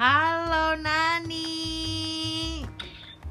Halo 0.00 0.80
Nani. 0.80 1.44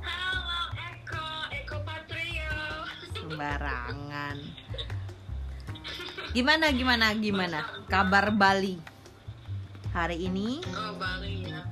Halo 0.06 0.62
Eko, 0.78 1.26
Eko 1.50 1.82
Patrio. 1.82 2.86
Sembarangan. 3.10 4.38
Gimana 6.30 6.70
gimana 6.70 7.18
gimana? 7.18 7.66
Kabar 7.90 8.30
Bali 8.30 8.78
hari 9.98 10.30
ini? 10.30 10.62
Oh 10.70 10.94
Bali 10.94 11.50
ya. 11.50 11.66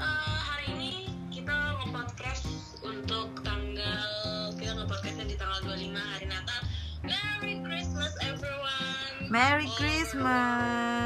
Eh, 0.00 0.38
hari 0.40 0.66
ini 0.72 0.92
kita 1.28 1.52
nge-podcast 1.52 2.48
untuk 2.80 3.44
tanggal 3.44 4.08
kita 4.56 4.72
nge-podcastnya 4.72 5.28
di 5.28 5.36
tanggal 5.36 5.60
25 5.68 6.00
hari 6.00 6.32
Natal. 6.32 6.60
Merry 7.04 7.60
Christmas 7.60 8.16
everyone. 8.24 9.28
Merry 9.28 9.68
Oh, 9.68 9.76
Christmas. 9.76 11.01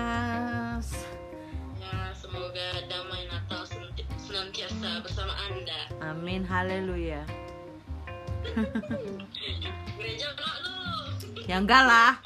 Amin 6.27 6.43
haleluya. 6.43 7.23
Gereja 9.95 10.27
enggak 10.35 10.55
lu? 10.59 10.75
Ya 11.47 11.55
enggak 11.63 11.83
lah. 11.87 12.19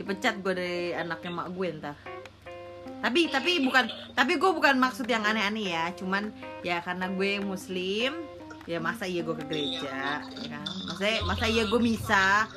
Dipecat 0.00 0.40
gue 0.40 0.56
dari 0.56 0.96
anaknya 0.96 1.36
mak 1.36 1.52
gue 1.52 1.68
ntar. 1.76 1.92
Tapi 3.04 3.28
tapi 3.28 3.60
bukan 3.60 3.84
tapi 4.16 4.40
gue 4.40 4.48
bukan 4.48 4.80
maksud 4.80 5.04
yang 5.12 5.28
aneh-aneh 5.28 5.76
ya. 5.76 5.92
Cuman 5.92 6.32
ya 6.64 6.80
karena 6.80 7.12
gue 7.12 7.36
muslim 7.44 8.16
ya 8.64 8.80
masa 8.80 9.04
iya 9.04 9.20
gue 9.20 9.36
ke 9.36 9.44
gereja 9.44 10.24
ya 10.24 10.48
kan 10.48 10.64
masa 10.88 11.20
masa 11.28 11.44
iya 11.52 11.68
gue 11.68 11.80
misa 11.84 12.48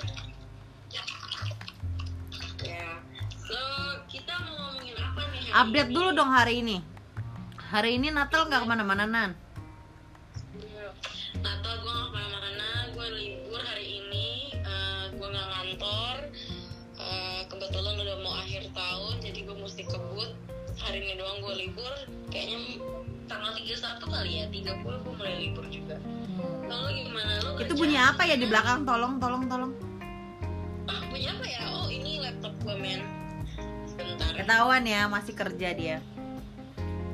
update 5.52 5.91
dulu 5.91 6.11
dong 6.11 6.31
hari 6.31 6.63
ini 6.63 6.83
hari 7.59 7.95
ini 7.95 8.11
Natal 8.11 8.47
nggak 8.47 8.63
ke 8.63 8.67
mana-mana 8.67 9.08
nan 9.08 9.31
libur, 21.61 21.93
kayaknya 22.33 22.57
tanggal 23.29 23.53
31 23.53 24.01
kali 24.01 24.31
ya, 24.33 24.45
30 24.49 24.81
gue 24.81 25.13
mulai 25.13 25.35
libur 25.37 25.65
juga. 25.69 25.95
Lalu 26.65 26.87
gimana? 27.05 27.31
Lu 27.45 27.49
itu 27.61 27.73
bunyi 27.77 27.97
apa 28.01 28.21
ya 28.25 28.35
di 28.35 28.47
belakang? 28.49 28.81
Tolong 28.83 29.21
tolong 29.21 29.43
tolong. 29.45 29.71
Ah, 30.89 31.01
bunyi 31.07 31.27
apa 31.29 31.45
ya? 31.45 31.61
Oh 31.69 31.87
ini 31.87 32.17
laptop 32.17 32.53
gue 32.65 32.75
men. 32.75 33.01
Sebentar. 33.85 34.33
Ketahuan 34.33 34.83
ya 34.89 35.05
masih 35.05 35.33
kerja 35.37 35.69
dia. 35.77 35.97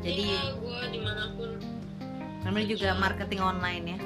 Jadi 0.05 0.23
Iya, 0.31 0.55
gue 0.55 0.79
di 0.95 0.99
mana 1.03 1.35
pun 1.35 1.59
namanya 2.47 2.67
juga 2.71 2.95
marketing 2.95 3.41
online 3.43 3.85
ya. 3.91 3.99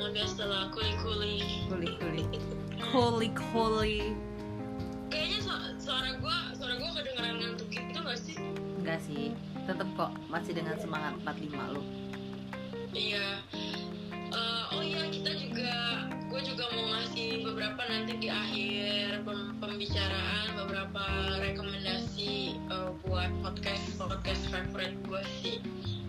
Udah 0.00 0.26
setelah 0.26 0.72
kuli-kuli. 0.74 1.44
Kuli 1.70 1.90
kuli 2.00 2.24
kuli 2.90 3.28
kuli 3.30 4.00
Kayaknya 5.12 5.38
su- 5.44 5.74
suara 5.78 6.10
gue, 6.18 6.36
suara 6.58 6.74
gue 6.74 6.90
kedengeran 6.90 7.34
ngantuk. 7.38 7.68
Gitu 7.70 7.98
gak 8.00 8.18
sih? 8.18 8.34
Enggak 8.90 9.06
sih 9.06 9.30
tetep 9.70 9.86
kok 9.94 10.10
masih 10.26 10.50
dengan 10.50 10.74
semangat 10.74 11.14
45 11.22 11.78
lo 11.78 11.82
Iya. 12.90 13.38
Eh, 14.34 14.62
oh 14.74 14.82
iya 14.82 15.06
kita 15.06 15.30
juga, 15.38 15.70
gue 16.26 16.40
juga 16.42 16.66
mau 16.74 16.90
ngasih 16.90 17.46
beberapa 17.46 17.78
nanti 17.86 18.18
di 18.18 18.26
akhir 18.26 19.22
pem- 19.22 19.54
pembicaraan 19.62 20.58
beberapa 20.58 21.02
rekomendasi 21.38 22.58
eh, 22.58 22.90
buat 23.06 23.30
podcast 23.46 23.94
podcast 23.94 24.42
favorite 24.50 24.98
gue 25.06 25.22
sih. 25.38 25.56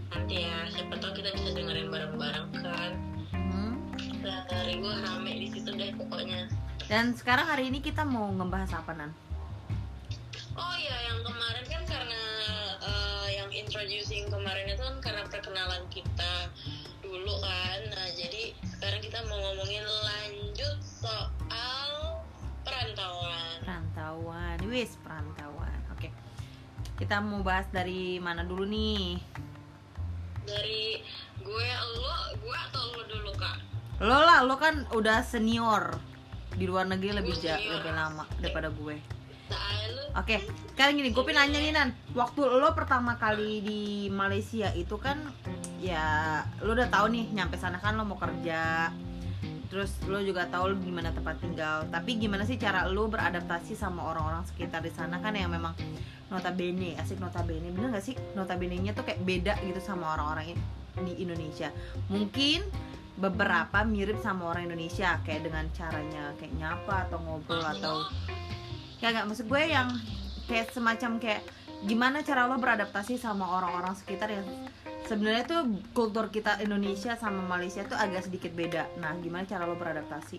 Nanti 0.09 0.41
ya, 0.41 0.57
siapa 0.73 0.97
tahu 0.97 1.21
kita 1.21 1.37
bisa 1.37 1.53
dengerin 1.53 1.93
bareng-bareng 1.93 2.49
kan. 2.65 2.91
Hmm. 3.29 3.77
Hari 4.25 4.81
gue 4.81 4.93
rame 5.05 5.31
di 5.37 5.47
situ 5.53 5.69
deh 5.69 5.93
pokoknya. 6.01 6.49
dan 6.89 7.13
sekarang 7.13 7.45
hari 7.45 7.69
ini 7.69 7.77
kita 7.77 8.01
mau 8.01 8.25
ngebahas 8.33 8.73
apa 8.73 8.91
nan 8.97 9.13
Oh 10.53 10.75
iya, 10.75 10.97
yang 11.05 11.19
kemarin 11.21 11.65
kan 11.65 11.83
karena 11.85 12.23
eh, 12.81 13.27
yang 13.33 13.49
introducing 13.49 14.27
kemarin 14.27 14.67
itu 14.67 14.79
kan 14.79 14.97
karena 14.99 15.23
perkenalan 15.25 15.83
kita 15.87 16.33
dulu 16.99 17.33
kan. 17.39 17.79
Nah, 17.87 18.07
jadi 18.11 18.51
sekarang 18.67 18.99
kita 18.99 19.19
mau 19.25 19.37
ngomongin 19.41 19.83
lanjut 19.83 20.75
soal 20.81 21.91
perantauan. 22.61 23.57
perantauan 23.61 24.57
wis 24.65 24.95
perantauan 24.97 25.69
oke 25.89 26.09
kita 26.95 27.17
mau 27.19 27.41
bahas 27.41 27.65
dari 27.67 28.17
mana 28.17 28.41
dulu 28.41 28.63
nih 28.63 29.17
Dari 30.41 30.97
gue, 31.37 31.67
lo, 31.95 32.13
gue 32.35 32.57
atau 32.63 32.83
lo 32.91 33.03
dulu 33.03 33.31
kak? 33.35 33.57
lo 33.99 34.17
lah 34.19 34.41
lo 34.41 34.55
kan 34.55 34.85
udah 34.91 35.21
senior 35.21 35.97
di 36.51 36.65
luar 36.65 36.85
negeri 36.85 37.13
lebih 37.15 37.33
Gue 37.33 37.43
ja- 37.43 37.57
senior. 37.57 37.73
lebih 37.79 37.91
lama 37.91 38.25
daripada 38.37 38.69
gue 38.69 38.97
Oke, 40.11 40.43
sekarang 40.75 40.99
gini, 40.99 41.15
gue 41.15 41.23
pengen 41.23 41.47
nanya 41.47 41.59
nih 41.63 41.71
Nan. 41.71 41.89
Waktu 42.11 42.43
lo 42.43 42.75
pertama 42.75 43.15
kali 43.15 43.63
di 43.63 43.81
Malaysia 44.11 44.69
itu 44.75 44.99
kan 44.99 45.17
Ya, 45.81 46.45
lo 46.61 46.77
udah 46.77 46.93
tahu 46.93 47.09
nih, 47.09 47.25
nyampe 47.33 47.57
sana 47.57 47.81
kan 47.81 47.97
lo 47.97 48.05
mau 48.05 48.13
kerja. 48.21 48.93
Terus 49.73 49.97
lo 50.05 50.21
juga 50.21 50.45
tahu 50.45 50.77
gimana 50.77 51.09
tempat 51.09 51.41
tinggal. 51.41 51.89
Tapi 51.89 52.21
gimana 52.21 52.45
sih 52.45 52.61
cara 52.61 52.85
lo 52.85 53.09
beradaptasi 53.09 53.73
sama 53.73 54.05
orang-orang 54.05 54.45
sekitar 54.45 54.85
di 54.85 54.93
sana 54.93 55.17
kan 55.17 55.33
yang 55.33 55.49
memang 55.49 55.73
notabene, 56.29 56.93
asik 57.01 57.17
notabene. 57.17 57.73
Bener 57.73 57.97
gak 57.97 58.05
sih? 58.05 58.13
Notabene-nya 58.37 58.93
tuh 58.93 59.09
kayak 59.09 59.25
beda 59.25 59.57
gitu 59.65 59.81
sama 59.81 60.13
orang-orang 60.13 60.53
di 61.01 61.13
Indonesia. 61.17 61.73
Mungkin 62.13 62.61
beberapa 63.17 63.81
mirip 63.83 64.17
sama 64.23 64.49
orang 64.49 64.71
Indonesia 64.71 65.19
Kayak 65.27 65.51
dengan 65.51 65.65
caranya 65.75 66.31
kayak 66.39 66.53
nyapa 66.57 66.95
atau 67.09 67.19
ngobrol 67.21 67.61
atau 67.61 68.07
ya 69.01 69.09
nggak 69.09 69.27
maksud 69.27 69.45
gue 69.49 69.61
yang 69.65 69.89
kayak 70.45 70.69
semacam 70.71 71.17
kayak 71.17 71.41
gimana 71.89 72.21
cara 72.21 72.45
lo 72.45 72.61
beradaptasi 72.61 73.17
sama 73.17 73.57
orang-orang 73.57 73.97
sekitar 73.97 74.29
yang 74.29 74.45
sebenarnya 75.09 75.49
tuh 75.49 75.61
kultur 75.97 76.29
kita 76.29 76.61
Indonesia 76.61 77.17
sama 77.17 77.41
Malaysia 77.41 77.81
tuh 77.89 77.97
agak 77.97 78.29
sedikit 78.29 78.53
beda 78.53 78.85
nah 79.01 79.17
gimana 79.17 79.49
cara 79.49 79.65
lo 79.65 79.73
beradaptasi 79.73 80.37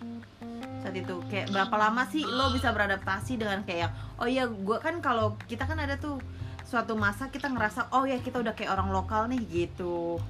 saat 0.83 0.95
itu 0.95 1.19
kayak 1.27 1.51
berapa 1.51 1.75
lama 1.75 2.07
sih 2.07 2.23
lo 2.23 2.55
bisa 2.55 2.71
beradaptasi 2.71 3.43
dengan 3.43 3.67
kayak 3.67 3.91
oh 4.23 4.31
iya 4.31 4.47
gue 4.47 4.79
kan 4.79 5.03
kalau 5.03 5.35
kita 5.51 5.67
kan 5.67 5.83
ada 5.83 5.99
tuh 5.99 6.23
suatu 6.63 6.95
masa 6.95 7.27
kita 7.35 7.51
ngerasa 7.51 7.91
oh 7.91 8.07
ya 8.07 8.23
kita 8.23 8.39
udah 8.39 8.55
kayak 8.55 8.71
orang 8.71 8.95
lokal 8.95 9.27
nih 9.27 9.43
gitu 9.51 10.23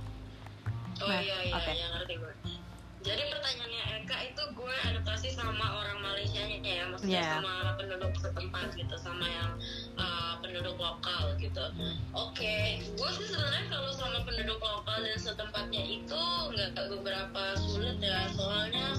Oh 1.03 1.09
Nah, 1.11 1.19
iya 1.19 1.51
iya, 1.51 1.55
oke. 1.59 1.73
iya 1.75 1.87
ngerti 1.99 2.15
gue. 2.15 2.35
Jadi 3.03 3.23
pertanyaannya 3.35 3.83
Eka 4.03 4.19
itu 4.31 4.43
gue 4.55 4.75
adaptasi 4.87 5.35
sama 5.35 5.67
orang 5.83 5.99
Malaysia 6.07 6.39
ya, 6.47 6.87
maksudnya 6.87 7.19
Iya. 7.19 7.31
sama 7.43 7.55
penduduk 7.75 8.13
setempat 8.15 8.67
gitu, 8.79 8.95
sama 8.99 9.27
yang 9.27 9.51
uh, 9.99 10.39
penduduk 10.39 10.79
lokal 10.79 11.35
gitu. 11.43 11.65
Oke, 12.15 12.79
gue 12.79 13.11
sih 13.19 13.27
sebenarnya 13.27 13.67
kalau 13.75 13.91
sama 13.91 14.23
penduduk 14.23 14.63
lokal 14.63 14.99
dan 15.03 15.19
setempatnya 15.19 15.83
itu 15.83 16.23
nggak 16.55 16.87
beberapa 16.95 17.43
sulit 17.59 17.99
ya, 17.99 18.31
soalnya 18.39 18.95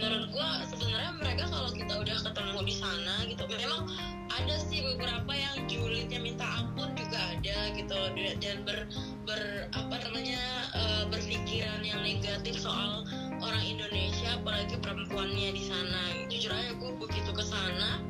menurut 0.00 0.32
gue 0.32 0.50
sebenarnya 0.72 1.12
mereka 1.20 1.44
kalau 1.52 1.68
kita 1.76 1.92
udah 2.00 2.16
ketemu 2.24 2.58
di 2.64 2.74
sana 2.80 3.14
gitu, 3.28 3.44
memang 3.44 3.84
ada 4.32 4.56
sih 4.56 4.80
beberapa 4.80 5.28
yang 5.36 5.68
julidnya 5.68 6.16
minta 6.24 6.48
ampun 6.56 6.96
juga 6.96 7.20
ada 7.36 7.68
gitu. 7.76 7.98
Dan 8.16 8.64
ber 8.64 8.88
ber 9.28 9.68
apa 9.76 10.00
namanya 10.08 10.40
eh, 10.72 11.04
berpikiran 11.12 11.84
yang 11.84 12.00
negatif 12.00 12.56
soal 12.56 13.04
orang 13.44 13.64
Indonesia 13.68 14.40
apalagi 14.40 14.80
perempuannya 14.80 15.52
di 15.52 15.62
sana. 15.68 16.02
Jujur 16.32 16.48
aja 16.56 16.72
gue 16.80 16.92
begitu 16.96 17.30
ke 17.36 17.44
sana 17.44 18.00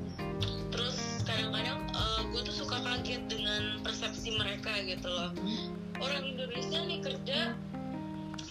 terus 0.71 1.27
kadang-kadang 1.27 1.91
eh, 1.91 2.21
gue 2.31 2.41
tuh 2.47 2.55
suka 2.55 2.79
kaget 2.87 3.27
dengan 3.27 3.83
persepsi 3.83 4.39
mereka 4.39 4.79
gitu 4.87 5.11
loh. 5.11 5.35
Orang 5.99 6.23
Indonesia 6.23 6.81
nih 6.87 7.03
kerja 7.03 7.59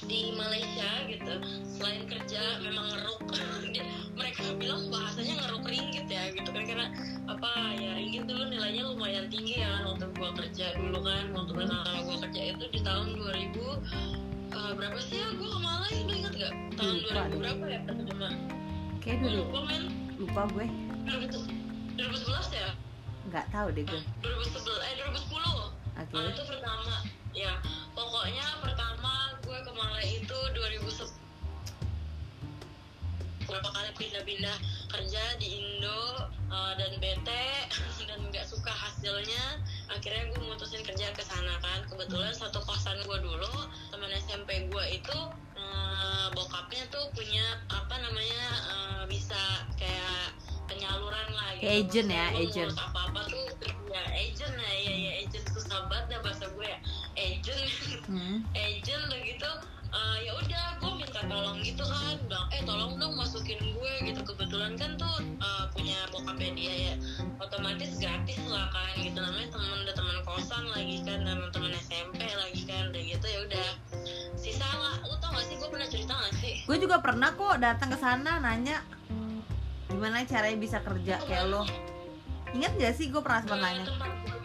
di 0.10 0.34
Malaysia 0.34 0.90
gitu 1.06 1.34
selain 1.78 2.10
kerja 2.10 2.42
memang 2.66 2.90
ngeruk 2.90 3.22
mereka 4.20 4.44
bilang 4.58 4.90
bahasanya 4.90 5.38
ngeruk 5.46 5.64
ringgit 5.70 6.10
ya 6.10 6.34
gitu 6.34 6.50
kan 6.50 6.66
karena 6.66 6.88
apa 7.30 7.50
ya 7.78 7.94
ringgit 7.94 8.26
dulu 8.26 8.50
nilainya 8.50 8.90
lumayan 8.90 9.30
tinggi 9.30 9.62
ya 9.62 9.70
kan 9.70 9.94
waktu 9.94 10.06
gua 10.18 10.34
kerja 10.34 10.74
dulu 10.82 11.00
kan 11.06 11.26
waktu 11.38 11.52
pertama 11.54 11.94
gua 12.02 12.18
kerja 12.26 12.42
itu 12.58 12.66
di 12.74 12.80
tahun 12.82 13.08
2000 13.22 13.30
eh, 14.50 14.72
berapa 14.74 15.00
sih 15.06 15.18
ya 15.22 15.30
gua 15.38 15.50
ke 15.54 15.60
Malai 15.62 15.94
lu 16.02 16.14
ingat 16.18 16.34
gak 16.34 16.54
tahun 16.74 16.94
Lupa 16.98 17.14
2000 17.14 17.30
deh. 17.30 17.38
berapa 17.38 17.66
ya 17.70 17.80
pertama? 17.86 18.28
Kayak 19.00 19.18
dulu. 19.24 19.42
lupa 19.46 19.60
men. 19.64 19.84
Lupa 20.20 20.42
gue. 20.52 20.66
2011 21.96 22.60
ya? 22.60 22.70
Nggak 23.32 23.46
tahu 23.54 23.68
deh 23.72 23.84
gue. 23.88 24.02
2011 24.26 24.90
eh 24.90 24.94
2010 25.06 25.38
oke. 26.02 26.18
Ah, 26.18 26.28
itu 26.28 26.44
pertama 26.44 26.96
ya 27.34 27.54
pokoknya 27.94 28.46
pertama 28.62 29.38
gue 29.46 29.58
ke 29.62 29.72
Malai 29.74 30.22
itu 30.22 30.40
2010 30.56 31.20
berapa 33.50 33.70
kali 33.74 33.90
pindah-pindah 33.98 34.58
kerja 34.94 35.24
di 35.42 35.58
Indo 35.58 36.30
uh, 36.54 36.74
dan 36.78 36.94
bete 37.02 37.46
dan 38.10 38.20
nggak 38.30 38.46
suka 38.46 38.70
hasilnya. 38.70 39.62
Akhirnya 39.90 40.30
gue 40.34 40.42
mutusin 40.46 40.86
kerja 40.86 41.10
ke 41.18 41.24
sana 41.26 41.58
kan. 41.58 41.82
Kebetulan 41.90 42.30
satu 42.38 42.62
kosan 42.62 43.02
gue 43.02 43.18
dulu 43.26 43.54
teman 43.90 44.14
SMP 44.22 44.70
gue 44.70 44.86
itu 44.94 45.20
eh, 45.58 46.28
bokapnya 46.38 46.86
tuh 46.94 47.10
punya 47.18 47.58
apa 47.74 47.98
namanya 47.98 48.46
eh, 48.70 49.04
bisa 49.10 49.66
kayak 49.82 50.38
penyaluran 50.70 51.28
lah 51.34 51.50
gitu. 51.58 51.70
Agent 51.74 52.10
ya, 52.14 52.26
agent. 52.38 52.70
ngurus 52.70 52.78
apa-apa 52.78 53.22
tuh 53.34 53.46
ya 53.90 54.04
agent 54.14 54.54
ya 54.54 54.74
ya 54.78 54.94
ya 54.94 55.12
agent. 55.26 55.46
Susah 55.58 55.90
banget 55.90 56.06
dah 56.14 56.20
bahasa 56.22 56.46
gue 56.54 56.68
ya 56.70 56.80
agent. 57.20 57.70
Hmm. 58.08 58.38
agent 58.66 59.02
udah 59.12 59.22
gitu 59.28 59.52
eh, 59.90 60.18
ya 60.24 60.32
udah 60.40 60.66
gue 60.80 60.92
minta 60.96 61.22
tolong 61.28 61.60
gitu 61.60 61.84
kan. 61.84 62.16
Bilang 62.26 62.48
eh 62.56 62.62
tolong 62.64 62.92
dong 62.96 63.14
masukin 63.20 63.60
gue 63.60 63.94
gitu. 64.08 64.22
Kebetulan 64.24 64.80
kan 64.80 64.96
tuh 64.96 65.16
eh, 65.20 65.66
punya 65.76 66.00
bokapnya 66.16 66.52
dia 66.56 66.74
ya 66.74 66.94
otomatis 67.44 68.00
gratis 68.00 68.40
lah 68.48 68.72
kan 68.72 68.96
gitu. 69.04 69.20
Namanya 69.20 69.50
temen 69.52 69.78
udah 69.84 69.96
teman 69.96 70.18
kosan 70.24 70.64
lagi 70.72 70.98
kan 71.04 71.20
teman 71.28 71.50
teman 71.52 71.72
SMP 71.76 72.22
lagi 72.24 72.62
kan 72.64 72.90
udah 72.96 73.02
gitu 73.04 73.26
ya 73.28 73.40
udah. 73.46 73.70
Sisa 74.40 74.66
lah. 74.66 74.96
Lu 75.04 75.16
tau 75.20 75.36
gak 75.36 75.46
sih 75.52 75.56
gue 75.60 75.70
pernah 75.70 75.88
cerita 75.92 76.14
gak 76.16 76.34
sih? 76.40 76.56
Gue 76.64 76.78
juga 76.80 76.98
pernah 77.04 77.36
kok 77.36 77.60
datang 77.60 77.92
ke 77.92 77.98
sana 78.00 78.40
nanya 78.40 78.80
gimana 79.90 80.24
caranya 80.24 80.56
bisa 80.56 80.80
kerja 80.80 81.20
kayak 81.28 81.50
lo? 81.52 81.68
Ingat 82.56 82.72
gak 82.80 82.94
sih 82.96 83.12
gue 83.12 83.20
pernah 83.20 83.44
sempat 83.44 83.60
nanya. 83.60 83.84
tempat. 83.84 84.39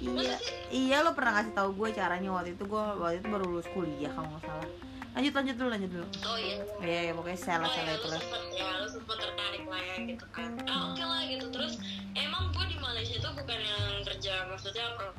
Iya. 0.00 0.36
Iya 0.72 0.96
lo 1.04 1.12
pernah 1.12 1.40
kasih 1.40 1.52
tahu 1.52 1.70
gue 1.76 1.88
caranya 1.92 2.30
waktu 2.32 2.56
itu? 2.56 2.64
Gue 2.64 2.80
waktu 2.80 3.20
itu 3.20 3.28
baru 3.28 3.44
lulus 3.44 3.68
kuliah 3.70 4.10
kalau 4.16 4.28
nggak 4.32 4.44
salah. 4.48 4.68
Lanjut 5.10 5.32
lanjut 5.34 5.54
dulu 5.58 5.68
lanjut 5.74 5.90
dulu. 5.90 6.06
Oh 6.22 6.38
iya. 6.38 6.56
Iya 6.80 7.00
iya, 7.10 7.12
pokoknya 7.12 7.40
salah 7.40 7.66
Oh 7.66 7.74
salah 7.74 7.92
ya, 7.92 7.98
itu 7.98 8.08
lah. 8.08 8.22
ya, 8.54 8.68
lu 8.78 8.88
sempet 8.88 9.16
tertarik 9.18 9.64
lah 9.66 9.80
ya 9.82 9.96
gitu 10.06 10.26
kan. 10.30 10.50
Ah 10.70 10.78
oke 10.94 11.02
lah 11.04 11.22
gitu. 11.26 11.46
Terus 11.50 11.74
emang 12.14 12.44
gue 12.54 12.64
di 12.70 12.76
Malaysia 12.78 13.14
itu 13.18 13.28
bukan 13.34 13.58
yang 13.58 13.84
kerja 14.06 14.32
maksudnya 14.48 14.86
pro 14.96 15.10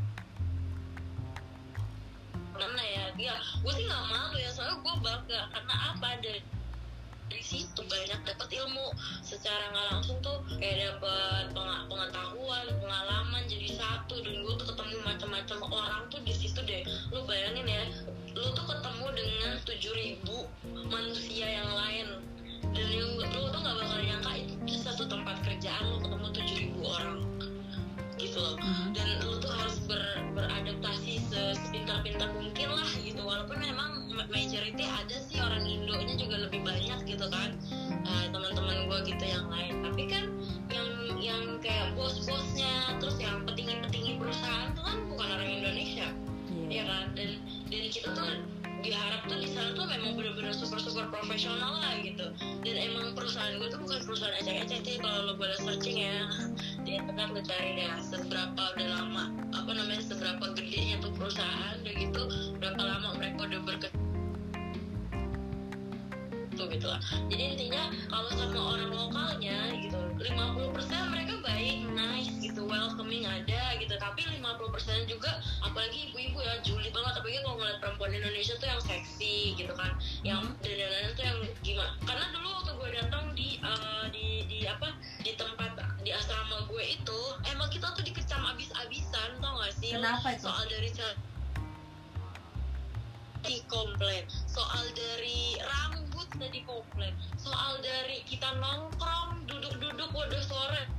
mana 2.56 2.84
ya? 2.86 3.06
Ya 3.18 3.36
gue 3.38 3.74
sih 3.74 3.86
nggak 3.90 4.06
malu 4.10 4.38
ya 4.40 4.50
soalnya 4.54 4.76
gue 4.80 4.94
bangga. 5.04 5.42
Karena 5.52 5.76
apa 5.92 6.08
dari 6.24 6.42
dari 7.32 7.44
situ 7.48 7.80
banyak 7.88 8.20
dapat 8.28 8.50
ilmu. 8.52 8.92
Secara 9.24 9.72
nggak 9.72 9.88
langsung 9.96 10.20
tuh 10.20 10.44
kayak 10.60 11.00
dapat 11.00 11.56
pengetahuan 11.88 12.66
pengalaman 12.84 13.44
jadi 13.48 13.80
satu. 13.80 14.20
Dan 14.20 14.44
gue 14.44 14.54
tuh 14.60 14.68
ketemu 14.76 15.00
macam-macam 15.08 15.58
orang 15.72 16.04
tuh 16.12 16.20
di 16.28 16.36
situ 16.36 16.60
deh. 16.68 16.84
Lu 17.16 17.24
bayangin 17.24 17.64
ya 17.64 17.84
lu 18.36 18.52
tuh 18.52 18.66
ketemu 18.68 19.06
dengan 19.16 19.52
7000 19.64 20.92
manusia 20.92 21.48
yang 21.48 21.72
lain. 21.72 22.08
Dan 22.76 22.88
yang 22.92 23.10
lu 23.16 23.48
tuh 23.48 23.60
nggak 23.64 23.76
bakal 23.80 24.00
nyangka 24.04 24.32
itu 24.36 24.54
di 24.68 24.76
satu 24.76 25.08
tempat 25.08 25.40
kerjaan 25.48 25.84
lu 25.88 25.98
ketemu 26.04 26.28
7000 26.36 26.84
orang 26.84 27.18
gitu 28.22 28.38
loh. 28.38 28.56
Mhm. 28.56 28.94
dan 28.94 29.08
lu 29.26 29.34
tuh 29.38 29.50
harus 29.50 29.78
ber- 29.84 30.22
beradaptasi 30.38 31.18
se- 31.20 31.58
sepintar-pintar 31.58 32.30
mungkin 32.32 32.70
lah 32.72 32.90
gitu. 33.02 33.20
Walaupun 33.20 33.58
memang 33.58 33.90
ma- 34.14 34.30
majority 34.30 34.86
ada 34.86 35.18
sih 35.20 35.42
orang 35.42 35.66
Indonya 35.66 36.14
juga 36.16 36.38
lebih 36.40 36.62
banyak 36.62 37.00
gitu 37.04 37.26
kan. 37.28 37.50
Eh, 38.02 38.26
teman-teman 38.30 38.86
gue 38.86 39.00
gitu 39.10 39.26
yang 39.26 39.48
lain. 39.50 39.82
Tapi 39.82 40.04
kan 40.06 40.24
yang 40.70 40.90
yang 41.18 41.44
kayak 41.60 41.94
bos-bosnya 41.94 42.98
terus 42.98 43.18
yang 43.18 43.42
petinggi-petinggi 43.44 44.18
perusahaan 44.18 44.70
tuh 44.74 44.84
kan 44.86 44.98
bukan 45.10 45.28
orang 45.32 45.50
Indonesia. 45.52 46.08
Iya. 46.50 46.68
Ya 46.70 46.84
kan? 46.86 47.06
Dan 47.18 47.30
dan 47.68 47.84
kita 47.90 48.08
tuh 48.14 48.26
diharap 48.82 49.22
tuh 49.30 49.38
di 49.38 49.50
sana 49.50 49.72
tuh 49.78 49.86
memang 49.86 50.18
benar-benar 50.18 50.54
super 50.58 50.82
super 50.82 51.06
profesional 51.14 51.80
lah 51.82 51.96
gitu. 52.02 52.34
Dan 52.66 52.76
emang 52.78 53.14
perusahaan 53.14 53.56
gue 53.58 53.70
tuh 53.70 53.80
bukan 53.82 54.02
perusahaan 54.06 54.36
ecek-ecek 54.42 54.80
sih 54.84 54.96
kalau 54.98 55.32
lo 55.32 55.34
boleh 55.38 55.58
searching 55.62 56.02
ya. 56.02 56.26
Di 56.82 56.98
internet 56.98 57.30
lo 57.32 57.42
cari 57.46 57.70
deh 57.78 57.90
seberapa 58.02 58.62
udah 58.76 58.88
lama 58.90 59.24
apa 59.54 59.72
namanya 59.78 60.02
seberapa 60.02 60.58
gedenya 60.58 60.98
tuh 61.00 61.14
perusahaan 61.14 61.78
udah 61.86 61.94
gitu 61.94 62.24
berapa 62.58 62.82
lama 62.82 63.10
mereka 63.22 63.46
udah 63.46 63.62
berkecimpung 63.62 64.01
tuh 66.56 66.68
gitu 66.72 66.88
lah. 66.88 67.00
Jadi 67.32 67.44
intinya 67.58 67.92
kalau 68.12 68.30
sama 68.32 68.60
orang 68.76 68.92
lokalnya 68.92 69.58
gitu 69.80 69.98
50% 70.20 71.14
mereka 71.14 71.34
baik 71.42 71.88
nice 71.96 72.32
gitu 72.44 72.68
welcoming 72.68 73.24
ada 73.26 73.76
gitu. 73.80 73.94
Tapi 73.96 74.22
50% 74.28 75.12
juga 75.12 75.40
apalagi 75.64 76.12
ibu-ibu 76.12 76.40
ya 76.44 76.60
juli 76.64 76.90
banget. 76.92 77.14
Apalagi 77.20 77.40
kalau 77.44 77.58
ngeliat 77.60 77.78
perempuan 77.80 78.12
Indonesia 78.12 78.54
tuh 78.60 78.68
yang 78.68 78.82
seksi 78.84 79.36
gitu 79.56 79.74
kan. 79.76 79.92
Yang 80.22 80.42
dandanannya 80.64 81.12
tuh 81.16 81.26
yang 81.26 81.40
gimana. 81.64 81.92
Karena 82.04 82.26
dulu 82.36 82.48
waktu 82.62 82.72
gue 82.76 82.90
datang 83.00 83.24
di 83.34 83.50
eh, 83.62 84.06
di 84.12 84.28
di 84.48 84.60
apa 84.68 84.94
di 85.24 85.32
tempat 85.36 85.80
di 86.02 86.12
asrama 86.12 86.66
gue 86.68 86.84
itu 86.98 87.20
emang 87.50 87.70
kita 87.70 87.94
tuh 87.94 88.04
dikecam 88.04 88.42
abis-abisan 88.54 89.38
tau 89.40 89.62
gak 89.62 89.74
sih? 89.78 89.94
Kenapa 89.94 90.34
itu? 90.34 90.46
Soal 90.50 90.66
dari 90.68 90.90
di 93.42 93.58
komplain. 93.68 94.24
Soal 94.46 94.86
dari 94.94 95.31
tadi 96.42 96.66
komplain. 96.66 97.14
Soal 97.38 97.78
dari 97.86 98.26
kita 98.26 98.50
nongkrong 98.58 99.46
duduk-duduk 99.46 100.10
waduh 100.10 100.42
sore. 100.42 100.90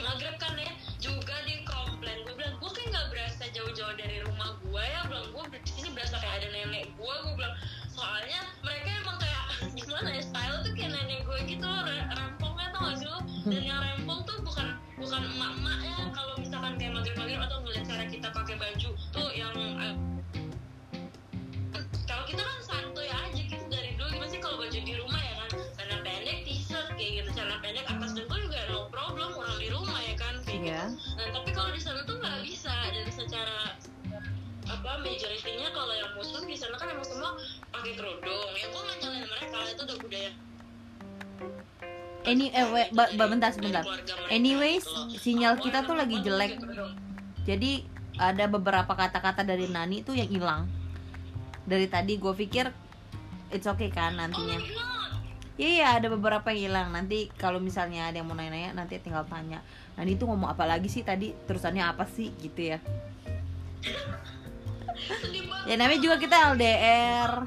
Maghrib 0.00 0.40
kan 0.40 0.56
ya 0.56 0.72
juga 0.96 1.36
di 1.44 1.60
komplain. 1.68 2.24
Gue 2.24 2.32
bilang 2.40 2.56
gue 2.56 2.70
kayak 2.72 2.88
nggak 2.96 3.06
berasa 3.12 3.44
jauh-jauh 3.52 3.94
dari 4.00 4.24
rumah 4.24 4.56
gue 4.64 4.80
ya. 4.80 5.04
Bilang 5.04 5.28
gue 5.36 5.60
di 5.60 5.68
sini 5.68 5.92
berasa 5.92 6.16
kayak 6.16 6.40
ada 6.40 6.48
nenek 6.48 6.88
gue 6.96 7.14
gue 7.28 7.34
bilang 7.36 7.52
soalnya 7.92 8.40
mereka 8.64 8.88
emang 9.04 9.18
kayak 9.20 9.44
gimana 9.84 10.08
ya 10.16 10.22
style 10.24 10.56
tuh 10.64 10.72
kayak 10.72 10.96
nenek 10.96 11.20
gue 11.28 11.38
gitu 11.44 11.68
rampongnya 12.16 12.68
tau 12.72 12.80
gak 12.88 12.96
sih 12.96 13.04
lo? 13.04 13.20
Dan 13.52 13.62
yang 13.68 13.80
rempong 13.84 14.20
tuh 14.24 14.40
bukan 14.40 14.80
bukan 14.96 15.20
emak-emaknya 15.28 15.96
kalau 16.16 16.34
misalkan 16.40 16.72
kayak 16.80 16.92
maghrib-maghrib 16.96 17.40
atau 17.44 17.56
ngeliat 17.60 17.84
cara 17.84 18.04
kita 18.08 18.28
pakai 18.32 18.56
baju 18.56 18.90
tuh 19.12 19.28
yang 19.36 19.52
eh, 19.76 19.94
kalau 22.08 22.24
kita 22.24 22.40
kan 22.40 22.59
pendek 27.60 27.86
atas 27.86 28.10
bawah 28.16 28.38
juga 28.38 28.58
no 28.66 28.78
problem 28.88 29.30
orang 29.34 29.56
di 29.56 29.68
rumah 29.68 30.00
ya 30.00 30.14
kan 30.14 30.34
kayak 30.42 30.60
Iya. 30.60 30.82
gitu 30.88 31.14
nah 31.14 31.26
tapi 31.32 31.50
kalau 31.50 31.70
di 31.70 31.80
sana 31.80 32.00
tuh 32.02 32.16
nggak 32.16 32.38
bisa 32.42 32.72
dan 32.72 33.06
secara 33.08 33.58
apa 34.66 34.90
majoritinya 34.98 35.68
kalau 35.70 35.92
yang 35.92 36.10
muslim 36.14 36.42
di 36.44 36.54
sana 36.54 36.74
kan 36.74 36.88
emang 36.88 37.04
semua 37.04 37.30
pakai 37.70 37.92
kerudung 37.94 38.50
ya 38.54 38.66
gua 38.66 38.80
nggak 38.82 38.96
nyalain 38.98 39.26
mereka 39.26 39.56
itu 39.68 39.82
udah 39.82 39.98
budaya 39.98 40.32
Any, 42.22 42.52
eh, 42.52 42.68
we- 42.68 42.92
ba- 42.92 43.08
ba- 43.10 43.26
bentar, 43.26 43.48
sebentar. 43.48 43.80
Anyways, 44.28 44.84
gitu 44.84 45.16
sinyal 45.18 45.56
kita 45.56 45.82
tuh 45.82 45.96
lagi 45.96 46.20
jelek. 46.20 46.60
Jadi 47.42 47.80
ada 48.14 48.44
beberapa 48.44 48.92
kata-kata 48.92 49.40
dari 49.40 49.64
Nani 49.66 50.04
tuh 50.04 50.12
yang 50.12 50.28
hilang. 50.28 50.68
Dari 51.64 51.88
tadi 51.88 52.20
gue 52.20 52.34
pikir 52.36 52.68
it's 53.48 53.64
okay 53.64 53.88
kan 53.88 54.12
oh 54.12 54.16
nantinya. 54.20 54.60
god 54.60 54.99
Iya 55.60 55.68
iya 55.76 55.88
ada 56.00 56.08
beberapa 56.08 56.48
yang 56.56 56.72
hilang. 56.72 56.88
Nanti 56.88 57.28
kalau 57.36 57.60
misalnya 57.60 58.08
ada 58.08 58.16
yang 58.16 58.24
mau 58.24 58.32
nanya-nanya 58.32 58.72
nanti 58.72 58.96
tinggal 58.96 59.28
tanya. 59.28 59.60
Nani 60.00 60.16
tuh 60.16 60.32
ngomong 60.32 60.48
apa 60.48 60.64
lagi 60.64 60.88
sih 60.88 61.04
tadi? 61.04 61.36
Terusannya 61.44 61.84
apa 61.84 62.08
sih 62.08 62.32
gitu 62.40 62.72
ya? 62.72 62.80
Ya 65.68 65.76
namanya 65.76 66.00
juga 66.00 66.16
kita 66.16 66.56
LDR. 66.56 67.44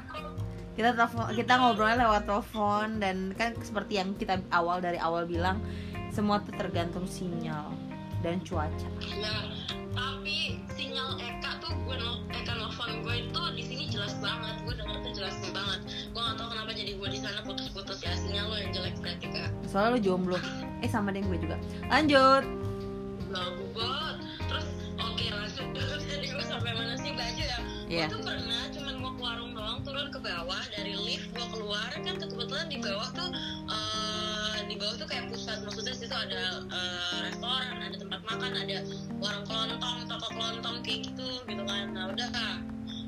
Kita 0.78 0.94
telepon, 0.94 1.26
kita 1.34 1.52
ngobrolnya 1.58 2.06
lewat 2.06 2.22
telepon 2.30 3.02
dan 3.02 3.34
kan 3.34 3.58
seperti 3.58 3.98
yang 3.98 4.14
kita 4.14 4.38
awal 4.54 4.78
dari 4.78 4.98
awal 5.02 5.26
bilang 5.26 5.58
semua 6.14 6.38
tuh 6.38 6.54
tergantung 6.54 7.10
sinyal 7.10 7.74
dan 8.22 8.38
cuaca. 8.46 8.90
Ya, 9.02 9.34
tapi 9.90 10.62
sinyal 10.78 11.18
Eka 11.18 11.58
tuh 11.58 11.74
gue 11.82 11.98
Eka 12.30 12.52
nelfon 12.58 13.02
gue 13.02 13.26
itu 13.26 13.42
di 13.58 13.62
sini 13.66 13.84
jelas 13.90 14.14
banget. 14.22 14.54
Gue 14.62 14.74
denger 14.78 15.02
tuh 15.02 15.12
jelas 15.18 15.34
banget. 15.50 16.03
Jadi 16.84 17.00
gue 17.00 17.08
di 17.16 17.20
sana 17.24 17.40
putus-putus 17.48 18.04
ya 18.04 18.12
sinyal 18.12 18.52
lo 18.52 18.60
yang 18.60 18.68
jelek 18.76 18.92
berarti 19.00 19.26
kak. 19.32 19.48
Soalnya 19.72 19.96
lu 19.96 20.00
jomblo. 20.04 20.36
Eh 20.84 20.90
sama 20.92 21.16
deh 21.16 21.24
gue 21.24 21.40
juga. 21.40 21.56
Lanjut. 21.88 22.44
Lagu 23.32 23.64
banget. 23.72 24.16
Terus 24.44 24.68
oke 25.00 25.26
lanjut. 25.32 25.66
Tadi 26.04 26.26
gue 26.36 26.44
sampai 26.44 26.76
mana 26.76 26.92
sih 27.00 27.16
baju 27.16 27.40
ya? 27.40 27.58
Iya. 27.88 28.04
Gue 28.12 28.20
tuh 28.20 28.20
pernah 28.20 28.62
cuman 28.68 28.94
mau 29.00 29.12
ke 29.16 29.22
warung 29.24 29.52
doang 29.56 29.80
turun 29.80 30.12
ke 30.12 30.20
bawah 30.20 30.60
dari 30.76 30.92
lift 30.92 31.32
gue 31.32 31.46
keluar 31.56 31.88
kan 31.88 32.14
kebetulan 32.20 32.68
di 32.68 32.76
bawah 32.84 33.08
tuh 33.16 33.32
eh, 33.64 34.56
di 34.68 34.76
bawah 34.76 34.94
tuh 35.00 35.08
kayak 35.08 35.32
pusat 35.32 35.64
maksudnya 35.64 35.96
situ 35.96 36.12
ada 36.12 36.68
eh, 36.68 37.16
restoran 37.32 37.80
ada 37.80 37.96
tempat 37.96 38.20
makan 38.28 38.52
ada 38.60 38.84
warung 39.24 39.48
kelontong 39.48 40.04
toko 40.04 40.28
kelontong 40.36 40.84
kayak 40.84 41.08
gitu 41.08 41.28
gitu 41.48 41.64
kan 41.64 41.96
nah 41.96 42.12
udah 42.12 42.28
kak 42.28 42.56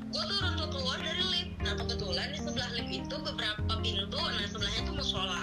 gue 0.07 0.23
turun 0.23 0.53
tuh 0.55 0.67
keluar 0.71 0.97
dari 1.03 1.23
lift. 1.27 1.51
Nah 1.63 1.73
kebetulan 1.75 2.27
di 2.31 2.39
sebelah 2.39 2.69
lift 2.75 2.91
itu 2.91 3.15
beberapa 3.19 3.73
pintu 3.83 4.19
nah 4.19 4.47
sebelahnya 4.47 4.81
tuh 4.87 4.95
musola. 4.95 5.41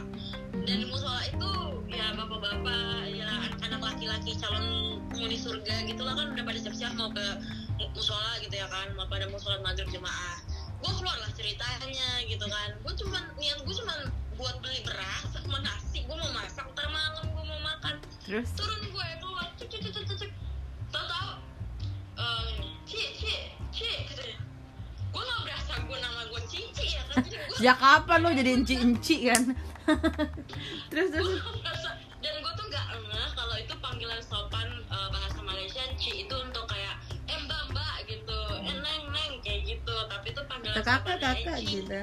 Dan 0.65 0.77
di 0.81 0.87
musola 0.89 1.21
itu 1.29 1.51
ya 1.93 2.17
bapak-bapak 2.17 3.13
ya 3.13 3.29
anak-anak 3.29 3.81
laki-laki 3.81 4.33
calon 4.41 4.99
penghuni 5.13 5.37
surga 5.37 5.85
gitu 5.87 6.03
lah 6.03 6.17
kan 6.17 6.33
udah 6.33 6.45
pada 6.49 6.59
siap-siap 6.59 6.97
mau 6.97 7.13
ke 7.13 7.27
musola 7.93 8.41
gitu 8.41 8.55
ya 8.57 8.67
kan 8.73 8.89
mau 8.97 9.07
pada 9.07 9.29
mau 9.29 9.39
sholat 9.39 9.61
maghrib 9.61 9.89
jemaah. 9.93 10.41
Gue 10.81 10.93
keluar 11.01 11.17
lah 11.21 11.31
ceritanya 11.37 12.25
gitu 12.25 12.47
kan. 12.49 12.69
Gue 12.81 12.93
cuman 12.97 13.23
niat 13.37 13.61
gue 13.61 13.75
cuman 13.77 13.99
buat 14.41 14.57
beli 14.65 14.81
beras 14.89 15.29
sama 15.37 15.61
nasi. 15.61 16.03
Gue 16.09 16.17
mau 16.17 16.33
masak 16.33 16.65
ntar 16.73 16.89
malam 16.89 17.25
gue 17.29 17.45
mau 17.45 17.61
makan. 17.61 18.01
Terus? 18.25 18.49
Turun 18.57 18.81
gue 18.89 19.09
keluar. 19.21 19.49
Cek 19.61 19.69
cek 19.69 19.81
cek 19.93 20.05
cek 20.09 20.17
cek. 20.25 20.31
Tau 20.89 21.05
tau 21.05 21.31
eh 22.15 22.65
ci 22.89 23.01
ci 23.19 23.35
ci 23.75 23.91
katanya 24.07 24.39
gue 25.15 25.23
nggak 25.23 25.41
berasa 25.47 25.73
gue 25.79 25.99
nama 26.03 26.21
gue 26.27 26.43
cici 26.51 26.87
ya 26.99 27.03
kan? 27.07 27.23
Jadi 27.23 27.37
gue 27.39 27.55
Sejak 27.55 27.77
kapan 27.79 28.19
lo 28.19 28.31
jadi 28.35 28.51
enci-enci 28.59 29.17
kan? 29.31 29.43
terus 30.91 31.09
terus. 31.15 31.39
Berasa. 31.39 31.91
Dan 32.19 32.35
gue 32.43 32.53
tuh 32.59 32.67
nggak 32.67 32.87
ngeh 32.99 33.31
kalau 33.39 33.57
itu 33.63 33.75
panggilan 33.79 34.21
sopan 34.27 34.69
eh, 34.91 35.09
bahasa 35.15 35.41
Malaysia 35.47 35.83
ci 35.95 36.27
itu 36.27 36.35
untuk 36.35 36.67
kayak 36.67 36.99
eh 37.31 37.39
mbak 37.47 37.63
mbak 37.71 37.95
gitu. 38.11 38.39
Eh 38.59 38.75
neng 38.83 39.03
neng 39.15 39.33
kayak 39.47 39.63
gitu. 39.63 39.95
Tapi 40.11 40.27
itu 40.35 40.43
panggilan 40.51 40.75
kakak 40.83 41.17
kakak 41.23 41.59
gitu. 41.63 42.01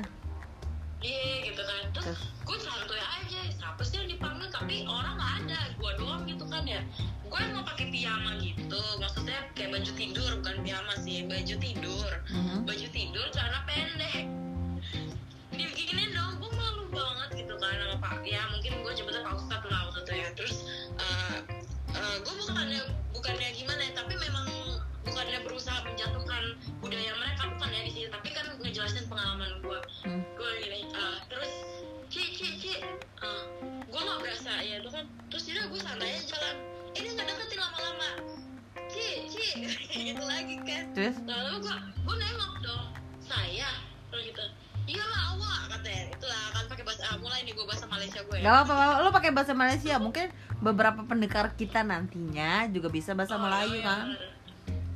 Terus 44.12 44.24
gitu. 44.28 44.44
Iyalah 44.90 45.22
awak 45.34 45.60
katanya. 45.72 46.04
Itulah 46.12 46.44
kan 46.52 46.64
pakai 46.68 46.84
bahasa 46.84 47.04
ah, 47.08 47.18
mulai 47.18 47.40
nih 47.42 47.54
gua 47.54 47.66
bahasa 47.70 47.86
Malaysia 47.88 48.20
gue 48.22 48.38
Gak 48.38 48.44
ya 48.44 48.62
apa-apa, 48.66 49.00
lo 49.00 49.10
pakai 49.10 49.32
bahasa 49.32 49.54
Malaysia. 49.56 49.96
Mungkin 49.98 50.28
beberapa 50.60 51.02
pendekar 51.06 51.54
kita 51.56 51.82
nantinya 51.82 52.66
juga 52.68 52.90
bisa 52.90 53.16
bahasa 53.16 53.38
Oh, 53.38 53.42
Melayu 53.42 53.78
iya, 53.78 53.86
kan? 53.86 54.06
bener. 54.14 54.30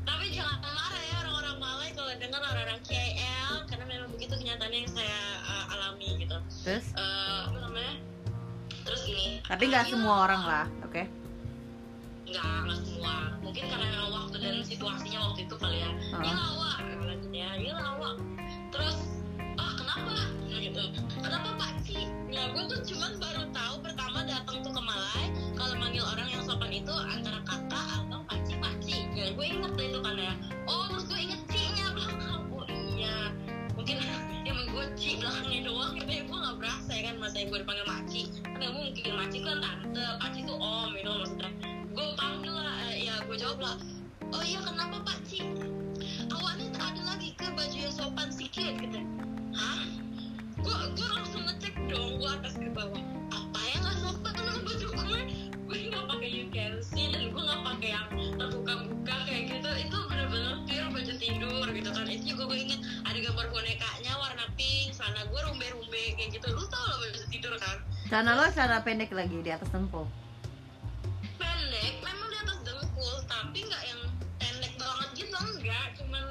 tapi 0.05 0.25
jangan 0.29 0.57
marah 0.61 1.01
ya 1.01 1.15
orang-orang 1.23 1.55
Malay 1.57 1.89
kalau 1.97 2.13
dengar 2.13 2.37
orang-orang 2.37 2.79
KL 2.83 3.53
karena 3.65 3.85
memang 3.89 4.09
begitu 4.13 4.33
kenyataannya 4.37 4.79
yang 4.85 4.91
saya 4.93 5.19
uh, 5.41 5.73
alami 5.73 6.09
gitu. 6.21 6.37
Terus? 6.61 6.85
Eh, 6.93 7.41
apa 7.49 7.57
namanya? 7.57 7.93
Terus 8.85 9.01
gini. 9.01 9.41
Tapi 9.41 9.63
nggak 9.65 9.85
iya, 9.85 9.91
semua 9.91 10.15
orang 10.29 10.41
lah, 10.45 10.65
oke? 10.85 11.03
Nggak 12.25 12.45
nggak 12.69 12.79
semua. 12.85 13.13
Mungkin 13.41 13.63
karena 13.65 13.87
waktu 14.09 14.35
dan 14.37 14.55
situasinya 14.61 15.19
waktu 15.25 15.39
itu 15.45 15.55
kali 15.57 15.77
ya. 15.81 15.89
Iya 16.21 16.35
awak 16.37 16.75
ya 17.35 17.49
iya 17.59 17.73
awak 17.75 18.15
terus 18.75 18.97
ah 19.55 19.71
kenapa? 19.79 20.15
Nah, 20.51 20.59
gitu. 20.59 20.83
Kenapa 21.23 21.49
pak 21.55 21.71
Ci 21.87 22.11
ya 22.27 22.51
gue 22.51 22.63
tuh 22.67 22.79
cuman 22.83 23.11
baru 23.15 23.43
tahu 23.55 23.75
pertama 23.79 24.27
datang 24.27 24.59
tuh 24.59 24.71
ke 24.75 24.81
Malai 24.83 25.25
kalau 25.55 25.75
manggil 25.79 26.03
orang 26.03 26.27
yang 26.27 26.43
sopan 26.43 26.75
itu 26.75 26.91
antara 26.91 27.39
kakak 27.47 27.85
atau 28.03 28.19
pak 28.27 28.39
Ci 28.43 28.53
pak 28.59 28.75
Ci 28.83 29.07
ya 29.15 29.31
gue 29.31 29.45
inget 29.47 29.71
deh 29.79 29.87
itu 29.87 29.99
kan 30.03 30.15
ya. 30.19 30.33
Oh 30.67 30.91
terus 30.91 31.07
gue 31.07 31.19
inget 31.23 31.41
Ci-nya 31.47 31.95
belakang. 31.95 32.43
Oh 32.51 32.67
iya. 32.67 33.31
Mungkin 33.79 33.95
emang 34.51 34.67
gue 34.75 34.85
Ci 34.99 35.23
belakangnya 35.23 35.59
doang 35.71 35.95
gitu 35.95 36.11
ya. 36.11 36.21
Gue 36.27 36.37
gak 36.43 36.55
berasa 36.59 36.91
ya 36.91 37.01
kan 37.07 37.15
masa 37.23 37.35
gue 37.47 37.59
dipanggil 37.63 37.87
Maci 37.87 38.21
kan 38.43 38.59
gak 38.59 38.71
mungkin 38.75 39.11
Maci 39.15 39.37
kan 39.39 39.57
tante 39.63 40.03
Paci 40.19 40.39
tuh 40.43 40.57
om 40.59 40.91
gitu 40.91 41.11
maksudnya. 41.15 41.51
Gue 41.95 42.07
panggil 42.19 42.51
lah 42.51 42.75
eh, 42.91 43.07
ya 43.07 43.15
gue 43.23 43.37
jawab 43.39 43.59
lah 43.63 43.75
oh 44.35 44.43
iya 44.43 44.59
kenapa 44.59 44.97
Pak 45.05 45.19
Ci 45.23 45.39
awalnya 46.33 46.67
ada 46.75 47.01
ke 47.35 47.47
baju 47.51 47.77
yang 47.77 47.91
sopan 47.91 48.31
sedikit 48.31 48.79
gitu. 48.79 48.99
Hah? 49.55 49.83
Gue 50.59 50.77
gue 50.95 51.09
langsung 51.11 51.43
ngecek 51.43 51.75
dong 51.91 52.17
gue 52.19 52.29
atas 52.31 52.55
ke 52.55 52.71
bawah. 52.71 53.03
Apa 53.31 53.59
yang 53.75 53.81
gak 53.83 53.97
sopan 53.99 54.33
sama 54.33 54.59
baju 54.63 54.87
gue 54.87 55.19
gue 55.65 55.77
nggak 55.91 56.05
pakai 56.07 56.29
you 56.31 56.45
can 56.53 56.79
see 56.79 57.11
dan 57.11 57.33
gue 57.33 57.41
nggak 57.43 57.61
pakai 57.63 57.89
yang 57.91 58.07
terbuka-buka 58.39 59.15
kayak 59.27 59.43
gitu. 59.51 59.69
Itu 59.83 59.97
bener-bener 60.07 60.53
pure 60.63 60.89
baju 60.95 61.13
tidur 61.19 61.65
gitu 61.75 61.89
kan. 61.91 62.05
Itu 62.07 62.23
juga 62.35 62.43
gue 62.49 62.57
inget 62.63 62.81
ada 63.03 63.17
gambar 63.19 63.45
bonekanya 63.51 64.13
warna 64.15 64.45
pink 64.55 64.95
sana 64.95 65.27
gue 65.27 65.39
rumbe-rumbe 65.51 66.03
kayak 66.15 66.29
gitu. 66.39 66.47
Lu 66.55 66.63
tau 66.71 66.83
lah 66.87 66.97
baju 67.03 67.23
tidur 67.27 67.53
kan? 67.59 67.77
Celana 68.07 68.31
lo 68.39 68.45
celana 68.53 68.79
pendek 68.79 69.11
lagi 69.11 69.37
di 69.43 69.51
atas 69.51 69.67
tempul 69.73 70.07
pendek 71.35 71.93
memang 72.05 72.27
di 72.31 72.37
atas 72.37 72.57
dengkul 72.63 73.15
tapi 73.27 73.65
nggak 73.65 73.83
yang 73.89 74.01
pendek 74.39 74.73
banget 74.77 75.09
gitu 75.17 75.37
enggak. 75.37 75.87
Cuman 75.99 76.24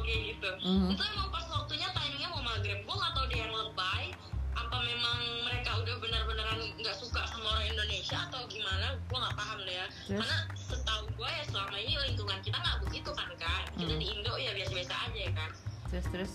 kayak 0.00 0.20
gitu. 0.30 0.50
Mhm. 0.60 0.88
itu 0.90 1.02
emang 1.04 1.28
pas 1.28 1.46
waktunya 1.48 1.88
timingnya 1.90 2.28
mau 2.28 2.42
maghrib. 2.42 2.78
Gue 2.80 2.94
nggak 2.94 3.12
tahu 3.12 3.26
dia 3.26 3.40
yang 3.40 3.52
lebay 3.52 4.04
apa 4.52 4.76
memang 4.78 5.18
mereka 5.42 5.70
udah 5.76 5.96
benar-benaran 5.98 6.60
nggak 6.76 6.92
suka 6.94 7.24
sama 7.24 7.46
orang 7.50 7.66
Indonesia 7.68 8.18
atau 8.26 8.44
gimana 8.46 8.86
gue 8.96 9.18
nggak 9.18 9.34
paham 9.34 9.58
deh 9.62 9.74
ya. 9.74 9.86
Terus? 10.06 10.18
karena 10.20 10.38
setahu 10.54 11.02
gue 11.10 11.28
ya 11.28 11.44
selama 11.46 11.76
ini 11.76 11.92
lingkungan 12.02 12.38
kita 12.40 12.56
nggak 12.56 12.78
begitu 12.82 13.10
kan 13.10 13.30
kan 13.34 13.62
kita 13.72 13.88
Hmm. 13.88 13.98
di 13.98 14.06
Indo 14.08 14.32
ya 14.36 14.52
biasa-biasa 14.52 14.94
aja 15.02 15.18
ya 15.18 15.32
kan 15.32 15.50
Terus 15.88 16.06
terus? 16.08 16.32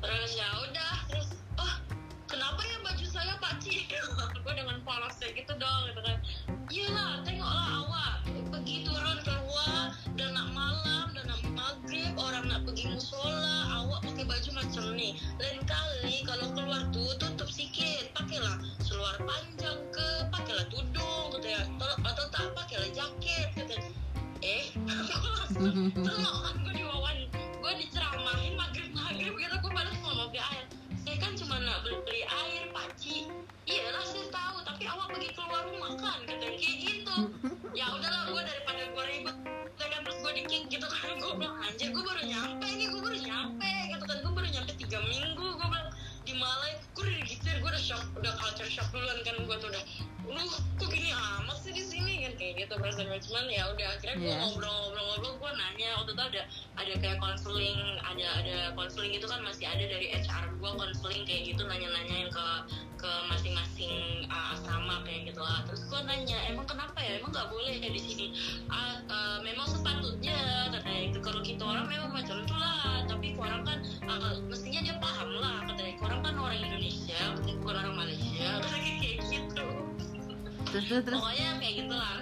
Terus 0.00 0.30
ya 0.32 0.48
udah 0.58 0.92
terus 1.06 1.28
oh 1.56 1.74
kenapa 2.26 2.60
ya 2.62 2.76
baju 2.80 3.04
saya 3.06 3.34
Pak 3.36 3.54
Ci? 3.60 3.84
Gue 4.44 4.52
dengan 4.54 4.80
polosnya 4.80 5.28
gitu 5.30 5.52
dong 5.54 5.80
gitu 5.86 6.00
kan. 6.00 6.16
Iyalah 6.66 7.20
tengoklah 7.20 7.68
awak 7.84 8.12
pergi 8.48 8.76
turun 8.82 9.18
keluar 9.20 9.39
musola 13.00 13.80
awak 13.80 14.04
pakai 14.04 14.28
baju 14.28 14.50
macam 14.60 14.92
ni. 14.92 15.16
Lain 15.40 15.64
kali 15.64 16.20
kalau 16.28 16.52
keluar 16.52 16.84
tuh 16.92 17.16
tutup 17.16 17.48
sikit 17.48 18.12
pakailah 18.12 18.60
seluar 18.84 19.16
panjang 19.24 19.80
ke 19.88 20.08
pakailah 20.28 20.68
tudung 20.68 21.32
gitu 21.32 21.48
ya 21.48 21.64
atau, 21.64 21.96
atau 22.04 22.24
tak 22.28 22.52
pakailah 22.52 22.92
jaket 22.92 23.48
gitu 23.56 23.74
eh 24.44 24.68
Tengok 25.96 26.36
kan 26.44 26.54
gue 26.60 26.72
diwawan 26.76 27.16
Gue 27.32 27.72
diceramahin 27.80 28.52
maghrib-maghrib 28.60 28.99
kan 31.30 31.38
cuma 31.46 31.62
nak 31.62 31.86
beli, 31.86 31.94
beli 32.02 32.22
air 32.26 32.66
pakci 32.74 33.30
Iya 33.62 33.94
lah 33.94 34.02
saya 34.02 34.26
tahu 34.34 34.66
Tapi 34.66 34.82
awak 34.90 35.14
pergi 35.14 35.30
keluar 35.30 35.62
rumah 35.62 35.94
kan? 35.94 36.18
Katanya 36.26 36.58
kayak 36.58 36.76
gitu. 36.82 37.16
Ya 37.70 37.86
udahlah 37.94 38.34
gue 38.34 38.42
daripada 38.42 38.82
gue 38.90 39.04
ribet 39.14 39.36
kan 39.78 40.02
terus 40.02 40.18
gue 40.26 40.32
dikick 40.42 40.66
gitu 40.74 40.86
kan. 40.90 41.14
Gue 41.22 41.32
bilang 41.38 41.54
anjir 41.62 41.94
gue 41.94 42.02
baru 42.02 42.22
nyampe 42.26 42.66
nih 42.66 42.86
Gue 42.90 42.98
baru 42.98 43.18
nyampe. 43.22 43.70
Gitu 43.94 44.04
kan 44.10 44.18
Gue 44.26 44.32
baru 44.34 44.48
nyampe 44.50 44.72
3 44.74 44.90
minggu. 45.06 45.46
Gue 45.54 45.68
bilang 45.70 45.88
di 46.26 46.34
Malai 46.34 46.72
gue 46.98 47.02
udah 47.06 47.14
digitir 47.22 47.54
gue 47.62 47.70
udah 47.70 47.82
shock 47.82 48.02
udah 48.18 48.34
culture 48.34 48.66
shock 48.66 48.90
duluan 48.90 49.18
kan 49.22 49.38
gue 49.38 49.56
tuh 49.62 49.68
udah 49.70 49.84
lu 50.30 50.44
kok 50.78 50.88
gini 50.88 51.10
amat 51.10 51.56
sih 51.60 51.72
di 51.74 51.82
sini? 51.82 52.14
Kan 52.24 52.32
kayak 52.38 52.54
gitu 52.66 52.74
perasaan 52.78 53.10
gue 53.10 53.20
cuman 53.26 53.44
ya 53.50 53.62
udah 53.70 53.86
akhirnya 53.98 54.16
gue 54.16 54.30
Iya. 54.30 54.38
ngobrol-ngobrol-ngobrol 54.46 55.34
gue 55.36 55.50
nanya 55.58 55.88
waktu 55.98 56.12
itu 56.14 56.22
ada 56.22 56.42
ada 56.78 56.92
kayak 57.02 57.18
konseling 57.18 57.80
ada 58.00 58.26
ada 58.40 58.56
konseling 58.72 59.10
gitu 59.12 59.26
kan 59.26 59.40
masih 59.42 59.66
ada 59.66 59.84
dari 59.84 60.06
HR 60.14 60.44
gue 60.56 60.70
konseling 60.78 61.22
kayak 61.26 61.42
gitu 61.50 61.62
nanya-nanyain 61.66 62.30
ke 62.30 62.46
ke 63.00 63.10
masing-masing 63.32 64.28
uh, 64.28 64.52
asrama 64.54 65.00
kayak 65.08 65.32
gitu 65.32 65.40
lah. 65.40 65.64
Terus 65.64 65.82
gue 65.88 66.00
nanya 66.04 66.36
emang 66.52 66.68
kenapa 66.68 67.00
ya? 67.00 67.16
Emang 67.16 67.32
nggak 67.32 67.48
boleh 67.48 67.74
ya 67.80 67.88
di 67.88 68.00
sini? 68.00 68.26
Ah, 68.68 69.00
uh, 69.08 69.38
memang 69.40 69.64
sepatutnya 69.66 70.36
katanya 70.68 71.00
itu. 71.08 71.18
Kalau 71.24 71.40
kita 71.40 71.62
orang 71.64 71.88
memang 71.88 72.12
macam 72.12 72.44
itu 72.44 72.54
lah. 72.54 73.08
Tapi 73.08 73.32
orang 73.40 73.62
kan 73.64 73.78
uh, 74.04 74.36
mestinya 74.46 74.80
dia 74.84 74.96
paham 75.00 75.32
lah 75.40 75.64
katanya 75.64 75.96
orang 76.04 76.20
kan 76.20 76.34
orang 76.36 76.58
Indonesia 76.60 77.20
bukan 77.40 77.74
orang 77.80 77.96
Malaysia. 77.96 78.48
Katanya 78.60 78.92
kayak 79.00 79.16
gitu 79.32 79.66
terus 80.70 80.86
terus 80.86 81.02
terus. 81.02 81.18
Pokoknya 81.18 81.48
kayak 81.58 81.74
gitulah. 81.82 82.18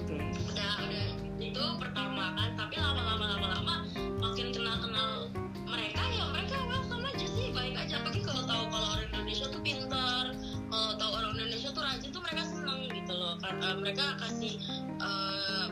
Oke. 0.00 0.16
Udah 0.48 0.72
udah 0.80 1.04
itu 1.42 1.64
pertama 1.76 2.24
kan 2.38 2.50
tapi 2.56 2.74
lama-lama 2.80 3.24
lama-lama 3.36 3.74
makin 4.22 4.54
kenal-kenal 4.54 5.28
mereka 5.68 6.00
ya 6.08 6.24
mereka 6.32 6.56
welcome 6.64 7.04
aja 7.04 7.26
sih 7.28 7.52
baik 7.52 7.76
aja. 7.76 8.00
Apalagi 8.00 8.22
kalau 8.24 8.42
tahu 8.48 8.64
kalau 8.72 8.88
orang 8.96 9.08
Indonesia 9.12 9.46
tuh 9.52 9.60
pintar 9.60 10.32
kalau 10.72 10.92
tahu 10.96 11.10
orang 11.12 11.32
Indonesia 11.36 11.68
tuh 11.68 11.82
rajin 11.84 12.08
tuh 12.08 12.22
mereka 12.24 12.42
seneng 12.48 12.80
gitu 12.88 13.12
loh. 13.12 13.34
Kan 13.44 13.54
eh, 13.60 13.76
mereka 13.76 14.04
kasih 14.24 14.54
eh, 15.02 15.66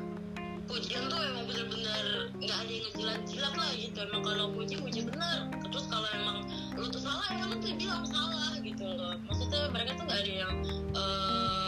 pujian 0.69 1.09
tuh 1.09 1.19
emang 1.25 1.45
bener-bener 1.49 2.07
nggak 2.37 2.59
ada 2.61 2.69
yang 2.71 2.85
ngejilat-jilat 2.93 3.55
lah 3.57 3.71
gitu. 3.81 3.99
Emang 4.05 4.23
kalau 4.27 4.53
puji 4.53 4.77
puji 4.77 5.00
bener. 5.09 5.49
Terus 5.71 5.87
kalau 5.89 6.09
emang 6.12 6.45
lu 6.77 6.85
tuh 6.93 7.00
salah 7.00 7.31
ya 7.33 7.49
lu 7.49 7.57
tuh 7.62 7.73
bilang 7.79 8.05
salah 8.05 8.59
gitu 8.61 8.85
loh. 8.85 9.17
Maksudnya 9.25 9.73
mereka 9.73 9.97
tuh 9.97 10.05
nggak 10.05 10.21
ada 10.21 10.33
yang 10.45 10.55
eh 10.93 11.60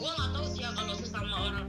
gue 0.00 0.08
nggak 0.08 0.30
tahu 0.32 0.46
sih 0.48 0.64
ya 0.64 0.72
kalau 0.72 0.96
sesama 0.96 1.36
orang 1.44 1.68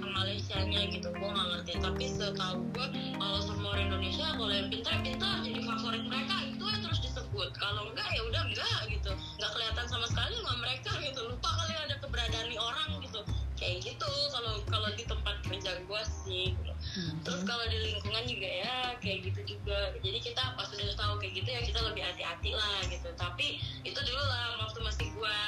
Malaysia 0.00 0.56
nya 0.64 0.88
gitu 0.88 1.12
gue 1.12 1.28
nggak 1.28 1.48
ngerti. 1.52 1.72
Tapi 1.84 2.04
setahu 2.08 2.64
gue 2.72 2.86
kalau 3.20 3.40
sama 3.44 3.76
orang 3.76 3.92
Indonesia 3.92 4.26
kalau 4.40 4.48
yang 4.48 4.72
pintar 4.72 4.96
pintar 5.04 5.44
jadi 5.44 5.60
favorit 5.60 6.04
mereka 6.08 6.34
itu 6.48 6.64
yang 6.64 6.80
terus 6.80 7.00
disebut. 7.04 7.52
Kalau 7.60 7.92
enggak 7.92 8.08
ya 8.08 8.24
udah 8.24 8.42
enggak 8.48 8.80
gitu. 8.88 9.12
Nggak 9.36 9.50
kelihatan 9.52 9.84
sama 9.84 10.06
sekali 10.08 10.32
sama 10.40 10.54
mereka 10.64 10.90
gitu. 11.04 11.20
Lupa 11.28 11.50
kali 11.60 11.74
ada 11.76 11.96
keberadaan 12.00 12.48
orang 12.56 12.88
gitu. 13.04 13.20
Kayak 13.60 13.76
gitu 13.84 14.12
kalau 14.32 14.54
kalau 14.72 14.88
di 14.96 15.04
tempat 15.04 15.36
kerja 15.44 15.72
gue 15.76 16.02
sih 16.24 16.56
gitu. 16.56 16.72
Hmm. 16.80 17.22
terus 17.22 17.44
kalau 17.46 17.62
di 17.70 17.76
lingkungan 17.76 18.24
juga 18.24 18.48
ya 18.48 18.76
kayak 18.96 19.28
gitu 19.28 19.40
juga. 19.56 19.92
Jadi 20.00 20.18
kita 20.24 20.56
pas 20.56 20.72
udah 20.72 20.96
tahu 20.96 21.20
kayak 21.20 21.32
gitu 21.36 21.48
ya 21.52 21.60
kita 21.68 21.80
lebih 21.84 22.00
hati-hati 22.00 22.56
lah 22.56 22.80
gitu. 22.88 23.12
Tapi 23.12 23.60
itu 23.84 24.00
dulu 24.00 24.24
lah 24.24 24.64
waktu 24.64 24.80
masih 24.80 25.06
gue 25.12 25.38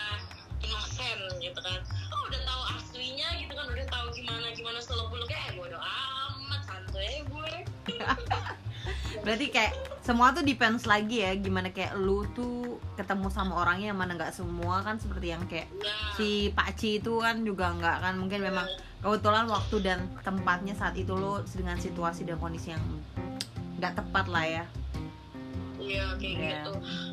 inosen 0.62 1.18
gitu 1.38 1.58
kan. 1.58 1.78
Oh 2.10 2.22
udah 2.26 2.40
tahu 2.42 2.62
aslinya 2.74 3.28
gitu 3.36 3.52
kan 3.52 3.66
udah 3.66 3.86
tahu 3.86 4.06
gimana 4.12 4.46
gimana 4.52 4.78
seluk 4.78 5.08
beluknya 5.08 5.38
eh 5.38 5.52
bodo 5.54 5.78
amat 5.78 6.62
santai 6.64 7.22
gue. 7.22 7.52
Berarti 9.22 9.46
kayak 9.48 9.72
semua 10.02 10.34
tuh 10.34 10.42
depends 10.42 10.82
lagi 10.82 11.22
ya 11.22 11.30
gimana 11.38 11.70
kayak 11.70 11.94
lu 11.94 12.26
tuh 12.34 12.82
ketemu 12.98 13.30
sama 13.30 13.62
orangnya 13.62 13.94
yang 13.94 14.00
mana 14.00 14.18
nggak 14.18 14.34
semua 14.34 14.82
kan 14.82 14.98
seperti 14.98 15.30
yang 15.30 15.46
kayak 15.46 15.70
ya 15.78 15.94
si 16.18 16.50
Pak 16.50 16.74
Ci 16.74 16.98
itu 16.98 17.22
kan 17.22 17.46
juga 17.46 17.70
nggak 17.70 18.02
kan 18.02 18.14
mungkin 18.18 18.42
memang 18.42 18.66
kebetulan 18.98 19.46
waktu 19.46 19.76
dan 19.78 20.10
tempatnya 20.26 20.74
saat 20.74 20.98
itu 20.98 21.14
lo 21.14 21.38
dengan 21.54 21.78
situasi 21.78 22.26
dan 22.26 22.42
kondisi 22.42 22.74
yang 22.74 22.82
nggak 23.78 23.94
tepat 23.94 24.26
lah 24.26 24.42
ya. 24.42 24.64
Iya 25.78 26.06
kayak 26.18 26.34
Iya. 26.34 26.50
gitu. 26.62 26.72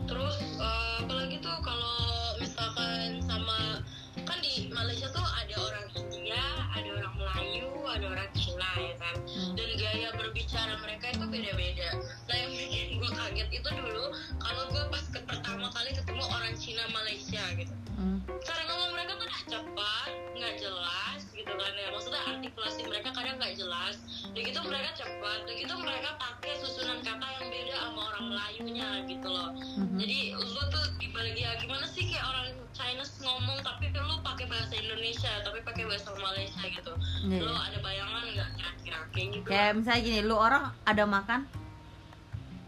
Terus 0.09 0.35
eh, 0.57 0.93
apalagi 1.05 1.37
tuh 1.41 1.55
kalau 1.61 1.97
misalkan 2.39 3.19
sama 3.27 3.83
kan 4.25 4.37
di 4.41 4.67
Malaysia 4.71 5.07
tuh 5.11 5.23
ada 5.23 5.55
orang 5.59 5.87
India, 5.95 6.43
ada 6.75 6.89
orang 6.97 7.13
Melayu, 7.19 7.71
ada 7.87 8.05
orang 8.09 8.29
Cina 8.35 8.71
ya 8.79 8.95
kan. 8.97 9.15
Dan 9.55 9.67
gaya 10.09 10.25
berbicara 10.25 10.73
mereka 10.81 11.05
itu 11.13 11.25
beda-beda. 11.29 11.89
Nah 12.25 12.35
yang 12.35 12.51
bikin 12.57 12.97
gue 12.97 13.11
kaget 13.13 13.49
itu 13.61 13.69
dulu 13.69 14.05
kalau 14.41 14.63
gue 14.73 14.83
pas 14.89 15.05
ke 15.05 15.19
pertama 15.21 15.69
kali 15.69 15.93
ketemu 15.93 16.23
orang 16.25 16.53
Cina 16.57 16.81
Malaysia 16.89 17.43
gitu. 17.53 17.73
Hmm. 17.93 18.17
Cara 18.41 18.61
ngomong 18.65 18.91
mereka 18.97 19.13
kan 19.21 19.29
cepat, 19.45 20.09
nggak 20.33 20.53
jelas 20.57 21.21
gitu 21.29 21.51
kan 21.53 21.73
ya. 21.77 21.87
Maksudnya 21.93 22.21
artikulasi 22.25 22.81
mereka 22.89 23.09
kadang 23.13 23.37
nggak 23.37 23.53
jelas. 23.53 23.95
Dan 24.33 24.41
gitu 24.41 24.59
mereka 24.65 24.89
cepat, 24.97 25.39
dan 25.45 25.53
gitu 25.53 25.73
mereka 25.77 26.09
pakai 26.17 26.53
susunan 26.57 26.99
kata 27.05 27.27
yang 27.37 27.47
beda 27.53 27.75
sama 27.77 28.01
orang 28.09 28.25
Melayunya 28.33 28.89
gitu 29.05 29.27
loh. 29.29 29.49
Mhm. 29.53 29.97
Jadi 30.01 30.17
lu 30.33 30.61
tuh 30.73 30.85
dibalik 30.97 31.37
ya 31.37 31.53
gimana 31.61 31.85
sih 31.85 32.09
kayak 32.09 32.25
orang 32.25 32.49
Chinese 32.79 33.13
ngomong 33.19 33.59
tapi 33.59 33.91
kan 33.91 34.07
lu 34.07 34.15
pakai 34.23 34.47
bahasa 34.47 34.73
Indonesia 34.73 35.31
tapi 35.43 35.59
pakai 35.61 35.83
bahasa 35.85 36.09
Malaysia 36.15 36.63
gitu. 36.63 36.93
Iya, 37.27 37.43
Lu 37.43 37.51
iya. 37.51 37.67
ada 37.67 37.77
bayangan 37.83 38.23
nggak 38.31 38.49
kira-kira 38.55 38.99
kayak 39.11 39.27
gitu? 39.35 39.47
kayak 39.49 39.71
misalnya 39.75 39.98
gini 40.01 40.19
lu 40.21 40.35
orang 40.35 40.71
ada 40.83 41.03
makan 41.05 41.41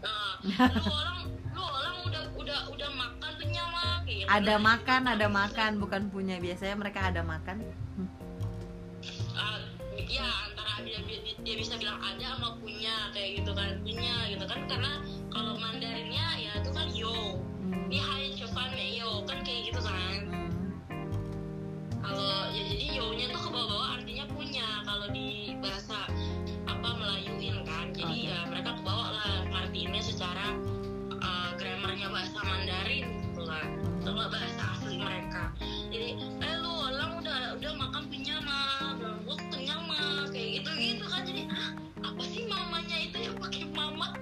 Nah, 0.02 0.34
lu 0.42 0.90
orang 0.90 1.18
lu 1.54 1.62
orang 1.62 1.94
udah 2.02 2.22
udah 2.34 2.60
udah 2.74 2.90
makan 2.90 3.30
kenyang 3.38 3.70
mah 3.70 4.02
kayak 4.02 4.26
gitu. 4.26 4.34
ada 4.34 4.54
makan 4.58 5.00
ada 5.06 5.26
makan 5.30 5.70
bukan 5.78 6.02
punya 6.10 6.42
biasanya 6.42 6.74
mereka 6.74 7.06
ada 7.06 7.22
makan. 7.22 7.62
Ah, 9.32 9.62
ya 9.94 10.26
antara 10.50 10.82
dia, 10.82 10.98
dia, 11.38 11.54
bisa 11.54 11.78
bilang 11.78 12.02
ada 12.02 12.34
sama 12.34 12.58
punya 12.58 13.14
kayak 13.14 13.46
gitu 13.46 13.54
kan 13.54 13.78
punya 13.80 14.14
gitu 14.26 14.42
kan 14.42 14.60
karena 14.66 14.92
kalau 15.30 15.54
Mandarinnya 15.54 16.26
ya 16.34 16.52
itu 16.58 16.70
kan 16.74 16.90
yo 16.90 17.38
Hmm. 17.62 17.86
ini 17.86 17.98
hai 18.02 18.34
cepat 18.34 18.74
yo 18.74 19.22
kan 19.22 19.38
kayak 19.46 19.70
gitu 19.70 19.80
kan 19.80 20.18
Hmm. 20.26 20.70
kalau 22.02 22.50
ya 22.50 22.62
jadi 22.66 22.86
yo-nya 22.98 23.26
tuh 23.30 23.38
ke 23.38 23.48
bawah-bawah 23.54 23.88
artinya 24.02 24.26
punya 24.28 24.66
kalau 24.82 25.06
di 25.14 25.54
bahasa 25.62 26.10
apa 26.82 26.98
Melayuin 26.98 27.62
kan? 27.62 27.94
Jadi 27.94 28.26
Oke. 28.26 28.30
ya 28.34 28.38
mereka 28.50 28.74
ke 28.74 28.82
bawah 28.82 29.14
lah 29.14 29.46
ngertiinnya 29.54 30.02
secara 30.02 30.58
uh, 31.22 31.54
grammarnya 31.54 32.10
bahasa 32.10 32.42
Mandarin 32.42 33.06
gitu 33.22 33.46
lah. 33.46 33.62
Nggak 34.02 34.34
bahasa 34.34 34.62
asli 34.74 34.98
mereka. 34.98 35.54
Jadi 35.94 36.18
eh 36.18 36.54
lu 36.58 36.72
orang 36.90 37.22
udah 37.22 37.54
udah 37.54 37.72
makan 37.78 38.10
kenyang 38.10 38.42
mah 38.42 38.98
lu 38.98 39.34
kenyang 39.54 39.86
mah 39.86 40.26
kayak 40.34 40.58
gitu 40.58 40.70
gitu 40.74 41.04
kan. 41.06 41.22
Jadi 41.22 41.46
ah, 41.54 41.70
apa 42.02 42.22
sih 42.26 42.50
mamanya 42.50 42.96
itu 42.98 43.30
yang 43.30 43.36
pakai 43.38 43.62
mama? 43.70 44.18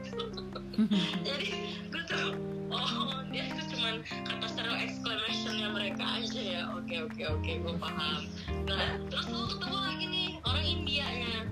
Jadi 1.26 1.48
gue 1.88 2.02
tuh 2.12 2.36
oh 2.68 3.24
dia 3.32 3.48
itu 3.48 3.72
cuman 3.72 4.04
kata 4.04 4.46
seru 4.52 4.76
exclamationnya 4.76 5.72
mereka 5.72 6.04
aja 6.20 6.40
ya. 6.44 6.62
Oke 6.76 7.08
oke 7.08 7.24
oke 7.24 7.52
gue 7.56 7.74
paham. 7.80 8.28
Nah 8.68 9.00
terus 9.08 9.32
lu 9.32 9.48
ketemu 9.48 9.78
lagi 9.80 10.04
nih 10.12 10.28
orang 10.44 10.66
Indianya 10.68 11.48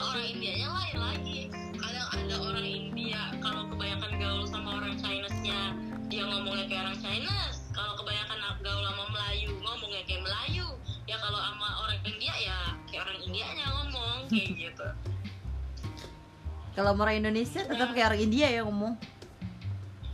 orang 0.00 0.26
Indianya 0.32 0.68
lain 0.72 0.96
lagi. 0.96 1.40
Kadang 1.76 2.08
ada 2.16 2.34
orang 2.40 2.66
India 2.66 3.20
kalau 3.44 3.68
kebanyakan 3.68 4.12
gaul 4.16 4.44
sama 4.48 4.80
orang 4.80 4.94
Chinese-nya 4.96 5.76
dia 6.08 6.22
ngomongnya 6.24 6.64
kayak 6.66 6.82
orang 6.88 6.98
Chinese. 7.04 7.58
Kalau 7.76 7.92
kebanyakan 8.00 8.38
gaul 8.64 8.82
sama 8.84 9.04
Melayu 9.12 9.50
ngomongnya 9.60 10.02
kayak 10.08 10.22
Melayu. 10.24 10.66
Ya 11.04 11.16
kalau 11.20 11.40
sama 11.40 11.68
orang 11.84 12.00
India 12.08 12.34
ya 12.40 12.58
kayak 12.88 13.02
orang 13.04 13.18
Indianya 13.20 13.66
ngomong 13.68 14.18
kayak 14.32 14.50
gitu. 14.64 14.86
Kalau 16.72 16.96
orang 16.96 17.16
Indonesia 17.20 17.60
tetap 17.66 17.88
kayak 17.92 18.06
orang 18.16 18.22
India 18.24 18.46
ya 18.48 18.60
ngomong. 18.64 18.94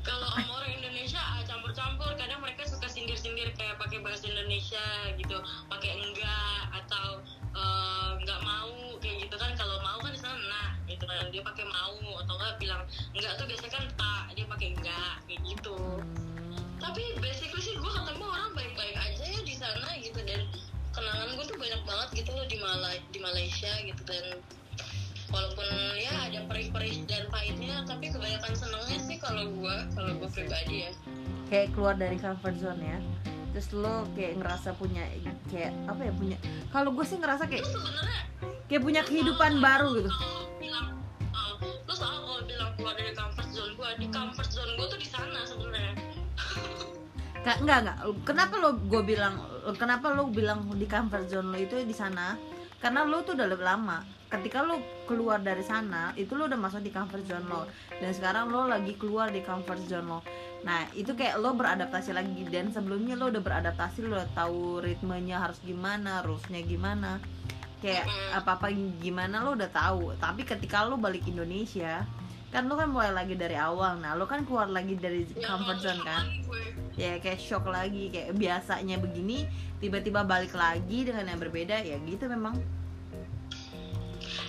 Kalau 0.03 0.29
sama 0.35 0.53
orang 0.63 0.73
Indonesia 0.83 1.21
ah, 1.23 1.43
campur-campur. 1.47 2.11
Kadang 2.19 2.43
mereka 2.43 2.67
suka 2.67 2.91
sindir-sindir 2.91 3.55
kayak 3.55 3.79
pakai 3.79 4.03
bahasa 4.03 4.27
Indonesia 4.27 4.83
gitu 5.15 5.37
pakai 5.71 5.91
enggak 5.95 6.61
atau 6.75 7.23
eh, 7.57 8.11
enggak 8.21 8.41
mau 8.45 8.73
kayak 9.01 9.17
gitu 9.27 9.37
kan. 9.41 9.51
Kalau 9.57 9.77
mau 9.81 9.99
kan 10.05 10.13
di 10.13 10.21
sana 10.21 10.37
nah 10.37 10.69
gitu 10.85 11.05
kan. 11.09 11.33
Dia 11.33 11.43
pakai 11.43 11.65
mau 11.65 11.97
atau 12.21 12.35
enggak 12.37 12.55
bilang 12.61 12.83
enggak 13.17 13.33
tuh 13.41 13.47
biasanya 13.49 13.73
kan 13.73 13.85
tak 13.97 14.25
dia 14.37 14.47
pakai 14.47 14.69
enggak 14.77 15.15
kayak 15.27 15.41
gitu. 15.49 15.77
Hmm. 15.77 16.63
tapi 16.77 17.03
basically 17.19 17.63
sih 17.65 17.75
gue 17.75 17.91
ketemu 17.91 18.25
orang 18.25 18.53
baik-baik 18.55 18.97
aja 19.01 19.25
ya 19.25 19.41
di 19.43 19.55
sana 19.57 19.89
gitu. 19.99 20.21
Dan 20.23 20.47
kenangan 20.93 21.35
gue 21.35 21.45
tuh 21.49 21.59
banyak 21.59 21.83
banget 21.83 22.09
gitu 22.25 22.31
loh 22.37 22.47
di 22.47 22.57
Malai 22.61 23.01
di 23.11 23.19
Malaysia 23.19 23.73
gitu. 23.83 24.03
Dan 24.05 24.41
walaupun 25.33 25.67
ya 25.99 26.31
ada 26.31 26.41
perih-perih 26.47 27.03
dan 27.11 27.27
pahitnya 27.35 27.83
tapi 27.83 28.15
kebanyakan 28.15 28.55
senengnya 28.55 28.99
sih 29.03 29.19
kalau 29.19 29.45
gue 29.51 29.77
kalau 29.97 30.13
gue 30.23 30.29
pribadi 30.31 30.87
ya. 30.87 30.93
Kayak 31.47 31.75
keluar 31.75 31.95
dari 31.99 32.19
comfort 32.19 32.57
zone 32.59 32.83
ya 32.83 32.99
terus 33.57 33.73
lo 33.73 34.05
kayak 34.13 34.37
ngerasa 34.37 34.77
punya 34.77 35.01
kayak 35.49 35.73
apa 35.89 36.05
ya 36.05 36.13
punya 36.13 36.37
kalau 36.69 36.93
gue 36.93 37.09
sih 37.09 37.17
ngerasa 37.17 37.49
kayak 37.49 37.65
kayak 38.69 38.85
punya 38.85 39.01
kehidupan 39.01 39.65
baru 39.65 39.97
gitu. 39.97 40.13
kalau 40.13 40.45
bilang 40.61 40.87
lu 41.89 41.95
soal 41.97 42.21
kalau 42.21 42.45
bilang 42.45 42.77
keluar 42.77 42.93
dari 43.01 43.17
comfort 43.17 43.49
zone 43.57 43.73
gue 43.73 43.89
di 43.97 44.07
comfort 44.13 44.51
zone 44.53 44.77
gue 44.77 44.87
tuh 44.93 45.01
di 45.01 45.09
sana 45.09 45.41
sebenarnya. 45.49 45.95
Ka- 47.49 47.57
enggak 47.65 47.79
enggak 47.81 47.97
kenapa 48.29 48.55
lo 48.61 48.71
gue 48.77 49.03
bilang 49.09 49.41
kenapa 49.81 50.07
lo 50.13 50.29
bilang 50.29 50.69
di 50.77 50.85
comfort 50.85 51.25
zone 51.25 51.49
lo 51.49 51.57
itu 51.57 51.81
di 51.81 51.97
sana 51.97 52.37
karena 52.87 53.03
lo 53.03 53.27
tuh 53.27 53.35
udah 53.35 53.51
lebih 53.51 53.67
lama. 53.67 54.07
Ketika 54.31 54.63
lo 54.63 54.79
keluar 55.11 55.43
dari 55.43 55.67
sana 55.67 56.15
itu 56.15 56.39
lo 56.39 56.47
udah 56.47 56.55
masuk 56.55 56.87
di 56.87 56.95
comfort 56.95 57.27
zone 57.27 57.43
lo. 57.51 57.67
Dan 57.99 58.15
sekarang 58.15 58.47
lo 58.47 58.71
lagi 58.71 58.95
keluar 58.95 59.35
di 59.35 59.43
comfort 59.43 59.83
zone 59.91 60.07
lo. 60.07 60.23
Nah 60.63 60.87
itu 60.95 61.19
kayak 61.19 61.43
lo 61.43 61.51
beradaptasi 61.59 62.15
lagi. 62.15 62.47
Dan 62.47 62.71
sebelumnya 62.71 63.19
lo 63.19 63.27
udah 63.35 63.43
beradaptasi 63.43 64.07
lo 64.07 64.15
udah 64.15 64.31
tahu 64.39 64.87
ritmenya 64.87 65.43
harus 65.43 65.59
gimana 65.67 66.23
rulesnya 66.23 66.63
gimana. 66.63 67.19
Kayak 67.83 68.07
apa 68.39 68.55
apa 68.55 68.71
gimana 69.03 69.43
lo 69.43 69.59
udah 69.59 69.71
tahu. 69.75 70.15
Tapi 70.23 70.47
ketika 70.47 70.87
lo 70.87 70.95
balik 70.95 71.27
Indonesia 71.27 72.07
kan 72.55 72.71
lo 72.71 72.79
kan 72.79 72.95
mulai 72.95 73.11
lagi 73.11 73.35
dari 73.35 73.59
awal. 73.59 73.99
Nah 73.99 74.15
lo 74.15 74.31
kan 74.31 74.47
keluar 74.47 74.71
lagi 74.71 74.95
dari 74.95 75.27
comfort 75.43 75.83
zone 75.83 76.07
kan. 76.07 76.23
Ya 76.97 77.21
kayak 77.21 77.41
shock 77.41 77.69
lagi 77.69 78.09
kayak 78.09 78.33
biasanya 78.37 78.97
begini 78.97 79.45
tiba-tiba 79.79 80.25
balik 80.25 80.57
lagi 80.57 81.05
dengan 81.05 81.29
yang 81.29 81.41
berbeda 81.41 81.85
ya 81.85 82.01
gitu 82.09 82.25
memang. 82.29 82.57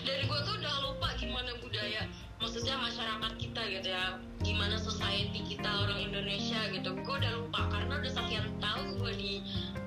Dari 0.07 0.23
gue 0.23 0.39
tuh 0.47 0.55
udah 0.55 0.75
lupa 0.87 1.11
gimana 1.19 1.51
budaya 1.59 2.07
maksudnya 2.37 2.77
masyarakat 2.77 3.33
kita 3.41 3.61
gitu 3.69 3.87
ya. 3.89 4.21
Gimana 4.45 4.77
society 4.77 5.41
kita 5.45 5.67
orang 5.67 5.99
Indonesia 5.99 6.59
gitu. 6.69 6.93
Gue 7.01 7.15
udah 7.17 7.33
lupa 7.41 7.65
karena 7.73 7.97
udah 7.97 8.11
sekian 8.13 8.45
tahun 8.61 9.01
gue 9.01 9.13
di 9.17 9.33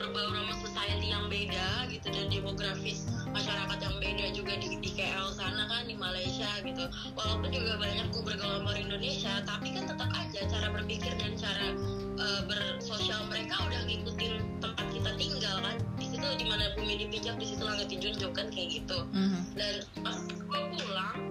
berbaur 0.01 0.35
sama 0.35 0.55
society 0.59 1.07
yang 1.15 1.27
beda 1.31 1.87
gitu 1.93 2.09
dan 2.11 2.27
demografis 2.33 3.07
masyarakat 3.31 3.79
yang 3.79 3.97
beda 4.01 4.27
juga 4.35 4.53
di, 4.59 4.81
di 4.81 4.91
KL 4.97 5.31
sana 5.35 5.71
kan 5.71 5.87
di 5.87 5.95
Malaysia 5.95 6.51
gitu. 6.67 6.85
Walaupun 7.15 7.55
juga 7.55 7.79
banyak 7.79 8.07
gue 8.11 8.23
bergaul 8.27 8.67
sama 8.67 8.75
Indonesia 8.75 9.33
tapi 9.47 9.71
kan 9.71 9.87
tetap 9.87 10.11
aja 10.11 10.41
cara 10.51 10.69
berpikir 10.75 11.13
dan 11.23 11.39
cara 11.39 11.67
eh, 12.19 12.43
bersosial 12.51 13.23
mereka 13.31 13.63
udah 13.63 13.81
ngikutin 13.87 14.59
tempat 14.59 14.87
kita 14.91 15.11
tinggal 15.15 15.57
kan. 15.63 15.77
Di 15.95 16.07
situ 16.11 16.27
di 16.35 16.47
mana 16.51 16.75
bumi 16.75 17.07
dipijak 17.07 17.39
di 17.39 17.47
situ 17.47 17.63
langit 17.63 17.87
dijunjung 17.87 18.35
kan 18.35 18.51
kayak 18.51 18.83
gitu. 18.83 18.99
Dan 19.55 19.87
pas 20.03 20.19
gue 20.27 20.61
pulang 20.75 21.31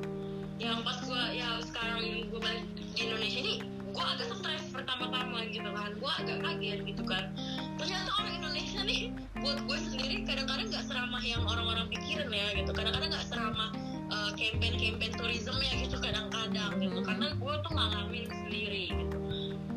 yang 0.60 0.84
pas 0.84 1.00
gue 1.00 1.24
ya 1.40 1.64
sekarang 1.64 2.28
gue 2.28 2.40
balik 2.44 2.68
di 2.76 3.08
Indonesia 3.08 3.40
ini 3.40 3.54
gue 3.64 4.04
agak 4.04 4.28
stres 4.36 4.68
pertama-tama 4.76 5.48
gitu 5.48 5.72
kan. 5.72 5.96
Gue 5.96 6.12
agak 6.20 6.38
kaget 6.44 6.80
gitu 6.84 7.04
kan. 7.08 7.32
Ternyata 7.80 8.12
orang 8.20 8.34
Indonesia 8.44 8.80
nih 8.84 9.02
buat 9.40 9.64
gue 9.64 9.78
sendiri 9.80 10.28
kadang-kadang 10.28 10.68
nggak 10.68 10.86
seramah 10.86 11.24
yang 11.24 11.48
orang-orang 11.48 11.88
pikirin 11.88 12.28
ya 12.28 12.48
gitu. 12.60 12.72
Kadang-kadang 12.76 13.10
nggak 13.16 13.28
seramah 13.32 13.72
uh, 14.12 14.32
campaign-campaign 14.36 15.12
tourism 15.16 15.56
ya 15.64 15.74
gitu 15.80 15.96
kadang-kadang 15.96 16.72
gitu. 16.84 17.00
Karena 17.08 17.28
gue 17.40 17.54
tuh 17.64 17.72
ngalamin 17.72 18.26
sendiri 18.28 18.84
gitu. 18.92 19.18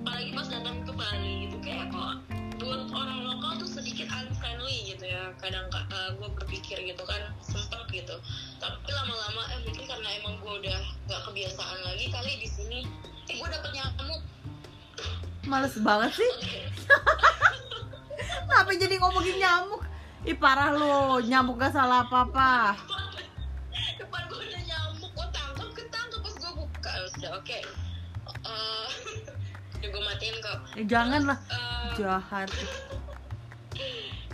Apalagi 0.02 0.30
pas 0.34 0.48
datang 0.50 0.76
ke 0.82 0.92
Bali 0.98 1.32
gitu 1.46 1.56
kayak 1.62 1.94
kok 1.94 2.41
buat 2.62 2.86
orang 2.94 3.26
lokal 3.26 3.58
tuh 3.58 3.66
sedikit 3.66 4.06
unfriendly 4.14 4.94
gitu 4.94 5.10
ya. 5.10 5.34
Kadang 5.42 5.66
uh, 5.74 6.10
gue 6.14 6.28
berpikir 6.38 6.78
gitu 6.78 7.02
kan 7.02 7.34
sempet 7.42 7.82
gitu. 7.90 8.14
Tapi 8.62 8.90
lama-lama 8.94 9.42
eh 9.50 9.58
mungkin 9.66 9.84
karena 9.84 10.08
emang 10.22 10.38
gue 10.38 10.52
udah 10.62 10.80
nggak 11.10 11.20
kebiasaan 11.26 11.78
lagi 11.82 12.06
kali 12.14 12.32
di 12.38 12.48
sini 12.48 12.80
eh 13.30 13.34
gue 13.34 13.48
dapet 13.50 13.70
nyamuk. 13.74 14.22
Males 15.42 15.74
banget 15.82 16.12
sih. 16.14 16.30
Kenapa 18.46 18.70
jadi 18.78 18.94
ngomongin 19.02 19.42
nyamuk? 19.42 19.82
Ih 20.22 20.38
parah 20.38 20.70
lo, 20.70 21.18
nyamuk 21.18 21.58
gak 21.58 21.74
salah 21.74 22.06
apa-apa. 22.06 22.78
Depan 23.98 24.22
gue 24.30 24.38
ada 24.38 24.60
nyamuk. 24.62 25.10
Gue 25.10 25.26
tangkap 25.34 25.68
ketangkep 25.74 26.20
pas 26.22 26.34
gue 26.38 26.52
buka. 26.54 26.90
Ya 26.94 27.06
sudah 27.10 27.30
oke. 27.42 27.58
Eh, 28.46 28.88
udah 29.82 29.90
gue 29.90 30.02
matiin 30.06 30.36
kok. 30.38 30.58
Eh, 30.78 30.86
Jangan 30.86 31.20
lah, 31.26 31.38
Eh, 31.50 31.90
jahat. 31.98 32.48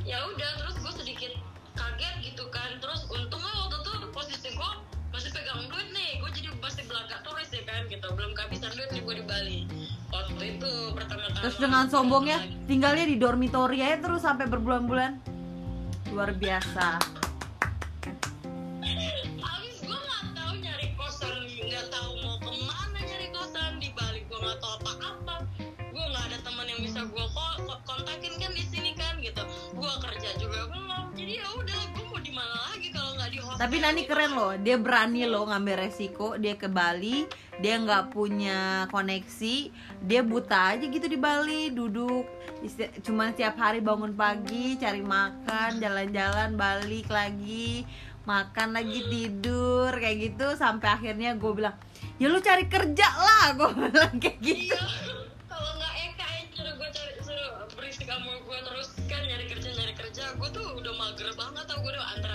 Ya 0.09 0.25
udah 0.25 0.51
terus 0.57 0.77
gue 0.81 0.93
sedikit 1.05 1.33
kaget 1.77 2.33
gitu 2.33 2.45
kan. 2.49 2.81
Terus 2.81 3.05
untungnya 3.13 3.53
waktu 3.61 3.77
itu 3.77 3.93
posisi 4.09 4.49
gue 4.57 4.71
masih 5.13 5.29
pegang 5.37 5.69
duit 5.69 5.89
nih. 5.93 6.17
Gue 6.21 6.31
jadi 6.33 6.49
masih 6.65 6.89
belakang 6.89 7.21
turis 7.25 7.49
ya 7.53 7.61
kan 7.69 7.85
gitu. 7.93 8.07
Belum 8.17 8.33
kehabisan 8.33 8.73
duit 8.73 8.89
nih 8.89 9.05
gue 9.05 9.15
di 9.21 9.25
Bali. 9.29 9.59
Waktu 10.09 10.43
itu 10.57 10.73
pertama-tama 10.97 11.45
Terus 11.45 11.57
dengan 11.61 11.85
sombongnya 11.93 12.39
tinggalnya 12.65 13.05
di 13.05 13.17
dormitori 13.21 13.85
aja 13.85 14.01
terus 14.01 14.25
sampai 14.25 14.49
berbulan-bulan. 14.49 15.21
Luar 16.09 16.33
biasa 16.33 17.18
Tapi 33.59 33.83
Nani 33.83 34.07
keren 34.07 34.39
loh, 34.39 34.55
dia 34.55 34.79
berani 34.79 35.27
loh 35.27 35.51
ngambil 35.51 35.91
resiko 35.91 36.39
Dia 36.39 36.55
ke 36.55 36.71
Bali, 36.71 37.27
dia 37.59 37.75
nggak 37.83 38.15
punya 38.15 38.87
koneksi 38.95 39.75
Dia 40.07 40.23
buta 40.23 40.79
aja 40.79 40.87
gitu 40.87 41.11
di 41.11 41.19
Bali, 41.19 41.75
duduk 41.75 42.23
Cuman 43.03 43.35
setiap 43.35 43.59
hari 43.59 43.83
bangun 43.83 44.15
pagi, 44.15 44.79
cari 44.79 45.03
makan, 45.03 45.83
jalan-jalan, 45.83 46.55
balik 46.55 47.11
lagi 47.11 47.83
Makan 48.31 48.79
lagi, 48.79 49.03
tidur, 49.11 49.91
kayak 49.91 50.39
gitu 50.39 50.55
Sampai 50.55 50.95
akhirnya 50.95 51.35
gue 51.35 51.51
bilang, 51.51 51.75
ya 52.23 52.31
lu 52.31 52.39
cari 52.39 52.71
kerja 52.71 53.09
lah 53.11 53.47
Gue 53.59 53.75
bilang 53.75 54.23
kayak 54.23 54.39
gitu 54.39 54.71
Iya. 54.71 54.87
Kalau 55.51 55.71
nggak 55.83 55.95
Eka 56.07 56.27
yang 56.31 56.47
gue 56.79 56.89
cari 56.95 57.13
suruh 57.27 57.67
berisik 57.75 58.07
sama 58.07 58.39
gue 58.39 58.59
terus 58.71 58.89
kan 59.11 59.19
nyari 59.27 59.51
kerja 59.51 59.69
nyari 59.75 59.95
kerja. 59.99 60.25
Gue 60.39 60.47
tuh 60.55 60.79
udah 60.79 60.95
mager 60.95 61.35
banget 61.35 61.65
tau 61.67 61.83
gue 61.83 61.91
udah 61.91 62.07
mikir 62.07 62.28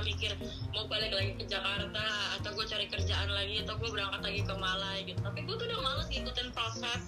mau 0.74 0.90
balik 0.90 1.14
lagi 1.14 1.32
ke 1.38 1.46
Jakarta 1.46 2.06
atau 2.42 2.50
gue 2.58 2.66
cari 2.66 2.86
kerjaan 2.90 3.30
lagi 3.30 3.62
atau 3.62 3.78
gue 3.78 3.90
berangkat 3.94 4.22
lagi 4.26 4.42
ke 4.42 4.56
Malai 4.58 4.98
gitu. 5.06 5.20
Tapi 5.22 5.40
gue 5.46 5.56
tuh 5.56 5.66
udah 5.70 5.80
males 5.86 6.08
ngikutin 6.10 6.50
proses 6.50 7.02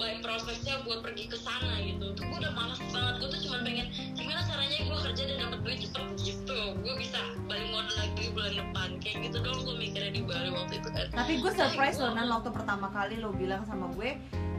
baik 0.00 0.24
prosesnya 0.24 0.80
buat 0.88 1.04
pergi 1.04 1.28
ke 1.28 1.36
sana 1.40 1.80
gitu. 1.84 2.12
Tuh 2.16 2.24
gue 2.24 2.38
udah 2.40 2.52
malas 2.52 2.80
banget. 2.92 3.14
Gue 3.20 3.28
tuh 3.32 3.40
cuma 3.48 3.56
pengen 3.64 3.88
gimana 4.16 4.40
caranya 4.48 4.78
gue 4.84 4.98
kerja 5.08 5.22
dan 5.28 5.36
dapat 5.48 5.58
duit 5.64 5.78
cepet 5.80 6.06
gitu. 6.24 6.60
Gue 6.80 6.94
bisa 7.00 7.20
balik 7.48 7.68
modal 7.72 7.96
lagi 7.96 8.24
bulan 8.32 8.52
depan. 8.56 8.88
Kayak 9.00 9.16
gitu 9.28 9.36
dong 9.44 9.58
gue 9.64 9.76
mikirnya 9.80 10.12
di 10.12 10.22
Bali 10.24 10.48
waktu 10.52 10.74
itu. 10.80 10.88
Kan 10.92 11.06
Tapi 11.12 11.32
gue 11.40 11.52
surprise 11.56 11.96
loh 12.00 12.12
Nan 12.12 12.28
waktu 12.28 12.50
pertama 12.52 12.86
kali 12.92 13.16
lo 13.16 13.32
bilang 13.32 13.64
sama 13.64 13.88
gue 13.96 14.16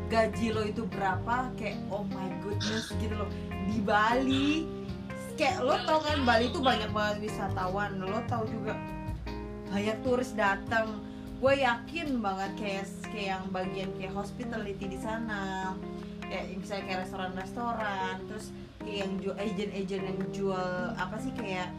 gaji 0.09 0.47
lo 0.49 0.61
itu 0.65 0.85
berapa? 0.89 1.53
Kayak 1.57 1.77
oh 1.93 2.05
my 2.09 2.29
goodness 2.41 2.89
gitu 2.97 3.13
loh. 3.13 3.29
Di 3.69 3.77
Bali 3.85 4.80
kayak 5.41 5.57
lo 5.65 5.73
tau 5.89 5.97
kan 6.05 6.21
Bali 6.21 6.53
itu 6.53 6.61
banyak 6.61 6.93
banget 6.93 7.17
wisatawan. 7.25 7.97
Lo 7.97 8.21
tau 8.29 8.45
juga 8.45 8.77
banyak 9.73 9.97
turis 10.05 10.37
datang. 10.37 11.01
Gue 11.41 11.65
yakin 11.65 12.21
banget 12.21 12.51
kayak 12.61 12.85
kayak 13.09 13.27
yang 13.33 13.45
bagian 13.49 13.89
kayak 13.97 14.13
hospitality 14.13 14.85
di 14.85 14.99
sana. 15.01 15.73
Kayak 16.29 16.45
misalnya 16.53 16.83
kayak 16.85 16.99
restoran-restoran 17.09 18.15
terus 18.29 18.53
kayak 18.85 18.97
yang 19.01 19.13
jual 19.17 19.35
agent-agent 19.41 20.03
yang 20.05 20.19
jual 20.29 20.71
apa 20.93 21.17
sih 21.17 21.33
kayak 21.33 21.73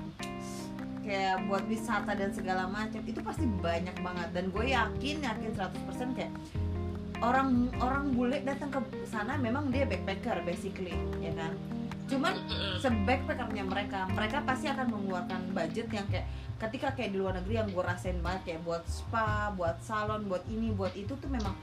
kayak 1.07 1.47
buat 1.47 1.63
wisata 1.71 2.19
dan 2.19 2.35
segala 2.35 2.67
macam 2.67 2.99
itu 3.07 3.23
pasti 3.23 3.47
banyak 3.47 3.95
banget. 4.03 4.29
Dan 4.35 4.51
gue 4.51 4.75
yakin 4.75 5.23
yakin 5.23 5.51
100% 5.55 6.19
kayak 6.19 6.35
orang 7.23 7.71
orang 7.79 8.11
bule 8.11 8.43
datang 8.43 8.75
ke 8.75 9.07
sana 9.07 9.39
memang 9.39 9.71
dia 9.71 9.87
backpacker 9.87 10.43
basically 10.43 10.91
ya 11.23 11.31
kan 11.39 11.55
cuman 12.11 12.35
Mm-mm. 12.35 12.77
sebackpackernya 12.83 13.65
mereka 13.65 14.05
mereka 14.11 14.43
pasti 14.43 14.67
akan 14.69 14.87
mengeluarkan 14.91 15.41
budget 15.55 15.87
yang 15.91 16.07
kayak 16.11 16.27
ketika 16.59 16.95
kayak 16.95 17.11
di 17.15 17.19
luar 17.19 17.35
negeri 17.39 17.59
yang 17.59 17.69
gue 17.71 17.83
rasain 17.83 18.19
banget 18.23 18.55
kayak 18.55 18.61
buat 18.63 18.83
spa 18.87 19.51
buat 19.55 19.79
salon 19.83 20.27
buat 20.31 20.43
ini 20.47 20.71
buat 20.75 20.95
itu 20.95 21.15
tuh 21.19 21.31
memang 21.31 21.55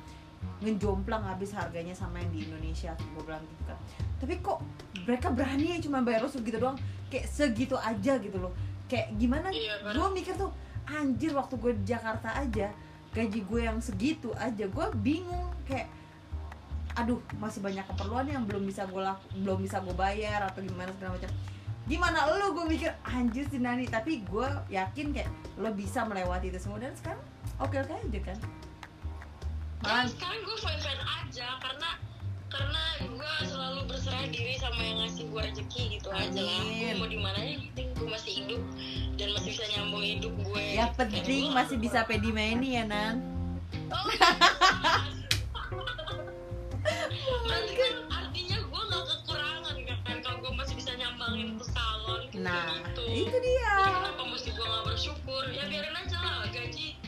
ngejomplang 0.60 1.24
habis 1.24 1.56
harganya 1.56 1.96
sama 1.96 2.20
yang 2.20 2.32
di 2.36 2.40
Indonesia 2.48 2.92
gue 2.96 3.24
bilang 3.24 3.44
gitu 3.44 3.64
kan. 3.68 3.80
Tapi 4.20 4.34
kok 4.44 4.60
mereka 5.08 5.28
berani 5.32 5.76
ya 5.76 5.78
cuma 5.80 6.04
bayar 6.04 6.28
lo 6.28 6.30
segitu 6.32 6.60
doang? 6.60 6.80
Kayak 7.08 7.28
segitu 7.32 7.76
aja 7.80 8.20
gitu 8.20 8.38
loh. 8.40 8.52
Kayak 8.92 9.16
gimana? 9.16 9.48
Iya, 9.52 9.80
gue 9.96 10.08
mikir 10.12 10.36
tuh 10.36 10.52
anjir 10.90 11.32
waktu 11.32 11.56
gue 11.56 11.72
di 11.80 11.84
Jakarta 11.88 12.34
aja 12.36 12.74
gaji 13.10 13.42
gue 13.42 13.62
yang 13.66 13.80
segitu 13.80 14.36
aja 14.36 14.68
gue 14.68 14.86
bingung. 15.00 15.48
Kayak 15.64 15.88
aduh 16.98 17.22
masih 17.38 17.62
banyak 17.62 17.86
keperluan 17.86 18.26
yang 18.28 18.44
belum 18.50 18.66
bisa 18.66 18.86
gue 18.90 19.02
belum 19.44 19.60
bisa 19.62 19.82
gue 19.84 19.94
bayar 19.94 20.50
atau 20.50 20.62
gimana 20.64 20.90
segala 20.98 21.18
macam. 21.20 21.32
Gimana 21.90 22.18
lo 22.38 22.54
gue 22.54 22.66
mikir 22.70 22.94
anjir 23.02 23.50
sih 23.50 23.58
Nani. 23.58 23.90
Tapi 23.90 24.22
gue 24.26 24.48
yakin 24.70 25.10
kayak 25.10 25.30
lo 25.58 25.74
bisa 25.74 26.06
melewati 26.06 26.54
itu 26.54 26.60
semua. 26.62 26.78
Dan 26.82 26.94
sekarang 26.94 27.22
oke 27.58 27.76
oke 27.82 27.94
aja 27.94 28.20
kan? 28.22 28.38
Dan 29.80 29.86
malah 29.86 30.08
sekarang 30.12 30.40
gue 30.44 30.58
fine 30.60 30.82
fine 30.84 31.04
aja 31.08 31.48
karena 31.64 31.90
karena 32.50 32.84
gue 33.06 33.34
selalu 33.46 33.80
berserah 33.86 34.26
diri 34.28 34.58
sama 34.58 34.82
yang 34.82 34.98
ngasih 35.06 35.24
gue 35.30 35.42
rezeki 35.50 35.84
gitu 35.98 36.10
aja 36.10 36.42
lah. 36.42 36.60
Gue 36.62 36.90
Amin. 36.90 36.94
mau 36.98 37.08
di 37.08 37.20
mana 37.22 37.40
yang 37.42 37.62
penting 37.72 37.88
gue 37.96 38.08
masih 38.10 38.32
hidup 38.44 38.62
dan 39.18 39.28
masih 39.38 39.50
bisa 39.54 39.66
nyambung 39.78 40.04
hidup 40.04 40.34
gue 40.46 40.64
yang 40.74 40.92
gitu. 40.94 41.00
penting 41.00 41.44
masih 41.54 41.78
bisa 41.78 42.00
pedimeni 42.06 42.70
ya 42.82 42.84
Nan. 42.86 43.16
Oh, 43.90 44.06
dia. 53.40 53.72
Jadi 53.80 53.92
kenapa 53.96 54.24
mesti 54.28 54.50
gue 54.54 54.66
gak 54.66 54.86
bersyukur? 54.86 55.44
Ya 55.52 55.64
biarin 55.68 55.96
aja 55.96 56.18
lah 56.20 56.48
gaji. 56.52 57.00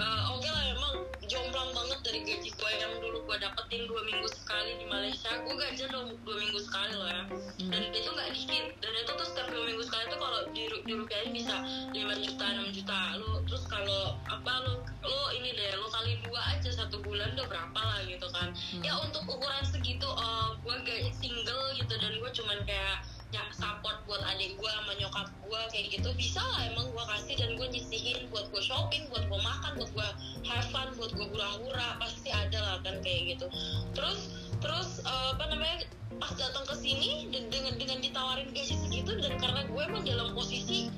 Eh, 0.00 0.22
oke 0.32 0.48
lah 0.48 0.64
emang 0.70 0.94
jomplang 1.26 1.70
banget 1.74 1.98
dari 2.06 2.20
gaji 2.24 2.50
gue 2.54 2.70
yang 2.78 2.92
dulu 3.02 3.26
gue 3.26 3.36
dapetin 3.42 3.84
dua 3.90 4.00
minggu 4.06 4.28
sekali 4.30 4.78
di 4.78 4.86
Malaysia. 4.86 5.34
Gue 5.42 5.54
gajian 5.58 5.90
dua, 5.90 6.08
dua 6.24 6.36
minggu 6.38 6.60
sekali 6.62 6.92
loh 6.94 7.10
ya. 7.10 7.22
Dan 7.58 7.82
itu 7.90 8.08
nggak 8.08 8.30
dikit. 8.32 8.64
Dan 8.80 8.92
itu 8.96 9.10
tuh 9.12 9.26
setiap 9.26 9.48
dua 9.50 9.64
minggu 9.66 9.84
sekali 9.84 10.04
tuh 10.08 10.18
kalau 10.22 10.40
di, 10.54 10.62
di 10.86 10.92
rupiahin 10.94 11.30
bisa 11.34 11.54
5 11.92 12.24
juta 12.24 12.44
6 12.64 12.76
juta. 12.80 12.98
Lu 13.18 13.30
terus 13.44 13.64
kalau 13.66 14.16
apa 14.30 14.52
lu 14.64 14.74
lu 15.04 15.20
ini 15.36 15.52
deh 15.58 15.74
lu 15.76 15.86
kali 15.90 16.16
dua 16.22 16.40
aja 16.54 16.70
satu 16.70 17.02
bulan 17.02 17.34
udah 17.34 17.46
berapa 17.50 17.80
lah 17.82 18.00
gitu 18.06 18.26
kan. 18.30 18.54
Ya 18.80 18.94
untuk 18.96 19.26
ukuran 19.26 19.64
segitu 19.66 20.06
eh, 20.06 20.48
gue 20.62 20.76
gaji 20.86 21.12
single 21.18 21.76
gitu. 21.76 21.94
Dan 21.98 22.14
gue 22.16 22.30
cuman 22.30 22.58
kayak 22.64 23.04
ya 23.30 23.46
support 23.54 24.02
buat 24.10 24.22
adik 24.26 24.58
gue 24.58 24.70
sama 24.70 24.92
nyokap 24.98 25.28
gue 25.46 25.60
kayak 25.70 25.86
gitu 25.94 26.10
bisa 26.18 26.42
lah 26.42 26.66
emang 26.66 26.90
gue 26.90 27.04
kasih 27.14 27.34
dan 27.38 27.50
gue 27.54 27.66
nyisihin 27.70 28.26
buat 28.34 28.50
gue 28.50 28.62
shopping 28.62 29.06
buat 29.06 29.22
gue 29.30 29.40
makan 29.40 29.70
buat 29.78 29.90
gue 29.94 30.08
have 30.50 30.66
fun 30.74 30.90
buat 30.98 31.14
gue 31.14 31.26
hura-hura 31.30 31.94
pasti 32.02 32.34
ada 32.34 32.58
lah 32.58 32.76
kan 32.82 32.98
kayak 33.06 33.38
gitu. 33.38 33.46
Terus 33.94 34.34
terus 34.58 34.98
eh, 35.06 35.28
apa 35.34 35.44
namanya 35.46 35.86
pas 36.18 36.34
datang 36.34 36.66
ke 36.66 36.74
sini 36.74 37.30
dengan 37.30 37.78
dengan 37.78 37.98
ditawarin 38.02 38.50
gaji 38.50 38.74
segitu 38.74 39.14
dan 39.22 39.38
karena 39.38 39.62
gue 39.70 39.82
emang 39.82 40.02
dalam 40.02 40.34
posisi 40.34 40.90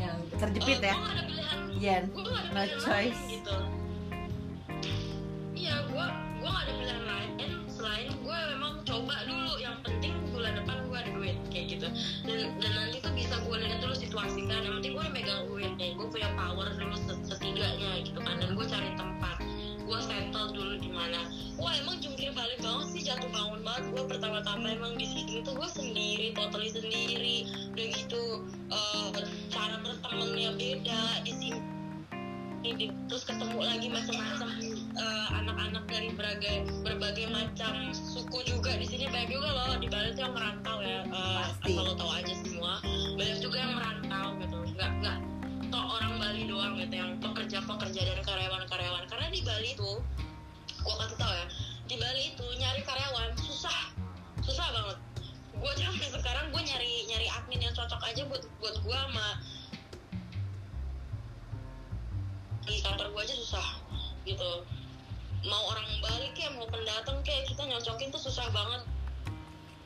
yang 0.00 0.16
terjepit 0.40 0.80
eh, 0.80 0.90
ya. 0.90 0.94
gue 0.96 1.04
gak 1.04 1.12
ada 1.12 1.24
pilihan. 1.28 1.58
Yen 1.76 2.04
gue 2.08 2.24
gak 2.24 2.40
ada 2.40 2.48
no 2.48 2.60
pilihan 2.64 2.80
choice. 2.80 3.20
lain 3.20 3.32
gitu. 3.36 3.56
Iya 5.52 5.74
gue 5.92 6.06
gue 6.40 6.48
gak 6.48 6.64
ada 6.64 6.72
pilihan 6.72 7.04
lain. 7.04 7.28
Selain 7.68 8.08
gue 8.08 8.38
memang 8.56 8.72
coba 8.88 9.14
dulu 9.28 9.54
yang 9.60 9.76
penting 9.84 10.16
bulan 10.32 10.52
depan 10.56 10.76
gue 10.88 10.96
ada 10.96 11.10
kayak 11.56 11.66
gitu. 11.72 11.88
Dan 12.28 12.52
dan 12.60 12.72
nanti 12.76 13.00
tuh 13.00 13.12
bisa 13.16 13.34
gue 13.40 13.56
lihat 13.56 13.80
dulu 13.80 13.96
situasi 13.96 14.44
kan. 14.44 14.60
Yang 14.60 14.74
penting 14.80 14.92
gue 14.92 15.02
udah 15.08 15.14
megang 15.16 15.40
duit 15.48 15.72
nih 15.80 15.90
gue 15.96 16.06
punya 16.12 16.28
power 16.36 16.68
set- 16.76 17.24
setidaknya 17.24 18.04
gitu 18.04 18.20
kan. 18.20 18.36
Dan 18.36 18.52
gue 18.52 18.66
cari 18.68 18.90
tempat. 19.00 19.36
Gue 19.86 20.00
settle 20.04 20.52
dulu 20.52 20.74
di 20.76 20.90
mana. 20.92 21.32
Wah 21.56 21.72
emang 21.80 21.96
jungkir 22.04 22.36
balik 22.36 22.60
banget 22.60 22.86
sih 22.92 23.02
jatuh 23.08 23.30
bangun 23.32 23.64
banget. 23.64 23.84
Gue 23.96 24.04
pertama-tama 24.04 24.66
emang 24.68 25.00
di 25.00 25.08
sini 25.08 25.40
tuh 25.40 25.56
gue 25.56 25.68
sendiri 25.72 26.36
totally 26.36 26.68
sendiri. 26.68 27.48
Udah 27.72 27.86
gitu 27.96 28.22
eh, 28.68 29.08
cara 29.48 29.80
bertemannya 29.80 30.52
beda 30.60 31.24
di 31.24 31.32
sini 31.32 31.58
di, 32.74 32.86
terus 33.06 33.22
ketemu 33.22 33.62
lagi 33.62 33.86
macam-macam 33.86 34.48
uh, 34.98 35.28
anak-anak 35.38 35.84
dari 35.86 36.08
berbagai 36.10 36.56
berbagai 36.82 37.26
macam 37.30 37.94
suku 37.94 38.42
juga. 38.42 38.74
Di 38.74 38.86
sini 38.88 39.06
banyak 39.06 39.30
juga 39.30 39.48
loh 39.54 39.78
di 39.78 39.86
Bali 39.86 40.10
tuh 40.18 40.26
yang 40.26 40.34
merantau 40.34 40.82
ya. 40.82 41.06
Uh, 41.06 41.46
Pasti. 41.46 41.70
asal 41.70 41.94
tahu 41.94 42.10
aja 42.10 42.34
semua 42.42 42.72
banyak 43.14 43.38
juga 43.38 43.56
yang 43.62 43.72
merantau 43.78 44.26
gitu. 44.42 44.56
Nggak 44.74 44.90
nggak 44.98 45.18
toh 45.70 45.84
orang 45.84 46.12
Bali 46.18 46.42
doang 46.50 46.74
gitu 46.82 46.94
yang 46.98 47.10
pekerja 47.22 47.58
pekerja 47.62 48.00
dan 48.02 48.20
karyawan 48.26 48.64
karyawan 48.66 49.04
karena 49.06 49.26
di 49.30 49.40
Bali 49.46 49.70
tuh 49.78 50.02
gua 50.82 50.94
kan 51.02 51.10
tau 51.18 51.32
ya 51.34 51.46
di 51.86 51.94
Bali 51.94 52.34
itu 52.34 52.46
nyari 52.58 52.82
karyawan 52.82 53.30
susah. 53.38 53.94
Susah 54.42 54.66
banget. 54.74 54.98
Gue 55.56 55.72
sampai 55.80 56.08
sekarang 56.10 56.50
gue 56.50 56.62
nyari 56.62 56.92
nyari 57.08 57.26
admin 57.30 57.62
yang 57.62 57.74
cocok 57.74 58.02
aja 58.02 58.22
buat 58.26 58.42
buat 58.58 58.76
gue 58.82 58.96
sama 58.96 59.26
di 62.66 62.82
kantor 62.82 63.06
gue 63.14 63.22
aja 63.22 63.34
susah 63.38 63.66
gitu. 64.26 64.66
Mau 65.46 65.62
orang 65.70 65.86
Bali 66.02 66.28
kayak 66.34 66.58
mau 66.58 66.66
pendatang 66.66 67.22
kayak 67.22 67.46
kita 67.46 67.62
nyocokin 67.64 68.10
tuh 68.10 68.20
susah 68.20 68.50
banget. 68.50 68.82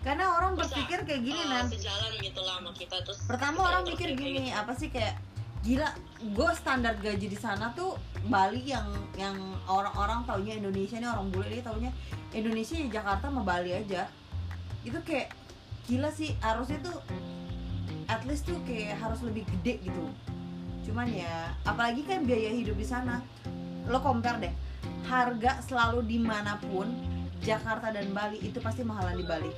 Karena 0.00 0.32
orang 0.32 0.56
Bisa, 0.56 0.72
berpikir 0.72 0.98
kayak 1.04 1.22
gini 1.28 1.40
eh, 1.44 1.48
nan 1.52 1.68
sejalan 1.68 2.12
gitu 2.24 2.40
lah 2.40 2.56
sama 2.56 2.72
kita 2.72 2.96
terus 3.04 3.20
pertama 3.28 3.60
kita 3.60 3.68
orang 3.68 3.82
mikir 3.84 4.08
gini 4.16 4.48
gitu. 4.48 4.56
apa 4.56 4.72
sih 4.72 4.88
kayak 4.88 5.14
gila 5.60 5.88
gue 6.24 6.50
standar 6.56 6.96
gaji 6.96 7.26
di 7.28 7.36
sana 7.36 7.76
tuh 7.76 8.00
Bali 8.24 8.64
yang 8.64 8.88
yang 9.20 9.36
orang-orang 9.68 10.24
taunya 10.24 10.56
Indonesia 10.56 10.96
nih 10.96 11.04
orang 11.12 11.28
bule 11.28 11.52
dia 11.52 11.60
taunya 11.60 11.92
Indonesia 12.32 12.80
ya 12.80 12.88
Jakarta 12.88 13.28
sama 13.28 13.44
Bali 13.44 13.76
aja. 13.76 14.08
Itu 14.80 14.96
kayak 15.04 15.36
gila 15.84 16.08
sih 16.08 16.32
harusnya 16.40 16.80
tuh 16.80 16.96
at 18.08 18.24
least 18.24 18.48
tuh 18.48 18.56
kayak 18.64 18.96
harus 18.96 19.20
lebih 19.20 19.44
gede 19.46 19.84
gitu 19.84 20.08
cuman 20.90 21.06
ya 21.06 21.54
apalagi 21.62 22.02
kan 22.02 22.26
biaya 22.26 22.50
hidup 22.50 22.74
di 22.74 22.82
sana. 22.82 23.22
Lo 23.86 24.02
compare 24.02 24.42
deh 24.42 24.54
harga 25.06 25.62
selalu 25.62 26.02
di 26.02 26.18
mana 26.18 26.58
pun 26.58 26.90
Jakarta 27.46 27.94
dan 27.94 28.10
Bali 28.10 28.42
itu 28.42 28.58
pasti 28.58 28.82
mahalan 28.82 29.14
di 29.14 29.24
Bali. 29.24 29.52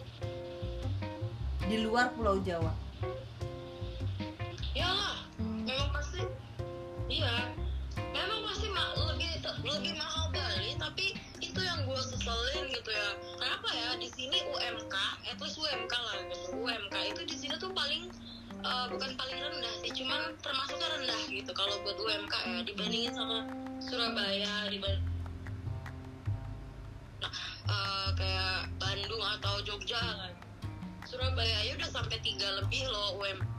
Di 1.64 1.76
luar 1.80 2.12
Pulau 2.12 2.36
Jawa. 2.44 2.76
Ya 4.76 4.92
memang 5.40 5.88
pasti 5.96 6.20
iya. 7.08 7.48
Memang 7.96 8.40
pasti 8.52 8.68
ma- 8.68 8.92
lebih 9.16 9.32
lebih 9.64 9.92
mahal 9.96 10.28
Bali 10.36 10.76
tapi 10.76 11.16
itu 11.40 11.60
yang 11.64 11.80
gue 11.88 12.00
seselin 12.12 12.68
gitu 12.76 12.90
ya. 12.92 13.08
Kenapa 13.40 13.68
ya 13.72 13.88
di 13.96 14.08
sini 14.12 14.36
UMK 14.52 14.96
least 15.52 15.60
UMK 15.60 15.92
lah. 15.92 16.16
UMK 16.56 16.94
itu 17.12 17.22
di 17.28 17.36
sini 17.36 17.54
tuh 17.60 17.68
paling 17.76 18.08
eh, 18.62 18.84
bukan 18.90 19.10
paling 19.18 19.38
rendah 19.38 19.74
sih 19.82 19.90
cuman 19.92 20.20
termasuknya 20.40 20.88
rendah 20.98 21.20
gitu 21.28 21.50
kalau 21.52 21.74
buat 21.82 21.98
UMK 21.98 22.34
ya 22.46 22.60
dibandingin 22.64 23.12
sama 23.14 23.38
Surabaya 23.82 24.70
dibanding 24.70 25.06
nah, 27.22 27.34
eh, 27.70 28.08
kayak 28.18 28.70
Bandung 28.78 29.22
atau 29.38 29.54
Jogja. 29.66 30.00
Kan 30.00 30.34
Surabaya 31.06 31.54
aja 31.60 31.72
udah 31.76 31.90
sampai 31.90 32.18
tiga 32.24 32.48
lebih 32.62 32.88
loh 32.88 33.20
UMK 33.20 33.51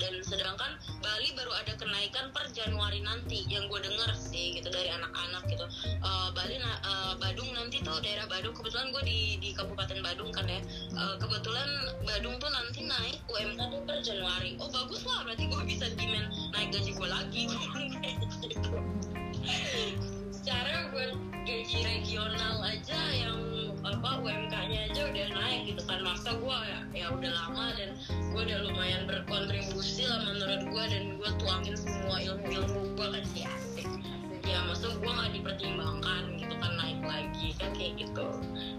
dan 0.00 0.14
sedangkan 0.24 0.80
Bali 1.04 1.28
baru 1.36 1.52
ada 1.54 1.76
kenaikan 1.76 2.32
per 2.32 2.48
Januari 2.56 3.04
nanti 3.04 3.44
yang 3.46 3.68
gue 3.68 3.80
denger 3.84 4.10
sih 4.16 4.56
gitu 4.56 4.72
dari 4.72 4.88
anak-anak 4.88 5.44
gitu. 5.52 5.66
Eh, 6.00 6.28
Bali 6.32 6.56
na- 6.56 6.80
eh, 6.80 7.12
Badung 7.20 7.52
nanti 7.52 7.84
tuh 7.84 8.00
daerah 8.00 8.24
Badung 8.26 8.56
kebetulan 8.56 8.88
gue 8.90 9.02
di 9.04 9.20
di 9.38 9.50
Kabupaten 9.52 10.00
Badung 10.00 10.32
kan 10.32 10.48
ya. 10.48 10.60
Eh, 10.96 11.16
kebetulan 11.20 11.68
Badung 12.08 12.40
tuh 12.40 12.48
nanti 12.48 12.88
naik 12.88 13.20
UMK 13.28 13.60
tuh 13.68 13.80
per 13.84 14.00
Januari. 14.00 14.56
Oh 14.56 14.72
bagus 14.72 15.04
lah 15.04 15.28
berarti 15.28 15.44
gue 15.46 15.62
bisa 15.68 15.86
demand 15.94 16.32
naik 16.56 16.72
gaji 16.72 16.90
gue 16.96 17.08
lagi 17.08 17.42
gitu 17.52 17.68
secara 20.40 20.88
gaji 21.44 21.84
regional 21.84 22.64
aja 22.64 23.00
yang 23.12 23.36
apa 23.84 24.24
UMK-nya 24.24 24.88
aja 24.88 25.12
udah 25.12 25.26
naik 25.36 25.68
gitu 25.68 25.82
kan. 25.84 26.00
Masa 26.00 26.32
gue 26.32 26.58
ya, 26.64 26.80
ya 26.96 27.06
udah 27.12 27.28
lama 27.28 27.76
dan 27.76 27.92
gue 28.08 28.40
udah 28.48 28.58
lumayan 28.64 29.04
berkontribusi 29.04 30.08
lah 30.08 30.24
menurut 30.24 30.64
gue 30.64 30.84
dan 30.88 31.04
gue 31.20 31.30
tuangin 31.44 31.76
semua 31.76 32.24
ilmu-ilmu 32.24 32.96
gue 32.96 33.06
kan. 33.12 33.24
Sih 33.36 33.44
asik 33.44 33.84
ya 34.50 34.60
maksud 34.66 34.98
gue 34.98 35.10
nggak 35.10 35.30
dipertimbangkan 35.38 36.22
gitu 36.34 36.54
kan 36.58 36.72
naik 36.74 37.00
lagi 37.06 37.54
kan 37.54 37.70
kayak 37.78 37.94
gitu. 38.02 38.26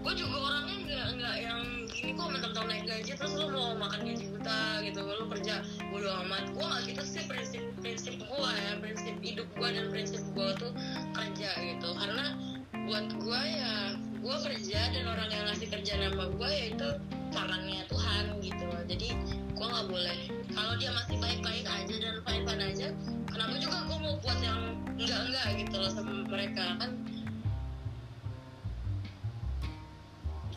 Gue 0.04 0.12
juga 0.12 0.36
orangnya 0.36 0.76
nggak 0.84 1.06
nggak 1.16 1.36
yang 1.40 1.60
gini 1.88 2.10
kok 2.12 2.28
mentang-mentang 2.28 2.66
naik 2.68 2.84
gaji 2.84 3.12
terus 3.16 3.32
lo 3.40 3.46
mau 3.48 3.72
makan 3.80 4.00
gaji 4.04 4.24
buta 4.36 4.60
gitu. 4.84 5.00
Lo 5.00 5.24
kerja 5.32 5.54
bodo 5.88 6.10
amat. 6.28 6.44
Gue 6.52 6.64
nggak 6.68 6.82
gitu 6.92 7.02
sih 7.08 7.22
prinsip 7.24 7.62
prinsip 7.80 8.14
gue 8.20 8.50
ya 8.52 8.72
prinsip 8.84 9.16
hidup 9.24 9.48
gue 9.56 9.68
dan 9.72 9.86
prinsip 9.88 10.22
gue 10.36 10.48
tuh 10.60 10.72
kerja 11.16 11.50
gitu. 11.56 11.88
Karena 11.96 12.36
buat 12.82 13.06
gue 13.14 13.42
ya 13.46 13.94
gue 14.22 14.36
kerja 14.42 14.80
dan 14.90 15.04
orang 15.06 15.30
yang 15.30 15.44
ngasih 15.50 15.68
kerja 15.70 15.92
nama 16.02 16.26
gue 16.30 16.50
ya 16.50 16.64
itu 16.74 16.88
tangannya 17.30 17.82
Tuhan 17.86 18.24
gitu. 18.42 18.64
Loh 18.66 18.82
jadi 18.90 19.08
gue 19.54 19.66
nggak 19.66 19.86
boleh. 19.86 20.18
Kalau 20.50 20.74
dia 20.78 20.90
masih 20.90 21.16
baik-baik 21.22 21.66
aja 21.66 21.94
dan 21.94 22.14
fine-fine 22.26 22.62
aja 22.74 22.88
kenapa 23.30 23.54
juga 23.62 23.78
gue 23.86 23.98
mau 24.02 24.14
buat 24.18 24.38
yang 24.42 24.60
enggak-enggak 24.98 25.46
gitu 25.62 25.74
loh 25.78 25.90
sama 25.94 26.12
mereka 26.26 26.64
kan? 26.78 26.90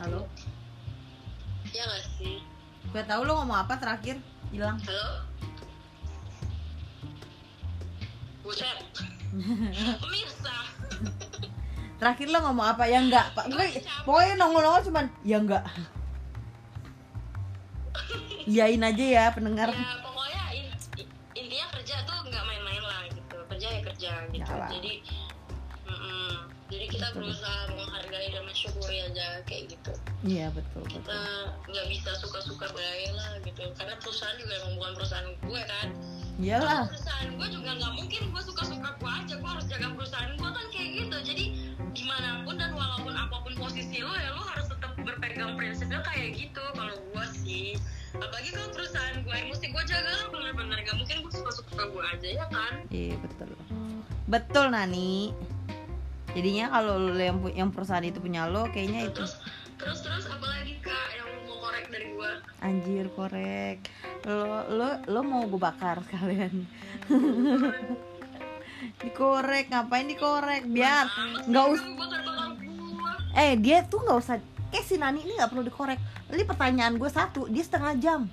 Halo? 0.02 0.28
Ya 1.72 1.88
gak 1.88 2.04
sih? 2.20 2.44
Gue 2.92 3.04
tahu 3.06 3.22
lo 3.26 3.42
ngomong 3.42 3.64
apa 3.66 3.80
terakhir 3.80 4.20
hilang. 4.50 4.82
Halo? 4.82 5.08
Buset. 8.46 8.78
Pemirsa 10.00 10.56
terakhir 11.96 12.28
lo 12.28 12.40
ngomong 12.44 12.68
apa? 12.68 12.84
Ya 12.86 13.00
enggak 13.00 13.32
pak. 13.34 13.48
Gue 13.48 13.66
pokoknya 14.04 14.34
nongol-nongol 14.36 14.84
cuman 14.86 15.06
ya 15.24 15.38
enggak. 15.40 15.64
Iyain 18.46 18.82
aja 18.82 19.06
ya 19.06 19.26
pendengar. 19.34 19.74
Ya 19.74 19.98
pokoknya 20.00 20.44
in- 20.54 20.74
in- 21.02 21.12
intinya 21.34 21.68
kerja 21.74 21.96
tuh 22.06 22.18
nggak 22.30 22.44
main-main 22.46 22.84
lah 22.84 23.02
gitu. 23.10 23.38
Kerja 23.50 23.68
ya 23.72 23.82
kerja 23.82 24.12
gitu. 24.30 24.44
Yalah. 24.46 24.70
jadi 24.70 24.92
mm-mm. 25.86 26.30
Jadi 26.76 26.92
kita 26.92 27.08
berusaha 27.16 27.72
menghargai 27.72 28.28
dan 28.36 28.44
mensyukuri 28.44 28.98
aja 29.08 29.40
kayak 29.48 29.72
gitu. 29.72 29.92
Iya 30.28 30.52
betul 30.52 30.84
kita 30.92 31.20
nggak 31.72 31.86
bisa 31.88 32.12
suka-suka 32.20 32.68
baik 32.76 33.16
lah 33.16 33.40
gitu. 33.48 33.64
Karena 33.80 33.96
perusahaan 34.04 34.36
juga 34.36 34.54
emang 34.60 34.74
bukan 34.76 34.92
perusahaan 35.00 35.28
gue 35.40 35.62
kan? 35.64 35.88
Iyalah. 36.36 36.84
Kalau 36.84 36.92
perusahaan 36.92 37.30
gue 37.32 37.48
juga 37.48 37.70
nggak 37.80 37.94
mungkin 37.96 38.22
gue 38.28 38.42
suka-suka 38.44 38.90
gue 39.00 39.12
aja. 39.24 39.34
Gue 39.40 39.50
harus 39.56 39.66
jaga 39.72 39.88
perusahaan 39.96 40.32
gue 40.36 40.50
kan 40.52 40.66
kayak 40.76 40.90
gitu. 41.00 41.18
Jadi 41.24 41.46
gimana 41.96 42.30
pun 42.44 42.56
dan 42.60 42.72
walaupun 42.76 43.14
apa 43.16 43.36
pun 43.40 43.54
posisi 43.56 43.98
lo 44.04 44.12
ya 44.12 44.30
lo 44.36 44.44
harus 44.44 44.68
tetap 44.68 44.92
berpegang 45.00 45.56
prinsipnya 45.56 46.04
kayak 46.04 46.36
gitu. 46.36 46.64
Kalau 46.76 46.96
gue 47.00 47.26
sih 47.40 47.80
apalagi 48.20 48.52
kalau 48.52 48.70
perusahaan 48.76 49.16
gue 49.24 49.32
yang 49.32 49.48
mesti 49.48 49.68
gue 49.72 49.84
jaga 49.88 50.12
lo 50.12 50.26
bener-bener. 50.36 50.78
Gak 50.84 50.98
mungkin 51.00 51.24
gue 51.24 51.32
suka-suka 51.40 51.88
gue 51.88 52.04
aja 52.04 52.28
ya 52.44 52.46
kan? 52.52 52.84
Iya 52.92 53.16
betul. 53.24 53.56
Betul 54.28 54.66
nani 54.76 55.32
jadinya 56.36 56.66
kalau 56.68 57.00
lo 57.00 57.16
yang 57.16 57.40
yang 57.56 57.70
perusahaan 57.72 58.04
itu 58.04 58.20
punya 58.20 58.46
lo 58.52 58.68
kayaknya 58.70 59.08
itu. 59.08 59.24
Terus 59.24 59.40
terus 59.80 60.00
terus 60.04 60.26
apalagi 60.28 60.76
kak 60.84 61.08
yang 61.16 61.30
mau 61.48 61.58
korek 61.64 61.86
dari 61.88 62.08
gue 62.12 62.32
anjir 62.60 63.06
korek. 63.16 63.78
Lo 64.28 64.68
lo 64.68 64.88
lo 65.08 65.20
mau 65.24 65.48
gue 65.48 65.62
bakar 65.62 66.04
sekalian. 66.04 66.54
Dikorek 69.02 69.72
ngapain 69.72 70.06
dikorek? 70.06 70.68
Biar 70.68 71.08
nggak 71.48 71.66
usah 71.72 71.88
eh 73.36 73.56
dia 73.60 73.84
tuh 73.88 74.04
nggak 74.04 74.20
usah 74.20 74.36
kayak 74.72 74.86
si 74.86 75.00
Nani 75.00 75.24
ini 75.24 75.40
nggak 75.40 75.50
perlu 75.50 75.64
dikorek. 75.64 76.00
Ini 76.30 76.44
pertanyaan 76.44 77.00
gue 77.00 77.08
satu 77.08 77.48
dia 77.48 77.64
setengah 77.64 77.96
jam 77.96 78.28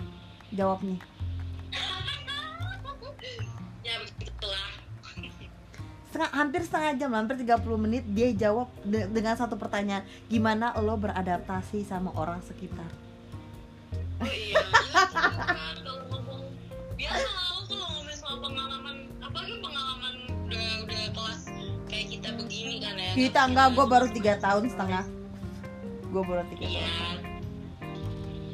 jawabnya 0.53 1.12
setengah 6.13 6.29
hampir 6.37 6.61
setengah 6.61 6.93
jam 7.01 7.11
hampir 7.17 7.41
30 7.41 7.65
menit 7.81 8.05
dia 8.13 8.29
jawab 8.37 8.69
de- 8.85 9.09
dengan 9.09 9.33
satu 9.33 9.57
pertanyaan 9.57 10.05
gimana 10.29 10.77
lo 10.77 11.01
beradaptasi 11.01 11.89
sama 11.89 12.13
orang 12.13 12.45
sekitar? 12.45 12.85
Oh 14.21 14.29
iya, 14.29 14.61
kalau 15.81 16.05
ngomong 16.13 16.53
biasa 17.01 17.25
lah 17.33 17.45
lo 17.57 17.61
kalau 17.65 17.87
ngomongin 17.97 18.17
soal 18.21 18.37
pengalaman 18.45 18.97
apalagi 19.25 19.57
pengalaman 19.65 20.15
udah 20.53 20.69
udah 20.85 21.01
kelas 21.17 21.41
kayak 21.89 22.07
kita 22.13 22.29
begini 22.37 22.77
kan 22.85 22.95
ya. 23.01 23.11
Kita 23.17 23.41
enggak 23.49 23.69
gue 23.73 23.87
baru 23.89 24.07
tiga 24.13 24.33
tahun 24.37 24.69
setengah. 24.69 25.05
Gue 26.13 26.23
baru 26.29 26.45
tiga 26.53 26.67
iya. 26.69 26.85
tahun. 26.85 27.21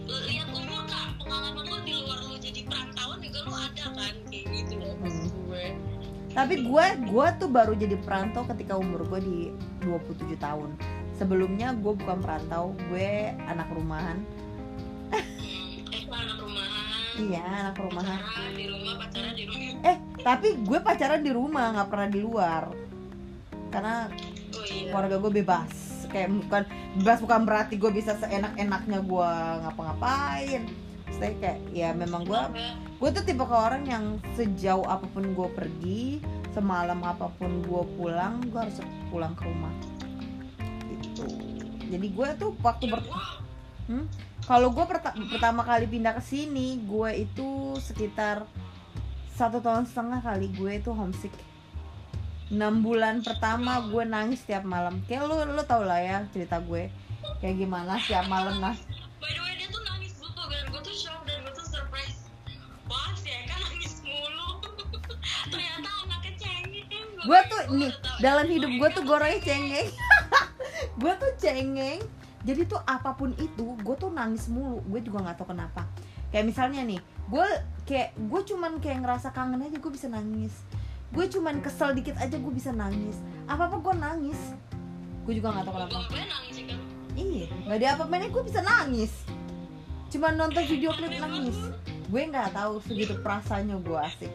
Lihat 0.06 0.48
umur 0.54 0.86
kak. 0.86 1.08
Pengalaman 1.26 1.64
lo 1.66 1.78
di 1.82 1.92
luar 1.98 2.22
lo 2.22 2.38
jadi 2.38 2.62
perantauan 2.62 3.18
juga 3.18 3.38
lo 3.42 3.52
ada 3.58 3.84
kan 3.98 4.14
kayak 4.30 4.46
gitu 4.46 4.78
loh 4.78 4.94
maksud 5.02 5.34
gue 5.34 5.66
tapi 6.36 6.60
gue 6.60 6.86
gue 7.08 7.26
tuh 7.40 7.48
baru 7.48 7.72
jadi 7.72 7.96
perantau 8.04 8.44
ketika 8.52 8.76
umur 8.76 9.04
gue 9.08 9.20
di 9.24 9.38
27 9.84 10.36
tahun. 10.36 10.70
Sebelumnya 11.16 11.74
gue 11.74 11.96
bukan 11.96 12.18
perantau 12.20 12.76
gue 12.92 13.32
anak 13.48 13.68
rumahan. 13.72 14.20
Eh 15.12 15.24
anak 16.04 16.38
rumahan? 16.38 16.94
Iya 17.16 17.42
anak 17.42 17.76
rumahan. 17.80 18.18
Pacaran 18.20 18.54
di 18.54 18.66
rumah 18.68 18.94
pacaran 19.00 19.34
di 19.34 19.44
rumah. 19.48 19.88
Eh 19.88 19.96
tapi 20.20 20.48
gue 20.60 20.78
pacaran 20.84 21.20
di 21.24 21.30
rumah 21.32 21.64
nggak 21.74 21.88
pernah 21.88 22.08
di 22.12 22.20
luar. 22.20 22.62
Karena 23.68 23.96
oh 24.08 24.64
iya. 24.68 24.92
keluarga 24.92 25.16
gue 25.16 25.32
bebas. 25.42 25.72
Kayak 26.08 26.28
bukan 26.44 26.62
bebas 27.02 27.18
bukan 27.24 27.40
berarti 27.44 27.74
gue 27.76 27.90
bisa 27.92 28.16
seenak-enaknya 28.20 28.98
gue 29.04 29.30
ngapa-ngapain 29.64 30.87
maksudnya 31.08 31.34
kayak 31.40 31.58
ya 31.72 31.88
memang 31.96 32.22
gue 32.28 32.42
gue 33.00 33.08
tuh 33.10 33.24
tipe 33.24 33.42
ke 33.42 33.56
orang 33.56 33.82
yang 33.88 34.04
sejauh 34.36 34.84
apa 34.84 35.08
pun 35.10 35.32
gue 35.32 35.48
pergi 35.56 36.02
semalam 36.52 37.00
apa 37.00 37.32
pun 37.40 37.64
gue 37.64 37.82
pulang 37.96 38.44
gue 38.44 38.60
harus 38.60 38.78
pulang 39.08 39.32
ke 39.32 39.42
rumah. 39.48 39.72
Gitu. 40.86 41.26
Jadi 41.88 42.06
gue 42.12 42.28
tuh 42.36 42.50
waktu 42.60 42.86
ber 42.86 43.00
hmm? 43.88 44.04
kalau 44.44 44.70
gue 44.70 44.84
pertama 45.32 45.64
kali 45.64 45.90
pindah 45.90 46.14
ke 46.14 46.22
sini 46.22 46.84
gue 46.84 47.24
itu 47.24 47.74
sekitar 47.82 48.46
satu 49.32 49.58
tahun 49.58 49.90
setengah 49.90 50.20
kali 50.22 50.52
gue 50.54 50.70
itu 50.76 50.94
homesick. 50.94 51.34
Enam 52.54 52.78
bulan 52.84 53.26
pertama 53.26 53.82
gue 53.90 54.06
nangis 54.06 54.44
setiap 54.46 54.62
malam. 54.62 55.02
Kayak 55.10 55.26
lu 55.26 55.34
lu 55.50 55.62
tau 55.66 55.82
lah 55.82 55.98
ya 55.98 56.22
cerita 56.30 56.62
gue. 56.62 56.94
Kayak 57.42 57.58
gimana 57.58 57.98
setiap 57.98 58.30
malam 58.30 58.62
nah 58.62 58.78
by 59.18 59.34
the 59.34 59.42
way 59.42 59.57
gue 67.26 67.40
tuh 67.50 67.62
nih 67.74 67.92
dalam 68.22 68.46
hidup 68.46 68.70
gue 68.70 68.88
tuh 68.94 69.02
gue 69.02 69.16
orangnya 69.16 69.40
cengeng. 69.42 69.90
Gue 71.00 71.12
tuh 71.18 71.32
cengeng. 71.38 72.02
Jadi 72.46 72.70
tuh 72.70 72.78
apa 72.86 73.14
pun 73.18 73.34
itu 73.34 73.74
gue 73.82 73.96
tuh 73.98 74.10
nangis 74.14 74.46
mulu. 74.46 74.78
Gue 74.86 75.02
juga 75.02 75.26
nggak 75.26 75.42
tahu 75.42 75.54
kenapa. 75.54 75.86
Kayak 76.30 76.46
misalnya 76.46 76.82
nih 76.86 77.00
gue 77.28 77.46
kayak 77.86 78.14
gue 78.14 78.40
cuman 78.46 78.78
kayak 78.78 79.02
ngerasa 79.02 79.34
kangen 79.34 79.62
aja 79.62 79.78
gue 79.78 79.92
bisa 79.92 80.06
nangis. 80.06 80.54
Gue 81.10 81.26
cuman 81.26 81.58
kesel 81.58 81.98
dikit 81.98 82.14
aja 82.18 82.38
gue 82.38 82.52
bisa 82.54 82.70
nangis. 82.70 83.18
Apa 83.50 83.66
apa 83.66 83.76
gue 83.82 83.94
nangis. 83.98 84.40
Gue 85.26 85.34
juga 85.38 85.54
nggak 85.54 85.64
tahu 85.66 85.74
kenapa. 85.74 85.98
Ya, 86.14 86.24
iya 87.18 87.46
nggak 87.66 87.76
ada 87.82 87.86
apa 87.98 88.02
apa 88.06 88.26
gue 88.30 88.42
bisa 88.46 88.60
nangis. 88.62 89.12
Cuman 90.14 90.32
nonton 90.38 90.62
video 90.62 90.94
klip 90.94 91.14
nangis. 91.18 91.58
Gue 92.06 92.22
nggak 92.26 92.54
tahu 92.54 92.78
segitu 92.86 93.18
perasaannya 93.18 93.76
gue 93.82 93.98
asik 93.98 94.32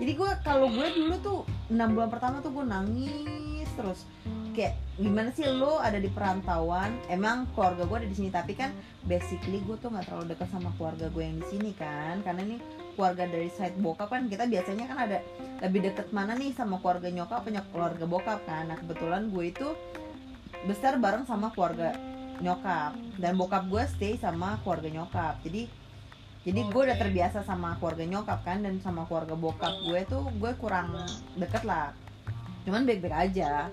jadi 0.00 0.12
gue 0.16 0.30
kalau 0.44 0.68
gue 0.70 0.88
dulu 0.94 1.14
tuh 1.20 1.38
enam 1.72 1.96
bulan 1.96 2.10
pertama 2.12 2.40
tuh 2.44 2.52
gue 2.52 2.64
nangis 2.64 3.68
terus. 3.74 4.04
Kayak 4.52 4.76
gimana 5.00 5.32
sih 5.32 5.48
lo 5.48 5.80
ada 5.80 5.96
di 5.96 6.12
perantauan? 6.12 6.92
Emang 7.08 7.48
keluarga 7.56 7.88
gue 7.88 7.96
ada 8.04 8.08
di 8.08 8.16
sini 8.16 8.28
tapi 8.28 8.52
kan 8.52 8.68
basically 9.08 9.64
gue 9.64 9.80
tuh 9.80 9.88
nggak 9.88 10.12
terlalu 10.12 10.36
dekat 10.36 10.48
sama 10.52 10.68
keluarga 10.76 11.08
gue 11.08 11.22
yang 11.24 11.40
di 11.40 11.46
sini 11.48 11.72
kan. 11.72 12.20
Karena 12.20 12.44
ini 12.44 12.56
keluarga 12.92 13.24
dari 13.24 13.48
side 13.48 13.80
bokap 13.80 14.12
kan 14.12 14.28
kita 14.28 14.44
biasanya 14.44 14.84
kan 14.84 14.98
ada 15.08 15.18
lebih 15.64 15.88
deket 15.88 16.12
mana 16.12 16.36
nih 16.36 16.52
sama 16.52 16.76
keluarga 16.84 17.08
nyokap 17.08 17.48
punya 17.48 17.64
keluarga 17.72 18.04
bokap 18.04 18.40
kan. 18.44 18.68
Nah 18.68 18.76
kebetulan 18.76 19.32
gue 19.32 19.44
itu 19.48 19.68
besar 20.68 21.00
bareng 21.00 21.24
sama 21.24 21.48
keluarga 21.56 21.96
nyokap. 22.44 22.92
Dan 23.16 23.40
bokap 23.40 23.72
gue 23.72 23.82
stay 23.88 24.20
sama 24.20 24.60
keluarga 24.60 24.92
nyokap. 24.92 25.40
Jadi 25.48 25.64
jadi 26.42 26.60
gue 26.66 26.82
udah 26.90 26.98
terbiasa 26.98 27.46
sama 27.46 27.78
keluarga 27.78 28.02
nyokap 28.02 28.42
kan 28.42 28.66
dan 28.66 28.82
sama 28.82 29.06
keluarga 29.06 29.38
bokap 29.38 29.78
gue 29.86 30.00
tuh 30.10 30.26
gue 30.42 30.52
kurang 30.58 30.90
deket 31.38 31.62
lah. 31.62 31.94
Cuman 32.66 32.82
baik-baik 32.82 33.14
aja. 33.30 33.70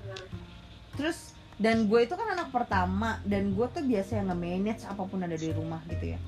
Terus 0.94 1.34
dan 1.58 1.90
gue 1.90 2.06
itu 2.06 2.14
kan 2.14 2.30
anak 2.38 2.54
pertama 2.54 3.18
dan 3.26 3.58
gue 3.58 3.66
tuh 3.74 3.82
biasa 3.82 4.22
yang 4.22 4.30
nge-manage 4.30 4.86
apa 4.86 5.02
pun 5.02 5.18
ada 5.26 5.34
di 5.34 5.50
rumah 5.50 5.82
gitu 5.90 6.14
ya. 6.14 6.20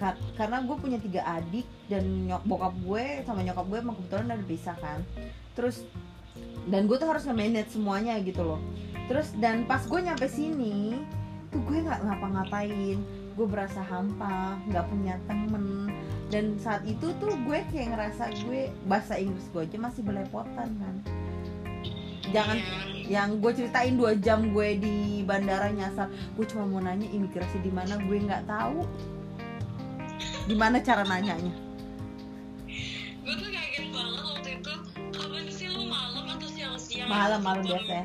Kar 0.00 0.16
karena 0.40 0.64
gue 0.64 0.76
punya 0.80 0.96
tiga 0.96 1.28
adik 1.28 1.68
dan 1.92 2.08
nyok 2.24 2.42
bokap 2.48 2.74
gue 2.80 3.04
sama 3.28 3.44
nyokap 3.44 3.68
gue 3.68 3.78
emang 3.84 3.96
kebetulan 4.00 4.32
udah 4.32 4.48
pisah 4.48 4.76
kan. 4.80 5.04
Terus 5.52 5.84
dan 6.72 6.88
gue 6.88 6.96
tuh 6.96 7.04
harus 7.04 7.28
nge-manage 7.28 7.76
semuanya 7.76 8.16
gitu 8.24 8.40
loh. 8.40 8.64
Terus 9.12 9.28
dan 9.36 9.68
pas 9.68 9.84
gue 9.84 10.00
nyampe 10.00 10.24
sini 10.24 10.96
tuh 11.52 11.60
gue 11.68 11.84
nggak 11.84 12.00
ngapa-ngapain 12.00 13.19
gue 13.40 13.48
berasa 13.48 13.80
hampa 13.80 14.60
nggak 14.68 14.84
punya 14.92 15.16
temen. 15.24 15.88
Dan 16.28 16.60
saat 16.60 16.84
itu 16.84 17.16
tuh 17.16 17.32
gue 17.48 17.64
kayak 17.72 17.96
ngerasa 17.96 18.36
gue 18.44 18.68
bahasa 18.84 19.16
Inggris 19.16 19.48
gue 19.48 19.64
aja 19.64 19.80
masih 19.80 20.04
belepotan 20.04 20.68
kan. 20.76 20.94
Jangan 22.36 22.60
yang 23.08 23.40
gue 23.40 23.48
ceritain 23.56 23.96
dua 23.96 24.12
jam 24.20 24.52
gue 24.52 24.76
di 24.76 25.24
bandara 25.24 25.72
nyasar 25.72 26.12
gue 26.36 26.44
cuma 26.52 26.68
mau 26.68 26.84
nanya 26.84 27.08
imigrasi 27.08 27.64
di 27.64 27.72
mana 27.72 27.96
gue 27.96 28.16
nggak 28.20 28.44
tahu. 28.44 28.84
Gimana 30.44 30.84
cara 30.84 31.08
nanyanya? 31.08 31.56
Gue 33.24 33.34
tuh 33.40 33.48
kaget 33.48 33.88
banget 33.88 34.20
waktu 34.20 34.50
itu 34.60 34.74
kapan 35.16 35.48
sih 35.48 35.68
lu 35.72 35.88
malam 35.88 36.28
atau 36.28 36.48
siang-siang? 36.52 37.08
Malam 37.08 37.40
malam 37.40 37.64
biasa 37.64 38.04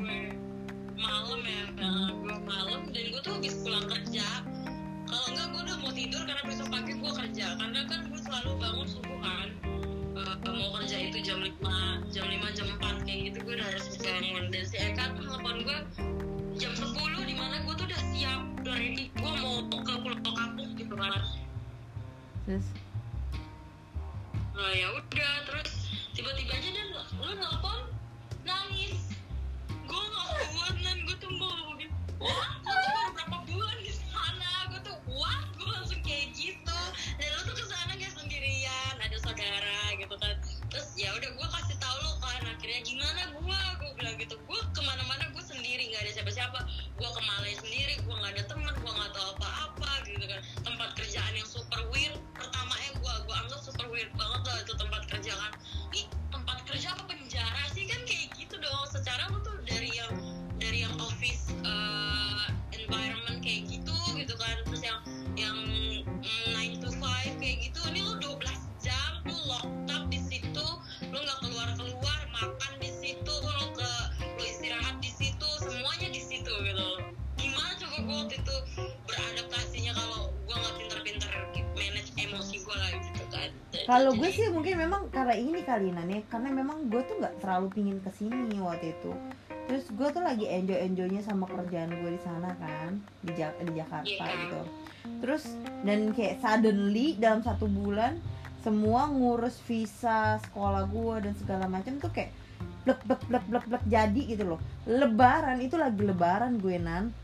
malam 0.96 1.40
ya 1.44 1.62
hmm. 1.76 2.08
gue 2.24 2.36
malam. 2.48 2.80
Dan 2.90 3.04
gue 3.12 3.20
tuh 3.20 3.32
habis 3.36 3.54
pulang 3.60 3.86
kerja 3.86 4.45
kalau 5.06 5.26
enggak 5.30 5.46
gue 5.54 5.60
udah 5.62 5.76
mau 5.78 5.92
tidur 5.94 6.22
karena 6.26 6.42
besok 6.42 6.68
pagi 6.68 6.92
gue 6.98 7.12
kerja. 7.14 7.46
Karena 7.54 7.80
kan 7.86 8.00
gue 8.10 8.20
selalu 8.20 8.50
bangun 8.58 8.86
subuh 8.90 9.18
kan. 9.22 9.48
Uh, 10.16 10.34
mau 10.50 10.70
kerja 10.80 10.96
itu 10.98 11.18
jam 11.22 11.38
5 11.38 11.62
jam 12.10 12.24
5 12.26 12.56
jam 12.56 12.66
4 12.80 13.06
kayak 13.06 13.20
gitu 13.30 13.38
gue 13.46 13.54
udah 13.54 13.66
harus 13.70 13.86
bangun. 14.02 14.44
Dan 14.50 14.62
si 14.66 14.76
Eka 14.82 15.04
tuh 15.14 15.24
telepon 15.30 15.56
gue 15.62 15.78
jam 16.58 16.72
10 16.74 17.30
di 17.30 17.34
mana 17.38 17.56
gue 17.62 17.74
tuh 17.78 17.86
udah 17.86 18.02
siap 18.10 18.40
udah 18.62 18.74
ready 18.74 19.06
gue 19.14 19.32
mau 19.38 19.62
ke 19.70 19.94
pulau 20.02 20.32
kampung 20.34 20.70
gitu 20.74 20.94
kan. 20.98 21.22
Terus? 22.50 22.66
Nah 24.56 24.72
ya 24.74 24.88
udah 24.90 25.34
terus 25.46 25.70
tiba-tiba 26.16 26.52
aja 26.56 26.70
dan 26.74 26.86
lu 26.96 27.32
nelfon 27.38 27.80
nangis. 28.42 29.14
Gue 29.86 30.02
gak 30.02 30.26
kuat 30.50 30.74
dan 30.82 30.98
gue 31.06 31.16
tuh 31.22 31.30
mau 31.38 31.76
wah 32.16 32.48
gue 32.64 32.76
cuma 32.88 33.02
berapa 33.12 33.38
bulan 33.44 33.76
terus 40.76 40.92
ya 40.92 41.08
udah 41.08 41.30
gue 41.32 41.48
kasih 41.56 41.76
tau 41.80 41.96
lo 42.04 42.20
kan 42.20 42.44
akhirnya 42.52 42.84
gimana 42.84 43.32
gue 43.32 43.60
gue 43.80 43.90
bilang 43.96 44.12
gitu 44.20 44.36
gue 44.36 44.60
ke 44.76 44.80
mana-mana 44.84 45.24
gue 45.32 45.40
sendiri 45.40 45.88
nggak 45.88 46.04
ada 46.04 46.12
siapa-siapa. 46.20 46.60
Gue 47.00 47.08
ke 47.16 47.20
Malay 47.24 47.56
sendiri 47.56 47.96
gue 47.96 48.12
nggak 48.12 48.36
ada 48.36 48.44
teman 48.44 48.76
gue 48.76 48.92
nggak 48.92 49.12
tahu 49.16 49.28
apa-apa 49.40 50.04
gitu 50.04 50.20
kan. 50.28 50.40
Tempat 50.60 50.88
kerjaan 51.00 51.32
yang 51.32 51.48
super 51.48 51.80
weird 51.88 52.20
pertama 52.36 52.76
yang 52.84 52.92
gue 53.00 53.14
gue 53.24 53.36
anggap 53.40 53.60
super 53.64 53.88
weird 53.88 54.12
banget 54.20 54.42
lah 54.44 54.56
itu 54.68 54.72
tempat 54.76 55.02
kerja 55.08 55.32
kalau 83.86 84.18
gue 84.18 84.30
sih 84.34 84.50
mungkin 84.50 84.82
memang 84.82 85.06
karena 85.14 85.38
ini 85.38 85.62
kali 85.62 85.94
Nane 85.94 86.26
karena 86.26 86.50
memang 86.50 86.90
gue 86.90 87.06
tuh 87.06 87.22
nggak 87.22 87.38
terlalu 87.38 87.70
pingin 87.70 87.98
ke 88.02 88.10
sini 88.18 88.58
waktu 88.58 88.90
itu. 88.98 89.14
Terus 89.70 89.86
gue 89.94 90.08
tuh 90.10 90.22
lagi 90.26 90.50
enjoy 90.50 90.78
enjoynya 90.78 91.22
sama 91.22 91.46
kerjaan 91.46 91.94
gue 91.94 92.10
di 92.18 92.20
sana 92.22 92.50
kan 92.58 92.98
di, 93.22 93.30
Jak 93.38 93.54
di 93.62 93.72
Jakarta 93.78 94.24
yeah. 94.26 94.38
gitu. 94.42 94.60
Terus 95.22 95.44
dan 95.86 96.10
kayak 96.10 96.42
suddenly 96.42 97.14
dalam 97.14 97.46
satu 97.46 97.70
bulan 97.70 98.18
semua 98.66 99.06
ngurus 99.06 99.62
visa 99.70 100.42
sekolah 100.50 100.90
gue 100.90 101.30
dan 101.30 101.32
segala 101.38 101.70
macam 101.70 102.02
tuh 102.02 102.10
kayak 102.10 102.34
blek 102.82 102.98
blek 103.06 103.22
blek 103.30 103.44
blek 103.46 103.64
blek 103.70 103.84
jadi 103.86 104.22
gitu 104.34 104.44
loh. 104.50 104.60
Lebaran 104.90 105.62
itu 105.62 105.78
lagi 105.78 106.02
lebaran 106.02 106.58
gue 106.58 106.74
nan. 106.74 107.14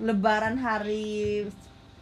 Lebaran 0.00 0.56
hari 0.56 1.44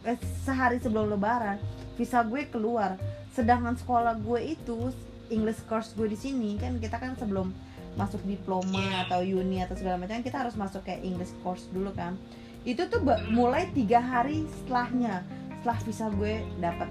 eh, 0.07 0.19
sehari 0.47 0.79
sebelum 0.79 1.11
lebaran 1.11 1.59
visa 1.99 2.23
gue 2.23 2.47
keluar 2.47 2.95
sedangkan 3.31 3.79
sekolah 3.79 4.19
gue 4.19 4.55
itu 4.55 4.91
English 5.31 5.63
course 5.71 5.95
gue 5.95 6.11
di 6.11 6.19
sini 6.19 6.59
kan 6.59 6.77
kita 6.77 6.99
kan 6.99 7.15
sebelum 7.15 7.55
masuk 7.95 8.23
diploma 8.23 9.03
atau 9.07 9.23
uni 9.23 9.63
atau 9.63 9.75
segala 9.75 9.99
macam 9.99 10.23
kita 10.23 10.47
harus 10.47 10.55
masuk 10.55 10.83
kayak 10.87 11.03
English 11.03 11.31
course 11.43 11.67
dulu 11.71 11.91
kan. 11.95 12.15
Itu 12.63 12.87
tuh 12.87 13.03
mulai 13.33 13.67
tiga 13.73 13.99
hari 13.99 14.47
setelahnya 14.61 15.23
setelah 15.59 15.79
visa 15.85 16.07
gue 16.15 16.33
dapat 16.57 16.89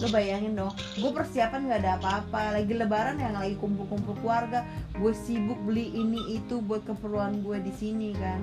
lo 0.00 0.08
bayangin 0.08 0.56
dong 0.56 0.72
gue 0.96 1.12
persiapan 1.12 1.68
nggak 1.68 1.80
ada 1.84 1.92
apa-apa 2.00 2.56
lagi 2.56 2.72
lebaran 2.72 3.20
yang 3.20 3.36
lagi 3.36 3.52
kumpul-kumpul 3.60 4.16
keluarga 4.24 4.64
gue 4.96 5.12
sibuk 5.12 5.60
beli 5.68 5.92
ini 5.92 6.40
itu 6.40 6.64
buat 6.64 6.88
keperluan 6.88 7.44
gue 7.44 7.60
di 7.60 7.72
sini 7.76 8.16
kan. 8.16 8.40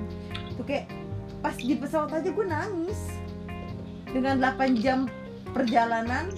Tuh 0.54 0.66
kayak 0.66 0.86
pas 1.42 1.58
di 1.58 1.74
pesawat 1.74 2.14
aja 2.14 2.30
gue 2.30 2.46
nangis. 2.46 3.02
Dengan 4.08 4.40
8 4.40 4.80
jam 4.80 5.10
perjalanan 5.52 6.30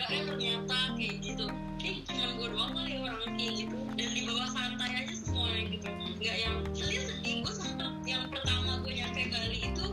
enggak 0.00 0.16
eh 0.16 0.24
ternyata 0.32 0.78
kayak 0.96 1.14
gitu. 1.20 1.46
Kayak 1.76 1.98
cuma 2.08 2.26
gue 2.40 2.48
doang 2.56 2.72
kali 2.72 2.90
ya, 2.96 2.98
orang 3.04 3.34
kayak 3.36 3.52
gitu. 3.52 3.78
Dan 4.00 4.08
di 4.16 4.20
bawah 4.24 4.48
santai 4.48 4.90
aja 4.96 5.14
semuanya 5.20 5.62
gitu. 5.76 5.88
Nggak 6.16 6.36
yang 6.40 6.56
sedih 6.72 7.02
sedih 7.04 7.34
gue 7.44 7.52
sempet 7.52 7.92
yang 8.08 8.24
pertama 8.32 8.70
gue 8.80 8.92
nyampe 8.96 9.22
Bali 9.28 9.58
itu 9.60 9.86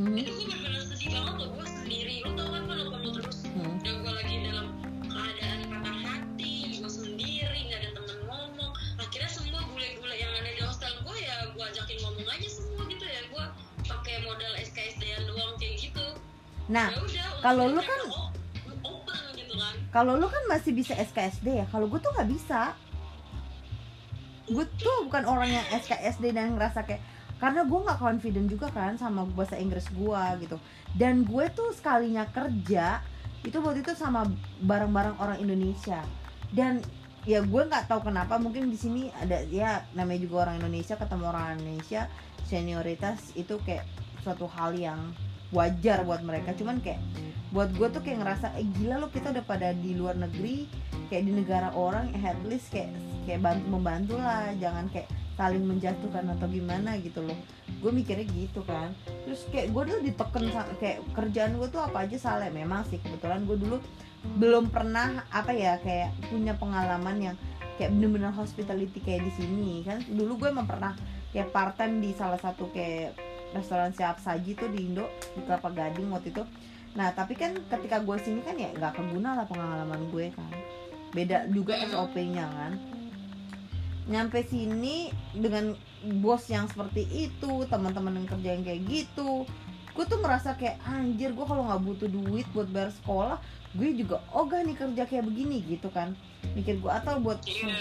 hmm. 0.00 0.16
itu 0.16 0.30
gue 0.32 0.44
benar-benar 0.48 0.82
sedih 0.88 1.08
banget 1.12 1.34
loh 1.36 1.48
gue 1.60 1.66
sendiri. 1.68 2.14
Lo 2.24 2.30
tau 2.32 2.48
kan 2.56 2.62
kalau 2.64 2.84
kamu 2.88 3.08
terus 3.20 3.38
hmm. 3.52 3.74
dan 3.84 3.94
gue 4.00 4.12
lagi 4.16 4.34
dalam 4.48 4.66
keadaan 5.12 5.58
patah 5.68 5.96
hati 6.00 6.52
gue 6.80 6.88
sendiri 6.88 7.58
nggak 7.68 7.80
ada 7.84 7.90
temen 8.00 8.18
ngomong. 8.24 8.72
Akhirnya 8.96 9.28
semua 9.28 9.60
bule-bule 9.68 10.16
yang 10.16 10.32
ada 10.40 10.50
di 10.56 10.60
hostel 10.64 10.92
gue 11.04 11.16
ya 11.20 11.36
gue 11.52 11.64
ajakin 11.68 11.98
ngomong 12.00 12.28
aja 12.32 12.48
semua 12.48 12.82
gitu 12.88 13.04
ya. 13.04 13.20
Gue 13.28 13.44
pakai 13.92 14.24
modal 14.24 14.56
SKSD 14.56 15.04
doang 15.28 15.52
kayak 15.60 15.84
gitu. 15.84 16.06
Nah 16.72 16.96
ya 17.12 17.28
kalau 17.44 17.68
lu 17.68 17.84
kan 17.84 18.00
oh, 18.08 18.32
kalau 19.94 20.18
lu 20.18 20.26
kan 20.26 20.42
masih 20.50 20.74
bisa 20.74 20.98
SKSD 20.98 21.62
ya 21.62 21.66
kalau 21.70 21.86
gue 21.86 22.02
tuh 22.02 22.10
nggak 22.10 22.26
bisa. 22.26 22.74
Gue 24.50 24.66
tuh 24.74 25.06
bukan 25.06 25.22
orang 25.22 25.54
yang 25.54 25.66
SKSD 25.70 26.34
dan 26.34 26.58
ngerasa 26.58 26.82
kayak 26.82 26.98
karena 27.38 27.62
gue 27.62 27.78
nggak 27.78 28.02
confident 28.02 28.50
juga 28.50 28.74
kan 28.74 28.98
sama 28.98 29.22
bahasa 29.22 29.54
Inggris 29.54 29.86
gue 29.94 30.22
gitu. 30.42 30.58
Dan 30.98 31.22
gue 31.22 31.46
tuh 31.54 31.70
sekalinya 31.70 32.26
kerja 32.26 33.06
itu 33.46 33.54
waktu 33.62 33.86
itu 33.86 33.94
sama 33.94 34.26
barang-barang 34.66 35.14
orang 35.22 35.38
Indonesia. 35.38 36.02
Dan 36.50 36.82
ya 37.22 37.46
gue 37.46 37.62
nggak 37.62 37.86
tahu 37.86 38.10
kenapa 38.10 38.34
mungkin 38.42 38.74
di 38.74 38.76
sini 38.76 39.14
ada 39.14 39.46
ya 39.46 39.86
namanya 39.94 40.26
juga 40.26 40.50
orang 40.50 40.58
Indonesia 40.58 40.98
ketemu 40.98 41.24
orang 41.30 41.56
Indonesia 41.62 42.10
senioritas 42.44 43.30
itu 43.38 43.62
kayak 43.62 43.86
suatu 44.26 44.50
hal 44.50 44.74
yang 44.74 45.00
wajar 45.54 46.02
buat 46.02 46.20
mereka. 46.26 46.52
Cuman 46.58 46.82
kayak 46.82 47.00
buat 47.54 47.70
gue 47.78 47.86
tuh 47.86 48.02
kayak 48.02 48.26
ngerasa 48.26 48.58
eh 48.58 48.66
gila 48.66 48.98
lo 48.98 49.08
kita 49.14 49.30
udah 49.30 49.44
pada 49.46 49.70
di 49.70 49.94
luar 49.94 50.18
negeri 50.18 50.66
kayak 51.06 51.22
di 51.22 51.32
negara 51.38 51.70
orang 51.70 52.10
at 52.18 52.34
least 52.50 52.74
kayak 52.74 52.90
kayak 53.30 53.46
bantu 53.46 53.64
membantu 53.70 54.14
lah 54.18 54.50
jangan 54.58 54.90
kayak 54.90 55.06
saling 55.38 55.62
menjatuhkan 55.62 56.30
atau 56.34 56.46
gimana 56.50 56.98
gitu 56.98 57.22
loh. 57.22 57.38
Gue 57.78 57.94
mikirnya 57.94 58.26
gitu 58.34 58.66
kan. 58.66 58.90
Terus 59.26 59.46
kayak 59.54 59.70
gue 59.70 59.82
dulu 59.86 59.98
diteken 60.02 60.44
kayak 60.82 60.98
kerjaan 61.14 61.54
gue 61.58 61.68
tuh 61.70 61.82
apa 61.82 62.06
aja 62.06 62.16
salah 62.18 62.50
memang 62.50 62.82
sih 62.90 62.98
kebetulan 62.98 63.46
gue 63.46 63.54
dulu 63.58 63.78
belum 64.40 64.72
pernah 64.72 65.22
apa 65.30 65.52
ya 65.52 65.78
kayak 65.84 66.10
punya 66.32 66.56
pengalaman 66.56 67.16
yang 67.20 67.36
kayak 67.76 67.90
bener-bener 67.94 68.34
hospitality 68.34 68.98
kayak 68.98 69.26
di 69.26 69.32
sini. 69.34 69.72
Kan 69.86 70.02
dulu 70.10 70.42
gue 70.42 70.48
emang 70.50 70.66
pernah 70.66 70.94
kayak 71.34 71.50
part 71.50 71.74
time 71.74 71.98
di 71.98 72.14
salah 72.14 72.38
satu 72.38 72.70
kayak 72.70 73.18
restoran 73.54 73.94
siap 73.94 74.18
saji 74.18 74.58
tuh 74.58 74.68
di 74.68 74.90
Indo 74.90 75.06
di 75.38 75.40
Kelapa 75.46 75.70
Gading 75.70 76.10
waktu 76.10 76.34
itu. 76.34 76.42
Nah 76.98 77.14
tapi 77.14 77.38
kan 77.38 77.54
ketika 77.70 78.02
gue 78.02 78.16
sini 78.18 78.42
kan 78.42 78.58
ya 78.58 78.74
nggak 78.74 78.98
keguna 78.98 79.38
lah 79.38 79.46
pengalaman 79.46 80.10
gue 80.10 80.34
kan. 80.34 80.52
Beda 81.14 81.46
juga 81.48 81.78
SOP-nya 81.86 82.46
kan. 82.50 82.72
Nyampe 84.10 84.44
sini 84.44 85.08
dengan 85.32 85.72
bos 86.20 86.44
yang 86.50 86.68
seperti 86.68 87.06
itu 87.08 87.64
teman-teman 87.70 88.20
yang 88.20 88.28
kerja 88.28 88.48
yang 88.52 88.64
kayak 88.66 88.82
gitu 88.84 89.48
gue 89.94 90.04
tuh 90.10 90.18
merasa 90.18 90.58
kayak 90.58 90.82
anjir 90.90 91.30
gue 91.30 91.46
kalau 91.46 91.70
nggak 91.70 91.82
butuh 91.86 92.10
duit 92.10 92.46
buat 92.50 92.66
bayar 92.74 92.90
sekolah 92.90 93.38
gue 93.78 93.94
juga 93.94 94.18
ogah 94.34 94.62
nih 94.66 94.74
kerja 94.78 95.02
kayak 95.06 95.24
begini 95.26 95.62
gitu 95.66 95.90
kan. 95.90 96.14
Mikir 96.54 96.78
gue 96.78 96.90
atau 96.90 97.18
buat 97.18 97.42
iya. 97.46 97.74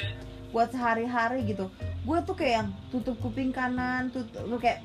buat 0.49 0.73
sehari-hari 0.73 1.45
gitu. 1.45 1.69
Gue 2.05 2.17
tuh 2.25 2.33
kayak 2.33 2.53
yang 2.65 2.69
tutup 2.89 3.17
kuping 3.21 3.53
kanan 3.53 4.09
tutup 4.09 4.45
kayak 4.57 4.81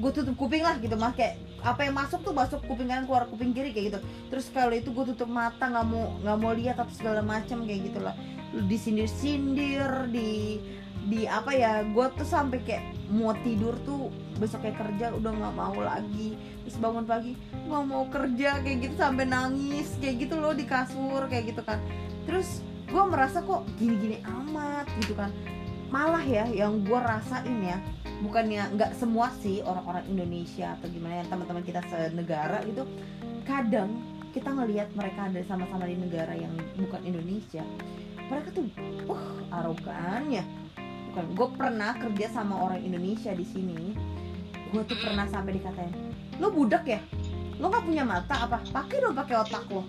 gue 0.00 0.10
tutup 0.16 0.34
kuping 0.40 0.64
lah 0.64 0.80
gitu 0.80 0.96
mah 0.96 1.12
kayak 1.12 1.36
apa 1.60 1.84
yang 1.84 1.92
masuk 1.92 2.24
tuh 2.24 2.32
masuk 2.32 2.64
kuping 2.64 2.88
kanan 2.88 3.04
keluar 3.04 3.28
kuping 3.28 3.52
kiri 3.52 3.76
kayak 3.76 3.86
gitu. 3.92 4.00
Terus 4.32 4.46
kalau 4.48 4.72
itu 4.72 4.88
gue 4.88 5.04
tutup 5.12 5.28
mata 5.28 5.68
nggak 5.68 5.86
mau 5.86 6.16
nggak 6.24 6.38
mau 6.40 6.52
lihat 6.56 6.76
atau 6.80 6.94
segala 6.96 7.20
macam 7.20 7.68
kayak 7.68 7.92
gitulah 7.92 8.16
disindir-sindir 8.50 10.08
di 10.10 10.58
di 11.06 11.24
apa 11.24 11.52
ya 11.52 11.84
gue 11.84 12.06
tuh 12.16 12.28
sampai 12.28 12.60
kayak 12.64 12.84
mau 13.12 13.32
tidur 13.44 13.76
tuh 13.84 14.08
besok 14.40 14.64
kayak 14.64 14.80
kerja 14.80 15.12
udah 15.12 15.32
nggak 15.36 15.54
mau 15.54 15.76
lagi. 15.76 16.32
Terus 16.64 16.76
bangun 16.80 17.04
pagi 17.04 17.32
nggak 17.68 17.84
mau 17.84 18.04
kerja 18.08 18.50
kayak 18.64 18.78
gitu 18.88 18.94
sampai 18.96 19.28
nangis 19.28 20.00
kayak 20.00 20.28
gitu 20.28 20.40
loh 20.40 20.56
di 20.56 20.64
kasur 20.64 21.28
kayak 21.28 21.52
gitu 21.52 21.60
kan. 21.60 21.76
Terus 22.24 22.64
gue 22.88 23.02
merasa 23.04 23.44
kok 23.44 23.68
gini-gini 23.76 24.24
amat 24.24 24.88
gitu 25.04 25.12
kan. 25.12 25.28
Malah 25.92 26.24
ya 26.24 26.48
yang 26.48 26.80
gue 26.88 27.00
rasain 27.00 27.58
ya 27.60 27.76
bukannya 28.20 28.76
nggak 28.76 28.92
semua 28.96 29.32
sih 29.40 29.64
orang-orang 29.64 30.04
Indonesia 30.12 30.76
atau 30.76 30.88
gimana 30.92 31.24
yang 31.24 31.28
teman-teman 31.32 31.64
kita 31.64 31.80
senegara 31.88 32.60
gitu 32.68 32.84
kadang 33.48 33.96
kita 34.30 34.52
ngelihat 34.52 34.88
mereka 34.94 35.26
ada 35.26 35.40
sama-sama 35.48 35.88
di 35.88 35.96
negara 35.98 36.36
yang 36.36 36.52
bukan 36.78 37.00
Indonesia 37.02 37.64
mereka 38.30 38.48
tuh 38.54 38.66
uh 39.10 39.26
arogannya. 39.50 40.46
Bukan 41.10 41.26
gue 41.34 41.48
pernah 41.58 41.90
kerja 41.98 42.26
sama 42.30 42.54
orang 42.70 42.86
Indonesia 42.86 43.34
di 43.34 43.42
sini 43.42 43.98
gue 44.70 44.86
tuh 44.86 44.94
pernah 45.02 45.26
sampai 45.26 45.58
dikatain 45.58 45.90
lo 46.38 46.54
budak 46.54 46.86
ya? 46.86 47.02
Lo 47.58 47.66
nggak 47.66 47.84
punya 47.90 48.06
mata 48.06 48.46
apa? 48.46 48.62
Pakai 48.70 49.02
dong 49.02 49.18
pakai 49.18 49.34
otak 49.42 49.66
lo. 49.74 49.82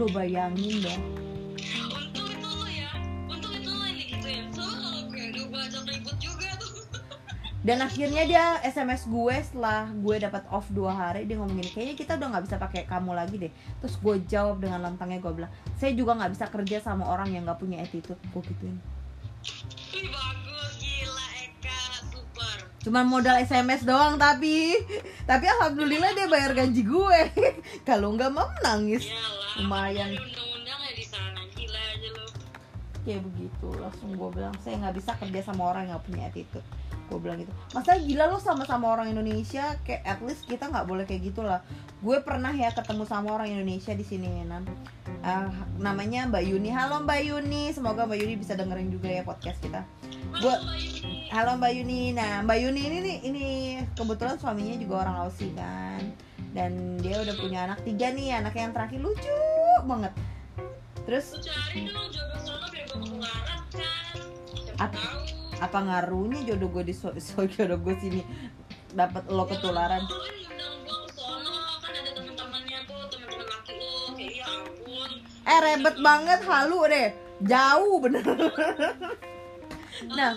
Lo 0.00 0.08
bayangin 0.08 0.80
dong 0.80 1.02
dan 7.66 7.82
akhirnya 7.82 8.22
dia 8.22 8.44
SMS 8.62 9.10
gue 9.10 9.34
setelah 9.42 9.90
gue 9.90 10.22
dapat 10.22 10.46
off 10.54 10.70
dua 10.70 10.94
hari 10.94 11.26
dia 11.26 11.34
ngomong 11.34 11.58
gini 11.58 11.70
kayaknya 11.74 11.96
kita 11.98 12.12
udah 12.14 12.28
nggak 12.30 12.44
bisa 12.46 12.56
pakai 12.62 12.86
kamu 12.86 13.10
lagi 13.10 13.36
deh. 13.42 13.52
Terus 13.82 13.98
gue 13.98 14.14
jawab 14.30 14.62
dengan 14.62 14.86
lantangnya 14.86 15.18
gue 15.18 15.34
bilang 15.34 15.50
saya 15.74 15.90
juga 15.98 16.14
nggak 16.14 16.30
bisa 16.30 16.46
kerja 16.46 16.78
sama 16.78 17.10
orang 17.10 17.34
yang 17.34 17.42
nggak 17.42 17.58
punya 17.58 17.82
attitude. 17.82 18.22
Gue 18.30 18.42
gituin. 18.46 18.78
Wih 19.90 20.06
bagus 20.14 20.78
gila 20.78 21.26
Eka 21.42 21.82
super. 22.06 22.56
Cuman 22.86 23.02
modal 23.10 23.42
SMS 23.42 23.82
doang 23.82 24.14
tapi 24.14 24.78
tapi 25.26 25.50
alhamdulillah 25.58 26.14
dia 26.14 26.30
bayar 26.30 26.54
gaji 26.54 26.86
gue. 26.86 27.20
Kalau 27.88 28.14
nggak 28.14 28.30
mau 28.30 28.46
nangis 28.62 29.10
Iyalah 29.10 29.58
Lumayan. 29.58 30.14
undang-undang 30.14 30.80
ya 30.86 30.92
di 30.94 31.02
sana 31.02 31.42
gila 31.50 31.82
aja 31.82 32.08
lo 32.14 32.26
kayak 33.02 33.22
begitu 33.22 33.68
langsung 33.78 34.14
gue 34.14 34.28
bilang 34.34 34.54
saya 34.62 34.82
nggak 34.82 34.94
bisa 34.98 35.14
kerja 35.18 35.40
sama 35.46 35.70
orang 35.70 35.86
yang 35.86 35.98
nggak 35.98 36.06
punya 36.06 36.22
attitude 36.30 36.66
gue 37.06 37.18
bilang 37.22 37.38
gitu. 37.38 37.52
Masa 37.72 37.98
gila 38.02 38.26
lo 38.26 38.38
sama-sama 38.42 38.90
orang 38.90 39.14
Indonesia 39.14 39.78
kayak 39.86 40.02
at 40.02 40.20
least 40.26 40.44
kita 40.50 40.66
nggak 40.66 40.86
boleh 40.86 41.04
kayak 41.06 41.30
gitulah 41.30 41.62
gue 42.04 42.18
pernah 42.20 42.52
ya 42.52 42.70
ketemu 42.76 43.08
sama 43.08 43.32
orang 43.32 43.48
Indonesia 43.50 43.96
di 43.96 44.04
sini 44.04 44.44
nan. 44.44 44.68
Ah, 45.24 45.50
namanya 45.80 46.28
Mbak 46.28 46.44
Yuni. 46.44 46.70
Halo 46.70 47.02
Mbak 47.02 47.20
Yuni. 47.24 47.72
Semoga 47.72 48.04
Mbak 48.04 48.18
Yuni 48.20 48.34
bisa 48.38 48.52
dengerin 48.54 48.92
juga 48.92 49.08
ya 49.10 49.22
podcast 49.24 49.58
kita. 49.64 49.82
Gue 50.38 50.54
halo 51.32 51.56
Mbak 51.56 51.72
Yuni. 51.72 52.12
Nah 52.12 52.44
Mbak 52.44 52.58
Yuni 52.62 52.80
ini 52.84 52.98
nih 53.00 53.16
ini 53.26 53.46
kebetulan 53.96 54.36
suaminya 54.36 54.76
juga 54.76 55.08
orang 55.08 55.16
Aussie 55.26 55.50
kan? 55.56 56.02
Dan 56.52 57.00
dia 57.00 57.20
udah 57.20 57.34
punya 57.36 57.58
anak 57.66 57.82
tiga 57.82 58.12
nih 58.12 58.38
anaknya 58.38 58.70
yang 58.70 58.74
terakhir. 58.76 58.98
Lucu 59.00 59.38
banget. 59.88 60.12
Terus 61.06 61.26
cari 61.38 61.86
dong 61.90 62.10
jodoh 62.12 62.40
sono 62.44 62.66
biar 62.70 62.86
gue 62.92 63.18
kan. 64.76 64.90
Tahu 64.92 65.25
apa 65.56 65.78
ngaruhnya 65.80 66.44
jodoh 66.44 66.68
gue 66.68 66.84
di 66.92 66.94
so, 66.96 67.12
so- 67.26 67.48
jodoh 67.48 67.80
gue 67.80 67.94
sini? 67.96 68.20
Dapat 68.92 69.28
lo 69.32 69.44
ketularan. 69.48 70.04
Kayak 74.16 74.48
eh 75.46 75.58
rebet 75.62 75.96
banget 76.02 76.40
halu 76.44 76.80
deh. 76.90 77.08
Jauh 77.44 77.96
bener. 78.00 78.24
Nah 80.12 80.32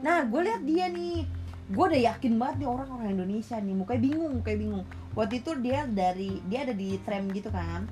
nah 0.00 0.18
gue 0.24 0.40
lihat 0.44 0.62
dia 0.64 0.86
nih. 0.88 1.24
Gue 1.68 1.84
udah 1.92 2.00
yakin 2.16 2.40
banget 2.40 2.64
nih 2.64 2.68
orang 2.68 2.88
orang 2.88 3.08
Indonesia 3.12 3.60
nih. 3.60 3.74
Mukanya 3.76 4.00
bingung 4.00 4.32
mukanya 4.40 4.58
bingung. 4.58 4.84
Waktu 5.12 5.44
itu 5.44 5.50
dia 5.60 5.84
dari 5.84 6.40
dia 6.48 6.64
ada 6.64 6.72
di 6.72 6.96
tram 7.04 7.28
gitu 7.30 7.52
kan. 7.52 7.84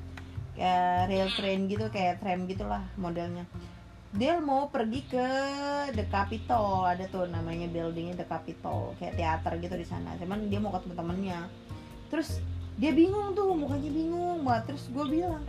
Kayak 0.56 1.12
rail 1.12 1.28
train 1.36 1.60
gitu 1.68 1.84
kayak 1.92 2.24
tram 2.24 2.48
gitulah 2.48 2.80
modelnya 2.96 3.44
dia 4.16 4.40
mau 4.40 4.72
pergi 4.72 5.04
ke 5.04 5.28
The 5.92 6.08
Capitol 6.08 6.88
ada 6.88 7.04
tuh 7.12 7.28
namanya 7.28 7.68
buildingnya 7.68 8.16
The 8.16 8.26
Capitol 8.26 8.96
kayak 8.96 9.20
teater 9.20 9.52
gitu 9.60 9.76
di 9.76 9.84
sana. 9.84 10.16
Cuman 10.16 10.48
dia 10.48 10.56
mau 10.56 10.72
ketemu 10.72 10.94
temennya. 10.96 11.40
Terus 12.08 12.40
dia 12.80 12.96
bingung 12.96 13.36
tuh 13.36 13.52
mukanya 13.52 13.92
bingung 13.92 14.40
banget. 14.40 14.72
Terus 14.72 14.88
gue 14.88 15.04
bilang 15.20 15.44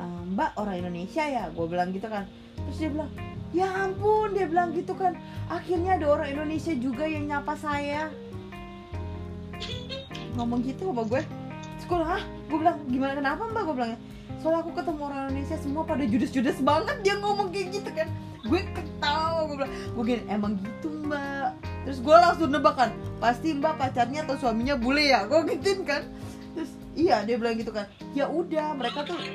"Eh, 0.00 0.22
Mbak 0.32 0.56
orang 0.56 0.80
Indonesia 0.80 1.20
ya? 1.20 1.52
Gue 1.52 1.68
bilang 1.68 1.92
gitu 1.92 2.08
kan. 2.08 2.24
Terus 2.56 2.76
dia 2.80 2.90
bilang 2.96 3.10
ya 3.52 3.68
ampun 3.68 4.32
dia 4.32 4.48
bilang 4.48 4.72
gitu 4.72 4.96
kan. 4.96 5.12
Akhirnya 5.52 6.00
ada 6.00 6.08
orang 6.08 6.32
Indonesia 6.32 6.72
juga 6.72 7.04
yang 7.04 7.28
nyapa 7.28 7.60
saya. 7.60 8.08
Ngomong 10.32 10.64
gitu 10.64 10.88
sama 10.88 11.04
gue 11.04 11.22
sekolah 11.78 12.20
ah 12.20 12.22
gue 12.48 12.56
bilang 12.56 12.78
gimana 12.88 13.12
kenapa 13.20 13.42
mbak? 13.52 13.62
Gue 13.68 13.74
bilangnya 13.76 14.00
soalnya 14.38 14.62
aku 14.62 14.72
ketemu 14.74 15.00
orang 15.02 15.20
Indonesia 15.30 15.58
semua 15.58 15.82
pada 15.82 16.04
judes-judes 16.06 16.58
banget 16.62 16.96
dia 17.02 17.14
ngomong 17.18 17.50
kayak 17.50 17.68
gitu 17.74 17.90
kan. 17.90 18.08
Gue 18.46 18.62
ketawa 18.70 19.44
gue 19.50 19.56
bilang 19.58 19.72
gue 19.74 20.04
gini 20.06 20.22
emang 20.30 20.52
gitu 20.62 20.88
mbak. 21.06 21.58
Terus 21.84 21.98
gue 22.04 22.16
langsung 22.16 22.48
nebak 22.54 22.74
kan 22.78 22.90
pasti 23.18 23.54
mbak 23.56 23.74
pacarnya 23.76 24.22
atau 24.24 24.36
suaminya 24.38 24.78
bule 24.78 25.10
ya? 25.10 25.26
Gue 25.26 25.42
gituin 25.54 25.82
kan. 25.82 26.02
Terus 26.54 26.70
iya 26.94 27.26
dia 27.26 27.34
bilang 27.34 27.58
gitu 27.58 27.74
kan. 27.74 27.90
Ya 28.14 28.30
udah 28.30 28.78
mereka 28.78 29.02
tuh 29.04 29.18
ya? 29.18 29.32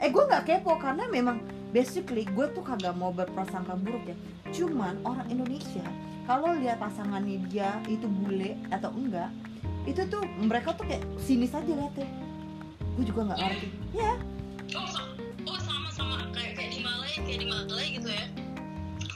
Eh 0.00 0.08
gue 0.10 0.22
nggak 0.26 0.44
kepo 0.48 0.74
karena 0.82 1.06
memang 1.06 1.38
basically 1.70 2.26
gue 2.26 2.46
tuh 2.50 2.66
kagak 2.66 2.98
mau 2.98 3.14
berprasangka 3.14 3.78
buruk 3.78 4.04
ya. 4.10 4.16
Cuman 4.50 4.98
orang 5.06 5.30
Indonesia 5.30 5.86
kalau 6.26 6.54
lihat 6.58 6.82
pasangannya 6.82 7.42
dia 7.50 7.78
itu 7.86 8.06
bule 8.06 8.58
atau 8.70 8.90
enggak 8.94 9.30
itu 9.88 10.04
tuh 10.06 10.22
mereka 10.38 10.76
tuh 10.76 10.84
kayak 10.86 11.02
sinis 11.18 11.50
aja 11.56 11.66
liatnya 11.66 12.06
gue 13.00 13.08
juga 13.08 13.32
nggak 13.32 13.38
ngerti. 13.40 13.68
Ya. 13.96 14.12
Oh, 14.76 14.84
sa- 14.86 15.08
oh 15.48 15.58
sama 15.58 15.88
sama 15.88 16.16
kayak 16.36 16.52
kayak 16.52 16.70
di 16.70 16.80
Malay 16.84 17.16
kayak 17.16 17.40
di 17.40 17.48
Malay 17.48 17.86
gitu 17.96 18.08
ya. 18.12 18.24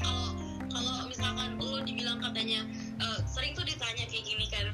Kalau 0.01 0.33
kalau 0.73 1.05
misalkan 1.05 1.61
lo 1.61 1.85
dibilang 1.85 2.17
katanya 2.17 2.65
eh, 2.97 3.19
sering 3.29 3.53
tuh 3.53 3.61
ditanya 3.63 4.09
kayak 4.09 4.25
gini 4.25 4.49
kan. 4.49 4.73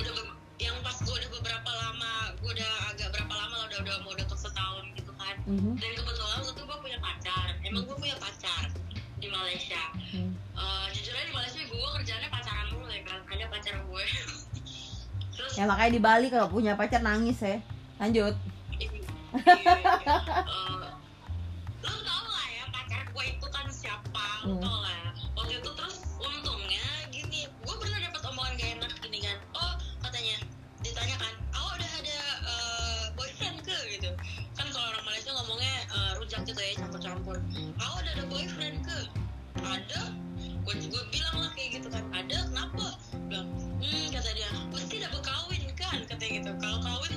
Udah 0.00 0.32
yang 0.56 0.80
pas 0.80 0.96
gue 0.96 1.12
udah 1.12 1.30
beberapa 1.36 1.70
lama 1.70 2.12
gue 2.40 2.50
udah 2.56 2.72
agak 2.88 3.08
berapa 3.12 3.34
lama 3.36 3.54
lah 3.60 3.66
udah 3.68 3.78
udah 3.84 3.96
mau 4.00 4.16
deket 4.16 4.38
setahun 4.40 4.84
gitu 4.96 5.12
kan. 5.14 5.36
Mhm. 5.44 5.76
dan 5.76 5.90
kebetulan 5.92 6.36
waktu 6.40 6.52
itu 6.56 6.62
gue 6.64 6.78
punya 6.80 6.98
pacar. 7.04 7.46
Emang 7.60 7.84
gue 7.84 7.96
punya 8.00 8.16
pacar 8.16 8.64
di 9.20 9.28
Malaysia. 9.28 9.82
Hmm. 10.08 10.32
Jujur 10.88 11.12
aja 11.12 11.26
di 11.28 11.34
Malaysia 11.36 11.60
gue 11.60 11.88
kerjanya 12.00 12.28
pacaran 12.32 12.66
mulu 12.72 12.88
ya 12.88 13.04
kan 13.04 13.20
ada 13.28 13.44
pacar 13.52 13.76
gue 13.76 14.04
terus 15.36 15.52
ya 15.52 15.68
makanya 15.68 15.92
di 15.92 16.00
Bali 16.00 16.26
kalau 16.32 16.48
punya 16.48 16.72
pacar 16.74 17.04
nangis 17.04 17.38
ya 17.38 17.60
lanjut. 17.98 18.34
Iya, 18.78 18.88
iya. 18.94 19.06
Eh, 19.28 20.88
lo 21.84 21.94
tau 22.00 22.24
lah 22.26 22.46
ya 22.48 22.64
pacar 22.70 23.02
gue 23.06 23.24
itu 23.26 23.46
kan 23.50 23.66
siapa 23.68 24.24
lo 24.46 24.54
Hmm. 24.56 24.62
tau 24.62 24.78
lah. 24.80 25.12
Waktu 25.34 25.58
itu 25.58 25.70
terus 25.74 25.96
untungnya 26.16 26.84
gini 27.10 27.44
gue 27.44 27.74
pernah 27.76 27.98
dapat 28.00 28.22
omongan 28.24 28.52
gak 28.56 28.70
enak 28.78 28.92
gini 29.02 29.18
kan. 29.20 29.36
Oh 29.52 29.72
katanya 30.00 30.36
ditanya 30.80 31.16
kan 31.18 31.34
oh 31.54 31.68
udah 31.74 31.90
ada 32.00 32.18
eh, 32.46 33.02
boyfriend 33.14 33.58
ke? 33.62 33.76
Gitu. 33.92 34.10
Kan 34.54 34.66
kalau 34.70 34.86
orang 34.94 35.04
Malaysia 35.04 35.30
ngomongnya 35.34 35.74
eh, 35.90 36.10
rujak 36.16 36.40
gitu 36.46 36.60
ya 36.62 36.72
campur-campur. 36.78 37.36
Oh 37.82 37.92
udah 37.98 38.12
ada 38.14 38.24
boyfriend 38.26 38.86
ke? 38.86 38.98
Ada. 39.58 40.14
Gue 40.62 40.74
juga 40.78 41.00
bilang 41.10 41.36
lah 41.42 41.50
kayak 41.52 41.80
gitu 41.82 41.88
kan 41.90 42.04
ada 42.14 42.46
kenapa? 42.46 42.86
Bilang 43.26 43.48
hmm 43.82 44.06
kata 44.12 44.30
dia 44.32 44.48
pasti 44.70 44.94
udah 45.00 45.10
berkawin 45.12 45.62
kan 45.74 45.98
katanya 46.06 46.30
gitu. 46.40 46.50
Kalau 46.56 46.78
kawin 46.80 47.12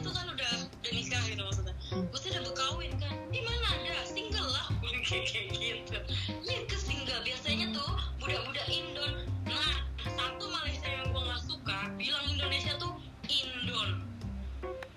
Hmm. 2.42 2.50
udah 2.50 2.58
berkawin 2.58 2.94
kan? 2.98 3.14
Di 3.30 3.39
mana 3.46 3.66
ada 3.70 4.02
single 4.10 4.50
lah. 4.50 4.66
Kayak 4.82 5.26
kayak 5.30 5.46
gitu. 5.54 5.98
Iya 6.42 6.60
ke 6.66 6.78
single. 6.82 7.22
Biasanya 7.22 7.70
tuh 7.70 7.89
budak-budak 8.18 8.66
Indon. 8.66 9.30
Nah 9.46 9.86
satu 10.02 10.50
Malaysia 10.50 10.89
yang 10.89 11.14
gue 11.14 11.22
nggak 11.22 11.44
suka 11.46 11.78
bilang 12.02 12.26
Indonesia 12.26 12.74
tuh 12.82 12.98
Indon. 13.30 14.02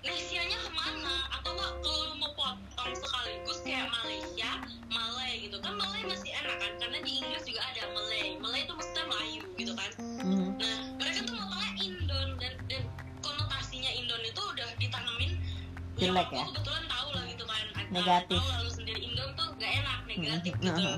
Nesianya 0.01 0.57
ke 0.57 0.69
mana? 0.73 1.29
Atau 1.37 1.53
nggak 1.53 1.73
kalau 1.85 2.01
lu 2.09 2.15
mau 2.17 2.33
potong 2.33 2.93
sekaligus 2.97 3.61
kayak 3.61 3.93
Malaysia 3.93 4.49
Malay 4.89 5.45
gitu. 5.45 5.61
Kan 5.61 5.77
Malay 5.77 6.01
masih 6.01 6.33
enak 6.33 6.57
kan? 6.57 6.71
Karena 6.81 6.97
di 7.05 7.21
Inggris 7.21 7.45
juga 7.45 7.61
ada 7.61 7.93
Malay. 7.93 8.41
Malay 8.41 8.65
itu 8.65 8.73
maksudnya 8.73 9.05
Melayu 9.05 9.41
gitu 9.53 9.73
kan? 9.77 9.91
Mhm. 10.01 10.49
Nah, 10.57 10.77
mereka 10.97 11.19
tuh 11.29 11.37
ngomongnya 11.37 11.71
Indon. 11.77 12.29
Dan 12.41 12.53
dan 12.73 12.83
konotasinya 13.21 13.91
Indon 13.93 14.21
itu 14.25 14.41
udah 14.41 14.69
ditanamin 14.81 15.37
Jelek 15.95 16.27
ya? 16.27 16.43
Negatif. 17.95 18.39
Tahu 18.43 18.51
lalu 18.59 18.69
sendiri 18.75 18.99
Indon 19.07 19.29
tuh 19.39 19.47
gak 19.55 19.71
enak, 19.71 19.99
negatif 20.11 20.53
Mhm. 20.53 20.61
gitu 20.61 20.75
Aha. 20.75 20.93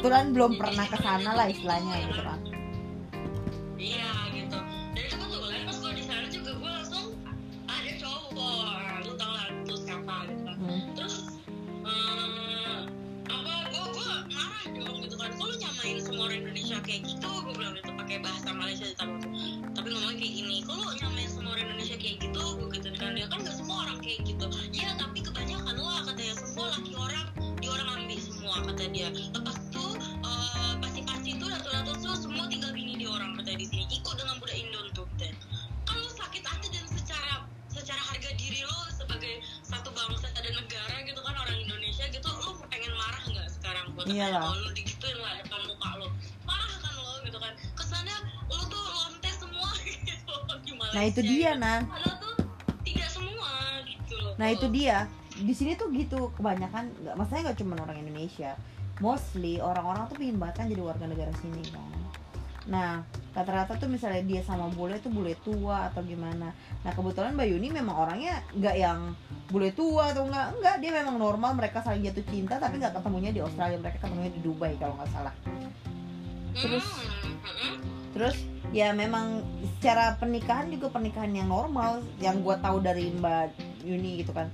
Kebetulan 0.00 0.32
belum 0.32 0.56
pernah 0.56 0.88
ke 0.88 0.96
sana 0.96 1.36
lah 1.36 1.44
istilahnya 1.52 2.08
gitu 2.08 2.24
kan 2.24 2.40
dia 54.72 55.10
di 55.30 55.54
sini 55.54 55.78
tuh 55.78 55.90
gitu 55.94 56.34
kebanyakan 56.34 56.90
nggak 57.04 57.14
maksudnya 57.14 57.42
nggak 57.50 57.58
cuma 57.58 57.74
orang 57.78 57.98
Indonesia. 58.00 58.54
Mostly 59.00 59.58
orang-orang 59.64 60.12
tuh 60.12 60.16
pingin 60.20 60.36
banget 60.36 60.60
kan 60.60 60.66
jadi 60.68 60.82
warga 60.84 61.04
negara 61.08 61.32
sini 61.40 61.62
kan. 61.72 62.00
Nah 62.68 62.90
rata-rata 63.32 63.78
tuh 63.78 63.88
misalnya 63.88 64.20
dia 64.26 64.42
sama 64.44 64.68
bule 64.74 65.00
tuh 65.00 65.08
bule 65.08 65.32
tua 65.40 65.88
atau 65.88 66.04
gimana. 66.04 66.52
Nah 66.84 66.92
kebetulan 66.92 67.32
Mbak 67.32 67.48
Yuni 67.48 67.68
memang 67.72 67.96
orangnya 67.96 68.44
nggak 68.52 68.76
yang 68.76 69.16
bule 69.48 69.72
tua 69.72 70.12
atau 70.12 70.28
enggak 70.28 70.46
enggak 70.58 70.76
dia 70.78 70.90
memang 71.00 71.16
normal 71.16 71.56
mereka 71.56 71.80
saling 71.80 72.04
jatuh 72.04 72.22
cinta 72.28 72.60
tapi 72.60 72.78
nggak 72.78 72.94
ketemunya 72.94 73.30
di 73.32 73.40
Australia 73.40 73.78
mereka 73.80 73.98
ketemunya 74.04 74.30
di 74.30 74.40
Dubai 74.44 74.76
kalau 74.76 74.94
nggak 75.00 75.10
salah. 75.10 75.34
Terus 76.54 76.86
terus 78.10 78.36
ya 78.74 78.92
memang 78.92 79.42
secara 79.78 80.18
pernikahan 80.18 80.68
juga 80.68 80.92
pernikahan 80.92 81.32
yang 81.32 81.48
normal 81.48 82.02
yang 82.20 82.42
gue 82.42 82.56
tahu 82.60 82.78
dari 82.82 83.10
Mbak 83.14 83.69
Yuni 83.84 84.20
gitu 84.20 84.32
kan. 84.32 84.48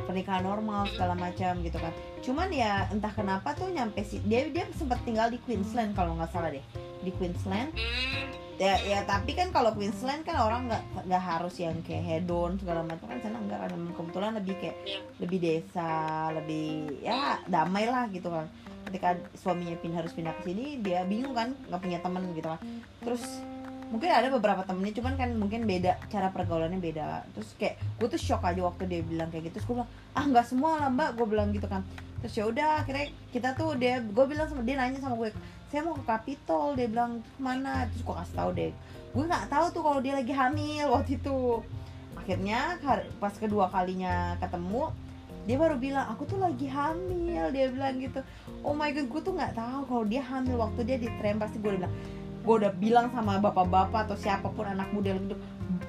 Pernikahan 0.00 0.48
normal 0.48 0.88
segala 0.88 1.12
macam 1.12 1.60
gitu 1.60 1.76
kan. 1.76 1.92
Cuman 2.24 2.48
ya 2.48 2.88
entah 2.88 3.12
kenapa 3.12 3.52
tuh 3.52 3.68
nyampe 3.68 4.00
sih 4.00 4.20
dia 4.24 4.48
dia 4.48 4.64
sempat 4.72 5.00
tinggal 5.04 5.28
di 5.28 5.36
Queensland 5.44 5.92
kalau 5.92 6.16
nggak 6.16 6.32
salah 6.32 6.48
deh. 6.48 6.64
Di 7.04 7.12
Queensland. 7.20 7.76
Ya 8.60 8.76
ya 8.84 9.04
tapi 9.08 9.32
kan 9.32 9.48
kalau 9.52 9.72
Queensland 9.72 10.20
kan 10.24 10.36
orang 10.36 10.68
nggak 10.68 11.08
nggak 11.08 11.24
harus 11.24 11.56
yang 11.56 11.80
kayak 11.80 12.04
hedon 12.04 12.60
segala 12.60 12.84
macam 12.84 13.08
kan 13.08 13.20
sana 13.24 13.40
enggak 13.40 13.60
kan. 13.60 13.72
Kebetulan 13.96 14.32
lebih 14.36 14.54
kayak 14.60 14.76
Iya. 14.84 15.00
lebih 15.20 15.38
desa 15.40 15.92
lebih 16.32 16.68
ya 17.04 17.40
damai 17.48 17.84
lah 17.88 18.08
gitu 18.12 18.28
kan. 18.28 18.48
Ketika 18.88 19.16
suaminya 19.36 19.76
pindah 19.80 19.98
harus 20.04 20.12
pindah 20.16 20.32
ke 20.40 20.48
sini 20.48 20.80
dia 20.80 21.04
bingung 21.08 21.36
kan 21.36 21.52
nggak 21.68 21.80
punya 21.80 21.98
temen 22.00 22.24
gitu 22.32 22.48
kan. 22.52 22.60
Terus 23.04 23.24
mungkin 23.90 24.06
ada 24.06 24.30
beberapa 24.30 24.62
temennya 24.62 25.02
cuman 25.02 25.14
kan 25.18 25.30
mungkin 25.34 25.66
beda 25.66 25.98
cara 26.06 26.30
pergaulannya 26.30 26.78
beda. 26.78 27.26
Terus 27.34 27.50
kayak 27.58 27.74
gue 27.98 28.08
tuh 28.08 28.20
shock 28.22 28.46
aja 28.46 28.62
waktu 28.62 28.86
dia 28.86 29.00
bilang 29.02 29.28
kayak 29.34 29.50
gitu. 29.50 29.58
Terus 29.58 29.66
gue 29.66 29.76
bilang 29.82 29.90
ah 30.14 30.24
nggak 30.24 30.46
semua 30.46 30.70
lah 30.78 30.88
mbak 30.88 31.18
gue 31.18 31.26
bilang 31.26 31.50
gitu 31.50 31.66
kan. 31.66 31.82
Terus 32.22 32.34
ya 32.38 32.44
udah 32.46 32.86
akhirnya 32.86 33.10
kita 33.34 33.58
tuh 33.58 33.74
dia 33.74 33.98
gue 33.98 34.24
bilang 34.30 34.46
sama 34.46 34.62
dia 34.62 34.78
nanya 34.78 35.02
sama 35.02 35.18
gue 35.18 35.34
saya 35.70 35.86
mau 35.86 35.94
ke 35.94 36.02
Capitol 36.06 36.78
dia 36.78 36.86
bilang 36.86 37.18
ke 37.18 37.40
mana? 37.42 37.90
Terus 37.90 38.02
gue 38.06 38.14
kasih 38.14 38.36
tahu 38.38 38.50
deh. 38.54 38.72
Gue 39.10 39.24
nggak 39.26 39.46
tahu 39.50 39.66
tuh 39.74 39.82
kalau 39.82 40.00
dia 40.00 40.14
lagi 40.14 40.32
hamil 40.32 40.86
waktu 40.94 41.18
itu. 41.18 41.38
Akhirnya 42.14 42.78
pas 43.18 43.34
kedua 43.34 43.66
kalinya 43.74 44.38
ketemu 44.38 44.94
dia 45.48 45.56
baru 45.56 45.80
bilang 45.80 46.04
aku 46.14 46.28
tuh 46.28 46.38
lagi 46.38 46.70
hamil 46.70 47.50
dia 47.50 47.66
bilang 47.74 47.98
gitu. 47.98 48.22
Oh 48.62 48.70
my 48.70 48.94
god 48.94 49.10
gue 49.10 49.20
tuh 49.24 49.34
nggak 49.34 49.58
tahu 49.58 49.80
kalau 49.90 50.04
dia 50.06 50.22
hamil 50.22 50.62
waktu 50.62 50.86
dia 50.86 50.96
di 51.00 51.10
tram 51.18 51.42
pasti 51.42 51.58
gue 51.58 51.74
bilang 51.74 51.90
gue 52.40 52.54
udah 52.64 52.72
bilang 52.80 53.12
sama 53.12 53.36
bapak-bapak 53.36 54.08
atau 54.08 54.16
siapa 54.16 54.48
pun 54.48 54.64
anak 54.64 54.88
muda 54.96 55.12
yang 55.12 55.20
duduk 55.28 55.40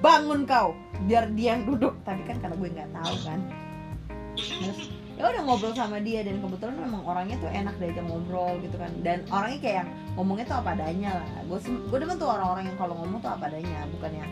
bangun 0.02 0.44
kau 0.44 0.76
biar 1.06 1.30
dia 1.32 1.56
yang 1.58 1.64
duduk. 1.66 1.94
Tapi 2.06 2.22
kan 2.28 2.36
karena 2.42 2.56
gue 2.58 2.68
nggak 2.68 2.90
tahu 2.92 3.14
kan. 3.24 3.40
Terus 4.36 4.78
ya 5.20 5.28
udah 5.28 5.42
ngobrol 5.44 5.76
sama 5.76 6.00
dia 6.00 6.24
dan 6.24 6.40
kebetulan 6.40 6.76
memang 6.80 7.02
orangnya 7.04 7.36
tuh 7.38 7.50
enak 7.52 7.74
diajak 7.78 8.04
ngobrol 8.06 8.52
gitu 8.60 8.76
kan. 8.76 8.92
Dan 9.00 9.24
orangnya 9.32 9.58
kayak 9.62 9.76
yang 9.84 9.90
ngomongnya 10.18 10.44
tuh 10.48 10.56
apa 10.60 10.70
adanya 10.76 11.10
lah. 11.18 11.28
Gue 11.48 11.58
gue 11.64 11.98
demen 11.98 12.16
tuh 12.18 12.28
orang-orang 12.28 12.64
yang 12.68 12.78
kalau 12.78 12.94
ngomong 13.00 13.18
tuh 13.22 13.32
apa 13.32 13.44
adanya 13.48 13.86
bukan 13.88 14.12
yang 14.12 14.30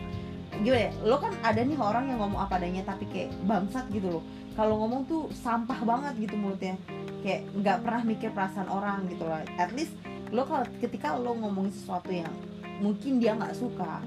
gimana 0.61 0.83
ya 0.83 0.91
lo 1.07 1.17
kan 1.17 1.33
ada 1.41 1.63
nih 1.63 1.79
orang 1.79 2.05
yang 2.11 2.19
ngomong 2.21 2.43
apa 2.43 2.59
adanya 2.59 2.85
tapi 2.85 3.07
kayak 3.09 3.33
bangsat 3.49 3.87
gitu 3.89 4.19
loh. 4.19 4.23
Kalau 4.51 4.83
ngomong 4.83 5.07
tuh 5.07 5.31
sampah 5.31 5.79
banget 5.81 6.27
gitu 6.27 6.35
mulutnya. 6.37 6.75
Kayak 7.23 7.49
nggak 7.55 7.77
pernah 7.85 8.01
mikir 8.03 8.29
perasaan 8.33 8.69
orang 8.69 9.05
gitu 9.09 9.25
loh 9.25 9.41
at 9.57 9.71
least 9.77 9.93
lo 10.31 10.47
kalau 10.47 10.63
ketika 10.79 11.15
lo 11.19 11.35
ngomongin 11.35 11.71
sesuatu 11.75 12.07
yang 12.11 12.31
mungkin 12.79 13.19
dia 13.19 13.35
nggak 13.35 13.53
suka 13.53 13.99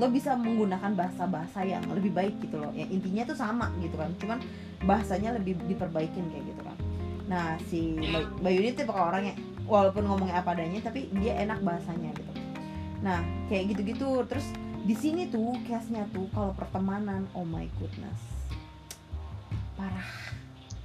lo 0.00 0.08
bisa 0.08 0.32
menggunakan 0.32 0.96
bahasa-bahasa 0.96 1.68
yang 1.68 1.84
lebih 1.92 2.16
baik 2.16 2.40
gitu 2.40 2.56
loh. 2.56 2.72
Yang 2.72 2.96
intinya 2.96 3.22
tuh 3.28 3.36
sama 3.36 3.68
gitu 3.84 4.00
kan. 4.00 4.08
Cuman 4.16 4.38
bahasanya 4.88 5.36
lebih 5.36 5.60
diperbaikin 5.68 6.32
kayak 6.32 6.44
gitu 6.48 6.62
kan. 6.64 6.76
Nah 7.28 7.60
si 7.68 8.00
Bay- 8.00 8.32
Bayu 8.40 8.58
ini 8.64 8.72
tipe 8.72 8.88
orangnya 8.88 9.36
walaupun 9.68 10.08
ngomongnya 10.08 10.40
apa 10.40 10.56
adanya 10.56 10.80
tapi 10.88 11.12
dia 11.20 11.36
enak 11.44 11.60
bahasanya 11.60 12.08
gitu. 12.16 12.32
Nah 13.04 13.20
kayak 13.52 13.76
gitu-gitu. 13.76 14.24
Terus 14.24 14.48
di 14.82 14.96
sini 14.96 15.28
tuh 15.28 15.60
case-nya 15.68 16.08
tuh 16.10 16.24
kalau 16.32 16.56
pertemanan 16.56 17.28
oh 17.36 17.44
my 17.44 17.68
goodness. 17.76 18.20
Parah 19.76 20.08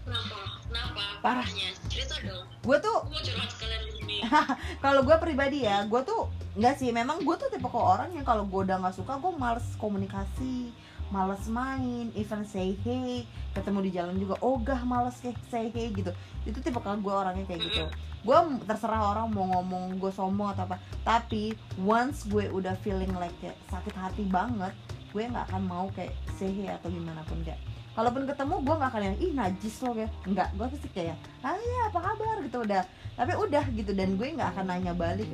Kenapa? 0.07 0.39
Kenapa? 0.71 1.03
Parah. 1.19 1.43
Parahnya. 1.43 1.69
Cerita 1.91 2.15
dong. 2.23 2.47
gue 2.63 2.77
tuh 2.79 2.97
mau 3.11 3.19
curhat 3.19 3.49
sekalian 3.51 3.81
di 3.83 3.91
sini. 3.99 4.17
kalau 4.83 5.03
gue 5.03 5.17
pribadi 5.19 5.67
ya 5.67 5.83
gue 5.83 6.01
tuh 6.07 6.31
nggak 6.55 6.75
sih 6.79 6.89
memang 6.95 7.21
gue 7.27 7.35
tuh 7.35 7.51
tipe 7.51 7.67
ke 7.67 7.79
orang 7.79 8.15
yang 8.15 8.23
kalau 8.23 8.47
gue 8.47 8.61
udah 8.63 8.79
nggak 8.79 8.95
suka 8.95 9.19
gue 9.19 9.31
males 9.35 9.67
komunikasi 9.77 10.71
males 11.11 11.43
main 11.47 12.11
even 12.15 12.43
say 12.43 12.75
hey 12.83 13.23
ketemu 13.55 13.79
di 13.87 13.91
jalan 13.95 14.15
juga 14.19 14.35
ogah 14.43 14.81
males 14.83 15.15
kayak 15.23 15.39
say 15.47 15.71
hey 15.71 15.91
gitu 15.91 16.11
itu 16.43 16.59
tipe 16.59 16.79
kalau 16.79 16.99
gue 16.99 17.13
orangnya 17.13 17.45
kayak 17.47 17.61
gitu 17.67 17.83
gue 18.27 18.37
terserah 18.67 19.15
orang 19.15 19.31
mau 19.31 19.47
ngomong 19.59 20.01
gue 20.01 20.11
sombong 20.11 20.51
atau 20.51 20.67
apa 20.67 20.81
tapi 21.07 21.55
once 21.79 22.27
gue 22.27 22.51
udah 22.51 22.75
feeling 22.83 23.11
like 23.15 23.35
kayak 23.39 23.55
sakit 23.71 23.95
hati 23.95 24.23
banget 24.27 24.75
gue 25.15 25.23
nggak 25.23 25.47
akan 25.47 25.63
mau 25.63 25.87
kayak 25.95 26.11
say 26.35 26.51
hey 26.51 26.67
atau 26.67 26.91
gimana 26.91 27.23
pun 27.23 27.39
kayak 27.47 27.61
kalaupun 27.97 28.29
ketemu 28.29 28.61
gue 28.61 28.75
nggak 28.77 28.91
akan 28.93 29.03
yang 29.09 29.17
ih 29.17 29.31
najis 29.33 29.75
lo 29.81 29.89
kayak 29.97 30.11
nggak 30.29 30.49
gue 30.53 30.65
pasti 30.69 30.89
kayak 30.93 31.17
ah 31.41 31.57
ya 31.57 31.79
apa 31.89 31.99
kabar? 32.05 32.35
gitu 32.45 32.57
udah. 32.61 32.83
Tapi 33.17 33.33
udah 33.33 33.65
gitu 33.73 33.91
dan 33.97 34.13
gue 34.13 34.27
nggak 34.37 34.49
akan 34.53 34.65
nanya 34.69 34.93
balik. 34.93 35.25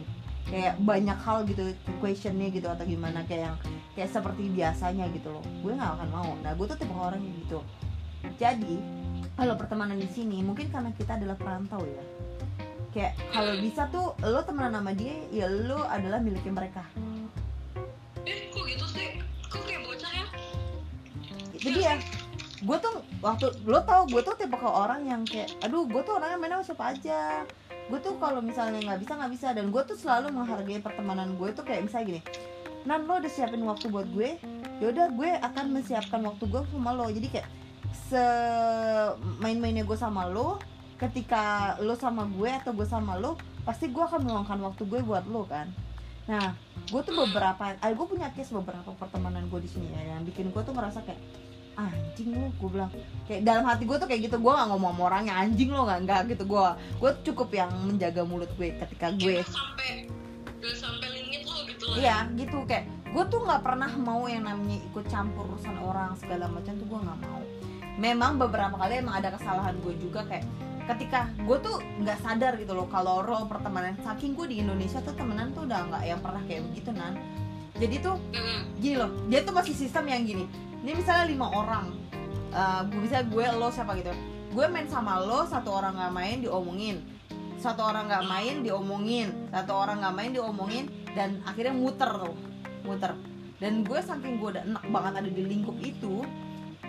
Kayak 0.47 0.79
banyak 0.79 1.19
hal 1.19 1.43
gitu 1.43 1.75
questionnya 1.99 2.47
gitu 2.55 2.71
atau 2.71 2.87
gimana 2.87 3.27
kayak 3.27 3.51
yang 3.51 3.57
kayak 3.99 4.09
seperti 4.15 4.47
biasanya 4.47 5.11
gitu 5.11 5.27
loh. 5.27 5.43
Gue 5.59 5.75
nggak 5.75 5.91
akan 5.99 6.07
mau. 6.07 6.31
Nah 6.39 6.55
gue 6.55 6.65
tuh 6.71 6.79
tipe 6.79 6.95
orang 6.95 7.19
yang 7.19 7.35
gitu. 7.43 7.59
Jadi 8.39 8.79
kalau 9.35 9.59
pertemanan 9.59 9.99
di 9.99 10.07
sini 10.07 10.39
mungkin 10.39 10.71
karena 10.71 10.95
kita 10.95 11.19
adalah 11.19 11.35
perantau 11.35 11.83
ya. 11.83 12.03
Kayak 12.95 13.19
kalau 13.35 13.59
bisa 13.59 13.91
tuh 13.91 14.15
lo 14.23 14.39
temenan 14.47 14.79
sama 14.79 14.95
dia 14.95 15.19
ya 15.35 15.51
lo 15.51 15.83
adalah 15.83 16.23
miliknya 16.23 16.55
mereka. 16.55 16.87
Eh, 18.23 18.47
kok 18.55 18.63
gitu 18.63 18.87
sih? 18.87 19.19
Kok 19.51 19.67
kayak 19.67 19.83
bocah 19.83 20.11
ya? 20.15 20.27
itu 21.63 21.79
dia 21.79 21.95
gue 22.63 22.77
tuh 22.79 22.95
waktu 23.19 23.51
lo 23.67 23.83
tau 23.83 24.07
gue 24.07 24.23
tuh 24.23 24.35
tipe 24.39 24.55
ke 24.55 24.69
orang 24.69 25.03
yang 25.03 25.21
kayak 25.27 25.51
aduh 25.59 25.83
gue 25.83 26.01
tuh 26.07 26.15
orangnya 26.15 26.39
main 26.39 26.51
sama 26.55 26.63
siapa 26.63 26.83
aja. 26.95 27.21
Gue 27.91 27.99
tuh 27.99 28.15
kalau 28.15 28.39
misalnya 28.39 28.79
nggak 28.79 28.99
bisa 29.03 29.13
nggak 29.19 29.31
bisa. 29.35 29.47
Dan 29.51 29.67
gue 29.69 29.83
tuh 29.83 29.97
selalu 29.99 30.31
menghargai 30.31 30.79
pertemanan 30.79 31.35
gue 31.35 31.51
tuh 31.51 31.67
kayak 31.67 31.83
misalnya 31.85 32.17
gini 32.17 32.21
nan 32.83 33.07
lo 33.07 33.15
udah 33.15 33.31
siapin 33.31 33.63
waktu 33.63 33.87
buat 33.87 34.07
gue? 34.11 34.39
Yaudah 34.83 35.11
gue 35.15 35.29
akan 35.39 35.65
menyiapkan 35.71 36.19
waktu 36.23 36.43
gue 36.47 36.61
sama 36.71 36.91
lo. 36.95 37.07
Jadi 37.11 37.27
kayak 37.31 37.47
se 37.93 38.23
main-mainnya 39.43 39.83
gue 39.83 39.97
sama 39.99 40.27
lo 40.31 40.59
ketika 40.99 41.75
lo 41.83 41.99
sama 41.99 42.23
gue 42.31 42.47
atau 42.47 42.71
gue 42.71 42.87
sama 42.87 43.19
lo 43.19 43.35
pasti 43.67 43.91
gue 43.91 44.03
akan 44.03 44.23
meluangkan 44.23 44.59
waktu 44.63 44.83
gue 44.87 44.99
buat 45.03 45.27
lo 45.27 45.43
kan. 45.47 45.67
Nah 46.27 46.55
gue 46.87 47.01
tuh 47.03 47.15
beberapa 47.15 47.75
ah, 47.75 47.91
gue 47.91 48.07
punya 48.07 48.31
case 48.31 48.51
beberapa 48.51 48.91
pertemanan 48.95 49.47
gue 49.47 49.59
di 49.63 49.69
sini 49.71 49.87
ya 49.91 50.15
yang 50.15 50.23
bikin 50.27 50.51
gue 50.51 50.61
tuh 50.63 50.75
ngerasa 50.75 51.03
kayak 51.03 51.19
anjing 51.77 52.29
lo 52.37 52.49
gue 52.61 52.69
bilang. 52.69 52.91
Kayak 53.25 53.41
dalam 53.47 53.63
hati 53.65 53.83
gue 53.87 53.97
tuh 53.97 54.07
kayak 54.07 54.21
gitu 54.29 54.37
gue 54.37 54.51
gak 54.53 54.67
ngomong 54.69 54.93
sama 54.93 55.03
orangnya 55.09 55.33
anjing 55.39 55.69
lo 55.73 55.81
nggak 55.87 55.99
nggak 56.05 56.21
gitu. 56.35 56.43
Gue 56.45 56.61
gue 57.01 57.11
cukup 57.31 57.49
yang 57.53 57.69
menjaga 57.85 58.21
mulut 58.25 58.51
gue 58.55 58.73
ketika 58.77 59.13
gue 59.17 59.41
sampai 59.45 60.07
udah 60.63 60.75
sampai 60.79 61.07
limit 61.11 61.41
lo 61.43 61.57
gitu 61.67 61.83
loh. 61.89 61.95
iya 61.97 62.27
gitu. 62.37 62.57
Kayak 62.69 62.85
gue 63.13 63.23
tuh 63.29 63.39
nggak 63.45 63.61
pernah 63.61 63.91
mau 63.97 64.23
yang 64.29 64.45
namanya 64.45 64.77
ikut 64.93 65.05
campur 65.09 65.45
urusan 65.53 65.77
orang 65.81 66.13
segala 66.17 66.49
macam 66.49 66.73
tuh 66.77 66.87
gue 66.87 66.99
nggak 66.99 67.19
mau. 67.25 67.41
Memang 67.97 68.41
beberapa 68.41 68.75
kali 68.77 69.01
emang 69.01 69.21
ada 69.21 69.33
kesalahan 69.37 69.77
gue 69.81 69.93
juga 70.01 70.25
kayak 70.25 70.45
ketika 70.83 71.31
gue 71.47 71.57
tuh 71.63 71.79
nggak 72.03 72.19
sadar 72.19 72.59
gitu 72.59 72.75
loh 72.75 72.91
kalau 72.91 73.23
role 73.23 73.47
pertemanan 73.47 73.95
saking 74.03 74.35
gue 74.35 74.51
di 74.51 74.59
Indonesia 74.59 74.99
tuh 74.99 75.15
temenan 75.15 75.55
tuh 75.55 75.63
udah 75.63 75.87
nggak 75.87 76.03
yang 76.03 76.19
pernah 76.19 76.43
kayak 76.45 76.61
begitu 76.69 76.89
nan. 76.91 77.15
Jadi 77.73 78.05
tuh 78.05 78.15
gini 78.77 78.95
loh 79.01 79.09
dia 79.31 79.41
tuh 79.41 79.55
masih 79.55 79.73
sistem 79.73 80.05
yang 80.05 80.21
gini 80.27 80.45
ini 80.83 80.91
misalnya 80.99 81.25
lima 81.31 81.47
orang 81.47 82.03
Eh 82.53 82.81
misalnya 83.01 83.25
gue 83.33 83.45
lo 83.57 83.67
siapa 83.73 83.97
gitu. 83.97 84.13
Gue 84.53 84.69
main 84.69 84.85
sama 84.85 85.17
lo 85.17 85.49
satu 85.49 85.73
orang 85.73 85.97
nggak 85.97 86.13
main 86.13 86.37
diomongin. 86.45 87.01
Satu 87.57 87.81
orang 87.81 88.05
nggak 88.05 88.25
main 88.29 88.55
diomongin. 88.61 89.27
Satu 89.49 89.73
orang 89.73 90.05
nggak 90.05 90.15
main 90.15 90.31
diomongin. 90.37 90.85
Dan 91.17 91.41
akhirnya 91.49 91.73
muter 91.73 92.09
tuh 92.13 92.37
muter. 92.85 93.17
Dan 93.57 93.81
gue 93.81 93.97
saking 93.97 94.37
gue 94.37 94.49
udah 94.53 94.63
enak 94.69 94.85
banget 94.93 95.13
ada 95.25 95.29
di 95.33 95.43
lingkup 95.49 95.77
itu 95.81 96.21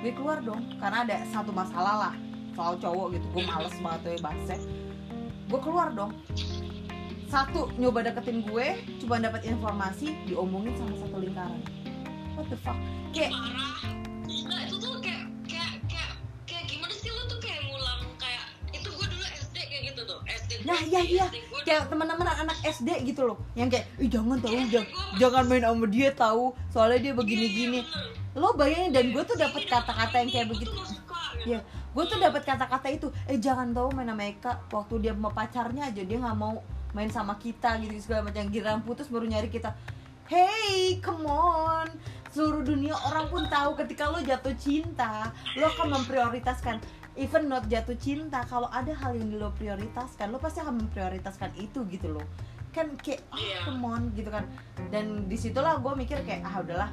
gue 0.05 0.13
keluar 0.13 0.45
dong. 0.45 0.61
Karena 0.77 1.09
ada 1.09 1.17
satu 1.33 1.49
masalah 1.49 1.95
lah 2.09 2.15
soal 2.53 2.77
cowok 2.77 3.17
gitu. 3.17 3.27
Gue 3.33 3.45
males 3.49 3.75
banget 3.81 4.01
tuh 4.05 4.13
ya 4.13 4.59
gue 5.45 5.61
keluar 5.65 5.89
dong. 5.97 6.13
Satu 7.33 7.73
nyoba 7.81 8.05
deketin 8.05 8.45
gue 8.45 8.67
cuma 9.01 9.17
dapat 9.17 9.49
informasi 9.49 10.13
diomongin 10.29 10.77
sama 10.77 10.93
satu 11.01 11.17
lingkaran 11.19 11.84
what 12.35 12.47
the 12.51 12.59
fuck 12.61 12.79
kayak 13.15 13.31
Parah. 13.31 13.79
Nah, 14.45 14.61
itu 14.67 14.77
tuh 14.77 14.93
kayak 15.01 15.25
kayak 15.47 15.73
kayak 15.87 16.11
kayak 16.45 16.65
gimana 16.69 16.93
sih 16.93 17.09
lo 17.09 17.23
tuh 17.29 17.39
kayak 17.39 17.61
ngulang 17.65 18.03
kayak 18.19 18.45
itu 18.73 18.89
gue 18.91 19.07
dulu 19.07 19.25
SD 19.25 19.57
kayak 19.69 19.83
gitu 19.93 20.01
tuh. 20.05 20.19
SD. 20.27 20.51
Nah, 20.67 20.81
iya, 20.85 21.01
iya. 21.01 21.27
kayak 21.65 21.89
teman-teman 21.89 22.29
anak 22.29 22.59
SD 22.61 22.89
gitu 23.09 23.25
loh 23.25 23.39
yang 23.57 23.69
kayak 23.73 23.89
ih 23.97 24.09
jangan 24.11 24.37
tahu 24.41 24.53
Iya, 24.53 24.65
jangan, 24.69 24.89
jangan 25.17 25.43
main 25.49 25.65
sama 25.65 25.87
dia 25.89 26.11
tahu 26.13 26.45
soalnya 26.69 26.99
dia 27.01 27.13
begini-gini 27.17 27.81
lo 28.35 28.53
bayangin 28.59 28.91
dan 28.93 29.05
gue 29.15 29.23
tuh 29.25 29.37
dapat 29.39 29.63
kata-kata 29.65 30.15
yang 30.21 30.31
kayak 30.35 30.49
begitu 30.51 30.73
Iya. 31.45 31.61
ya 31.61 31.93
gue 31.95 32.05
tuh 32.05 32.19
dapat 32.19 32.43
kata-kata 32.43 32.89
itu 32.91 33.07
eh 33.31 33.39
jangan 33.39 33.71
tahu 33.71 33.95
main 33.95 34.09
sama 34.11 34.25
Eka 34.27 34.53
waktu 34.73 34.95
dia 34.99 35.13
sama 35.15 35.31
pacarnya 35.31 35.83
aja 35.93 36.03
dia 36.03 36.19
nggak 36.19 36.37
mau 36.37 36.59
main 36.91 37.11
sama 37.11 37.35
kita 37.39 37.79
gitu 37.85 37.95
segala 38.03 38.29
macam 38.31 38.49
giliran 38.51 38.81
putus 38.83 39.07
baru 39.07 39.25
nyari 39.29 39.49
kita 39.49 39.73
hey 40.29 41.01
come 41.05 41.29
on. 41.29 41.89
Seluruh 42.35 42.67
dunia 42.67 42.97
orang 43.07 43.31
pun 43.31 43.43
tahu 43.47 43.79
ketika 43.79 44.11
lo 44.11 44.19
jatuh 44.25 44.57
cinta 44.59 45.31
lo 45.55 45.71
akan 45.71 46.03
memprioritaskan. 46.03 46.81
Even 47.15 47.47
not 47.47 47.71
jatuh 47.71 47.95
cinta 47.95 48.43
kalau 48.51 48.67
ada 48.75 48.91
hal 48.91 49.15
yang 49.15 49.31
lo 49.39 49.55
prioritaskan 49.55 50.35
lo 50.35 50.43
pasti 50.43 50.59
akan 50.65 50.83
memprioritaskan 50.83 51.55
itu 51.55 51.87
gitu 51.87 52.11
loh. 52.11 52.27
Kan 52.75 52.99
kayak 52.99 53.23
oh, 53.31 53.39
come 53.63 53.87
on 53.87 54.03
gitu 54.19 54.35
kan. 54.35 54.49
Dan 54.91 55.31
di 55.31 55.39
situlah 55.39 55.79
gue 55.79 55.93
mikir 55.95 56.27
kayak 56.27 56.43
ah 56.43 56.59
udahlah. 56.59 56.91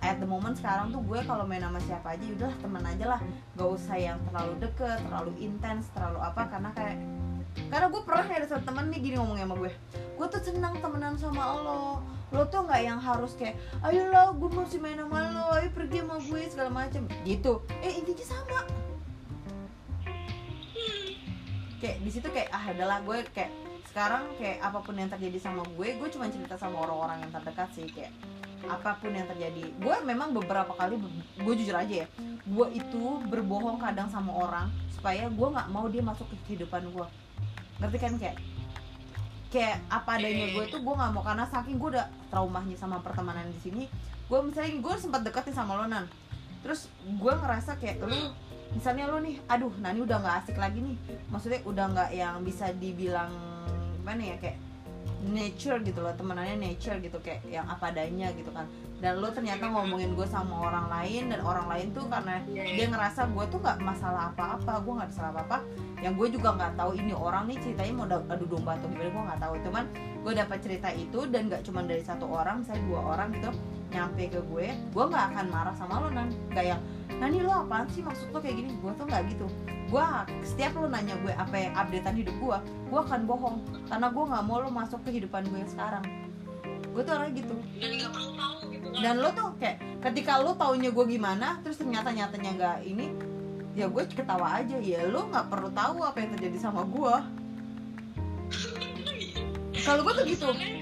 At 0.00 0.22
the 0.22 0.28
moment 0.28 0.54
sekarang 0.54 0.94
tuh 0.94 1.02
gue 1.02 1.18
kalau 1.26 1.42
main 1.42 1.66
sama 1.66 1.82
siapa 1.82 2.14
aja 2.14 2.22
udahlah 2.22 2.56
temen 2.62 2.84
aja 2.86 3.04
lah. 3.16 3.20
Gak 3.58 3.68
usah 3.68 3.96
yang 3.98 4.16
terlalu 4.30 4.54
deket 4.62 4.98
terlalu 5.10 5.32
intens 5.42 5.90
terlalu 5.92 6.22
apa. 6.24 6.42
Karena 6.46 6.70
kayak 6.72 6.96
karena 7.68 7.86
gue 7.92 8.02
pernah 8.06 8.24
ada 8.24 8.46
satu 8.48 8.64
temen 8.64 8.88
nih 8.88 9.00
gini 9.04 9.16
ngomongnya 9.20 9.44
sama 9.44 9.56
gue. 9.60 9.72
Gue 10.16 10.26
tuh 10.32 10.40
senang 10.40 10.74
temenan 10.80 11.14
sama 11.20 11.44
lo. 11.60 12.00
Lo 12.30 12.42
tuh 12.46 12.64
nggak 12.64 12.80
yang 12.80 13.00
harus 13.02 13.36
kayak 13.36 13.60
ayo 13.84 14.08
lo 14.08 14.38
gue 14.40 14.50
masih 14.54 14.78
main 14.80 14.96
sama 14.96 15.18
lo 15.34 15.44
ayo 15.58 15.68
pergi 15.74 15.98
sama 16.00 16.16
gue 16.22 16.40
segala 16.48 16.70
macem. 16.70 17.02
Gitu. 17.26 17.52
Eh 17.84 17.92
intinya 18.00 18.24
sama. 18.24 18.60
Kayak 21.80 21.96
di 22.00 22.10
situ 22.12 22.28
kayak 22.32 22.48
ah 22.52 22.64
adalah 22.72 22.98
gue 23.04 23.18
kayak 23.34 23.52
sekarang 23.90 24.22
kayak 24.38 24.62
apa 24.62 24.78
pun 24.80 24.94
yang 24.94 25.10
terjadi 25.10 25.38
sama 25.42 25.66
gue 25.74 25.98
gue 25.98 26.08
cuma 26.14 26.30
cerita 26.30 26.54
sama 26.54 26.86
orang-orang 26.86 27.26
yang 27.26 27.32
terdekat 27.34 27.68
sih. 27.76 27.86
Kayak 27.90 28.14
apa 28.68 28.96
pun 29.02 29.12
yang 29.12 29.26
terjadi. 29.26 29.72
Gue 29.76 29.96
memang 30.06 30.32
beberapa 30.32 30.72
kali 30.76 30.96
gue 31.40 31.54
jujur 31.58 31.76
aja 31.76 32.04
ya 32.04 32.08
gue 32.50 32.66
itu 32.74 33.02
berbohong 33.30 33.78
kadang 33.78 34.10
sama 34.10 34.34
orang 34.34 34.66
supaya 34.90 35.30
gue 35.30 35.48
nggak 35.48 35.68
mau 35.70 35.86
dia 35.86 36.02
masuk 36.02 36.26
ke 36.34 36.36
kehidupan 36.50 36.90
gue 36.90 37.06
ngerti 37.80 37.98
kan 37.98 38.12
kayak 38.20 38.36
kayak 39.50 39.82
apa 39.90 40.20
adanya 40.20 40.46
gue 40.54 40.64
tuh 40.70 40.80
gue 40.84 40.94
nggak 40.94 41.10
mau 41.10 41.24
karena 41.26 41.44
saking 41.50 41.76
gue 41.80 41.98
udah 41.98 42.06
traumanya 42.30 42.76
sama 42.78 43.02
pertemanan 43.02 43.50
di 43.50 43.60
sini 43.60 43.84
gue 44.30 44.38
misalnya 44.46 44.78
gue 44.78 44.94
sempat 44.94 45.26
deketin 45.26 45.58
sama 45.58 45.74
lo 45.74 45.90
nan. 45.90 46.06
Terus 46.62 46.86
gue 47.02 47.32
ngerasa 47.34 47.74
kayak 47.82 47.98
lu 48.06 48.30
misalnya 48.70 49.10
lu 49.10 49.18
nih 49.18 49.42
aduh 49.50 49.74
Nani 49.82 50.06
udah 50.06 50.22
nggak 50.22 50.36
asik 50.46 50.56
lagi 50.56 50.78
nih. 50.78 50.96
Maksudnya 51.34 51.60
udah 51.66 51.84
nggak 51.90 52.10
yang 52.14 52.46
bisa 52.46 52.70
dibilang 52.78 53.34
gimana 53.98 54.22
ya 54.22 54.36
kayak 54.38 54.58
nature 55.26 55.82
gitu 55.82 56.00
loh 56.00 56.14
temenannya 56.16 56.56
nature 56.56 56.96
gitu 57.02 57.18
kayak 57.20 57.44
yang 57.50 57.66
apa 57.68 57.92
adanya 57.92 58.32
gitu 58.32 58.48
kan 58.54 58.64
dan 59.00 59.16
lo 59.16 59.32
ternyata 59.32 59.64
ngomongin 59.72 60.12
gue 60.12 60.28
sama 60.28 60.68
orang 60.68 60.92
lain 60.92 61.32
dan 61.32 61.40
orang 61.40 61.66
lain 61.72 61.88
tuh 61.96 62.04
karena 62.04 62.44
dia 62.52 62.84
ngerasa 62.84 63.32
gue 63.32 63.44
tuh 63.48 63.58
nggak 63.64 63.80
masalah 63.80 64.28
apa-apa 64.36 64.84
gue 64.84 64.94
nggak 65.00 65.10
salah 65.10 65.32
apa-apa. 65.32 65.64
Yang 66.04 66.14
gue 66.16 66.28
juga 66.36 66.48
nggak 66.56 66.72
tahu 66.76 66.92
ini 67.00 67.12
orang 67.16 67.48
nih 67.48 67.58
ceritanya 67.64 67.92
mau 67.96 68.06
adu 68.08 68.44
domba 68.44 68.76
atau 68.76 68.88
gimana 68.92 69.08
gue 69.08 69.22
nggak 69.32 69.40
tahu. 69.40 69.54
Cuman 69.64 69.84
gue 70.20 70.32
dapat 70.36 70.58
cerita 70.60 70.88
itu 70.92 71.20
dan 71.32 71.48
nggak 71.48 71.62
cuma 71.64 71.80
dari 71.80 72.04
satu 72.04 72.28
orang 72.28 72.60
misalnya 72.60 72.84
dua 72.84 73.00
orang 73.16 73.28
gitu 73.32 73.50
nyampe 73.90 74.22
ke 74.30 74.40
gue 74.46 74.66
gue 74.70 75.04
nggak 75.08 75.24
akan 75.32 75.46
marah 75.48 75.74
sama 75.74 76.04
lo 76.04 76.08
nan. 76.12 76.28
Yang 76.52 76.80
Nani 77.20 77.44
lo 77.44 77.52
apaan 77.52 77.88
sih? 77.88 78.04
Maksud 78.04 78.36
lo 78.36 78.38
kayak 78.44 78.56
gini. 78.60 78.70
Gue 78.84 78.92
tuh 79.00 79.08
nggak 79.08 79.32
gitu. 79.32 79.48
Gue 79.88 80.04
setiap 80.44 80.76
lo 80.76 80.92
nanya 80.92 81.16
gue 81.24 81.32
apa 81.32 81.56
yang 81.56 81.72
updatean 81.72 82.20
hidup 82.20 82.36
gue 82.36 82.58
gue 82.92 83.00
akan 83.00 83.24
bohong. 83.24 83.64
Karena 83.88 84.12
gue 84.12 84.24
nggak 84.28 84.44
mau 84.44 84.60
lo 84.60 84.68
masuk 84.68 85.00
ke 85.08 85.16
kehidupan 85.16 85.48
gue 85.48 85.64
yang 85.64 85.72
sekarang 85.72 86.04
gue 86.90 87.02
tuh 87.06 87.12
orangnya 87.14 87.34
gitu. 87.42 87.54
Dan 87.78 87.90
nggak 87.98 88.10
perlu 88.12 88.30
tahu 88.34 88.56
gitu 88.70 88.86
kan. 88.90 89.00
Dan 89.02 89.14
lo 89.22 89.28
tuh 89.32 89.48
kayak 89.58 89.76
ketika 90.10 90.32
lo 90.42 90.52
taunya 90.58 90.90
gue 90.90 91.04
gimana 91.06 91.48
terus 91.62 91.76
ternyata 91.78 92.10
nyatanya 92.10 92.50
nggak 92.56 92.78
ini 92.86 93.06
ya 93.78 93.86
gue 93.86 94.02
ketawa 94.10 94.60
aja. 94.62 94.76
Ya 94.78 95.06
lo 95.06 95.30
nggak 95.30 95.46
perlu 95.48 95.68
tahu 95.70 96.02
apa 96.02 96.16
yang 96.18 96.30
terjadi 96.36 96.58
sama 96.58 96.82
gue 96.84 97.14
kalau 99.86 100.00
gue 100.04 100.14
tuh 100.14 100.26
gitu. 100.26 100.48
Ya. 100.54 100.68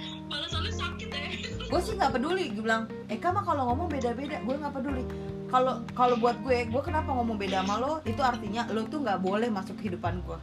Gue 1.69 1.85
sih 1.85 2.01
nggak 2.01 2.17
peduli 2.17 2.49
gue 2.49 2.65
bilang 2.65 2.89
Eka 3.13 3.29
mah 3.29 3.45
kalau 3.45 3.69
ngomong 3.69 3.93
beda-beda. 3.93 4.41
Gue 4.41 4.57
nggak 4.57 4.73
peduli. 4.73 5.05
Kalau 5.53 5.85
kalau 5.93 6.17
buat 6.17 6.41
gue 6.41 6.65
gue 6.65 6.83
kenapa 6.85 7.13
ngomong 7.13 7.37
beda 7.37 7.61
sama 7.61 7.77
lo? 7.77 8.01
Itu 8.09 8.25
artinya 8.25 8.65
lo 8.73 8.89
tuh 8.89 9.05
nggak 9.05 9.21
boleh 9.21 9.53
masuk 9.53 9.77
kehidupan 9.77 10.25
gue 10.25 10.41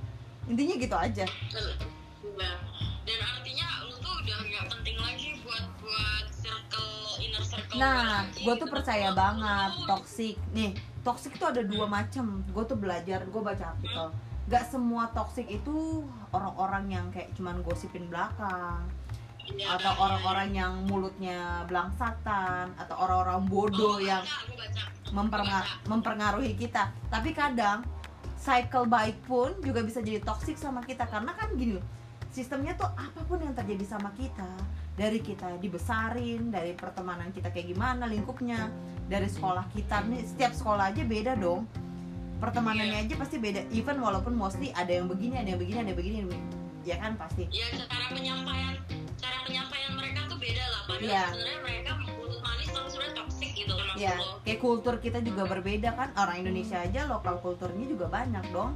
intinya 0.50 0.76
gitu 0.78 0.96
aja. 0.96 1.26
Nah, 2.38 2.56
dan 3.06 3.20
artinya 3.22 3.68
lu 3.90 3.96
tuh 3.98 4.14
udah 4.22 4.38
nggak 4.46 4.66
penting 4.78 4.98
lagi 5.02 5.25
circle 6.56 6.92
inner 7.20 7.44
circle 7.44 7.78
nah 7.78 8.24
gue 8.32 8.54
tuh 8.56 8.68
gitu. 8.68 8.74
percaya 8.74 9.10
Lu- 9.12 9.18
banget 9.18 9.72
toxic. 9.84 10.36
Nih 10.56 10.72
toxic 11.04 11.38
tuh 11.38 11.52
ada 11.52 11.62
dua 11.62 11.86
macam 11.86 12.42
gue 12.48 12.64
tuh 12.66 12.78
belajar 12.80 13.20
gue 13.28 13.42
baca 13.44 13.76
artikel. 13.76 14.08
Gak 14.46 14.66
semua 14.70 15.10
toxic 15.10 15.50
itu 15.50 16.06
orang-orang 16.30 16.86
yang 16.94 17.06
kayak 17.10 17.34
cuman 17.34 17.60
gosipin 17.66 18.08
belakang. 18.08 18.86
Iya, 19.46 19.78
atau 19.78 19.94
iya, 19.94 20.02
orang-orang 20.02 20.50
yang 20.58 20.74
mulutnya 20.90 21.62
belangsatan 21.70 22.74
atau 22.82 22.96
orang-orang 22.98 23.46
iya. 23.46 23.50
bodoh 23.54 23.96
Gua 24.02 24.10
yang 24.10 24.24
mempernga- 25.14 25.86
mempengaruhi 25.86 26.58
kita. 26.58 26.90
Tapi 27.14 27.30
kadang 27.30 27.86
cycle 28.42 28.90
baik 28.90 29.22
pun 29.30 29.54
juga 29.62 29.86
bisa 29.86 30.02
jadi 30.02 30.18
toxic 30.22 30.58
sama 30.58 30.82
kita. 30.82 31.06
Karena 31.06 31.34
kan 31.38 31.54
gini 31.54 31.78
loh 31.78 31.86
sistemnya 32.36 32.76
tuh 32.76 32.92
apa 33.00 33.24
pun 33.24 33.40
yang 33.40 33.56
terjadi 33.56 33.96
sama 33.96 34.12
kita 34.12 34.50
dari 34.96 35.20
kita 35.20 35.60
dibesarin 35.60 36.56
dari 36.56 36.72
pertemanan 36.72 37.28
kita 37.36 37.52
kayak 37.52 37.76
gimana 37.76 38.08
lingkupnya 38.08 38.72
dari 39.12 39.28
sekolah 39.28 39.68
kita. 39.76 40.08
Nih 40.08 40.24
setiap 40.24 40.56
sekolah 40.56 40.96
aja 40.96 41.04
beda 41.04 41.36
dong. 41.36 41.68
Pertemanannya 42.40 43.08
aja 43.08 43.16
pasti 43.20 43.40
beda. 43.40 43.68
Even 43.72 44.00
walaupun 44.00 44.36
mostly 44.36 44.72
ada 44.76 44.92
yang 44.92 45.08
begini 45.08 45.40
ada 45.40 45.56
yang 45.56 45.60
begini 45.60 45.78
ada 45.84 45.90
yang 45.92 46.00
begini, 46.00 46.20
ya 46.84 46.96
kan 47.00 47.16
pasti. 47.20 47.48
Ya 47.52 47.68
cara 47.76 48.12
penyampaian 48.12 48.76
cara 49.20 49.38
penyampaian 49.48 49.92
mereka 49.96 50.20
tuh 50.32 50.40
beda 50.40 50.64
lah. 50.64 50.82
Padahal 50.88 51.08
Iya. 51.08 51.24
sebenarnya 51.32 51.60
mereka 51.64 51.92
mulut 52.04 52.40
manis 52.44 52.70
tapi 52.72 52.88
sebenarnya 52.92 53.16
toxic 53.20 53.52
gitu 53.56 53.74
kan 53.76 53.86
maksud 53.92 54.04
ya 54.04 54.16
lo. 54.20 54.32
Kayak 54.44 54.60
kultur 54.64 54.96
kita 55.00 55.20
juga 55.24 55.44
berbeda 55.48 55.90
kan. 55.96 56.10
Orang 56.16 56.38
Indonesia 56.40 56.78
aja 56.80 57.02
lokal 57.08 57.36
kulturnya 57.44 57.86
juga 57.88 58.06
banyak 58.08 58.46
dong. 58.52 58.72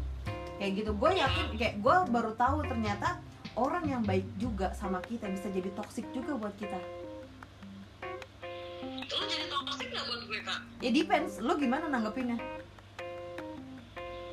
Kayak 0.60 0.72
gitu. 0.84 0.92
Gue 0.96 1.12
yakin 1.16 1.46
kayak 1.56 1.76
gue 1.80 1.96
baru 2.12 2.32
tahu 2.36 2.58
ternyata 2.68 3.20
orang 3.60 3.84
yang 3.84 4.01
baik 4.07 4.24
juga 4.39 4.72
sama 4.72 5.03
kita 5.03 5.28
bisa 5.28 5.51
jadi 5.51 5.68
toxic 5.76 6.07
juga 6.16 6.39
buat 6.39 6.55
kita. 6.55 6.80
Lo 9.12 9.24
jadi 9.28 9.45
toxic 9.51 9.88
nggak 9.91 10.05
buat 10.07 10.22
gue 10.24 10.39
kak? 10.47 10.60
Ya 10.80 10.89
depends. 10.95 11.43
Lo 11.43 11.60
gimana 11.60 11.91
nanggepinnya? 11.91 12.39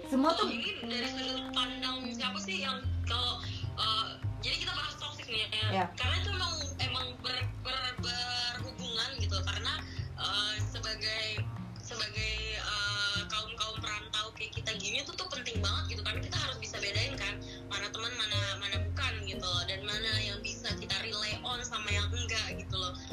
Semua 0.07 0.31
Oh, 0.31 0.39
tuh 0.39 0.55
ini 0.55 0.79
dari 0.87 1.11
sudut 1.11 1.51
pandang 1.51 2.07
siapa 2.15 2.39
sih 2.39 2.63
yang 2.63 2.79
kalau 3.03 3.43
uh, 3.75 4.15
jadi 4.39 4.63
kita 4.63 4.71
bahas 4.71 4.95
toxic 4.95 5.27
nih 5.27 5.51
ya? 5.51 5.83
Ya. 5.83 5.85
karena 5.99 6.15
itu 6.23 6.31
emang 6.31 6.55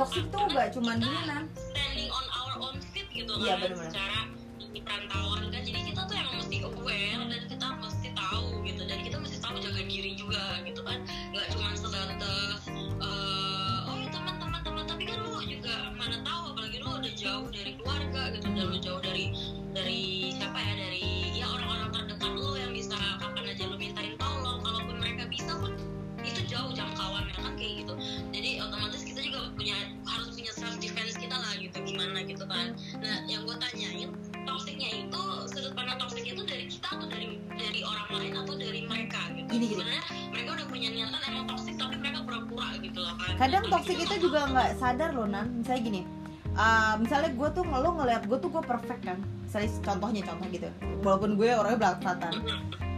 toxic 0.04 0.26
tuh 0.30 0.44
gak 0.50 0.68
cuman 0.70 1.00
gini 1.00 1.22
nan 1.24 1.44
standing 1.56 2.12
on 2.12 2.26
our 2.30 2.54
own 2.62 2.76
feet 2.92 3.08
gitu 3.10 3.32
Iya, 3.40 3.56
kan 3.56 3.60
bener-bener. 3.64 3.88
secara 3.88 4.20
toxic 43.74 43.98
kita 44.06 44.16
juga 44.22 44.40
nggak 44.50 44.70
sadar 44.78 45.10
loh 45.18 45.26
nan. 45.26 45.50
Misalnya 45.58 45.82
gini 45.82 46.02
uh, 46.54 46.96
misalnya 47.02 47.32
gue 47.34 47.50
tuh 47.54 47.64
lo 47.66 47.90
ngeliat 47.98 48.24
gue 48.30 48.38
tuh 48.38 48.50
gue 48.54 48.64
perfect 48.64 49.02
kan. 49.02 49.20
Misalnya 49.46 49.70
contohnya 49.82 50.22
contoh 50.26 50.48
gitu. 50.50 50.70
Walaupun 51.02 51.32
gue 51.38 51.48
orangnya 51.50 51.80
belangsatan 51.82 52.34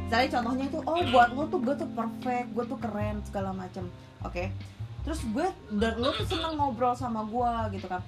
misalnya 0.06 0.38
contohnya 0.38 0.66
itu 0.70 0.80
oh 0.86 1.02
buat 1.10 1.30
lo 1.34 1.44
tuh 1.50 1.60
gue 1.66 1.76
tuh 1.82 1.90
perfect 1.98 2.48
gue 2.54 2.66
tuh 2.70 2.78
keren 2.78 3.16
segala 3.26 3.50
macem. 3.52 3.90
Oke. 4.22 4.54
Terus 5.02 5.22
gue 5.26 5.48
dan 5.82 5.94
lo 5.98 6.14
tuh 6.14 6.26
seneng 6.30 6.62
ngobrol 6.62 6.94
sama 6.94 7.26
gue 7.26 7.82
gitu 7.82 7.90
kan. 7.90 8.06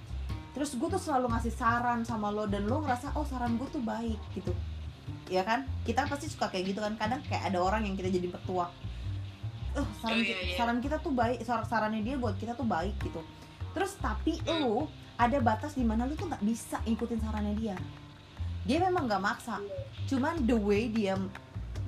Terus 0.53 0.77
gue 0.77 0.89
tuh 0.89 1.01
selalu 1.01 1.33
ngasih 1.33 1.53
saran 1.53 2.05
sama 2.05 2.29
lo 2.29 2.45
dan 2.45 2.69
lo 2.69 2.85
ngerasa 2.85 3.17
oh 3.17 3.25
saran 3.25 3.57
gue 3.57 3.65
tuh 3.73 3.81
baik 3.81 4.17
gitu. 4.37 4.53
Ya 5.29 5.41
kan? 5.41 5.65
Kita 5.85 6.05
pasti 6.05 6.29
suka 6.29 6.53
kayak 6.53 6.73
gitu 6.73 6.79
kan. 6.85 6.93
Kadang 6.97 7.21
kayak 7.25 7.49
ada 7.49 7.61
orang 7.61 7.85
yang 7.89 7.97
kita 7.97 8.13
jadi 8.13 8.29
petua 8.29 8.69
eh 9.77 9.87
saran, 10.01 10.17
Oh, 10.17 10.23
iya, 10.25 10.37
iya. 10.41 10.55
saran 10.57 10.77
kita 10.81 10.97
tuh 10.97 11.13
baik 11.13 11.39
sar- 11.45 11.67
sarannya 11.69 12.01
dia 12.01 12.15
buat 12.17 12.33
kita 12.35 12.57
tuh 12.57 12.65
baik 12.65 12.97
gitu. 12.99 13.21
Terus 13.71 13.93
tapi 13.97 14.41
lo 14.43 14.89
ada 15.15 15.37
batas 15.37 15.77
di 15.77 15.85
mana 15.85 16.09
lo 16.09 16.17
tuh 16.17 16.25
nggak 16.25 16.41
bisa 16.41 16.81
ikutin 16.83 17.21
sarannya 17.21 17.53
dia. 17.53 17.77
Dia 18.65 18.81
memang 18.81 19.05
nggak 19.05 19.21
maksa. 19.21 19.61
Cuman 20.09 20.43
the 20.43 20.57
way 20.57 20.89
dia 20.89 21.13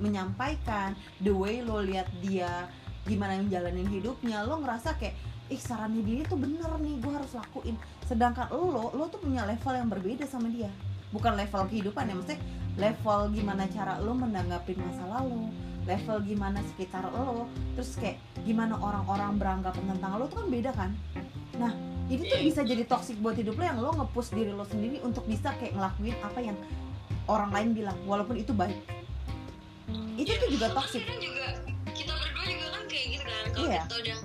menyampaikan 0.00 0.96
the 1.20 1.34
way 1.34 1.60
lo 1.60 1.82
lihat 1.82 2.08
dia 2.24 2.70
gimana 3.04 3.36
menjalanin 3.40 3.88
hidupnya 3.88 4.44
lo 4.44 4.60
ngerasa 4.60 4.96
kayak 4.96 5.16
ih 5.50 5.58
sarannya 5.58 6.00
dia 6.06 6.22
tuh 6.24 6.38
bener 6.38 6.70
nih 6.78 6.94
gue 7.02 7.12
harus 7.12 7.32
lakuin. 7.34 7.74
Sedangkan 8.06 8.48
lo 8.54 8.94
lo 8.94 9.04
tuh 9.10 9.18
punya 9.18 9.42
level 9.44 9.74
yang 9.74 9.88
berbeda 9.90 10.24
sama 10.24 10.46
dia. 10.48 10.70
Bukan 11.10 11.34
level 11.34 11.66
kehidupan 11.66 12.06
ya 12.06 12.14
maksudnya 12.14 12.40
level 12.78 13.34
gimana 13.34 13.66
cara 13.66 13.98
lo 13.98 14.14
menanggapi 14.14 14.78
masa 14.78 15.02
lalu 15.10 15.50
level 15.84 16.16
gimana 16.22 16.60
sekitar 16.66 17.04
lo 17.06 17.46
terus 17.74 17.96
kayak 17.96 18.16
gimana 18.42 18.76
orang-orang 18.76 19.36
beranggapan 19.36 19.84
tentang 19.90 20.12
lo 20.16 20.24
tuh 20.26 20.40
kan 20.40 20.48
beda 20.48 20.70
kan? 20.72 20.90
Nah 21.56 21.72
itu 22.06 22.22
tuh 22.22 22.40
bisa 22.40 22.60
jadi 22.62 22.82
toxic 22.84 23.16
buat 23.18 23.34
hidup 23.34 23.54
lo 23.54 23.64
yang 23.64 23.78
lo 23.78 23.90
nge-push 23.94 24.32
diri 24.32 24.50
lo 24.50 24.64
sendiri 24.64 24.98
untuk 25.00 25.24
bisa 25.24 25.54
kayak 25.56 25.72
ngelakuin 25.72 26.16
apa 26.20 26.38
yang 26.40 26.56
orang 27.26 27.50
lain 27.50 27.68
bilang 27.72 27.96
walaupun 28.04 28.34
itu 28.34 28.50
baik. 28.50 28.76
Itu 30.14 30.30
tuh 30.32 30.48
juga 30.48 30.66
Soalnya 30.66 30.78
toxic. 30.78 31.02
kan 31.04 31.18
juga 31.18 31.46
kita 31.90 32.12
berdua 32.12 32.44
juga 32.44 32.66
kan 32.68 32.82
kayak 32.86 33.06
gitu 33.10 33.24
kan 33.24 33.44
kalau 33.50 33.66
Iya. 33.66 33.82
kita 33.82 33.96
udah 33.96 34.18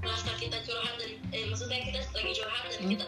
merasa 0.00 0.30
kita 0.36 0.56
curhat 0.64 0.94
dan 0.96 1.10
eh, 1.30 1.44
maksudnya 1.46 1.78
kita 1.82 1.98
lagi 2.10 2.32
curhat 2.34 2.62
dan 2.66 2.80
Hmm. 2.80 2.90
kita 2.90 3.04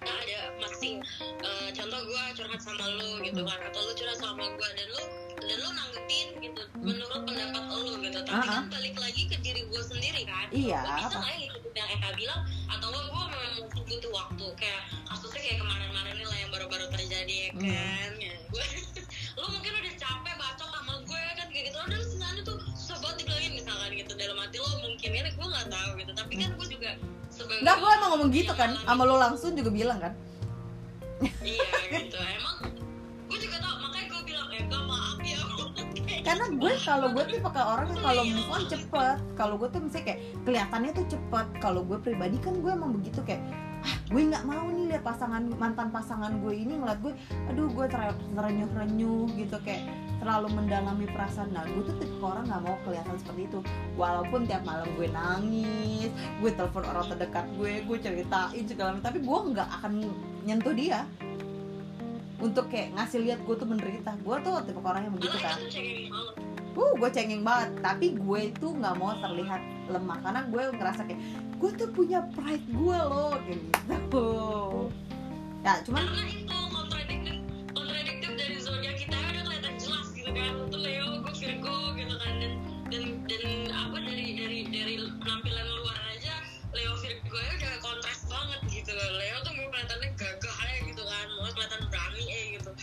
nah, 0.00 0.16
ada 0.16 0.38
masing 0.58 1.04
eh, 1.20 1.68
contoh 1.72 2.00
gue 2.02 2.22
curhat 2.34 2.60
sama 2.60 2.84
lo 2.90 3.20
gitu 3.20 3.40
Hmm. 3.40 3.48
kan 3.48 3.58
atau 3.62 3.80
lo 3.80 3.92
curhat 3.92 4.18
sama 4.18 4.44
gue 4.48 4.68
dan 4.70 4.88
lo 4.90 5.04
dan 5.40 5.58
lo 5.58 5.70
nanggepin 5.70 6.26
gitu 6.38 6.62
menurut 6.76 7.20
pendapat 7.22 7.64
lo 7.66 7.92
gitu. 7.98 8.18
Tapi 8.20 8.38
Ah, 8.38 8.44
kan 8.46 8.64
balik 8.68 8.96
lagi 8.96 9.22
ke 9.26 9.36
diri 9.38 9.62
gue 9.62 9.82
sendiri 9.82 10.22
kan. 10.24 10.46
Iya, 10.50 10.80
Gua 10.80 10.94
bisa 10.98 11.16
nggak 11.16 11.30
ya 11.30 11.38
ngikutin 11.42 11.72
yang 11.74 11.88
Eka 11.90 12.08
bilang 12.14 12.40
atau 12.66 12.86
enggak 12.88 13.06
gue 13.06 13.22
memang 13.26 13.52
butuh 13.70 14.12
waktu 14.12 14.44
kayak 14.56 14.80
kasusnya 15.04 15.40
kayak 15.40 15.58
kemarin-kemarin 15.58 16.12
ini 16.14 16.24
lah 16.24 16.38
yang 16.38 16.50
baru-baru 16.50 16.86
terjadi 16.90 17.34
ya 17.36 17.48
Hmm. 17.50 17.62
kan? 17.66 18.10
Ya, 18.18 18.34
gue 18.46 18.66
lo 19.36 19.46
mungkin 19.54 19.72
udah 19.74 19.94
capek 19.96 20.34
bacot 20.36 20.68
sama 20.70 20.94
gue 21.02 21.22
kan? 21.34 21.46
Kayak 21.48 21.64
gitu. 21.66 21.76
Udah 21.78 21.98
sebenarnya 22.00 22.42
tuh 22.42 22.58
susah 22.74 22.96
banget 23.00 23.16
dibilangin 23.18 23.52
misalkan 23.54 23.90
gitu. 23.94 24.12
Dalam 24.14 24.36
hati 24.38 24.56
lo 24.56 24.70
mungkin 24.80 25.10
ini 25.10 25.30
gue 25.30 25.46
nggak 25.46 25.68
tahu 25.68 25.90
gitu. 25.98 26.12
Tapi 26.14 26.32
kan 26.36 26.50
gue 26.54 26.66
juga 26.70 26.90
Enggak, 27.58 27.76
gue 27.82 27.90
emang 27.90 28.10
ngomong 28.14 28.30
gitu 28.30 28.52
kan. 28.54 28.70
Sama 28.86 29.02
lo 29.02 29.18
langsung 29.18 29.58
juga 29.58 29.70
bilang 29.74 29.98
kan. 29.98 30.14
Iya 31.42 31.78
gitu. 31.90 32.16
Emang 32.16 32.56
gue 33.26 33.38
juga 33.42 33.56
tau. 33.58 33.74
Makanya 33.82 34.06
gue 34.06 34.22
bilang 34.24 34.48
eh 34.54 34.62
gak 34.70 34.82
maaf 34.86 35.18
ya. 35.20 35.38
Karena 36.26 36.46
gue 36.54 36.72
kalau 36.86 37.08
gue 37.10 37.24
tipe 37.26 37.48
ke 37.50 37.62
orang 37.62 37.86
yang 37.90 38.02
kalau 38.06 38.22
move 38.22 38.50
on 38.54 38.62
cepet. 38.70 39.18
Kalau 39.34 39.54
gue 39.58 39.68
tuh 39.72 39.80
misalnya 39.82 40.06
kayak 40.14 40.20
kelihatannya 40.46 40.90
tuh 40.94 41.06
cepet. 41.10 41.46
Kalau 41.58 41.80
gue 41.82 41.98
pribadi 41.98 42.36
kan 42.38 42.54
gue 42.62 42.70
emang 42.70 42.94
begitu 42.94 43.20
kayak 43.26 43.42
gue 44.10 44.22
nggak 44.26 44.44
mau 44.44 44.66
nih 44.68 44.94
lihat 44.94 45.02
pasangan 45.06 45.42
mantan 45.56 45.88
pasangan 45.94 46.32
gue 46.42 46.52
ini 46.52 46.76
ngeliat 46.82 46.98
gue 47.00 47.14
aduh 47.48 47.70
gue 47.70 47.86
terenyuh 47.88 48.70
renyuh 48.74 49.26
gitu 49.38 49.56
kayak 49.62 49.86
terlalu 50.20 50.52
mendalami 50.52 51.08
perasaan. 51.08 51.48
Nah 51.56 51.64
gue 51.64 51.80
tuh 51.80 51.96
tipe 51.96 52.20
orang 52.20 52.44
nggak 52.44 52.60
mau 52.60 52.76
kelihatan 52.84 53.16
seperti 53.16 53.48
itu. 53.48 53.58
Walaupun 53.96 54.44
tiap 54.44 54.62
malam 54.68 54.86
gue 55.00 55.08
nangis 55.08 56.12
gue 56.12 56.50
telepon 56.52 56.84
orang 56.84 57.08
terdekat 57.08 57.46
gue 57.56 57.72
gue 57.88 57.98
ceritain 58.00 58.64
segala 58.68 58.96
macam 58.96 59.04
tapi 59.08 59.18
gue 59.24 59.38
nggak 59.56 59.68
akan 59.80 59.92
nyentuh 60.44 60.74
dia 60.76 61.08
untuk 62.40 62.72
kayak 62.72 62.96
ngasih 62.96 63.20
lihat 63.22 63.38
gue 63.44 63.54
tuh 63.54 63.68
menderita. 63.68 64.16
Gue 64.24 64.36
tuh 64.40 64.64
tipe 64.64 64.80
orang 64.80 65.06
yang 65.06 65.14
begitu 65.14 65.36
kan 65.38 65.60
uh 66.80 66.92
gue 66.96 67.08
cengeng 67.12 67.44
banget. 67.44 67.70
Tapi 67.84 68.06
gue 68.16 68.40
itu 68.48 68.66
nggak 68.72 68.94
mau 68.96 69.12
terlihat 69.20 69.62
lemah. 69.92 70.18
Karena 70.24 70.40
gue 70.48 70.62
ngerasa 70.74 71.02
kayak 71.04 71.20
gue 71.60 71.70
tuh 71.76 71.88
punya 71.92 72.24
pride 72.32 72.66
gue 72.72 72.98
loh 72.98 73.36
kayak 73.44 73.60
gitu. 73.60 74.28
Ya 75.60 75.76
cuman 75.84 76.02
Karena 76.08 76.24
itu 76.32 76.56
kontradiktif 76.72 77.36
kontradiktif 77.76 78.30
dari 78.32 78.56
zodiak 78.56 78.96
kita 78.96 79.16
udah 79.20 79.42
kelihatan 79.44 79.74
jelas 79.76 80.06
gitu 80.16 80.30
kan. 80.32 80.52
Tuh 80.72 80.80
Leo, 80.80 81.08
gue 81.20 81.32
Virgo 81.36 81.76
gitu 82.00 82.14
kan. 82.16 82.32
Dan 82.40 82.52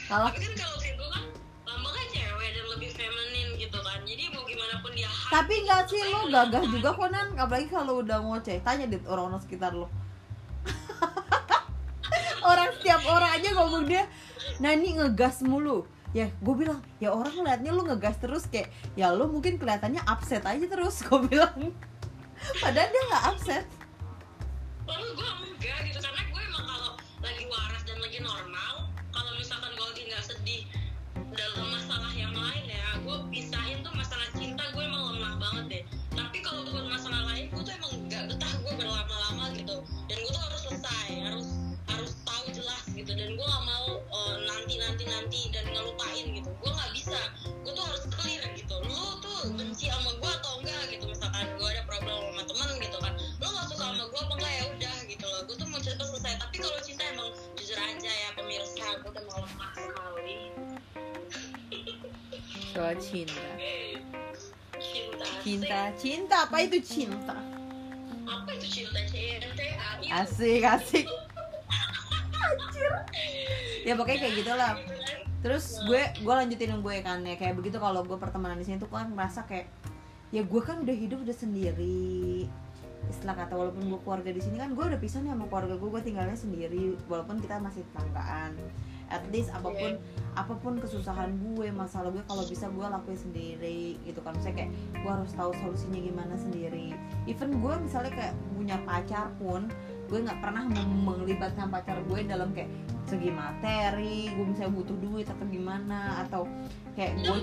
kalau 0.07 0.31
Tapi 0.31 0.39
kan 0.39 0.53
kalau 0.55 0.77
Virgo 0.79 1.05
kan 1.11 1.23
lambangnya 1.67 2.05
cewek 2.15 2.49
dan 2.55 2.65
lebih 2.71 2.89
feminin 2.95 3.47
gitu 3.59 3.79
kan. 3.83 3.99
Jadi 4.07 4.23
mau 4.31 4.43
gimana 4.47 4.75
pun 4.79 4.91
dia 4.95 5.07
tapi 5.27 5.53
nggak 5.67 5.83
sih 5.91 6.01
lo 6.07 6.31
gagah 6.31 6.63
juga 6.71 6.89
kok 6.95 7.09
nan 7.11 7.27
apalagi 7.35 7.67
kalau 7.67 7.99
udah 7.99 8.23
ngoceh 8.23 8.63
tanya 8.63 8.87
deh 8.87 9.03
orang-orang 9.03 9.43
sekitar 9.43 9.75
lo. 9.75 9.91
Orang 12.47 12.71
setiap 12.79 13.03
orang 13.11 13.31
aja 13.35 13.49
ngomong 13.59 13.83
dia 13.91 14.07
Nani 14.63 14.95
ngegas 14.95 15.43
mulu. 15.43 15.83
Ya 16.15 16.31
gue 16.39 16.55
bilang 16.55 16.79
ya 17.03 17.11
orang 17.11 17.35
ngeliatnya 17.35 17.75
lu 17.75 17.83
ngegas 17.83 18.15
terus 18.23 18.47
kayak 18.47 18.71
ya 18.95 19.11
lu 19.11 19.27
mungkin 19.27 19.59
kelihatannya 19.59 19.99
upset 20.07 20.47
aja 20.47 20.63
terus 20.63 21.01
gue 21.07 21.19
bilang. 21.27 21.75
Padahal 22.63 22.87
dia 22.87 23.03
nggak 23.11 23.23
upset. 23.35 23.65
Lalu 24.87 25.07
gue 25.11 25.29
enggak 25.43 25.77
gitu 25.91 25.99
karena 25.99 26.21
gue 26.23 26.41
emang 26.47 26.65
kalau 26.65 26.91
lagi 27.19 27.43
waras 27.51 27.83
dan 27.83 27.97
lagi 27.99 28.19
normal, 28.23 28.73
kalau 29.17 29.33
misalkan 29.33 29.71
gue 29.73 29.85
lagi 29.89 30.03
nggak 30.13 30.25
sedih 30.29 30.61
dalam 31.33 31.67
masalah 31.73 32.13
yang 32.13 32.33
lain 32.37 32.65
ya, 32.69 32.85
gue 33.01 33.17
pisahin 33.33 33.81
tuh 33.81 33.89
masalah 33.97 34.29
cinta 34.37 34.61
gue 34.69 34.83
emang 34.85 35.17
lemah 35.17 35.33
banget 35.41 35.65
deh. 35.73 35.83
Tapi 36.13 36.37
kalau 36.45 36.61
buat 36.69 36.85
masalah 36.85 37.25
lain, 37.33 37.49
gue 37.49 37.63
tuh 37.65 37.73
emang 37.73 37.93
nggak 38.05 38.23
betah 38.29 38.53
gue 38.61 38.73
berlama-lama 38.77 39.45
gitu. 39.57 39.81
Dan 40.05 40.17
gue 40.21 40.31
tuh 40.31 40.43
harus 40.45 40.61
selesai, 40.69 41.07
harus 41.25 41.47
harus 41.89 42.11
tahu 42.21 42.45
jelas 42.53 42.85
gitu. 42.93 43.09
Dan 43.09 43.33
gue 43.33 43.45
nggak 43.49 43.65
mau 43.65 43.87
eh, 44.05 44.35
nanti 44.45 44.73
nanti 44.77 45.03
nanti 45.09 45.41
dan 45.49 45.65
ngelupain 45.73 46.25
gitu. 46.37 46.49
Gue 46.61 46.71
nggak 46.71 46.91
bisa. 46.93 47.17
Sekali 59.03 60.33
soal 62.77 62.93
cinta. 63.01 63.47
Cinta. 64.77 65.25
Cinta 65.41 65.79
cinta 65.97 66.35
apa 66.45 66.57
itu 66.61 66.77
cinta? 66.85 67.37
Apa 68.29 68.49
itu 68.53 68.67
cinta 68.69 69.01
cinta? 69.09 69.65
Asik 70.13 70.61
asik. 70.61 71.05
Anjir. 72.37 72.91
ya 73.81 73.93
pokoknya 73.97 74.19
kayak 74.21 74.35
gitulah. 74.45 74.73
Terus 75.41 75.81
gue 75.89 76.01
gue 76.21 76.33
lanjutin 76.33 76.77
yang 76.77 76.81
gue 76.85 76.95
kan 77.01 77.25
ya. 77.25 77.33
Kayak 77.33 77.57
begitu 77.57 77.81
kalau 77.81 78.05
gue 78.05 78.17
pertemanan 78.21 78.61
di 78.61 78.65
sini 78.69 78.77
tuh 78.77 78.93
kan 78.93 79.09
merasa 79.09 79.41
kayak 79.49 79.65
ya 80.29 80.45
gue 80.45 80.61
kan 80.61 80.83
udah 80.83 80.95
hidup 80.95 81.23
udah 81.23 81.33
sendiri 81.33 82.45
istilah 83.07 83.35
kata 83.37 83.53
walaupun 83.55 83.83
gue 83.87 83.99
keluarga 84.03 84.29
di 84.33 84.41
sini 84.41 84.59
kan 84.59 84.75
gue 84.75 84.83
udah 84.83 84.99
pisah 84.99 85.23
nih 85.23 85.31
sama 85.31 85.45
keluarga 85.47 85.75
gue 85.79 85.89
gue 85.89 86.01
tinggalnya 86.03 86.37
sendiri 86.37 86.97
walaupun 87.07 87.39
kita 87.39 87.61
masih 87.61 87.85
tetanggaan 87.93 88.57
at 89.07 89.23
least 89.31 89.49
apa 89.55 89.71
pun 89.71 89.95
apa 90.35 90.53
pun 90.59 90.77
kesusahan 90.77 91.31
gue 91.39 91.71
masalah 91.71 92.11
gue 92.11 92.23
kalau 92.27 92.43
bisa 92.43 92.67
gue 92.67 92.83
lakuin 92.83 93.17
sendiri 93.17 93.95
gitu 94.03 94.19
kan. 94.19 94.35
Misalnya 94.35 94.67
kayak 94.67 94.71
gue 94.99 95.11
harus 95.11 95.31
tahu 95.33 95.51
solusinya 95.63 95.99
gimana 96.03 96.35
sendiri. 96.35 96.93
Even 97.25 97.63
gue 97.63 97.73
misalnya 97.79 98.11
kayak 98.13 98.35
punya 98.53 98.77
pacar 98.83 99.31
pun 99.39 99.71
gue 100.07 100.19
nggak 100.23 100.39
pernah 100.39 100.63
melibatkan 101.03 101.67
pacar 101.67 101.99
gue 102.07 102.19
dalam 102.23 102.55
kayak 102.55 102.71
segi 103.07 103.31
materi 103.31 104.31
gue 104.35 104.45
misalnya 104.55 104.71
butuh 104.75 104.97
duit 105.03 105.27
atau 105.27 105.45
gimana 105.47 106.23
atau 106.27 106.43
kayak 106.95 107.19
gue 107.23 107.39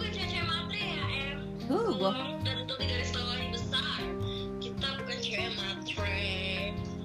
ya 0.72 1.36
tuh 1.68 1.92
gue 1.96 2.12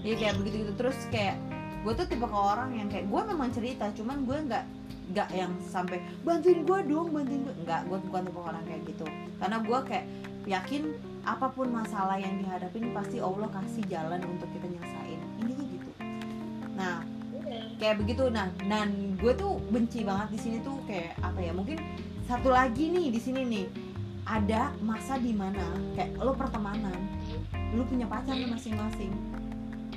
Iya 0.10 0.18
kayak 0.18 0.36
begitu 0.42 0.56
gitu 0.66 0.74
terus 0.74 0.98
kayak 1.14 1.38
gue 1.86 1.94
tuh 1.94 2.10
tipe 2.10 2.26
ke 2.26 2.34
orang 2.34 2.74
yang 2.74 2.90
kayak 2.90 3.06
gue 3.06 3.22
memang 3.30 3.54
cerita 3.54 3.94
cuman 3.94 4.26
gue 4.26 4.38
nggak 4.50 4.66
nggak 5.14 5.30
yang 5.38 5.54
sampai 5.62 6.02
bantuin 6.26 6.66
gue 6.66 6.80
dong 6.90 7.14
bantuin 7.14 7.46
gue 7.46 7.56
nggak 7.62 7.86
gue 7.86 7.98
bukan 8.10 8.22
tipe 8.26 8.42
orang 8.42 8.64
kayak 8.66 8.82
gitu. 8.90 9.06
Karena 9.38 9.58
gue 9.62 9.80
kayak 9.86 10.06
yakin 10.50 10.98
apa 11.30 11.54
pun 11.54 11.70
masalah 11.70 12.18
yang 12.18 12.42
dihadapin 12.42 12.90
pasti 12.90 13.22
Allah 13.22 13.54
kasih 13.54 13.86
jalan 13.86 14.18
untuk 14.26 14.50
kita 14.50 14.66
nyelesain. 14.66 15.20
Intinya 15.46 15.66
gitu. 15.78 15.90
Nah 16.74 17.06
kayak 17.78 18.02
begitu. 18.02 18.34
Nah 18.34 18.50
dan 18.66 19.14
gue 19.14 19.34
tuh 19.38 19.62
benci 19.70 20.02
banget 20.02 20.34
di 20.34 20.40
sini 20.42 20.58
tuh 20.66 20.82
kayak 20.90 21.22
apa 21.22 21.38
ya 21.38 21.54
mungkin 21.54 21.78
satu 22.26 22.50
lagi 22.50 22.90
nih 22.90 23.14
di 23.14 23.22
sini 23.22 23.46
nih. 23.46 23.68
Ada 24.26 24.74
masa 24.82 25.22
di 25.22 25.38
mana 25.38 25.70
kayak 25.94 26.18
lo 26.18 26.34
pertemanan 26.34 26.98
lu 27.78 27.86
punya 27.86 28.10
pacar 28.10 28.34
masing-masing 28.34 29.14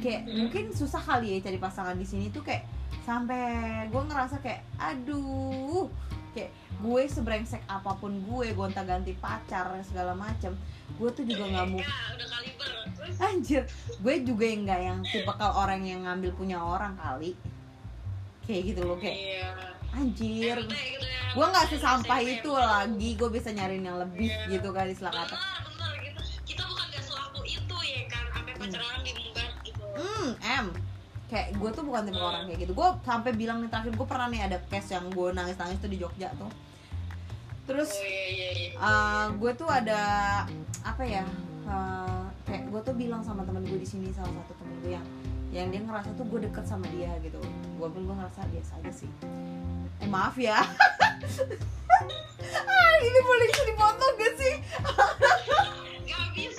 kayak 0.03 0.27
mungkin 0.27 0.75
susah 0.75 0.99
kali 0.99 1.39
ya 1.39 1.47
cari 1.47 1.59
pasangan 1.63 1.95
di 1.95 2.03
sini 2.03 2.29
tuh 2.35 2.43
kayak 2.43 2.67
sampai 3.07 3.87
gue 3.89 4.03
ngerasa 4.03 4.43
kayak 4.43 4.67
aduh 4.79 5.87
kayak 6.35 6.51
gue 6.83 7.03
sebrengsek 7.07 7.63
apa 7.71 7.95
pun 7.97 8.19
gue 8.27 8.51
gonta 8.57 8.83
ganti 8.83 9.15
pacar 9.15 9.71
segala 9.87 10.19
macem. 10.19 10.59
Gue 10.99 11.09
tuh 11.15 11.23
juga 11.23 11.47
nggak 11.47 11.67
mau 11.71 11.81
ya 11.81 11.89
kaliber. 12.43 12.71
Terus 12.99 13.19
anjir 13.23 13.63
gue 14.03 14.15
juga 14.27 14.45
yang 14.49 14.61
nggak 14.67 14.81
yang 14.83 14.99
tipe 15.07 15.33
orang 15.39 15.83
yang 15.87 16.01
ngambil 16.09 16.31
punya 16.35 16.59
orang 16.59 16.99
kali. 16.99 17.39
Kayak 18.43 18.75
gitu 18.75 18.81
loh 18.83 18.99
kayak 18.99 19.19
iya. 19.19 19.51
anjir. 19.95 20.57
Gitu 20.59 20.75
ya. 20.75 21.21
Gue 21.33 21.47
nggak 21.47 21.67
sesampah 21.71 22.21
itu 22.21 22.51
lagi 22.51 23.11
gue 23.15 23.29
bisa 23.31 23.49
nyariin 23.55 23.87
yang 23.87 23.99
lebih 24.03 24.29
Iya. 24.29 24.59
gitu 24.59 24.69
kan 24.75 24.91
istilah 24.91 25.15
kata. 25.15 25.37
Gitu. 26.03 26.21
Kita 26.53 26.63
bukan 26.67 26.87
gak 26.91 27.05
selaku 27.07 27.41
itu 27.47 27.77
ya 27.87 28.03
kan 28.11 28.25
sampai 28.35 28.53
pacar 28.59 28.81
orang 28.83 29.03
hmm 30.03 30.29
em 30.43 30.67
kayak 31.33 31.57
gue 31.57 31.71
tuh 31.73 31.85
bukan 31.87 32.03
tipe 32.11 32.21
orang 32.21 32.45
kayak 32.45 32.61
gitu. 32.69 32.73
Gue 32.77 32.89
sampai 33.09 33.33
bilang 33.33 33.65
nih 33.65 33.71
terakhir 33.73 33.97
gue 33.97 34.07
pernah 34.07 34.29
nih 34.29 34.41
ada 34.51 34.59
case 34.69 34.93
yang 34.93 35.09
gue 35.09 35.29
nangis 35.33 35.57
nangis 35.57 35.79
tuh 35.81 35.89
di 35.89 35.97
Jogja 35.97 36.29
tuh. 36.37 36.51
Terus 37.65 37.89
oh 37.89 38.05
iya 38.05 38.27
iya 38.29 38.51
iya. 38.53 38.71
uh, 38.77 39.27
gue 39.39 39.53
tuh 39.57 39.69
ada 39.71 40.03
apa 40.83 41.03
ya 41.07 41.25
uh, 41.65 42.27
kayak 42.45 42.69
gue 42.69 42.81
tuh 42.85 42.95
bilang 42.99 43.23
sama 43.25 43.47
temen 43.47 43.65
gue 43.65 43.79
di 43.81 43.89
sini 43.89 44.13
salah 44.13 44.29
satu 44.29 44.53
temen 44.61 44.75
gue 44.85 44.93
yang 44.99 45.07
yang 45.53 45.67
dia 45.73 45.81
ngerasa 45.85 46.13
tuh 46.21 46.27
gue 46.29 46.45
deket 46.45 46.69
sama 46.69 46.85
dia 46.93 47.17
gitu. 47.25 47.41
Gue 47.81 47.89
pun 47.89 48.05
gue 48.05 48.17
ngerasa 48.19 48.45
biasa 48.53 48.73
aja 48.85 48.93
sih. 48.93 49.11
Eh 50.05 50.09
maaf 50.11 50.37
ya. 50.37 50.61
Ah, 52.43 52.93
ini 52.99 53.21
boleh 53.23 53.49
dipotong 53.55 54.15
gak 54.19 54.35
sih? 54.35 54.55
Gak 56.03 56.27
bisa, 56.35 56.52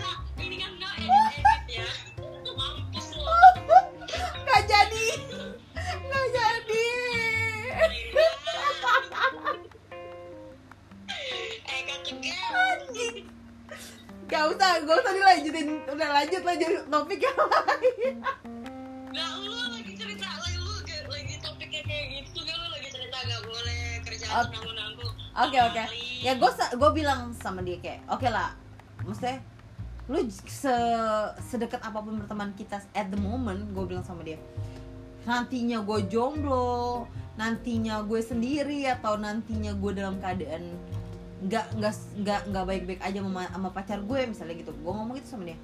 gak 14.30 14.44
usah 14.56 14.72
gak 14.84 14.98
usah 15.04 15.14
dilanjutin 15.14 15.68
udah 15.88 16.10
lanjut 16.22 16.42
lanjut 16.42 16.72
topik 16.88 17.20
yang 17.22 17.40
lain 17.40 18.16
Gak 19.14 19.30
lu 19.46 19.54
lagi 19.54 19.94
cerita 19.94 20.28
lagi 20.42 20.58
lu 20.58 20.74
lagi 21.06 21.36
topiknya 21.38 21.82
kayak 21.86 22.06
gitu 22.18 22.40
Gak 22.42 22.58
lu 22.58 22.68
lagi 22.74 22.90
cerita 22.90 23.18
gak 23.22 23.42
boleh 23.46 23.82
kerjaan 24.02 24.34
Oke. 24.42 24.54
nanggung-nanggung 24.58 25.14
Oke 25.34 25.58
oke. 25.58 25.84
Ya 26.22 26.38
gue 26.38 26.52
gue 26.54 26.90
bilang 26.94 27.34
sama 27.34 27.66
dia 27.66 27.82
kayak, 27.82 28.06
oke 28.06 28.30
lah, 28.30 28.54
maksudnya 29.02 29.42
lu 30.06 30.22
se 30.30 30.76
sedekat 31.42 31.82
apa 31.82 32.06
pun 32.06 32.22
berteman 32.22 32.54
kita 32.54 32.78
at 32.94 33.10
the 33.10 33.18
moment, 33.18 33.66
gue 33.74 33.84
bilang 33.90 34.06
sama 34.06 34.22
dia. 34.22 34.38
Nantinya 35.26 35.82
gue 35.82 36.06
jomblo, 36.06 37.10
nantinya 37.34 38.06
gue 38.06 38.22
sendiri 38.22 38.86
atau 38.86 39.18
nantinya 39.18 39.74
gue 39.74 39.92
dalam 39.98 40.22
keadaan 40.22 40.78
nggak 41.44 41.66
nggak 41.76 41.94
nggak 42.24 42.42
nggak 42.50 42.66
baik-baik 42.66 43.02
aja 43.04 43.20
sama, 43.20 43.44
sama 43.52 43.70
pacar 43.76 44.00
gue 44.00 44.20
misalnya 44.28 44.56
gitu. 44.60 44.72
Gue 44.72 44.94
ngomong 44.96 45.16
gitu 45.20 45.30
sama 45.36 45.46
dia. 45.52 45.60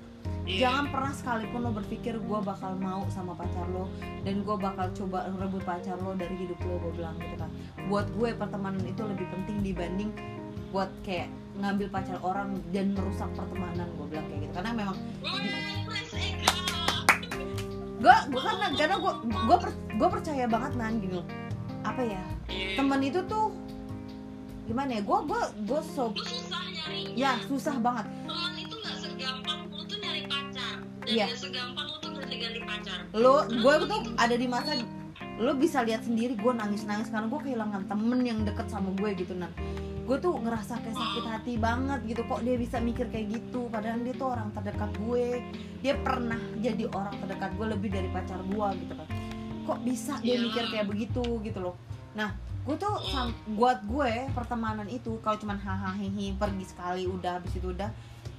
Iya. 0.50 0.66
jangan 0.66 0.86
pernah 0.90 1.14
sekalipun 1.14 1.60
lo 1.62 1.72
berpikir 1.78 2.18
gue 2.18 2.40
bakal 2.42 2.74
mau 2.82 3.06
sama 3.14 3.38
pacar 3.38 3.70
lo 3.70 3.86
dan 4.26 4.42
gue 4.42 4.58
bakal 4.58 4.90
coba 4.98 5.30
rebut 5.38 5.62
pacar 5.62 5.94
lo 6.02 6.18
dari 6.18 6.34
hidup 6.42 6.58
lo 6.66 6.82
gue 6.82 6.92
bilang 6.98 7.14
gitu 7.22 7.36
kan. 7.38 7.50
Buat 7.86 8.10
gue 8.18 8.34
pertemanan 8.34 8.82
itu 8.82 9.02
lebih 9.06 9.30
penting 9.30 9.62
dibanding 9.62 10.10
buat 10.74 10.90
kayak 11.06 11.30
ngambil 11.62 11.88
pacar 11.94 12.18
orang 12.26 12.58
dan 12.74 12.98
merusak 12.98 13.30
pertemanan 13.38 13.88
gue 13.94 14.08
bilang 14.10 14.26
kayak 14.26 14.42
gitu. 14.50 14.54
Karena 14.58 14.72
memang 14.74 14.98
gue 18.00 18.16
gue 18.32 18.42
karena 18.42 18.68
karena 18.74 18.96
gue 18.98 19.14
gue 19.30 19.58
gue 20.02 20.10
percaya 20.10 20.46
banget 20.50 20.72
nan 20.82 20.98
gini 20.98 21.14
loh. 21.22 21.28
Apa 21.86 22.02
ya? 22.02 22.24
Iya. 22.50 22.82
teman 22.82 23.06
itu 23.06 23.22
tuh 23.30 23.54
gimana 24.70 24.92
ya 24.92 25.02
gue 25.02 25.18
gue 25.26 25.42
gue 25.66 25.82
so 25.90 26.06
Lu 26.08 26.22
susah 26.22 26.62
nyarinya. 26.64 27.14
ya 27.16 27.32
susah 27.44 27.76
banget 27.78 28.06
Teman 28.06 28.54
itu 28.56 28.76
nggak 28.76 28.96
segampang 29.00 29.60
lu 29.68 29.82
tuh 29.84 29.98
nyari 29.98 30.22
pacar. 30.24 30.76
Dan 31.00 31.10
Iya. 31.10 31.26
segampang 31.34 31.86
lu 31.88 31.98
tuh 31.98 32.10
ganti-ganti 32.14 32.62
pacar. 32.62 32.98
lo 33.12 33.36
gue 33.44 33.74
tuh 33.84 34.00
ada 34.16 34.36
di 34.36 34.46
masa 34.46 34.72
lo 35.36 35.52
bisa 35.56 35.82
lihat 35.82 36.04
sendiri 36.04 36.36
gue 36.36 36.54
nangis 36.54 36.84
nangis 36.84 37.08
karena 37.08 37.26
gue 37.26 37.42
kehilangan 37.42 37.82
temen 37.86 38.20
yang 38.22 38.40
deket 38.44 38.68
sama 38.68 38.94
gue 38.94 39.10
gitu 39.16 39.34
nan 39.34 39.50
gue 40.04 40.18
tuh 40.18 40.34
ngerasa 40.36 40.78
kayak 40.80 40.94
sakit 40.96 41.24
hati 41.24 41.54
banget 41.56 42.00
gitu 42.04 42.22
kok 42.24 42.42
dia 42.42 42.56
bisa 42.56 42.78
mikir 42.80 43.06
kayak 43.08 43.30
gitu 43.32 43.66
padahal 43.68 43.98
dia 44.00 44.14
tuh 44.14 44.28
orang 44.28 44.50
terdekat 44.52 44.90
gue 45.00 45.26
dia 45.80 45.94
pernah 45.98 46.42
jadi 46.58 46.90
orang 46.90 47.14
terdekat 47.16 47.52
gue 47.54 47.68
lebih 47.68 47.90
dari 47.90 48.10
pacar 48.10 48.42
gue 48.44 48.68
gitu 48.80 48.94
kan 48.96 49.08
kok 49.64 49.80
bisa 49.82 50.14
dia 50.20 50.34
Iya. 50.34 50.44
mikir 50.44 50.64
kayak 50.68 50.88
begitu 50.88 51.24
gitu 51.40 51.60
loh 51.60 51.76
nah 52.12 52.34
gue 52.68 52.76
tuh 52.76 52.94
sam- 53.10 53.36
buat 53.56 53.82
gue 53.88 54.30
pertemanan 54.36 54.86
itu 54.92 55.18
kalau 55.24 55.38
cuman 55.40 55.58
hahaha 55.58 56.06
pergi 56.38 56.66
sekali 56.68 57.04
udah 57.10 57.40
habis 57.40 57.56
itu 57.56 57.72
udah 57.72 57.90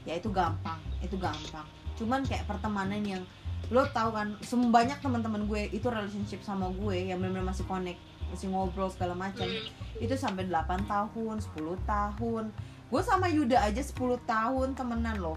ya 0.05 0.17
itu 0.17 0.29
gampang 0.31 0.79
itu 1.03 1.17
gampang. 1.17 1.67
Cuman 1.97 2.25
kayak 2.25 2.49
pertemanan 2.49 3.01
yang 3.05 3.23
lo 3.71 3.87
tau 3.91 4.11
kan 4.11 4.35
sem- 4.43 4.71
banyak 4.73 4.99
teman-teman 4.99 5.47
gue 5.47 5.71
itu 5.71 5.87
relationship 5.87 6.41
sama 6.43 6.71
gue 6.73 7.11
yang 7.13 7.21
benar-benar 7.21 7.53
masih 7.55 7.65
connect 7.67 8.01
masih 8.31 8.47
ngobrol 8.51 8.89
segala 8.91 9.15
macam. 9.19 9.47
Hmm. 9.47 9.79
itu 10.01 10.17
sampai 10.17 10.49
8 10.49 10.89
tahun 10.89 11.45
10 11.45 11.77
tahun. 11.85 12.49
Gue 12.89 13.03
sama 13.05 13.29
Yuda 13.29 13.61
aja 13.69 13.83
10 13.85 14.17
tahun 14.25 14.73
temenan 14.73 15.21
loh. 15.21 15.37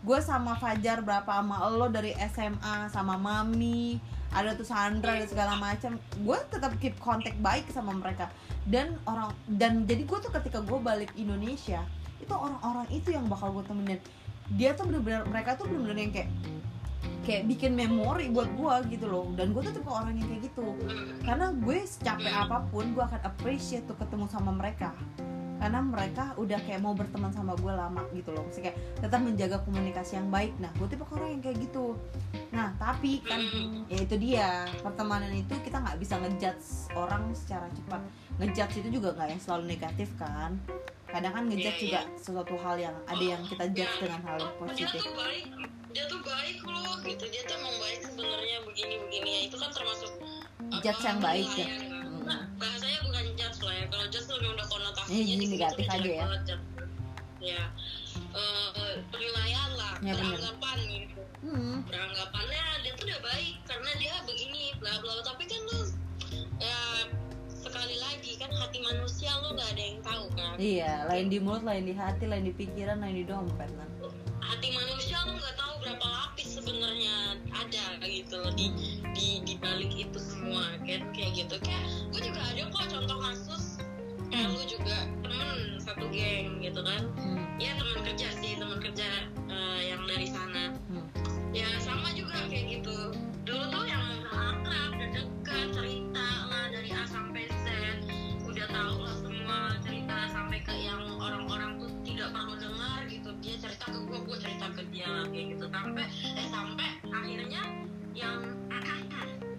Gue 0.00 0.16
sama 0.24 0.56
Fajar 0.56 1.04
berapa 1.04 1.28
sama 1.28 1.68
lo 1.68 1.92
dari 1.92 2.16
SMA 2.16 2.88
sama 2.88 3.20
Mami 3.20 4.00
ada 4.30 4.54
tuh 4.54 4.66
Sandra 4.66 5.18
dan 5.18 5.26
segala 5.26 5.58
macam. 5.58 5.98
Gue 6.22 6.38
tetap 6.50 6.74
keep 6.78 6.94
kontak 7.02 7.34
baik 7.42 7.66
sama 7.74 7.94
mereka. 7.94 8.30
Dan 8.66 8.98
orang 9.08 9.34
dan 9.46 9.84
jadi 9.84 10.06
gue 10.06 10.18
tuh 10.22 10.32
ketika 10.34 10.62
gue 10.62 10.78
balik 10.78 11.10
Indonesia 11.18 11.82
itu 12.20 12.34
orang-orang 12.34 12.86
itu 12.94 13.10
yang 13.10 13.26
bakal 13.26 13.50
gue 13.56 13.64
temenin. 13.66 14.00
Dia 14.54 14.74
tuh 14.74 14.86
bener-bener 14.86 15.26
mereka 15.26 15.58
tuh 15.58 15.66
bener-bener 15.66 15.98
yang 15.98 16.12
kayak 16.14 16.30
kayak 17.20 17.42
bikin 17.46 17.76
memori 17.76 18.30
buat 18.30 18.48
gue 18.54 18.74
gitu 18.94 19.06
loh. 19.10 19.26
Dan 19.34 19.50
gue 19.50 19.62
tuh 19.66 19.74
tipe 19.74 19.90
orang 19.90 20.14
yang 20.14 20.28
kayak 20.30 20.42
gitu. 20.52 20.66
Karena 21.26 21.50
gue 21.50 21.78
secapek 21.82 22.34
apa 22.34 22.64
pun 22.70 22.94
gue 22.94 23.02
akan 23.02 23.20
appreciate 23.26 23.86
tuh 23.90 23.98
ketemu 23.98 24.26
sama 24.30 24.54
mereka 24.54 24.94
karena 25.60 25.84
mereka 25.84 26.32
udah 26.40 26.56
kayak 26.64 26.80
mau 26.80 26.96
berteman 26.96 27.28
sama 27.36 27.52
gue 27.52 27.68
lama 27.68 28.00
gitu 28.16 28.32
loh. 28.32 28.40
Maksudnya 28.48 28.72
kayak 28.72 28.78
tetap 29.04 29.20
menjaga 29.20 29.56
komunikasi 29.60 30.16
yang 30.16 30.32
baik. 30.32 30.56
Nah 30.56 30.72
gue 30.80 30.88
tipe 30.88 31.04
orang 31.12 31.36
yang 31.36 31.42
kayak 31.44 31.58
gitu. 31.60 31.86
Nah 32.48 32.72
tapi 32.80 33.20
kan 33.20 33.44
ya 33.92 33.98
itu 34.00 34.16
dia. 34.16 34.64
Pertemanan 34.80 35.28
itu 35.36 35.52
kita 35.60 35.84
nggak 35.84 36.00
bisa 36.00 36.16
ngejudge 36.16 36.96
orang 36.96 37.28
secara 37.36 37.68
cepat. 37.76 38.00
Ngejudge 38.40 38.74
itu 38.80 38.88
juga 38.96 39.12
nggak 39.12 39.28
yang 39.36 39.42
selalu 39.44 39.64
negatif 39.76 40.08
kan? 40.16 40.56
Kadang 41.04 41.32
kan 41.36 41.44
ngejudge 41.44 41.78
Iya, 41.80 41.84
juga 41.84 42.00
sesuatu 42.16 42.54
hal 42.56 42.76
yang 42.80 42.96
ada 43.04 43.24
yang 43.36 43.42
kita 43.44 43.64
judge 43.76 43.94
Ya, 44.00 44.02
dengan 44.08 44.20
hal 44.24 44.36
yang 44.40 44.54
positif 44.56 44.88
dia 44.96 45.04
tuh 45.04 45.12
baik. 45.12 45.46
Dia 45.90 46.04
tuh 46.08 46.20
baik 46.24 46.58
loh 46.64 46.92
gitu. 47.04 47.24
Dia 47.28 47.42
tuh 47.44 47.54
emang 47.60 47.76
baik 47.84 47.98
sebenarnya 48.08 48.58
begini 48.64 48.94
begini 49.04 49.28
ya 49.28 49.40
itu 49.44 49.56
kan 49.60 49.70
termasuk 49.76 50.12
Judge 50.80 51.02
yang 51.04 51.20
baik 51.20 51.50
ya. 51.58 51.68
Nah, 52.30 52.40
bahasanya 52.56 52.98
bukan 53.02 53.24
judge 53.34 53.58
lah 53.60 53.74
ya 53.74 53.84
kalau 53.90 54.06
judge 54.06 54.26
tuh 54.26 54.34
lebih 54.38 54.50
udah 54.54 54.66
konotasinya 54.70 55.34
Eh, 55.34 55.48
negatif 55.50 55.84
aja 55.84 55.98
ya. 56.06 56.24
ya 57.42 57.62
Eh, 58.30 58.92
penilaian 59.10 59.70
lah 59.74 59.94
Ya, 60.00 60.14
bener. 60.14 60.38
beranggapan 60.38 60.76
gitu 60.86 61.20
hmm. 61.42 61.76
beranggapannya 61.84 62.64
dia 62.80 62.92
tuh 62.94 63.04
udah 63.04 63.20
baik 63.20 63.54
karena 63.66 63.90
dia 63.98 64.14
begini 64.24 64.62
bla 64.78 64.92
bla 64.98 65.12
bla. 65.12 65.22
tapi 65.24 65.44
kan 65.44 65.60
lu 65.66 65.80
ya 66.56 66.78
sekali 67.50 67.96
lagi 67.98 68.32
kan 68.36 68.50
hati 68.52 68.78
manusia 68.80 69.30
lu 69.42 69.52
nggak 69.52 69.68
ada 69.72 69.82
yang 69.82 69.98
tahu 70.00 70.24
kan 70.32 70.54
iya 70.56 70.92
lain 71.06 71.26
di 71.28 71.38
mulut 71.38 71.60
lain 71.60 71.84
di 71.84 71.92
hati 71.92 72.24
lain 72.24 72.44
di 72.44 72.52
pikiran 72.52 73.00
lain 73.00 73.16
di 73.20 73.24
dompet 73.24 73.68
kan 73.68 73.88
hati 74.40 74.68
manusia 74.70 75.16
lu 75.24 75.36
nggak 75.36 75.56
tahu 75.56 75.72
berapa 75.80 76.06
lapis 76.06 76.48
sebenarnya 76.56 77.14
ada 77.50 77.84
gitu 78.04 78.34
loh 78.36 78.52
di 78.52 78.66
kan 80.60 81.00
kayak 81.14 81.32
gitu 81.34 81.56
kayak 81.62 81.84
gue 82.10 82.20
juga 82.24 82.40
ada 82.50 82.62
kok 82.68 82.86
contoh 82.90 83.18
kasus 83.22 83.64
kayak 84.30 84.48
lu 84.54 84.62
juga 84.66 84.96
temen 85.26 85.58
satu 85.82 86.06
geng 86.14 86.62
gitu 86.62 86.80
kan. 86.86 87.02
Hmm. 87.18 87.42
ya 87.58 87.74
teman 87.74 87.98
kerja 88.06 88.28
sih 88.38 88.54
teman 88.56 88.78
kerja 88.78 89.08
eh, 89.50 89.80
yang 89.90 90.02
dari 90.06 90.26
sana. 90.30 90.74
Hmm. 90.90 91.06
ya 91.50 91.66
sama 91.82 92.14
juga 92.14 92.46
kayak 92.46 92.78
gitu. 92.78 93.10
Dulu 93.42 93.64
tuh 93.74 93.84
yang 93.90 94.02
akrab 94.30 94.94
udah 94.94 95.10
dekat 95.10 95.66
cerita 95.74 96.28
lah 96.46 96.64
dari 96.70 96.90
A 96.94 97.02
sampai 97.10 97.50
Z. 97.50 97.66
Udah 98.46 98.66
tahu 98.70 98.96
lah 99.02 99.16
semua 99.18 99.60
cerita 99.82 100.16
sampai 100.30 100.58
ke 100.62 100.74
yang 100.78 101.02
orang-orang 101.18 101.82
tuh 101.82 101.90
tidak 102.06 102.30
perlu 102.30 102.54
dengar 102.54 103.00
gitu. 103.10 103.30
Dia 103.42 103.54
cerita 103.58 103.84
ke 103.90 103.98
gue 103.98 104.18
gue 104.22 104.36
cerita 104.38 104.66
ke 104.70 104.82
dia 104.94 105.10
kayak 105.34 105.58
gitu. 105.58 105.66
Sampai 105.74 106.06
eh 106.38 106.48
sampai 106.48 106.88
akhirnya 107.10 107.62
yang 108.14 108.60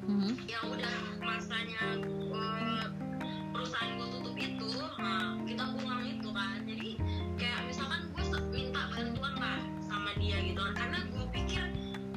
Hmm. 0.01 0.33
yang 0.49 0.65
udah 0.65 0.95
masanya 1.21 2.01
eh, 2.01 2.85
perusahaan 3.53 3.93
gue 4.01 4.07
tutup 4.09 4.33
itu 4.33 4.71
nah, 4.97 5.37
kita 5.45 5.63
pulang 5.77 6.01
itu 6.09 6.29
kan. 6.33 6.57
Jadi 6.65 6.89
kayak 7.37 7.69
misalkan 7.69 8.09
gue 8.09 8.25
minta 8.49 8.89
bantuan 8.89 9.33
lah 9.37 9.61
sama 9.85 10.09
dia 10.17 10.41
gitu 10.41 10.57
kan. 10.57 10.73
Karena 10.73 10.99
gue 11.05 11.25
pikir 11.29 11.63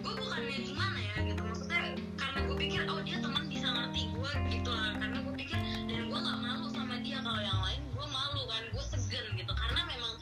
gue 0.01 0.13
bukannya 0.17 0.59
gimana 0.65 0.97
ya 0.97 1.17
gitu. 1.29 1.41
Maksudnya 1.45 1.81
karena 2.17 2.39
gue 2.49 2.57
pikir 2.57 2.81
oh 2.89 3.01
dia 3.05 3.21
teman 3.21 3.45
bisa 3.53 3.69
ngerti 3.69 4.03
gue 4.17 4.33
gitu 4.49 4.71
lah. 4.73 4.93
Karena 4.97 5.19
gue 5.21 5.35
pikir 5.45 5.59
dan 5.85 6.03
gue 6.09 6.19
nggak 6.25 6.39
malu 6.41 6.67
sama 6.73 6.97
dia. 7.05 7.21
Kalau 7.21 7.43
yang 7.45 7.61
lain 7.69 7.83
gue 7.93 8.07
malu 8.09 8.43
kan. 8.49 8.63
Gue 8.73 8.85
segan 8.97 9.29
gitu. 9.37 9.53
Karena 9.53 9.81
memang 9.85 10.13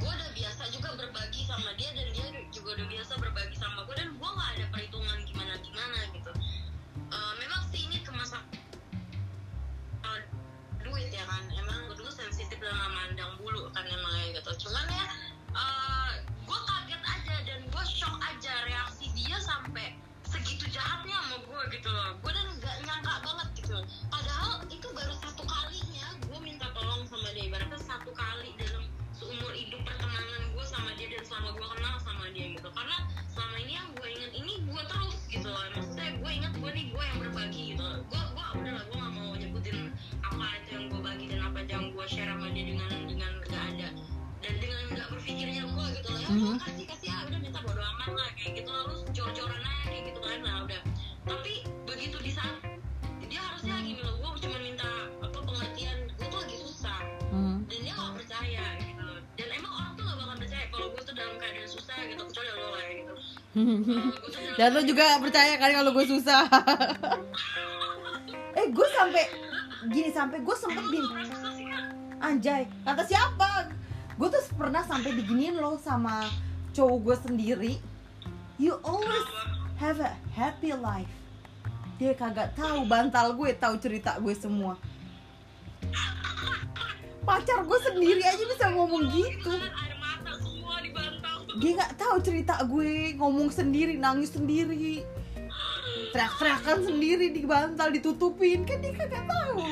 gue 0.00 0.08
udah 0.08 0.30
biasa 0.32 0.62
juga 0.72 0.96
berbagi 0.96 1.44
sama 1.44 1.76
dia 1.76 1.92
dan 1.92 2.08
dia 2.16 2.26
juga 2.56 2.80
udah 2.80 2.86
biasa 2.88 3.12
berbagi 3.20 3.56
sama 3.60 3.84
gue 3.84 4.00
dan 4.00 4.16
gue 4.16 4.30
nggak 4.32 4.50
ada 4.56 4.64
perhitungan 4.72 5.18
gimana 5.28 5.54
gimana 5.60 5.98
gitu 6.16 6.32
Eh, 7.12 7.32
memang 7.44 7.60
sih 7.68 7.84
ini 7.84 8.00
ke 8.00 8.08
masa 8.16 8.40
eh, 10.08 10.20
duit 10.80 11.12
ya 11.12 11.24
kan. 11.28 11.44
Emang 11.52 11.92
gue 11.92 11.96
dulu 12.00 12.08
sensitif 12.08 12.56
dan 12.56 12.72
nggak 12.72 12.92
mandang 12.96 13.32
bulu 13.36 13.68
kan 13.76 13.84
emangnya 13.84 14.40
gitu. 14.40 14.68
Cuman 14.68 14.88
ya 14.88 15.04
gue 16.42 16.58
kaget 16.68 17.02
aja 17.04 17.36
dan 17.44 17.60
gue 17.68 17.84
shock 17.84 18.16
aja 18.24 18.52
reaksi 18.64 19.06
dia 19.12 19.36
sampai 19.38 19.92
segitu 20.24 20.64
jahatnya 20.72 21.14
sama 21.28 21.36
gue 21.44 21.62
gitu 21.76 21.88
loh. 21.92 22.16
Gue 22.24 22.32
dan 22.32 22.48
nggak 22.56 22.76
nyangka 22.88 23.14
banget 23.20 23.48
gitu. 23.60 23.76
Padahal 24.08 24.64
itu 24.72 24.88
baru 24.96 25.14
satu 25.20 25.44
kalinya 25.44 26.06
gue 26.24 26.38
minta 26.40 26.66
tolong 26.72 27.04
sama 27.06 27.28
dia. 27.36 27.44
Ibaratnya 27.52 27.76
satu 27.84 28.10
kali 28.16 28.56
dalam 28.56 28.88
seumur 29.22 29.54
hidup 29.54 29.80
pertemanan 29.86 30.42
gue 30.50 30.66
sama 30.66 30.90
dia 30.98 31.06
dan 31.14 31.22
selama 31.22 31.50
gue 31.54 31.68
kenal 31.78 31.94
sama 32.02 32.26
dia 32.34 32.46
gitu. 32.50 32.68
Karena 32.74 32.96
selama 33.30 33.56
ini 33.62 33.72
yang 33.78 33.88
gue 33.94 34.08
inget 34.10 34.32
ini 34.34 34.52
gue 34.66 34.82
terus 34.90 35.18
gitu 35.30 35.46
loh. 35.46 35.62
Maksudnya 35.78 36.10
gue 36.18 36.30
inget 36.34 36.52
gue 36.58 36.70
nih 36.74 36.86
gue 36.90 37.04
yang 37.06 37.18
berbagi 37.22 37.62
gitu 37.74 37.86
gue 38.10 38.22
gue 38.34 38.46
udah 38.58 38.72
lah 38.74 38.84
gue 38.90 38.98
gak 38.98 39.12
mau 39.14 39.30
nyebutin 39.38 39.78
apa 40.26 40.46
itu 40.58 40.70
yang 40.74 40.84
gue 40.90 41.00
bagi 41.00 41.24
dan 41.30 41.40
apa 41.46 41.58
yang 41.70 41.84
gue 41.94 42.04
share 42.10 42.28
sama 42.28 42.46
dia 42.50 42.64
dengan 42.66 42.90
dengan 43.06 43.32
gak 43.46 43.62
ada. 43.78 43.88
Dan 44.42 44.54
dengan 44.58 44.82
gak 44.98 45.08
berpikirnya 45.14 45.62
gue 45.70 45.86
gitu 46.02 46.08
loh. 46.10 46.18
Ya 46.18 46.28
udah 46.34 46.60
kasih 46.66 46.86
kasih 46.90 47.08
ya 47.14 47.16
udah 47.30 47.38
minta 47.38 47.60
bodo 47.62 47.78
amat 47.78 48.10
lah 48.10 48.30
kayak 48.34 48.52
gitu. 48.58 48.70
Lalu 48.74 48.96
cor-coran 49.14 49.62
aja 49.62 49.86
kayak 49.86 50.02
gitu 50.10 50.20
kan. 50.20 50.38
Nah 50.42 50.56
udah. 50.66 50.82
Tapi 51.22 51.54
begitu 51.86 52.18
di 52.18 52.32
saat 52.34 52.58
dia 53.32 53.40
harusnya 53.40 53.74
gini 53.80 53.96
loh 53.98 54.14
gue 54.14 54.30
cuma 54.38 54.58
minta 54.60 54.88
apa 55.18 55.38
pengertian 55.40 55.96
gue 56.10 56.26
tuh 56.26 56.38
lagi 56.38 56.56
susah 56.58 56.98
Hmm. 57.32 57.64
dan 57.64 57.78
dia 57.80 57.92
gak 57.92 58.12
percaya 58.12 58.64
gitu 58.78 59.06
dan 59.32 59.48
emang 59.50 59.72
orang 59.72 59.92
tuh 59.96 60.04
gak 60.04 60.16
bakal 60.20 60.36
percaya 60.36 60.64
kalau 60.68 60.86
gue 60.86 61.02
tuh 61.02 61.14
dalam 61.14 61.34
keadaan 61.34 61.64
susah 61.66 61.96
gitu 62.04 62.22
kecuali 62.22 62.50
lo 62.52 62.66
lah 62.68 62.86
gitu 62.90 63.14
Eh, 63.52 64.54
Dan 64.54 64.68
lo 64.70 64.80
juga 64.82 65.16
percaya 65.16 65.56
kan 65.56 65.70
kalau 65.70 65.92
gue 65.92 66.06
susah. 66.06 66.44
eh 68.54 68.66
gue 68.66 68.88
sampai 68.90 69.24
gini 69.88 70.08
sampai 70.08 70.40
gue 70.40 70.52
sempet 70.54 70.84
bin 70.86 71.04
anjay 72.18 72.64
kata 72.82 73.02
siapa? 73.02 73.72
Gue 74.14 74.28
tuh 74.28 74.44
pernah 74.54 74.80
sampai 74.82 75.12
diginiin 75.14 75.56
lo 75.56 75.76
sama 75.76 76.28
cowok 76.70 76.98
gue 77.02 77.16
sendiri. 77.22 77.72
You 78.56 78.76
always 78.82 79.24
have 79.76 79.98
a 79.98 80.12
happy 80.30 80.72
life. 80.72 81.08
Dia 82.02 82.18
kagak 82.18 82.58
tahu 82.58 82.82
bantal 82.82 83.30
gue 83.38 83.54
tahu 83.54 83.78
cerita 83.78 84.18
gue 84.18 84.34
semua. 84.34 84.74
pacar 87.22 87.62
gue 87.62 87.78
sendiri 87.86 88.18
aja 88.26 88.42
bisa 88.42 88.66
ngomong 88.74 89.06
gitu. 89.14 89.54
Dia 91.62 91.70
nggak 91.78 91.94
tahu 91.94 92.18
cerita 92.18 92.58
gue 92.66 93.14
ngomong 93.14 93.54
sendiri 93.54 93.94
nangis 94.02 94.34
sendiri. 94.34 95.06
Teriak-teriakan 96.10 96.90
sendiri 96.90 97.30
di 97.30 97.46
bantal 97.46 97.94
ditutupin. 97.94 98.66
Kan 98.66 98.82
dia 98.82 98.98
kagak 98.98 99.22
tahu 99.22 99.62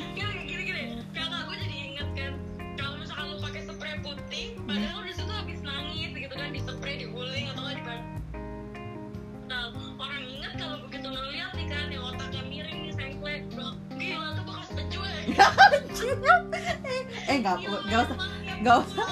eh 17.31 17.37
nggak 17.39 17.57
nggak 17.63 18.01
usah 18.03 18.19
nggak 18.59 18.77
usah 18.83 19.09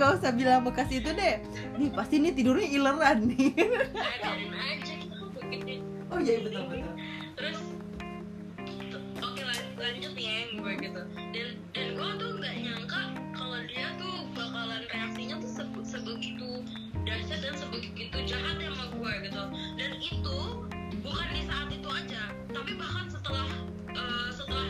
nggak 0.00 0.10
usah 0.16 0.30
bilang 0.32 0.64
bekas 0.64 0.88
itu 0.88 1.12
deh. 1.12 1.44
Nih 1.76 1.92
pasti 1.92 2.16
ini 2.16 2.32
tidurnya 2.32 2.68
ileran 2.72 3.28
nih. 3.28 3.52
Begitu 5.36 5.84
oh 6.08 6.18
iya 6.24 6.40
betul 6.40 6.62
betul. 6.72 6.92
Terus 7.36 7.60
oke 9.20 9.42
lan- 9.44 9.70
lanjut 9.76 10.12
nih 10.16 10.24
ya 10.24 10.36
gue 10.56 10.72
gitu. 10.80 11.00
Dan 11.36 11.48
dan 11.76 11.86
gue 11.92 12.08
tuh 12.16 12.30
nggak 12.40 12.54
nyangka 12.64 13.00
kalau 13.36 13.60
dia 13.68 13.88
tuh 14.00 14.14
bakalan 14.32 14.82
reaksinya 14.88 15.36
tuh 15.36 15.50
sebe- 15.52 15.84
sebegitu 15.84 16.64
dahsyat 17.04 17.40
dan 17.44 17.54
sebegitu 17.60 18.16
jahat 18.24 18.56
sama 18.56 18.88
gue 18.96 19.12
gitu. 19.28 19.42
Dan 19.76 19.90
itu 20.00 20.38
bukan 21.04 21.28
di 21.36 21.42
saat 21.44 21.68
itu 21.68 21.88
aja 21.92 22.32
tapi 22.48 22.72
bahkan 22.80 23.06
setelah 23.12 23.46
eh, 23.92 24.28
setelah 24.32 24.68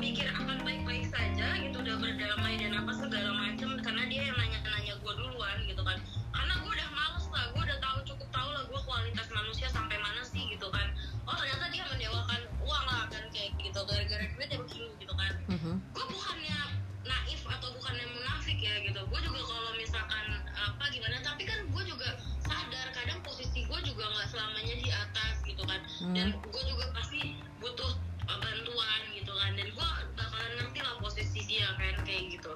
pikir 0.00 0.26
akan 0.32 0.64
baik-baik 0.64 1.04
saja 1.12 1.60
gitu 1.60 1.76
udah 1.76 1.96
berdamai 2.00 2.56
dan 2.56 2.72
apa 2.72 2.92
segala 2.96 3.30
macam 3.36 3.76
karena 3.84 4.02
dia 4.08 4.22
yang 4.32 4.36
nanya-nanya 4.40 4.94
gue 4.96 5.12
duluan 5.12 5.56
gitu 5.68 5.82
kan. 5.84 6.00
Karena 6.32 6.54
gue 6.56 6.72
udah 6.72 6.88
males 6.90 7.26
lah 7.28 7.44
gue 7.52 7.62
udah 7.62 7.78
tahu 7.78 7.98
cukup 8.08 8.28
tahu 8.32 8.48
lah 8.48 8.64
gue 8.64 8.80
kualitas 8.80 9.28
manusia 9.28 9.68
sampai 9.68 10.00
mana 10.00 10.24
sih 10.24 10.40
gitu 10.48 10.66
kan. 10.72 10.88
Oh 11.28 11.36
ternyata 11.36 11.68
dia 11.68 11.84
mendewakan 11.84 12.40
uang 12.64 12.84
lah 12.88 13.04
kan 13.12 13.24
kayak 13.28 13.52
gitu 13.60 13.80
gara-gara 13.84 14.24
duit 14.24 14.48
ya 14.48 14.58
begini 14.58 14.88
gitu 14.98 15.14
kan. 15.14 15.32
Mhm. 15.52 15.72
gue 15.92 16.04
bukannya 16.08 16.58
naif 17.04 17.40
atau 17.44 17.68
bukannya 17.76 18.06
munafik 18.08 18.58
ya 18.58 18.74
gitu. 18.80 19.00
Gue 19.04 19.20
juga 19.20 19.40
kalau 19.44 19.70
misalkan 19.76 20.24
apa 20.50 20.84
gimana 20.88 21.16
tapi 21.20 21.42
kan 21.44 21.60
gue 21.68 21.82
juga 21.84 22.08
sadar 22.40 22.88
kadang 22.96 23.20
posisi 23.20 23.68
gue 23.68 23.80
juga 23.84 24.08
nggak 24.08 24.28
selamanya 24.32 24.74
di 24.80 24.88
atas 24.88 25.34
gitu 25.44 25.62
kan. 25.62 25.80
Dan 26.16 26.32
Hmm. 26.32 26.40
gue 26.48 26.62
juga 26.64 26.88
pasti 26.96 27.36
butuh 27.60 27.92
uh, 27.92 28.09
bantuan 28.38 29.00
gitu 29.16 29.32
kan. 29.34 29.50
Dan 29.58 29.66
gue 29.74 29.88
bakalan 30.14 30.52
ngerti 30.62 30.78
lah 30.86 30.94
posisi 31.02 31.40
dia 31.50 31.66
kan 31.74 31.98
kayak 32.06 32.38
gitu. 32.38 32.52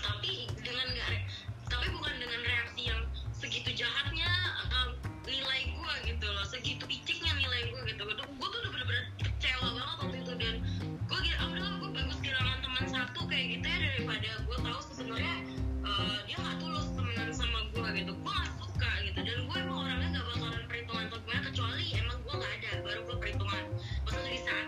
Tapi 0.00 0.50
dengan 0.60 0.88
re- 1.08 1.24
tapi 1.70 1.86
bukan 1.94 2.14
dengan 2.18 2.40
reaksi 2.44 2.82
yang 2.90 3.00
segitu 3.30 3.72
jahatnya 3.72 4.28
um, 4.76 4.92
nilai 5.24 5.70
gue 5.72 5.94
gitu 6.12 6.26
loh. 6.28 6.44
Segitu 6.44 6.84
iciknya 6.90 7.32
nilai 7.38 7.72
gue 7.72 7.80
gitu. 7.88 8.02
Gue 8.04 8.48
tuh 8.50 8.58
udah 8.60 8.70
bener-bener 8.74 9.04
kecewa 9.22 9.68
banget 9.72 9.96
waktu 10.02 10.16
itu. 10.20 10.32
Dan 10.36 10.54
gue 11.06 11.18
kira 11.24 11.36
ah 11.40 11.46
udahlah 11.48 11.72
gue 11.80 11.90
bagus 11.94 12.18
kehilangan 12.20 12.58
teman 12.60 12.84
satu 12.90 13.20
kayak 13.30 13.46
gitu 13.56 13.66
ya 13.66 13.78
daripada 13.80 14.30
gue 14.44 14.56
tahu 14.60 14.80
sebenarnya 14.92 15.36
uh, 15.86 16.18
dia 16.26 16.36
nggak 16.36 16.56
tulus 16.58 16.86
temenan 16.92 17.30
sama 17.32 17.58
gue 17.70 17.88
gitu. 18.02 18.12
Gue 18.12 18.32
nggak 18.34 18.52
suka 18.58 18.90
gitu. 19.06 19.20
Dan 19.22 19.38
gue 19.46 19.56
emang 19.62 19.78
orangnya 19.86 20.08
nggak 20.18 20.26
bakalan 20.26 20.62
perhitungan 20.68 21.04
atau 21.08 21.20
kecuali 21.50 21.86
emang 21.96 22.18
gue 22.20 22.34
nggak 22.34 22.52
ada 22.60 22.70
baru 22.82 23.00
gue 23.06 23.16
perhitungan. 23.16 23.64
Maksudnya 24.04 24.32
di 24.34 24.40
saat 24.42 24.66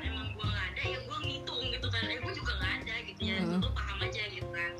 nggak 3.22 3.38
ada 3.38 3.46
gitu 3.46 3.54
ya 3.54 3.56
Hmm. 3.56 3.62
lu 3.62 3.70
paham 3.72 3.98
aja 4.02 4.22
gitu 4.34 4.48
kan. 4.50 4.70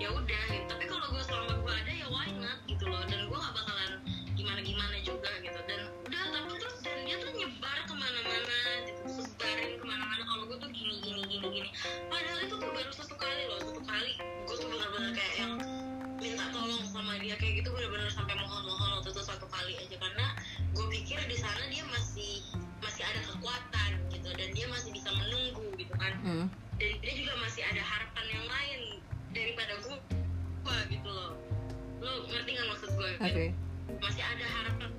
Ya 0.00 0.08
udah 0.10 0.42
gitu. 0.48 0.66
tapi 0.66 0.84
kalau 0.88 1.06
gue 1.12 1.22
selama 1.28 1.52
gue 1.60 1.72
ada 1.76 1.92
ya 1.92 2.06
why 2.08 2.28
not 2.40 2.58
gitu 2.64 2.84
loh. 2.88 3.02
Dan 3.04 3.28
gue 3.28 3.38
gak 3.38 3.54
bakalan 3.54 3.92
gimana 4.32 4.60
gimana 4.64 4.96
juga 5.04 5.30
gitu. 5.44 5.60
Dan 5.68 5.80
udah 6.08 6.22
tapi 6.32 6.48
terus 6.56 6.76
dan 6.80 6.98
dia 7.04 7.16
tuh 7.20 7.30
nyebar 7.36 7.78
ke 7.84 7.92
mana-mana 7.94 8.58
gitu. 8.88 9.02
Sebarin 9.28 9.76
ke 9.76 9.84
mana-mana. 9.84 10.22
Kalau 10.24 10.44
gue 10.48 10.58
tuh 10.58 10.70
gini 10.72 10.94
gini 11.04 11.22
gini 11.28 11.46
gini. 11.52 11.68
Padahal 12.08 12.40
itu 12.40 12.54
tuh 12.56 12.70
baru 12.72 12.90
satu 12.96 13.14
kali 13.20 13.42
loh. 13.52 13.60
Satu 13.60 13.80
kali 13.84 14.12
gue 14.18 14.56
tuh 14.56 14.68
benar-benar 14.72 15.10
kayak 15.12 15.34
yang 15.36 15.52
minta 16.16 16.44
tolong 16.50 16.84
sama 16.88 17.20
dia 17.20 17.36
kayak 17.36 17.60
gitu. 17.60 17.68
Benar-benar 17.76 18.08
sampai 18.08 18.34
mohon-mohon 18.40 18.90
waktu 18.98 19.12
itu 19.12 19.20
satu 19.22 19.46
kali 19.52 19.76
aja. 19.76 19.96
Karena 20.00 20.26
gue 20.72 20.86
pikir 20.88 21.20
di 21.28 21.36
sana 21.36 21.68
dia 21.68 21.84
masih 21.92 22.40
masih 22.80 23.04
ada 23.04 23.20
kekuatan 23.28 23.90
gitu. 24.10 24.28
Dan 24.32 24.48
dia 24.56 24.66
masih 24.72 24.90
bisa 24.96 25.12
menunggu 25.12 25.66
gitu 25.76 25.92
kan. 26.00 26.16
Hmm. 26.24 26.48
Dan 26.82 26.98
dia 26.98 27.14
juga 27.14 27.32
masih 27.38 27.62
ada 27.62 27.78
harapan 27.78 28.26
yang 28.26 28.44
lain 28.50 28.80
daripada 29.30 29.72
gue 29.86 29.96
gue 30.66 30.78
gitu 30.98 31.10
loh. 31.14 31.38
Lo 32.02 32.26
ngerti 32.26 32.58
nggak 32.58 32.68
maksud 32.74 32.90
gue 32.98 33.10
oke. 33.22 33.46
masih 34.02 34.22
ada 34.26 34.46
harapan 34.50 34.90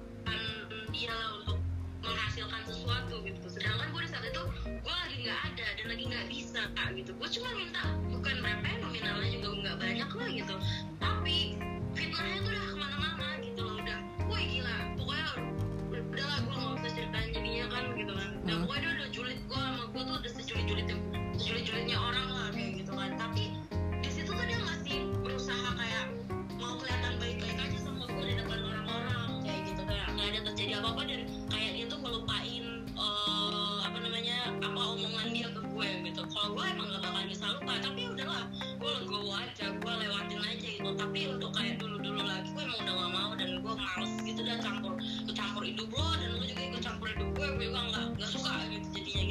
dia 0.95 1.11
lah 1.11 1.43
untuk 1.43 1.59
menghasilkan 1.99 2.61
sesuatu 2.63 3.19
gitu. 3.27 3.47
Sedangkan 3.51 3.91
gue 3.91 3.99
di 3.99 4.09
saat 4.15 4.23
itu 4.23 4.43
gue 4.63 4.95
lagi 4.95 5.15
nggak 5.27 5.39
ada 5.51 5.65
dan 5.75 5.85
lagi 5.91 6.03
nggak 6.07 6.25
bisa 6.31 6.61
Kak, 6.71 6.95
gitu. 6.95 7.11
Gue 7.19 7.29
cuma 7.35 7.49
minta 7.51 7.83
bukan 8.07 8.35
berapa 8.39 8.63
ya 8.63 8.75
nominalnya 8.79 9.29
juga 9.35 9.47
nggak 9.51 9.77
banyak 9.83 10.09
lah 10.15 10.29
gitu. 10.31 10.55
Tapi 11.03 11.52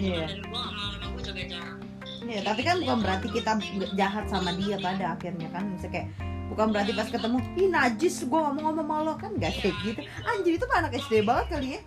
Iya. 0.02 0.18
kan 0.18 0.28
dan 0.28 0.40
gue 0.42 0.50
mau 0.50 0.88
emang 0.92 1.10
gue 1.12 1.22
jaga 1.22 1.44
jarak 1.48 1.76
Ya, 2.22 2.40
tapi 2.40 2.62
kan 2.62 2.78
bukan 2.78 2.98
berarti 2.98 3.28
kita 3.28 3.52
jahat 3.92 4.24
sama 4.26 4.54
dia 4.54 4.78
pada 4.78 5.14
akhirnya 5.14 5.50
kan. 5.50 5.68
Misalnya 5.68 5.90
kayak 5.92 6.08
bukan 6.48 6.66
berarti 6.70 6.92
pas 6.92 7.08
ketemu 7.08 7.38
ih 7.56 7.68
najis 7.68 8.14
gue 8.22 8.38
ngomong 8.38 8.62
ngomong 8.62 8.86
sama 8.88 8.96
lo 9.02 9.12
kan 9.16 9.30
gak 9.36 9.52
kayak 9.54 9.74
gitu. 9.82 10.00
Anjir 10.22 10.52
itu 10.54 10.64
mah 10.64 10.78
anak 10.80 10.92
SD 10.96 11.22
banget 11.22 11.46
kali 11.50 11.68
ya. 11.76 11.80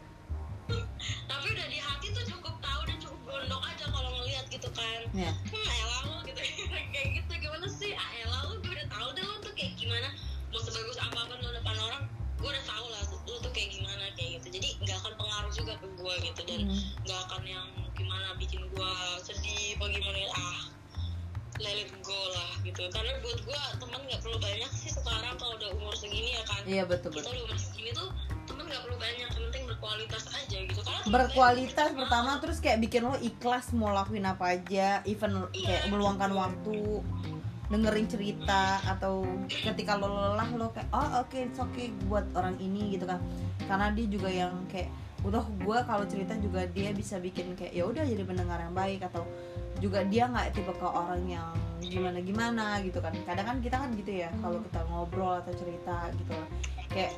Tapi 1.25 1.47
udah 1.49 1.67
di 1.67 1.79
hati 1.79 2.07
tuh 2.11 2.23
cukup 2.27 2.55
tahu 2.59 2.81
dan 2.83 2.97
cukup 2.97 3.19
gondok 3.23 3.61
aja 3.63 3.85
kalau 3.87 4.09
ngelihat 4.13 4.45
gitu 4.47 4.69
kan. 4.69 4.99
Ya 5.13 5.31
hmm 5.31 5.67
elah 5.71 6.01
lo 6.03 6.15
gitu. 6.23 6.39
Kayak 6.93 7.07
gitu 7.15 7.31
gimana 7.39 7.67
sih? 7.69 7.91
Ah 7.93 8.09
elah 8.19 8.39
lo 8.45 8.53
gue 8.59 8.71
udah 8.71 8.87
tahu 8.91 9.07
deh 9.13 9.23
lo 9.23 9.35
tuh 9.39 9.53
kayak 9.55 9.73
gimana. 9.75 10.07
Mau 10.51 10.59
sebagus 10.59 10.97
apa 10.99 11.19
pun 11.25 11.37
lo 11.39 11.49
depan 11.53 11.75
orang 11.79 12.03
gue 12.35 12.49
udah 12.49 12.65
tahu 12.67 12.85
lah 12.91 13.01
lo 13.07 13.35
tuh 13.39 13.51
kayak 13.51 13.71
gimana 13.71 14.03
kayak 14.13 14.29
gitu. 14.37 14.47
Jadi 14.51 14.67
nggak 14.83 14.97
akan 14.99 15.13
pengaruh 15.15 15.51
juga 15.53 15.73
ke 15.79 15.87
gue 15.89 16.13
gitu 16.21 16.41
dan 16.43 16.59
Hmm. 16.65 16.81
nggak 17.01 17.19
akan 17.23 17.43
yang 17.45 17.67
gimana 18.15 18.31
bikin 18.39 18.63
gue 18.71 18.93
sedih 19.27 19.75
apa 19.75 19.85
gimana 19.91 20.19
ah 20.39 20.59
let 21.59 21.75
it 21.83 21.91
go 21.99 22.15
lah 22.31 22.51
gitu. 22.63 22.87
Karena 22.87 23.11
buat 23.19 23.39
gue 23.43 23.61
teman 23.75 23.99
nggak 24.07 24.21
perlu 24.23 24.39
banyak 24.39 24.71
sih 24.71 24.91
sekarang 24.95 25.35
kalau 25.35 25.59
udah 25.59 25.69
umur 25.75 25.91
segini 25.99 26.31
ya 26.31 26.43
kan? 26.47 26.61
Iya 26.63 26.83
betul 26.87 27.11
kita 27.11 27.27
betul. 27.27 27.43
umur 27.43 27.59
segini 27.59 27.91
tuh 27.91 28.07
temen 28.47 28.63
nggak 28.71 28.81
perlu 28.87 28.95
banyak 28.95 29.19
yang 29.19 29.33
penting 29.35 29.63
berkualitas 29.67 30.23
aja 30.31 30.57
gitu. 30.63 30.79
Karena 30.79 31.03
berkualitas 31.11 31.89
pertama 31.91 32.31
terus 32.39 32.57
kayak 32.63 32.79
bikin 32.87 33.03
lo 33.03 33.19
ikhlas 33.19 33.75
mau 33.75 33.91
lakuin 33.91 34.23
apa 34.23 34.55
aja 34.55 35.03
even 35.03 35.43
kayak 35.51 35.91
meluangkan 35.91 36.31
waktu 36.31 37.03
dengerin 37.67 38.07
cerita 38.07 38.79
atau 38.95 39.27
ketika 39.43 39.99
lo 39.99 40.07
lelah 40.07 40.47
lo 40.55 40.71
kayak 40.71 40.87
oh 40.95 41.19
oke 41.19 41.35
it's 41.35 41.59
okay 41.59 41.91
buat 42.07 42.23
orang 42.31 42.55
ini 42.63 42.95
gitu 42.95 43.03
kan. 43.03 43.19
Karena 43.67 43.91
dia 43.91 44.07
juga 44.07 44.31
yang 44.31 44.55
kayak 44.71 44.87
udah 45.25 45.41
gue 45.41 45.77
kalau 45.89 46.05
cerita 46.05 46.37
juga 46.37 46.69
dia 46.69 46.93
bisa 46.93 47.17
bikin 47.17 47.57
kayak 47.57 47.73
ya 47.73 47.83
udah 47.89 48.05
jadi 48.05 48.21
pendengar 48.21 48.61
yang 48.61 48.77
baik 48.77 49.01
atau 49.01 49.25
juga 49.81 50.05
dia 50.05 50.29
nggak 50.29 50.53
tipe 50.53 50.69
ke 50.69 50.87
orang 50.87 51.25
yang 51.25 51.49
gimana 51.81 52.21
gimana 52.21 52.65
gitu 52.85 53.01
kan. 53.01 53.11
Kadang 53.25 53.45
kan 53.45 53.57
kita 53.59 53.75
kan 53.81 53.89
gitu 53.97 54.11
ya 54.21 54.29
kalau 54.39 54.61
kita 54.61 54.79
ngobrol 54.87 55.41
atau 55.41 55.53
cerita 55.57 56.13
gitu 56.13 56.33
kayak 56.93 57.11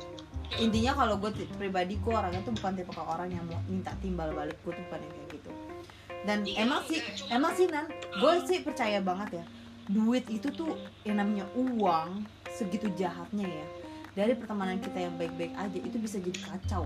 intinya 0.56 0.96
kalau 0.96 1.20
gue 1.20 1.30
pribadi 1.60 2.00
gue 2.00 2.14
orangnya 2.16 2.40
tuh 2.42 2.56
bukan 2.56 2.72
tipe 2.80 2.92
ke 2.96 3.02
orang 3.04 3.28
yang 3.28 3.44
mau 3.44 3.60
minta 3.68 3.92
timbal 4.00 4.32
balik 4.32 4.56
gue 4.64 4.72
tuh 4.72 4.82
bukan 4.88 5.00
yang 5.04 5.14
kayak 5.14 5.30
gitu. 5.36 5.50
Dan 6.26 6.38
emang 6.56 6.82
sih 6.88 7.00
emang 7.28 7.52
sih 7.54 7.68
nan 7.68 7.86
gue 7.92 8.32
sih 8.48 8.64
percaya 8.64 8.98
banget 9.04 9.40
ya 9.40 9.44
duit 9.88 10.24
itu 10.28 10.52
tuh 10.52 10.76
yang 11.08 11.16
namanya 11.16 11.48
uang 11.56 12.24
segitu 12.52 12.92
jahatnya 12.92 13.48
ya 13.48 13.66
dari 14.12 14.36
pertemanan 14.36 14.76
kita 14.82 15.08
yang 15.08 15.14
baik-baik 15.16 15.54
aja 15.56 15.78
itu 15.78 15.96
bisa 15.96 16.20
jadi 16.20 16.36
kacau 16.44 16.84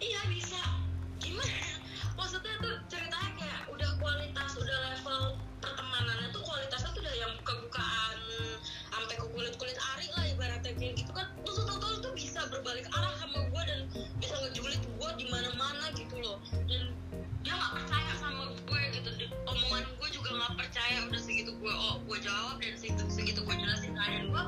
iya 0.00 0.20
bisa. 0.32 0.60
Gimana? 1.20 1.52
Maksudnya 2.16 2.54
tuh 2.60 2.76
ceritanya 2.88 3.30
kayak 3.36 3.60
udah 3.72 3.90
kualitas 4.00 4.50
udah 4.56 4.76
level 4.92 5.20
pertemanannya 5.60 6.28
tuh 6.32 6.42
kualitasnya 6.44 6.90
tuh 6.96 7.00
udah 7.04 7.16
yang 7.16 7.32
buka-bukaan 7.40 8.18
sampai 8.90 9.16
ke 9.16 9.26
kulit-kulit 9.32 9.78
ari 9.96 10.08
lah 10.16 10.24
ibaratnya 10.28 10.72
kayak 10.76 10.94
gitu 11.00 11.12
kan. 11.12 11.28
Tuh 11.44 11.52
tuh, 11.52 11.64
tuh, 11.68 11.78
tuh, 11.80 11.90
tuh 12.00 12.12
bisa 12.16 12.40
berbalik 12.48 12.88
arah 12.92 13.14
sama 13.20 13.44
gue 13.44 13.62
dan 13.68 13.80
bisa 14.20 14.34
ngejulit 14.40 14.80
gue 14.80 15.10
di 15.20 15.26
mana-mana 15.28 15.92
gitu 15.96 16.16
loh. 16.20 16.40
Dan 16.68 16.92
dia 17.40 17.52
nggak 17.56 17.72
percaya 17.80 18.12
sama 18.20 18.52
gue 18.52 18.80
gitu. 18.96 19.10
Omongan 19.48 19.84
gue 19.96 20.08
juga 20.12 20.30
nggak 20.36 20.52
percaya. 20.64 20.96
Udah 21.08 21.20
segitu 21.20 21.52
gue 21.56 21.72
oh 21.72 22.00
gue 22.08 22.18
jawab 22.20 22.56
dan 22.60 22.74
segitu 22.76 23.04
segitu 23.12 23.40
gue 23.44 23.56
jelasin 23.56 23.92
keadaan 23.96 24.32
gue 24.32 24.44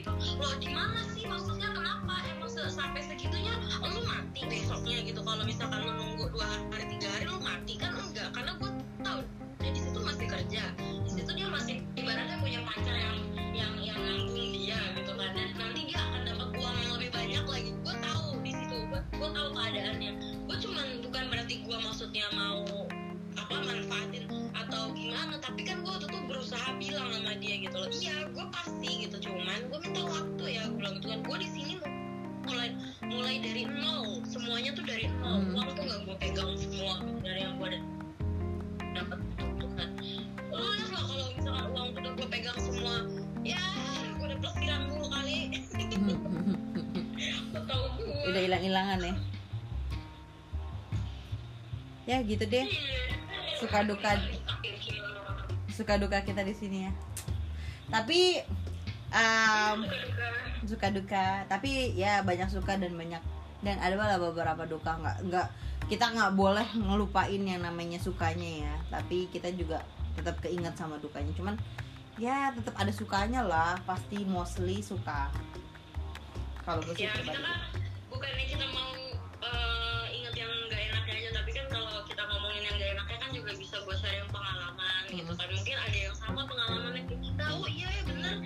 gitu. 0.00 0.10
Loh 0.40 0.54
di 0.56 0.68
mana 0.72 1.00
sih? 1.12 1.28
Maksudnya 1.28 1.68
kenapa? 1.76 2.24
Emang 2.32 2.48
se- 2.48 2.72
sampai 2.72 3.04
segitunya 3.04 3.52
lu 3.84 4.00
mati 4.08 4.40
besoknya 4.48 4.98
gitu. 5.04 5.20
Kalau 5.20 5.44
misalkan 5.44 5.80
lu 5.84 5.92
nunggu 5.92 6.24
dua 6.32 6.48
hari 6.72 6.84
tiga 6.96 7.08
hari 7.12 7.24
lu 7.28 7.38
mati 7.44 7.76
kan 7.76 7.92
enggak. 7.92 8.28
Karena 8.32 8.52
gue 8.56 8.70
tahu 9.04 9.18
dia 9.60 9.70
di 9.76 9.80
situ 9.84 9.98
masih 10.00 10.26
kerja. 10.26 10.62
Di 11.04 11.10
situ 11.12 11.30
dia 11.36 11.48
masih 11.52 11.84
ibaratnya 12.00 12.36
punya 12.40 12.60
pacar 12.64 12.96
yang 12.96 13.16
yang 13.52 13.72
yang 13.84 13.98
nanggung 14.00 14.48
dia 14.56 14.80
gitu 14.96 15.12
kan. 15.12 15.30
Dan 15.36 15.48
nanti 15.60 15.80
dia 15.84 16.00
akan 16.00 16.20
dapat 16.24 16.48
uang 16.56 16.76
yang 16.80 16.92
lebih 16.96 17.10
banyak 17.12 17.44
lagi. 17.44 17.70
Gue 17.84 17.94
tahu 18.00 18.26
di 18.40 18.52
situ. 18.56 18.76
Gue 18.88 19.00
gue 19.04 19.28
tahu 19.36 19.48
keadaannya. 19.52 20.12
Gue 20.48 20.56
cuman 20.64 20.86
bukan 21.04 21.24
berarti 21.28 21.54
gue 21.60 21.76
maksudnya 21.76 22.26
mau 22.32 22.64
apa 23.36 23.56
manfaatin 23.62 24.24
atau 24.80 24.96
gimana 24.96 25.36
tapi 25.44 25.60
kan 25.68 25.84
gue 25.84 25.92
itu 25.92 26.08
berusaha 26.24 26.72
bilang 26.80 27.12
sama 27.12 27.36
dia 27.36 27.60
gitu 27.60 27.76
loh. 27.76 27.90
Iya 27.92 28.32
gue 28.32 28.46
pasti 28.48 29.04
gitu 29.04 29.28
cuman 29.28 29.68
gue 29.68 29.78
minta 29.84 30.00
waktu 30.08 30.44
ya 30.56 30.62
gue 30.72 30.78
bilang 30.80 30.94
gitu 30.96 31.12
kan. 31.12 31.20
Gue 31.20 31.36
di 31.36 31.48
sini 31.52 31.72
mulai 32.48 32.72
mulai 33.04 33.34
dari 33.44 33.68
nol 33.68 34.24
semuanya 34.24 34.72
tuh 34.72 34.80
dari 34.88 35.04
nol. 35.20 35.44
Hmm. 35.44 35.52
uang 35.52 35.68
tuh 35.76 35.84
nggak 35.84 36.00
gue 36.08 36.16
pegang 36.16 36.56
semua 36.56 36.96
dari 37.20 37.40
yang 37.44 37.60
gue 37.60 37.68
dapat 38.96 39.18
itu 39.20 39.66
kan 39.76 39.90
lah 40.48 40.80
kalau 40.96 41.28
misalkan 41.36 41.66
uang 41.76 41.88
tuh 41.92 42.00
udah 42.00 42.12
gue 42.16 42.28
pegang 42.32 42.58
semua 42.64 42.94
ya 43.44 43.60
gue 44.16 44.24
udah 44.32 44.38
pelesiran 44.40 44.80
dulu 44.88 45.06
kali. 45.12 45.38
Gue 48.20 48.32
udah 48.32 48.42
hilang-hilangan 48.48 48.98
ya? 49.04 49.14
Ya 52.08 52.16
gitu 52.24 52.44
deh 52.48 52.64
suka 53.60 53.84
duka 53.84 54.16
suka 55.68 55.94
duka 56.00 56.18
kita 56.24 56.40
di 56.44 56.54
sini 56.56 56.78
ya. 56.88 56.92
Tapi 57.92 58.40
um, 59.12 59.84
suka 60.64 60.88
duka. 60.88 61.44
Tapi 61.48 61.96
ya 61.96 62.24
banyak 62.24 62.48
suka 62.48 62.80
dan 62.80 62.96
banyak 62.96 63.22
dan 63.60 63.76
ada 63.80 63.94
malah 63.96 64.16
beberapa 64.16 64.64
duka. 64.64 64.96
Nggak 64.96 65.16
nggak 65.28 65.46
kita 65.92 66.08
nggak 66.12 66.32
boleh 66.36 66.68
ngelupain 66.76 67.42
yang 67.44 67.60
namanya 67.60 68.00
sukanya 68.00 68.68
ya. 68.68 68.74
Tapi 68.88 69.28
kita 69.28 69.52
juga 69.52 69.84
tetap 70.16 70.40
keinget 70.40 70.76
sama 70.76 70.96
dukanya. 71.00 71.32
Cuman 71.36 71.54
ya 72.16 72.52
tetap 72.56 72.76
ada 72.80 72.92
sukanya 72.92 73.44
lah. 73.44 73.76
Pasti 73.84 74.24
mostly 74.24 74.80
suka. 74.80 75.28
Kalau 76.64 76.80
gue 76.84 76.92
ya 76.96 77.08
kita 77.12 77.34
kan 77.34 77.72
bukannya 78.12 78.44
kita 78.52 78.66
mau 78.68 78.92
eh, 79.42 80.04
kan 83.30 83.38
juga 83.38 83.54
bisa 83.62 83.78
buat 83.86 83.94
sharing 84.02 84.26
pengalaman 84.34 85.02
gitu 85.06 85.32
kan. 85.38 85.46
Mungkin 85.54 85.76
ada 85.78 85.98
yang 86.02 86.16
sama 86.18 86.42
pengalamannya 86.50 87.06
kayak 87.06 87.22
kita 87.22 87.44
oh 87.54 87.68
iya 87.70 87.86
ya 87.86 88.02
bener. 88.10 88.36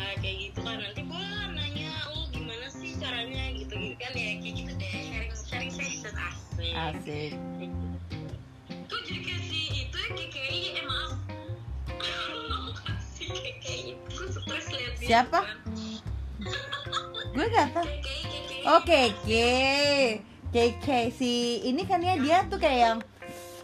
Ah, 0.00 0.14
kayak 0.16 0.36
gitu 0.48 0.58
kan. 0.64 0.80
Nanti 0.80 1.00
gue 1.04 1.26
nanya 1.52 1.92
oh 2.08 2.24
gimana 2.32 2.66
sih 2.72 2.96
caranya? 2.96 3.52
Gitu 3.52 3.68
gitu 3.68 3.96
kan. 4.00 4.12
Ya 4.16 4.40
kayak 4.40 4.54
gitu 4.56 4.72
deh. 4.80 4.92
Sharing 5.12 5.32
sharing 5.36 5.72
session 5.76 6.14
asik. 6.16 6.72
Asik. 6.72 7.32
Tuh 8.88 8.98
jadi 9.04 9.20
kayak 9.28 9.42
si 9.44 9.60
itu 9.84 9.96
ya 10.00 10.08
KKI 10.08 10.58
eh 10.72 10.84
maaf. 10.88 11.12
Si 13.12 13.22
KKI 13.28 13.92
gue 14.00 14.26
stres 14.32 14.66
Siapa? 15.04 15.40
gue 17.30 17.46
gak 17.46 17.68
tau 17.76 17.84
Oke, 18.80 19.12
K, 19.22 19.30
KK 20.48 20.86
si 21.12 21.60
ini 21.68 21.84
kan 21.84 22.00
ya 22.00 22.16
dia 22.16 22.48
tuh 22.48 22.56
kayak 22.56 22.80
yang 22.80 22.98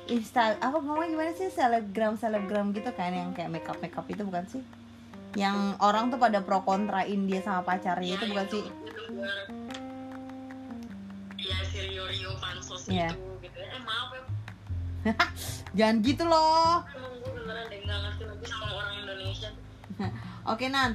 Insta 0.06 0.54
apa 0.56 0.78
ngomong 0.78 1.10
gimana 1.10 1.34
sih 1.34 1.50
selebgram 1.50 2.14
selebgram 2.14 2.70
gitu 2.70 2.94
kan 2.94 3.10
yang 3.10 3.34
kayak 3.34 3.50
makeup 3.50 3.78
makeup 3.82 4.06
itu 4.06 4.22
bukan 4.22 4.46
sih? 4.46 4.62
Yang 5.34 5.76
orang 5.82 6.08
tuh 6.08 6.16
pada 6.16 6.40
pro 6.40 6.62
kontrain 6.62 7.26
dia 7.26 7.42
sama 7.42 7.60
pacarnya 7.60 8.14
itu 8.14 8.24
bukan 8.26 8.46
sih? 8.48 8.64
ya 11.36 11.58
si 11.70 11.78
Rio 11.78 12.04
Rio 12.08 12.32
pansos 12.40 12.88
Iya. 12.88 13.12
itu 13.12 13.22
gitu 13.44 13.58
ya. 13.60 13.68
eh 13.70 13.82
maaf 13.82 14.08
ya 14.10 14.22
Jangan 15.78 15.96
gitu 16.02 16.24
loh. 16.26 16.82
Oke 20.50 20.66
Nan, 20.68 20.94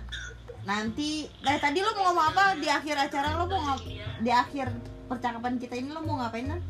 nanti 0.64 1.26
nah, 1.42 1.58
tadi 1.58 1.82
lo 1.82 1.92
mau 1.92 2.12
ngomong 2.12 2.26
apa 2.32 2.44
di 2.56 2.68
akhir 2.68 2.96
acara 2.96 3.36
lo 3.36 3.48
mau 3.48 3.60
ngap 3.60 3.80
di 4.22 4.32
akhir 4.32 4.68
percakapan 5.08 5.58
kita 5.58 5.76
ini 5.76 5.90
lo 5.90 6.00
mau 6.02 6.20
ngapain 6.20 6.48
Nan? 6.48 6.62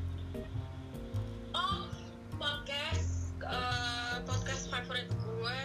Podcast 3.51 4.15
eh, 4.15 4.17
podcast 4.23 4.63
favorit 4.71 5.07
gue 5.11 5.59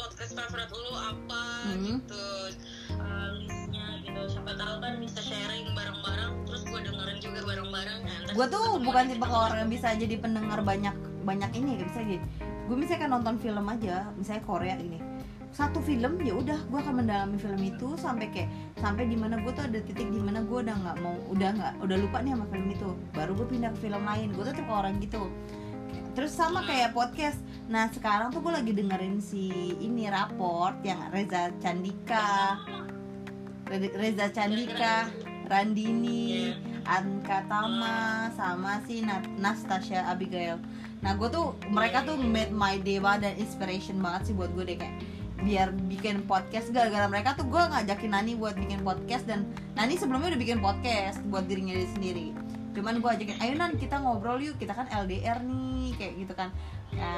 podcast 0.00 0.32
favorit 0.32 0.70
lu 0.72 0.92
apa 0.96 1.42
Hmm. 1.62 1.78
gitu. 1.84 2.26
Eh, 2.90 3.28
listnya 3.38 3.86
gitu. 4.02 4.20
Siapa 4.32 4.52
tahu 4.56 4.74
kan 4.80 4.92
bisa 4.98 5.20
sharing 5.22 5.66
bareng-bareng 5.76 6.32
terus 6.48 6.62
gue 6.66 6.80
dengerin 6.80 7.18
juga 7.22 7.40
bareng-bareng 7.44 8.00
Nah, 8.02 8.16
ntar 8.26 8.32
gue 8.34 8.46
tuh 8.48 8.64
bukan 8.82 9.04
tipe 9.06 9.20
podcast 9.20 9.44
orang 9.46 9.58
yang 9.62 9.70
bisa 9.70 9.88
jadi 9.94 10.16
pendengar 10.18 10.58
banyak 10.64 10.96
banyak 11.22 11.50
ini 11.54 11.68
gak 11.78 11.88
bisa 11.94 12.00
gitu 12.02 12.26
gue 12.62 12.76
misalnya 12.78 13.00
kan 13.04 13.10
nonton 13.12 13.34
film 13.42 13.66
aja 13.68 13.96
misalnya 14.16 14.42
Korea 14.46 14.76
ini. 14.78 14.96
Satu 15.52 15.84
film 15.84 16.16
ya 16.24 16.32
udah 16.32 16.56
gue 16.64 16.78
akan 16.80 17.04
mendalami 17.04 17.36
film 17.36 17.60
itu 17.60 17.92
sampai 18.00 18.32
kayak 18.32 18.48
sampai 18.80 19.04
di 19.04 19.18
mana 19.20 19.36
gue 19.36 19.52
tuh 19.52 19.68
ada 19.68 19.78
titik 19.84 20.08
di 20.08 20.16
mana 20.16 20.40
gue 20.40 20.58
udah 20.64 20.72
nggak 20.80 20.96
mau 21.04 21.12
udah 21.28 21.50
nggak 21.52 21.72
udah 21.84 21.96
lupa 22.00 22.24
nih 22.24 22.32
sama 22.32 22.46
film 22.48 22.66
itu. 22.72 22.90
Baru 23.12 23.36
gue 23.36 23.46
pindah 23.52 23.70
ke 23.76 23.78
film 23.84 24.02
lain. 24.02 24.28
Gue 24.32 24.42
tuh 24.48 24.54
tipe 24.56 24.72
orang 24.72 24.96
gitu 25.04 25.28
terus 26.12 26.32
sama 26.32 26.64
kayak 26.64 26.92
podcast. 26.92 27.40
Nah 27.68 27.88
sekarang 27.88 28.32
tuh 28.32 28.44
gue 28.44 28.52
lagi 28.52 28.72
dengerin 28.76 29.18
si 29.20 29.72
ini 29.80 30.08
raport 30.12 30.76
yang 30.84 31.08
Reza 31.08 31.48
Candika. 31.60 32.60
Re- 33.68 33.94
Reza 33.96 34.28
Candika 34.28 35.08
Randini 35.48 36.52
Anka 36.84 37.46
Tama 37.48 38.28
sama 38.36 38.84
si 38.84 39.00
Na- 39.00 39.24
Nastasia 39.40 40.04
Abigail. 40.08 40.60
Nah 41.00 41.16
gue 41.16 41.28
tuh 41.32 41.56
mereka 41.72 42.04
tuh 42.04 42.20
made 42.20 42.52
my 42.52 42.76
day 42.84 43.00
banget 43.00 43.32
dan 43.32 43.34
inspiration 43.40 43.96
banget 43.98 44.30
sih 44.30 44.34
buat 44.36 44.52
gue 44.52 44.64
deh 44.68 44.76
kayak 44.76 44.96
biar 45.42 45.72
bikin 45.88 46.22
podcast. 46.28 46.68
Gara-gara 46.70 47.08
mereka 47.08 47.34
tuh 47.34 47.48
gue 47.48 47.62
ngajakin 47.62 48.12
Nani 48.12 48.32
buat 48.36 48.54
bikin 48.54 48.84
podcast 48.84 49.24
dan 49.24 49.48
Nani 49.74 49.96
sebelumnya 49.96 50.36
udah 50.36 50.40
bikin 50.40 50.60
podcast 50.60 51.24
buat 51.32 51.48
dirinya 51.48 51.72
dia 51.72 51.88
sendiri 51.96 52.41
cuman 52.72 53.04
gue 53.04 53.10
ajakin 53.12 53.38
ayo 53.44 53.54
Nan 53.60 53.76
kita 53.76 54.00
ngobrol 54.00 54.40
yuk 54.40 54.56
kita 54.56 54.72
kan 54.72 54.88
LDR 54.88 55.44
nih 55.44 55.92
kayak 55.96 56.12
gitu 56.24 56.32
kan. 56.32 56.48
Ya, 56.92 57.12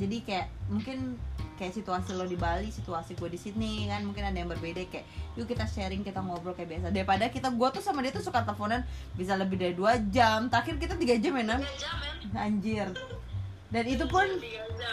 jadi 0.00 0.16
kayak 0.24 0.46
mungkin 0.72 1.20
kayak 1.60 1.76
situasi 1.76 2.16
lo 2.16 2.24
di 2.24 2.40
Bali 2.40 2.72
situasi 2.72 3.20
gue 3.20 3.28
di 3.28 3.36
Sydney 3.36 3.84
kan 3.84 4.00
mungkin 4.00 4.24
ada 4.24 4.32
yang 4.32 4.48
berbeda 4.48 4.80
kayak 4.88 5.04
yuk 5.36 5.44
kita 5.44 5.68
sharing 5.68 6.00
kita 6.00 6.20
ngobrol 6.20 6.56
kayak 6.56 6.72
biasa. 6.72 6.92
Daripada 6.92 7.28
kita 7.28 7.52
gue 7.52 7.68
tuh 7.72 7.82
sama 7.84 8.00
dia 8.00 8.12
tuh 8.12 8.24
suka 8.24 8.44
teleponan 8.44 8.84
bisa 9.16 9.36
lebih 9.36 9.60
dari 9.60 9.74
dua 9.76 10.00
jam. 10.08 10.48
Terakhir 10.48 10.76
kita 10.80 10.94
tiga 10.96 11.14
jam 11.20 11.36
ya 11.36 11.44
Nan? 11.44 11.62
Anjir. 12.36 12.88
Dan 13.70 13.84
itu 13.86 14.04
pun 14.08 14.26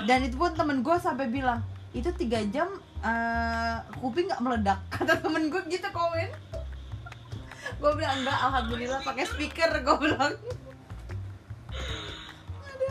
dan 0.05 0.19
itu 0.23 0.35
pun 0.35 0.51
temen 0.53 0.83
gue 0.83 0.97
sampai 0.99 1.27
bilang 1.31 1.63
itu 1.95 2.11
tiga 2.13 2.43
jam 2.51 2.67
eh, 3.01 3.77
kuping 3.97 4.27
nggak 4.27 4.43
meledak 4.43 4.79
kata 4.93 5.23
temen 5.23 5.47
gue 5.47 5.61
gitu 5.71 5.87
komen 5.89 6.29
gue 7.77 7.91
bilang 7.93 8.17
enggak 8.25 8.39
alhamdulillah 8.41 8.99
pakai 9.05 9.25
speaker 9.29 9.69
gue 9.85 9.97
bilang. 10.01 10.33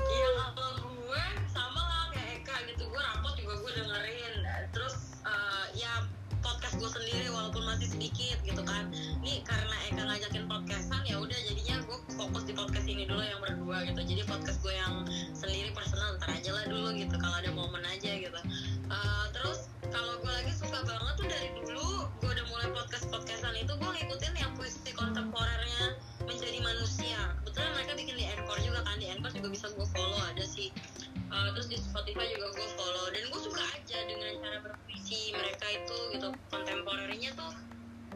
Iya 0.06 0.28
gue 0.78 1.24
sama 1.50 1.82
lah 1.82 2.04
kayak 2.14 2.46
Eka 2.46 2.56
gitu. 2.70 2.86
Gue 2.86 3.02
rapot 3.02 3.34
juga 3.34 3.54
gue 3.66 3.72
dengerin. 3.82 4.34
Terus 4.70 5.18
eh, 5.26 5.64
ya 5.82 6.06
podcast 6.38 6.78
gue 6.78 6.86
sendiri 6.86 7.26
walaupun 7.34 7.66
masih 7.66 7.90
sedikit 7.90 8.38
gitu 8.46 8.62
kan. 8.62 8.86
Ini 8.94 9.42
karena 9.42 9.76
Eka 9.90 10.02
ngajakin 10.06 10.46
podcastan 10.46 11.02
ya 11.02 11.18
udah 11.18 11.38
jadinya 11.50 11.82
gue 11.82 11.98
fokus 12.14 12.46
di 12.46 12.54
podcast 12.54 12.86
ini 12.86 13.10
dulu 13.10 13.26
yang 13.26 13.42
berdua 13.42 13.82
gitu. 13.90 14.00
Jadi 14.06 14.22
podcast 14.22 14.62
gue 14.62 14.74
yang 14.74 15.02
sendiri 15.34 15.74
personal 15.74 16.14
ntar 16.22 16.30
dulu 16.70 16.94
gitu. 16.94 17.14
Kalau 17.18 17.36
ada 17.42 17.50
momen 17.50 17.82
aja 17.90 18.10
gitu. 18.22 18.40
Eh, 18.86 19.24
terus 19.34 19.66
kalau 19.90 20.14
gue 20.22 20.30
lagi 20.30 20.52
suka 20.54 20.78
banget 20.86 21.14
tuh 21.18 21.26
dari 21.26 21.48
dulu 21.58 22.06
gue 22.22 22.30
udah 22.30 22.46
mulai 22.50 22.68
podcast 22.70 23.06
podcastan 23.10 23.54
itu 23.58 23.72
gue 23.74 23.90
ngikutin 23.98 24.34
yang 24.34 24.52
kontemporernya 24.96 26.00
menjadi 26.24 26.58
manusia. 26.64 27.18
Kebetulan 27.44 27.70
mereka 27.76 27.92
bikin 27.94 28.16
di 28.18 28.26
Anchor 28.26 28.58
juga 28.64 28.80
kan 28.82 28.96
di 28.98 29.06
Anchor 29.12 29.30
juga 29.36 29.48
bisa 29.52 29.66
gue 29.70 29.86
follow 29.92 30.20
ada 30.24 30.44
sih. 30.44 30.72
Uh, 31.30 31.52
terus 31.54 31.68
di 31.68 31.76
Spotify 31.78 32.26
juga 32.32 32.50
gue 32.56 32.68
follow. 32.74 33.06
Dan 33.12 33.22
gue 33.30 33.40
suka 33.44 33.62
aja 33.62 33.98
dengan 34.08 34.32
cara 34.40 34.58
berpuisi 34.64 35.36
mereka 35.36 35.66
itu 35.70 35.96
gitu. 36.16 36.28
Kontemporernya 36.50 37.30
tuh 37.36 37.52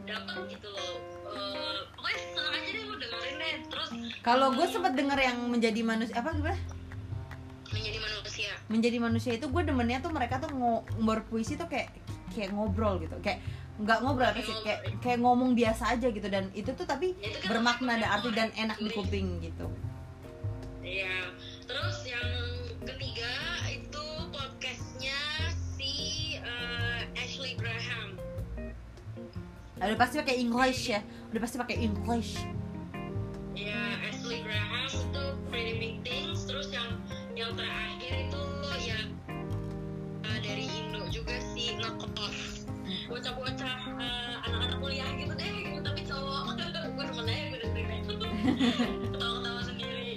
dapat 0.09 0.39
gitu 0.51 0.69
loh. 0.73 0.95
Uh, 1.31 1.81
pokoknya 1.95 2.19
seneng 2.19 2.47
aja 2.51 2.69
deh 2.73 2.83
lu 2.89 2.95
dengerin 2.99 3.35
deh. 3.37 3.55
Terus 3.71 3.91
kalau 4.25 4.49
gue 4.57 4.67
sempet 4.67 4.93
denger 4.97 5.19
yang 5.21 5.39
menjadi 5.47 5.81
manusia 5.85 6.15
apa 6.19 6.35
gimana? 6.35 6.59
Menjadi 7.71 7.99
manusia. 8.03 8.51
Menjadi 8.67 8.99
manusia 8.99 9.33
itu 9.39 9.47
gue 9.47 9.63
demennya 9.63 10.03
tuh 10.03 10.11
mereka 10.11 10.43
tuh 10.43 10.51
ngo 10.51 10.83
berpuisi 11.07 11.55
tuh 11.55 11.71
kayak 11.71 11.95
kayak 12.35 12.51
ngobrol 12.51 12.99
gitu. 12.99 13.15
Kayak 13.23 13.45
nggak 13.81 13.99
ngobrol 14.05 14.29
apa 14.29 14.41
sih? 14.45 14.55
Kayak 14.63 14.81
kayak 15.01 15.19
ngomong 15.25 15.57
biasa 15.57 15.97
aja 15.97 16.09
gitu. 16.13 16.29
Dan 16.29 16.53
itu 16.53 16.71
tuh 16.77 16.85
tapi 16.85 17.17
itu 17.17 17.37
kan 17.41 17.49
bermakna 17.57 17.97
dan 17.97 18.09
arti 18.13 18.29
dan 18.37 18.49
enak 18.55 18.77
di 18.77 18.91
kuping 18.93 19.41
gitu. 19.41 19.67
Iya. 20.85 21.33
Terus 21.65 21.99
yang 22.05 22.31
ketiga 22.85 23.33
itu 23.73 24.05
podcastnya 24.31 25.19
si 25.77 25.93
eh, 26.39 27.01
Ashley 27.17 27.57
Graham. 27.57 28.21
udah 29.81 29.97
pasti 29.97 30.21
pakai 30.21 30.37
English 30.37 30.93
ya? 30.93 31.01
Udah 31.33 31.41
pasti 31.41 31.57
pakai 31.57 31.77
English. 31.81 32.45
Ya 33.57 33.90
Ketawa-ketawa 48.83 49.61
sendiri. 49.63 50.09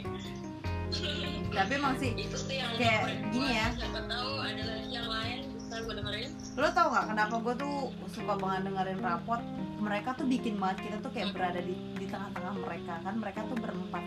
tapi 1.53 1.72
emang 1.73 1.95
sih 1.98 2.11
itu 2.14 2.34
sih 2.35 2.57
yang 2.57 2.73
Kayak 2.76 3.03
gini 3.30 3.49
ya. 3.52 3.68
Siapa 3.72 4.02
tahu 4.03 4.31
ada 4.38 4.64
lagi 4.64 4.90
yang 4.90 5.07
lain 5.07 5.38
bisa 5.53 5.76
gue 5.80 5.94
dengerin. 5.95 6.30
lo 6.53 6.68
tau 6.69 6.88
nggak 6.88 7.06
kenapa 7.10 7.35
gue 7.40 7.53
tuh 7.57 7.76
suka 8.07 8.34
banget 8.35 8.61
dengerin 8.69 9.02
rapot 9.02 9.41
mereka 9.80 10.14
tuh 10.14 10.26
bikin 10.26 10.56
banget 10.56 10.85
kita 10.85 10.98
tuh 11.02 11.10
kayak 11.10 11.34
berada 11.34 11.57
di 11.60 11.73
di 11.94 12.06
tengah-tengah 12.06 12.53
mereka 12.56 12.94
kan 13.02 13.14
mereka 13.18 13.40
tuh 13.44 13.57
berempat 13.57 14.03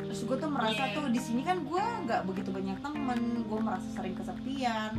terus 0.00 0.20
gue 0.24 0.36
tuh 0.36 0.48
merasa 0.48 0.88
Iya. 0.88 0.94
tuh 0.96 1.04
di 1.06 1.20
sini 1.20 1.44
kan 1.44 1.60
gue 1.62 1.84
nggak 2.08 2.24
begitu 2.24 2.48
banyak 2.48 2.80
temen 2.80 3.20
gue 3.44 3.58
merasa 3.60 3.88
sering 3.92 4.16
kesepian 4.16 4.96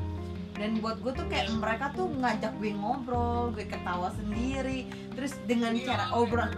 dan 0.54 0.70
buat 0.78 1.02
gue 1.02 1.12
tuh 1.14 1.26
kayak 1.26 1.50
mereka 1.58 1.90
tuh 1.92 2.14
ngajak 2.14 2.54
gue 2.62 2.72
ngobrol 2.74 3.50
gue 3.52 3.66
ketawa 3.66 4.14
sendiri 4.14 4.86
terus 5.18 5.34
dengan 5.50 5.74
Iya, 5.74 5.82
cara 5.82 6.06
obrolan 6.14 6.54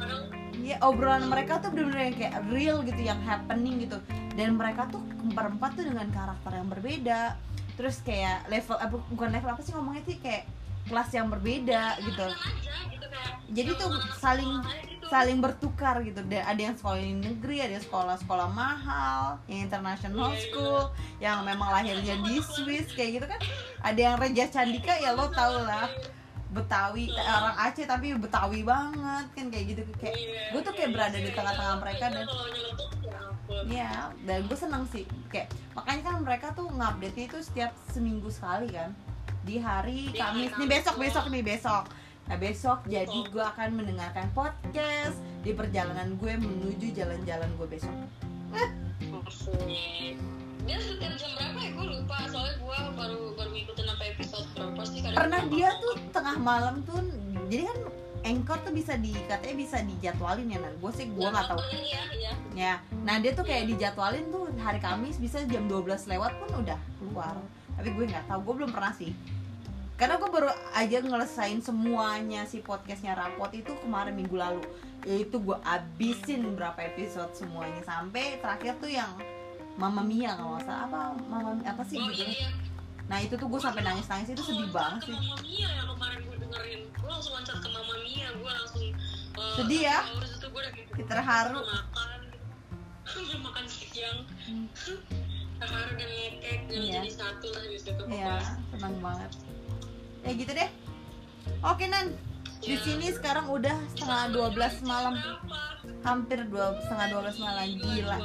kadang-kadang 0.59 0.67
ya 0.67 0.77
obrolan 0.83 1.23
mereka 1.31 1.63
tuh 1.63 1.69
bener-bener 1.71 2.11
yang 2.11 2.17
kayak 2.17 2.35
real 2.51 2.77
gitu 2.83 3.01
yang 3.01 3.19
happening 3.23 3.87
gitu. 3.87 3.97
Dan 4.35 4.55
mereka 4.55 4.87
tuh 4.91 5.01
berempat 5.31 5.75
tuh 5.75 5.85
dengan 5.87 6.07
karakter 6.11 6.51
yang 6.55 6.67
berbeda. 6.67 7.21
Terus 7.79 8.03
kayak 8.03 8.47
level 8.51 8.75
apa 8.75 8.95
bukan 9.11 9.29
level 9.31 9.49
apa 9.55 9.61
sih 9.63 9.71
ngomongnya 9.71 10.03
sih 10.03 10.17
kayak 10.19 10.43
kelas 10.89 11.09
yang 11.15 11.27
berbeda 11.31 11.83
gitu. 12.03 12.27
Jadi 13.49 13.69
tuh 13.81 13.89
saling- 14.21 14.65
saling 15.09 15.39
bertukar 15.41 16.03
gitu. 16.05 16.21
Dan 16.27 16.45
ada 16.45 16.61
yang 16.61 16.75
sekolah 16.77 16.99
di 17.01 17.15
negeri 17.17 17.57
ada 17.65 17.73
yang 17.79 17.85
sekolah 17.85 18.15
sekolah 18.21 18.47
mahal 18.51 19.41
yang 19.49 19.65
international 19.65 20.29
Iya, 20.33 20.41
school 20.43 20.81
yang 21.17 21.37
memang 21.47 21.69
lahirnya 21.71 22.15
di 22.21 22.35
Swiss 22.43 22.93
kayak 22.93 23.11
gitu 23.21 23.25
kan. 23.25 23.41
Ada 23.81 23.99
yang 23.99 24.15
Reja 24.21 24.45
Candika 24.51 24.93
ya 24.99 25.15
lo 25.15 25.31
tau 25.31 25.65
lah 25.65 25.89
Betawi 26.49 27.05
orang 27.13 27.55
Aceh 27.61 27.85
tapi 27.85 28.13
Betawi 28.13 28.61
banget 28.61 29.25
kan 29.29 29.45
kayak 29.47 29.65
gitu 29.67 29.81
kayak 29.95 30.15
Iya, 30.15 30.41
gue 30.49 30.61
tuh 30.61 30.73
kayak 30.73 30.89
iya, 30.89 30.95
berada 30.95 31.17
di 31.17 31.23
iya. 31.23 31.35
tengah-tengah 31.35 31.75
mereka 31.77 32.05
dan 32.07 32.25
ya. 32.25 33.21
Iya, 33.49 33.91
dan 34.23 34.39
gue 34.45 34.57
seneng 34.57 34.83
sih 34.87 35.03
kayak 35.27 35.47
makanya 35.73 36.01
kan 36.03 36.15
mereka 36.19 36.47
tuh 36.51 36.67
ngupdate 36.67 37.19
itu 37.23 37.37
setiap 37.39 37.71
seminggu 37.87 38.29
sekali 38.29 38.69
kan 38.69 38.89
di 39.41 39.57
hari 39.57 40.09
Iya, 40.09 40.21
Kamis 40.23 40.51
nih 40.55 40.67
besok 40.67 40.93
doang. 40.93 41.03
besok 41.05 41.25
nih 41.29 41.43
besok 41.43 41.83
nah 42.25 42.37
besok 42.37 42.79
jadi 42.85 43.09
Besok. 43.09 43.29
gue 43.31 43.41
akan 43.43 43.69
mendengarkan 43.73 44.27
podcast 44.31 45.17
di 45.41 45.49
perjalanan 45.49 46.13
gue 46.13 46.33
menuju 46.35 46.93
jalan-jalan 46.93 47.49
gue 47.55 47.67
besok. 47.67 47.95
Dia 50.67 50.77
setiap 50.81 51.13
jam 51.15 51.29
berapa 51.37 51.59
ya? 51.59 51.69
Gue 51.75 51.85
lupa 51.99 52.17
soalnya 52.27 52.55
gue 52.59 52.79
baru 52.95 53.21
baru 53.35 53.49
ngikutin 53.55 53.85
sampai 53.87 54.07
episode 54.15 54.47
berapa 54.57 54.81
sih 54.87 54.99
kadang 55.03 55.17
pernah 55.17 55.41
dia 55.47 55.69
tuh 55.79 55.93
tengah 56.11 56.37
malam 56.39 56.75
tuh 56.83 56.99
jadi 57.47 57.63
kan 57.65 57.79
Anchor 58.19 58.59
tuh 58.67 58.73
bisa 58.75 58.99
di 58.99 59.15
katanya 59.31 59.55
bisa 59.55 59.77
dijadwalin 59.79 60.51
ya 60.51 60.59
nan 60.59 60.75
gue 60.75 60.91
sih 60.91 61.07
gue 61.07 61.23
nggak 61.23 61.47
tahu. 61.47 61.59
ya 61.87 62.03
ya 62.11 62.31
ya 62.51 62.73
nah 63.07 63.15
dia 63.15 63.31
tuh 63.31 63.47
kayak 63.47 63.71
dijadwalin 63.71 64.27
tuh 64.27 64.51
hari 64.59 64.83
Kamis 64.83 65.15
bisa 65.15 65.39
jam 65.47 65.71
12 65.71 65.87
lewat 65.87 66.31
pun 66.35 66.49
udah 66.61 66.79
keluar. 66.99 67.35
Tapi 67.79 67.89
gue 67.95 68.05
nggak 68.11 68.27
tahu 68.27 68.39
gue 68.43 68.53
belum 68.63 68.71
pernah 68.75 68.91
sih. 68.91 69.15
Karena 69.95 70.15
gue 70.15 70.29
baru 70.31 70.51
aja 70.75 71.03
ngelesain 71.03 71.59
semuanya 71.59 72.47
si 72.47 72.63
podcastnya 72.63 73.15
rapot 73.15 73.51
itu 73.55 73.71
kemarin 73.83 74.15
minggu 74.15 74.35
lalu. 74.35 74.63
Itu 75.03 75.39
gue 75.39 75.55
abisin 75.63 76.55
berapa 76.55 76.79
episode 76.91 77.35
semuanya 77.35 77.83
sampai 77.83 78.39
terakhir 78.39 78.79
tuh 78.79 78.91
yang 78.91 79.11
Mama 79.79 80.01
Mia 80.03 80.35
kalau 80.35 80.53
nggak 80.53 80.65
salah. 80.65 80.85
Apa 80.85 80.99
Mama 81.23 81.49
apa 81.63 81.81
sih 81.83 81.97
oh 81.97 82.11
gitu 82.11 82.27
iya 82.27 82.51
nah 83.09 83.17
itu 83.17 83.33
tuh 83.33 83.49
gue 83.49 83.57
sampai 83.57 83.81
nangis 83.81 84.05
nangis 84.05 84.29
itu 84.29 84.43
sedih 84.43 84.69
banget 84.69 85.01
sih. 85.01 85.15
Mama 85.17 85.35
Mia 85.41 85.69
yang 85.71 85.87
kemarin 85.89 86.19
gue 86.21 86.35
dengerin. 86.37 86.81
Gue 86.93 87.09
langsung 87.09 87.33
loncat 87.33 87.57
ke 87.57 87.69
Mama 87.69 87.95
Mia. 87.99 88.27
Gue 88.37 88.51
langsung 88.51 88.83
eh, 89.33 89.53
Sedih 89.57 89.81
ya? 89.81 89.99
Terus 90.05 90.31
itu 90.35 90.45
gue 90.45 90.61
udah 90.61 90.71
gitu. 90.75 90.91
Kita 90.93 91.11
terharu. 91.15 91.57
makan. 91.57 92.19
Makan 93.41 93.65
siang. 93.65 94.19
Hmm. 94.45 94.65
terharu 95.57 95.91
dan 95.97 96.07
ngekek. 96.07 96.59
Dan 96.69 96.77
Iya. 96.77 96.93
jadi 97.01 97.11
satu 97.11 97.47
lah 97.49 97.63
di 97.65 97.77
situ 97.81 98.01
Iya, 98.05 98.35
senang 98.69 98.95
banget. 99.01 99.31
Ya 100.21 100.31
gitu 100.37 100.51
deh. 100.53 100.69
Oke 101.59 101.85
Nan, 101.89 102.13
di 102.61 102.77
Ya. 102.77 102.83
sini 102.85 103.07
sekarang 103.09 103.49
udah 103.49 103.73
setengah 103.91 104.21
12 104.53 104.85
malam, 104.85 105.17
hampir 106.05 106.45
dua 106.45 106.77
setengah 106.79 107.07
12 107.11 107.37
malam. 107.41 107.65
Gila. 107.73 108.17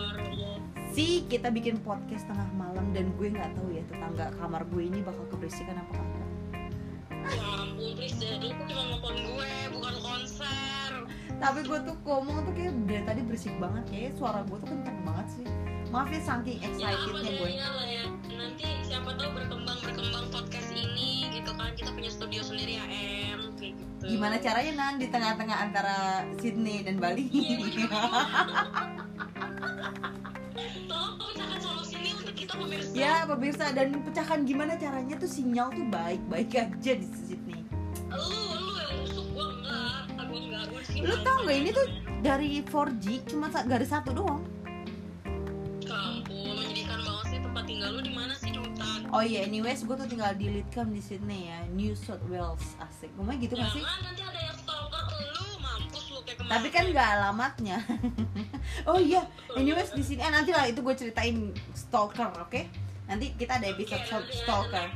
Si 0.94 1.26
kita 1.26 1.50
bikin 1.50 1.82
podcast 1.82 2.22
tengah 2.30 2.46
malam 2.54 2.94
dan 2.94 3.10
gue 3.18 3.26
nggak 3.26 3.50
tahu 3.58 3.74
ya 3.74 3.82
tetangga 3.90 4.30
kamar 4.38 4.62
gue 4.70 4.86
ini 4.86 5.02
bakal 5.02 5.26
keberisikan 5.26 5.74
apa 5.74 5.90
kagak. 5.90 6.22
Ya 7.34 7.42
ampun, 7.58 7.90
please. 7.98 8.14
Itu 8.22 8.54
cuma 8.70 8.82
nonton 8.94 9.14
gue, 9.26 9.52
bukan 9.74 9.94
konser. 9.98 10.90
Tapi 11.34 11.60
gue 11.66 11.78
tuh 11.82 11.96
ngomong 12.06 12.46
tuh 12.46 12.54
kayak 12.54 12.72
dari 12.86 13.02
tadi 13.02 13.20
berisik 13.26 13.54
banget 13.58 13.82
kayak 13.90 14.12
suara 14.14 14.46
gue 14.46 14.54
tuh 14.54 14.68
kenceng 14.70 14.98
banget 15.02 15.26
sih. 15.34 15.46
Maaf 15.90 16.08
ya 16.10 16.20
saking 16.22 16.58
Ya 16.58 16.66
excitednya 16.70 17.10
gue. 17.10 17.22
jadinya 17.26 17.68
lah 17.74 17.86
ya. 17.90 18.04
Nanti 18.30 18.66
siapa 18.86 19.10
tahu 19.18 19.30
berkembang 19.34 19.78
berkembang 19.82 20.26
podcast 20.30 20.70
ini 20.70 21.26
gitu 21.34 21.50
kan. 21.58 21.74
Kita 21.74 21.90
punya 21.90 22.10
studio 22.14 22.40
sendiri 22.46 22.78
HM 22.78 23.40
kayak 23.58 23.74
gitu. 23.82 24.04
Gimana 24.14 24.38
caranya 24.38 24.72
Nan 24.78 24.94
di 25.02 25.10
tengah-tengah 25.10 25.58
antara 25.58 25.96
Sydney 26.38 26.86
dan 26.86 27.02
Bali? 27.02 27.26
Tolong 27.90 28.93
pemirsa. 32.59 32.93
ya 32.94 33.14
pemirsa 33.26 33.64
dan 33.74 33.89
pecahkan 34.02 34.40
gimana 34.47 34.72
caranya 34.78 35.14
tuh 35.18 35.31
sinyal 35.31 35.68
tuh 35.74 35.86
baik-baik 35.90 36.51
aja 36.55 36.93
di 36.97 37.06
Sydney. 37.10 37.60
Lu 38.10 38.24
lu 38.59 38.72
yang 38.78 38.94
busuk 39.02 39.26
gua 39.35 39.47
enggak. 39.51 40.02
Aku 40.22 40.35
enggak. 40.39 40.62
Gua 40.70 40.81
Lu 41.05 41.14
tau 41.26 41.39
nggak 41.44 41.59
ini 41.59 41.70
tuh 41.74 41.86
dari 42.24 42.48
4G 42.64 43.05
cuma 43.28 43.47
garis 43.52 43.90
satu 43.93 44.10
doang. 44.16 44.43
kampung 45.85 46.56
menjadikan 46.56 46.98
banget 47.05 47.26
sih 47.28 47.40
tempat 47.44 47.64
tinggal 47.68 47.90
lu 47.93 48.01
di 48.01 48.12
mana 48.16 48.32
sih 48.40 48.51
di 48.51 48.59
hutan? 48.59 48.98
Oh 49.12 49.20
iya, 49.20 49.44
anyways, 49.44 49.85
gue 49.85 49.94
tuh 49.94 50.09
tinggal 50.09 50.32
di 50.35 50.48
Lidcombe 50.48 50.97
di 50.97 51.02
Sydney 51.05 51.52
ya, 51.52 51.60
New 51.70 51.93
South 51.93 52.24
Wales, 52.32 52.64
asik. 52.81 53.12
Gue 53.14 53.36
gitu 53.36 53.55
gak 53.55 53.70
sih? 53.70 53.85
Jangan 53.85 54.01
nanti 54.01 54.22
ada 54.24 54.40
yang 54.40 54.59
Tapi 56.44 56.68
kan 56.68 56.84
nggak 56.92 57.08
alamatnya. 57.20 57.78
oh 58.90 59.00
iya, 59.00 59.24
anyways 59.56 59.92
di 59.96 60.04
sini, 60.04 60.20
eh 60.20 60.32
nanti 60.32 60.52
lah 60.52 60.68
itu 60.68 60.80
gue 60.84 60.94
ceritain 60.94 61.52
stalker, 61.72 62.30
oke? 62.40 62.60
Nanti 63.08 63.36
kita 63.36 63.60
ada 63.60 63.68
episode 63.68 64.04
ya, 64.04 64.20
stalker. 64.44 64.88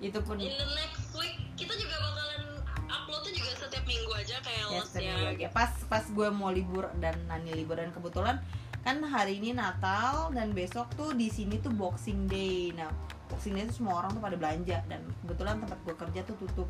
Itu 0.00 0.18
pun 0.24 0.40
in 0.40 0.54
the 0.54 0.68
next 0.78 1.12
week 1.12 1.36
kita 1.60 1.76
juga 1.76 1.96
bakalan 2.00 2.42
uploadnya 2.88 3.32
juga 3.36 3.50
setiap 3.60 3.84
minggu 3.84 4.12
aja 4.16 4.36
kayak 4.40 4.64
ya, 4.72 4.80
setiap 4.82 5.18
ya. 5.20 5.30
aja. 5.36 5.46
Pas 5.52 5.72
pas 5.86 6.04
gue 6.08 6.28
mau 6.32 6.48
libur 6.48 6.88
dan 6.98 7.14
Nani 7.28 7.52
libur 7.52 7.76
dan 7.76 7.92
kebetulan 7.92 8.40
kan 8.80 8.96
hari 9.04 9.36
ini 9.36 9.52
Natal 9.52 10.32
dan 10.32 10.56
besok 10.56 10.88
tuh 10.96 11.12
di 11.12 11.28
sini 11.28 11.60
tuh 11.60 11.68
Boxing 11.76 12.24
Day. 12.26 12.72
Nah, 12.72 12.88
Boxing 13.28 13.52
Day 13.52 13.68
tuh 13.68 13.76
semua 13.84 14.00
orang 14.00 14.16
tuh 14.16 14.22
pada 14.24 14.36
belanja 14.40 14.80
dan 14.88 15.04
kebetulan 15.20 15.60
tempat 15.60 15.78
gue 15.84 15.94
kerja 15.94 16.20
tuh 16.24 16.36
tutup. 16.40 16.68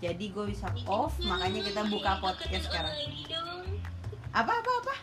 Jadi 0.00 0.32
gue 0.32 0.44
bisa 0.48 0.72
off, 0.88 1.20
makanya 1.20 1.60
kita 1.60 1.84
buka 1.84 2.24
podcast 2.24 2.72
sekarang. 2.72 2.96
Apa 4.32 4.52
apa 4.52 4.72
apa? 4.80 4.94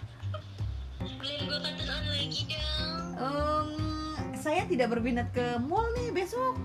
Em, 3.17 3.69
saya 4.33 4.65
tidak 4.65 4.97
berminat 4.97 5.29
ke 5.33 5.61
mall 5.61 5.85
nih 5.93 6.09
besok. 6.09 6.57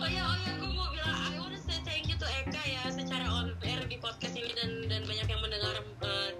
Oh 0.00 0.08
ya, 0.08 0.24
oh 0.24 0.36
ya, 0.40 0.52
gue 0.56 0.70
mau 0.72 0.88
bilang 0.88 1.12
I 1.12 1.36
wanna 1.36 1.60
say 1.60 1.76
thank 1.84 2.08
you 2.08 2.16
to 2.16 2.24
Eka 2.24 2.62
ya 2.64 2.82
secara 2.88 3.28
on 3.28 3.52
air 3.60 3.84
di 3.84 4.00
podcast 4.00 4.32
ini 4.32 4.52
dan 4.56 4.88
dan 4.88 5.04
banyak 5.04 5.28
yang 5.28 5.40
mendengar 5.44 5.76
eh, 5.84 6.30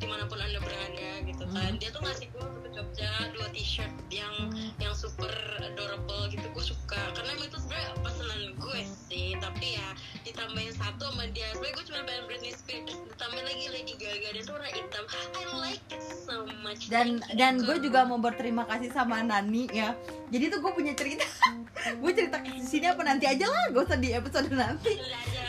di 0.00 0.06
mana 0.08 0.24
pun 0.24 0.40
anda 0.40 0.56
berada 0.56 1.10
gitu 1.20 1.44
kan. 1.52 1.76
Hmm. 1.76 1.80
Dia 1.80 1.92
tuh 1.92 2.00
ngasih 2.00 2.32
gue 2.32 2.57
Jogja 2.98 3.30
dua 3.30 3.46
t-shirt 3.54 3.94
yang 4.10 4.50
yang 4.82 4.90
super 4.90 5.30
adorable 5.62 6.26
gitu. 6.34 6.42
Gue 6.50 6.64
suka 6.66 6.98
karena 7.14 7.30
emang 7.30 7.46
itu 7.46 7.58
sebenarnya 7.62 7.94
pesanan 8.02 8.42
gue 8.58 8.80
sih. 9.06 9.38
Tapi 9.38 9.78
ya 9.78 9.88
ditambahin 10.26 10.74
satu 10.74 11.06
sama 11.14 11.30
dia. 11.30 11.46
Sebenarnya 11.54 11.74
gue 11.78 11.84
cuma 11.86 12.00
pengen 12.02 12.24
Britney 12.26 12.50
Spears. 12.58 12.98
Ditambahin 13.06 13.46
lagi 13.46 13.64
Lady 13.70 13.94
Gaga 13.94 14.28
dan 14.34 14.44
warna 14.50 14.70
hitam. 14.74 15.04
I 15.14 15.42
like 15.62 15.86
it 15.94 16.02
so 16.02 16.42
much. 16.66 16.90
dan 16.90 17.22
Thank 17.22 17.38
dan 17.38 17.62
gue 17.62 17.76
juga 17.78 18.02
mau 18.02 18.18
berterima 18.18 18.66
kasih 18.66 18.90
sama 18.90 19.22
Nani 19.22 19.70
ya 19.70 19.94
jadi 20.28 20.50
tuh 20.50 20.58
gue 20.60 20.72
punya 20.74 20.92
cerita 20.92 21.24
gue 22.02 22.12
cerita 22.12 22.42
ke 22.42 22.50
sini 22.60 22.90
apa 22.90 23.02
nanti 23.06 23.30
aja 23.30 23.46
lah 23.46 23.70
gak 23.70 23.94
usah 23.94 23.98
di 24.02 24.10
episode 24.10 24.50
nanti. 24.50 24.98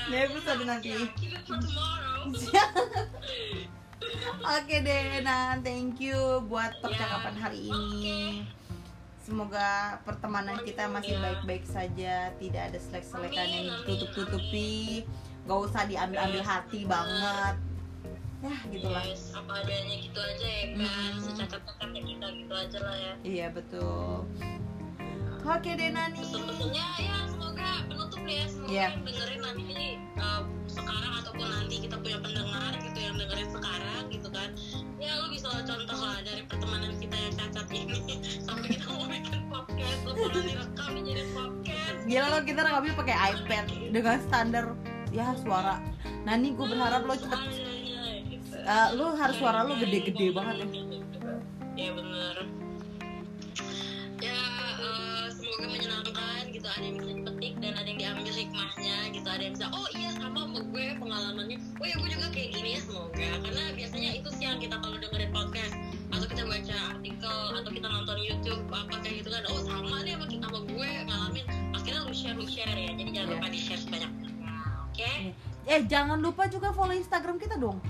Di 0.06 0.18
episode 0.22 0.62
nanti. 0.70 0.94
Ya, 2.54 2.66
oke 4.56 4.76
deh 4.82 5.20
Nan 5.24 5.62
thank 5.62 6.00
you 6.00 6.44
buat 6.48 6.72
percakapan 6.80 7.34
Ya, 7.36 7.42
hari 7.44 7.60
ini. 7.68 8.44
Semoga 9.20 10.02
pertemanan 10.08 10.58
kita 10.66 10.90
masih 10.90 11.14
baik-baik 11.22 11.62
saja 11.70 12.34
tidak 12.42 12.74
ada 12.74 12.80
selek-selekan 12.82 13.46
yang 13.46 13.66
ditutup-tutupi. 13.86 15.06
Gak 15.46 15.60
usah 15.70 15.86
diambil-ambil 15.86 16.42
hati 16.42 16.82
banget. 16.90 17.56
Ya 18.40 18.56
gitulah. 18.72 19.04
Yes, 19.04 19.36
apa 19.36 19.52
adanya 19.62 19.96
gitu 20.00 20.20
aja 20.24 20.48
ya 20.48 20.64
kan. 20.72 20.80
Mm. 20.80 21.14
Secacat-cacatnya 21.20 22.02
kita 22.08 22.28
gitu 22.40 22.54
aja 22.56 22.78
lah 22.80 22.96
ya. 22.98 23.14
iya 23.28 23.48
betul. 23.52 24.24
Oke 25.44 25.72
deh 25.76 25.90
Nani. 25.92 26.20
Pesan-pesannya 26.24 26.86
ya 27.04 27.16
semoga 27.28 27.70
Iya. 28.70 28.94
yang 28.94 29.02
dengerin 29.02 29.42
nanti 29.42 29.98
uh, 30.22 30.42
sekarang 30.70 31.14
ataupun 31.26 31.48
nanti 31.50 31.76
kita 31.82 31.96
punya 31.98 32.22
pendengar 32.22 32.72
gitu 32.78 33.00
yang 33.02 33.16
dengerin 33.18 33.50
sekarang 33.50 34.04
gitu 34.14 34.30
kan 34.30 34.50
ya 35.02 35.12
lu 35.18 35.26
bisa 35.34 35.48
contoh 35.66 35.98
lah 35.98 36.18
dari 36.22 36.42
pertemanan 36.46 36.94
kita 37.02 37.16
yang 37.18 37.34
cacat 37.34 37.68
ini 37.74 37.98
sampai 38.46 38.68
kita 38.78 38.86
mau 38.94 39.10
bikin 39.10 39.42
podcast 39.50 40.00
lu 40.06 40.12
pernah 40.14 40.44
direkam 40.46 40.92
jadi 41.02 41.24
podcast 41.34 41.98
Gila 42.06 42.26
lo 42.30 42.38
kita 42.46 42.60
rekamnya 42.62 42.94
pakai 42.94 43.16
iPad 43.34 43.66
dengan 43.90 44.18
standar 44.26 44.66
ya 45.10 45.34
suara. 45.42 45.78
Nani 46.26 46.54
gue 46.54 46.66
berharap 46.70 47.02
lo 47.06 47.14
cepet 47.18 47.38
Seadanya, 47.50 48.02
gitu. 48.30 48.54
eh, 48.54 48.88
lo 48.94 49.06
harus 49.18 49.36
suara 49.38 49.66
lo 49.66 49.74
gede-gede 49.78 50.30
banget 50.30 50.56
ya. 50.62 50.66
ya 51.74 51.90
bener 51.98 52.36
ya 54.22 54.38
eh, 54.78 55.26
semoga 55.34 55.66
menyenangkan 55.70 56.44
gitu 56.50 56.68
ada 56.70 56.88
yang 59.50 59.58
bisa 59.58 59.68
oh 59.74 59.88
iya 59.98 60.14
sama 60.22 60.46
sama 60.46 60.62
gue 60.62 60.86
pengalamannya. 61.02 61.58
Oh 61.82 61.86
ya 61.90 61.96
gue 61.98 62.10
juga 62.14 62.28
kayak 62.30 62.50
gini 62.54 62.70
ya 62.78 62.82
semoga. 62.86 63.30
Karena 63.42 63.64
biasanya 63.74 64.10
itu 64.22 64.30
sih 64.38 64.46
yang 64.46 64.62
kita 64.62 64.76
kalau 64.78 64.98
dengerin 65.02 65.32
podcast 65.34 65.74
atau 66.14 66.28
kita 66.30 66.44
baca 66.46 66.76
artikel 66.94 67.38
atau 67.58 67.72
kita 67.74 67.88
nonton 67.90 68.18
YouTube 68.22 68.62
apa 68.70 68.94
kayak 69.02 69.26
gitu 69.26 69.30
kan 69.34 69.44
oh 69.50 69.62
sama 69.66 70.06
nih 70.06 70.14
sama, 70.14 70.26
sama 70.30 70.60
gue 70.70 70.90
ngalamin. 71.10 71.46
Akhirnya 71.74 72.02
lu 72.06 72.14
share 72.14 72.38
lu 72.38 72.46
share 72.46 72.78
ya. 72.78 72.94
Jadi 72.94 73.10
jangan 73.10 73.26
Iya. 73.26 73.36
lupa 73.42 73.48
di 73.50 73.60
share 73.60 73.82
sebanyak 73.82 74.12
oke? 74.86 75.14
Eh 75.66 75.82
jangan 75.90 76.20
lupa 76.22 76.44
juga 76.46 76.70
follow 76.70 76.94
Instagram 76.94 77.42
kita 77.42 77.58
dong. 77.58 77.82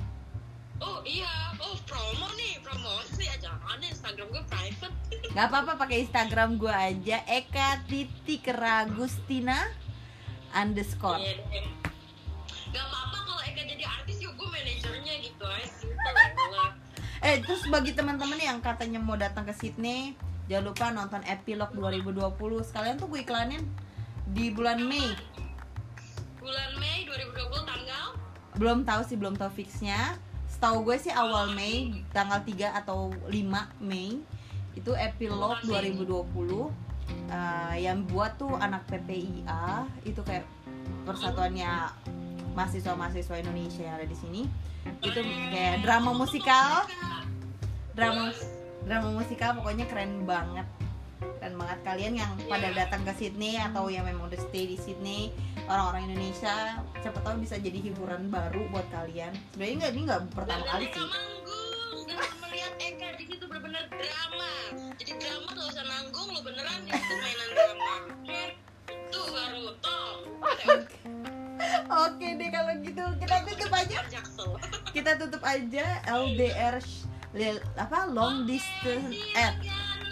oh 0.79 1.03
iya. 1.03 1.27
Oh 1.59 1.75
promo 1.83 2.31
nih 2.39 2.55
promosi 2.63 3.27
jangan 3.43 3.83
deh 3.83 3.91
Instagram 3.91 4.31
gue 4.31 4.43
private. 4.47 4.95
Gak 5.35 5.45
apa-apa 5.51 5.75
pakai 5.75 6.07
Instagram 6.07 6.55
gue 6.55 6.71
aja 6.71 7.19
Eka 7.27 7.83
titik 7.83 8.47
Ragustina 8.47 9.67
underscore. 10.53 11.19
Iya 11.21 11.41
deh. 11.49 11.67
Gak 12.69 12.85
apa-apa 12.85 13.17
kalau 13.25 13.41
Eka 13.49 13.61
jadi 13.65 13.83
artis 13.85 14.21
yuk 14.21 14.33
gue 14.37 14.47
manajernya 14.49 15.13
gitu 15.25 15.45
aja. 15.45 15.87
Eh 17.19 17.43
terus 17.43 17.67
bagi 17.67 17.91
teman-teman 17.91 18.39
yang 18.39 18.63
katanya 18.63 19.01
mau 19.01 19.19
datang 19.19 19.43
ke 19.43 19.51
Sydney, 19.51 20.15
jangan 20.47 20.63
lupa 20.71 20.85
nonton 20.93 21.21
Epilogue 21.27 21.75
2020. 21.75 22.31
Sekalian 22.63 22.95
tuh 22.95 23.11
gue 23.11 23.21
iklanin 23.25 23.61
di 24.29 24.53
bulan 24.53 24.79
Mei. 24.79 25.11
Bulan 26.39 26.71
Mei 26.79 27.03
2020 27.03 27.67
tanggal 27.67 28.05
belum 28.59 28.83
tahu 28.83 29.01
sih 29.07 29.15
belum 29.15 29.39
tahu 29.39 29.55
fixnya 29.55 30.19
setahu 30.51 30.83
gue 30.83 30.99
sih 30.99 31.15
awal 31.15 31.55
Mei 31.55 32.03
tanggal 32.11 32.43
3 32.43 32.83
atau 32.83 33.07
5 33.31 33.31
Mei 33.79 34.19
itu 34.75 34.91
epilog 34.99 35.63
2020 35.63 36.88
Eh, 37.29 37.85
yang 37.85 38.09
buat 38.09 38.41
tuh 38.41 38.57
anak 38.57 38.89
PPIA 38.89 39.85
itu 40.01 40.17
kayak 40.25 40.49
persatuannya 41.05 41.93
mahasiswa-mahasiswa 42.57 43.35
Indonesia 43.37 43.85
yang 43.85 43.95
ada 44.01 44.07
di 44.09 44.17
sini. 44.17 44.41
Itu 45.05 45.21
kayak 45.53 45.85
drama 45.85 46.17
musikal. 46.17 46.89
Drama 47.93 48.33
drama 48.89 49.09
musikal 49.13 49.53
pokoknya 49.61 49.85
keren 49.85 50.25
banget. 50.25 50.65
Keren 51.21 51.53
banget. 51.53 51.79
Kalian 51.85 52.13
yang 52.17 52.31
pada 52.49 52.73
datang 52.73 53.05
ke 53.05 53.13
Sydney 53.13 53.61
atau 53.61 53.93
yang 53.93 54.09
memang 54.09 54.25
udah 54.33 54.41
stay 54.49 54.65
di 54.65 54.77
Sydney 54.81 55.29
orang-orang 55.69 56.09
Indonesia 56.09 56.81
siapa 56.97 57.21
tahu 57.21 57.45
bisa 57.45 57.61
jadi 57.61 57.77
hiburan 57.77 58.33
baru 58.33 58.65
buat 58.73 58.89
kalian. 58.89 59.37
Sebenarnya 59.53 59.75
nggak 59.85 59.91
ini 59.93 60.01
nggak 60.09 60.21
pertama 60.33 60.65
Dan 60.65 60.69
kali 60.73 60.87
sih 60.97 61.07
melihat 62.49 62.73
Eka 62.81 63.07
di 63.21 63.25
situ 63.29 63.43
benar-benar 63.45 63.85
drama. 63.93 64.51
Jadi 64.97 65.11
drama 65.21 65.47
gak 65.53 65.67
usah 65.69 65.85
nanggung 65.85 66.27
lo 66.33 66.41
beneran 66.41 66.81
di 66.83 66.91
situ 66.91 67.13
mainan 67.21 67.49
drama. 67.53 67.93
Itu 68.89 69.19
baru 69.29 69.65
top 69.79 70.19
oke 71.89 72.27
deh 72.37 72.49
kalau 72.53 72.73
gitu 72.81 73.03
kita 73.19 73.37
tutup 73.45 73.71
aja. 73.73 73.97
Kita 74.95 75.11
tutup 75.21 75.43
aja 75.45 75.85
LDR 76.09 76.81
apa 77.77 78.09
long 78.09 78.49
distance 78.49 79.13
eh 79.37 79.53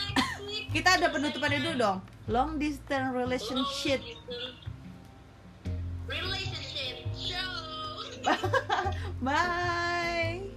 kita 0.76 1.02
ada 1.02 1.10
penutupannya 1.10 1.66
dulu 1.66 1.76
dong. 1.82 2.00
Long 2.30 2.62
distance 2.62 3.10
relationship. 3.10 4.06
Relationship 6.06 7.10
show. 7.18 8.06
Bye 9.26 10.57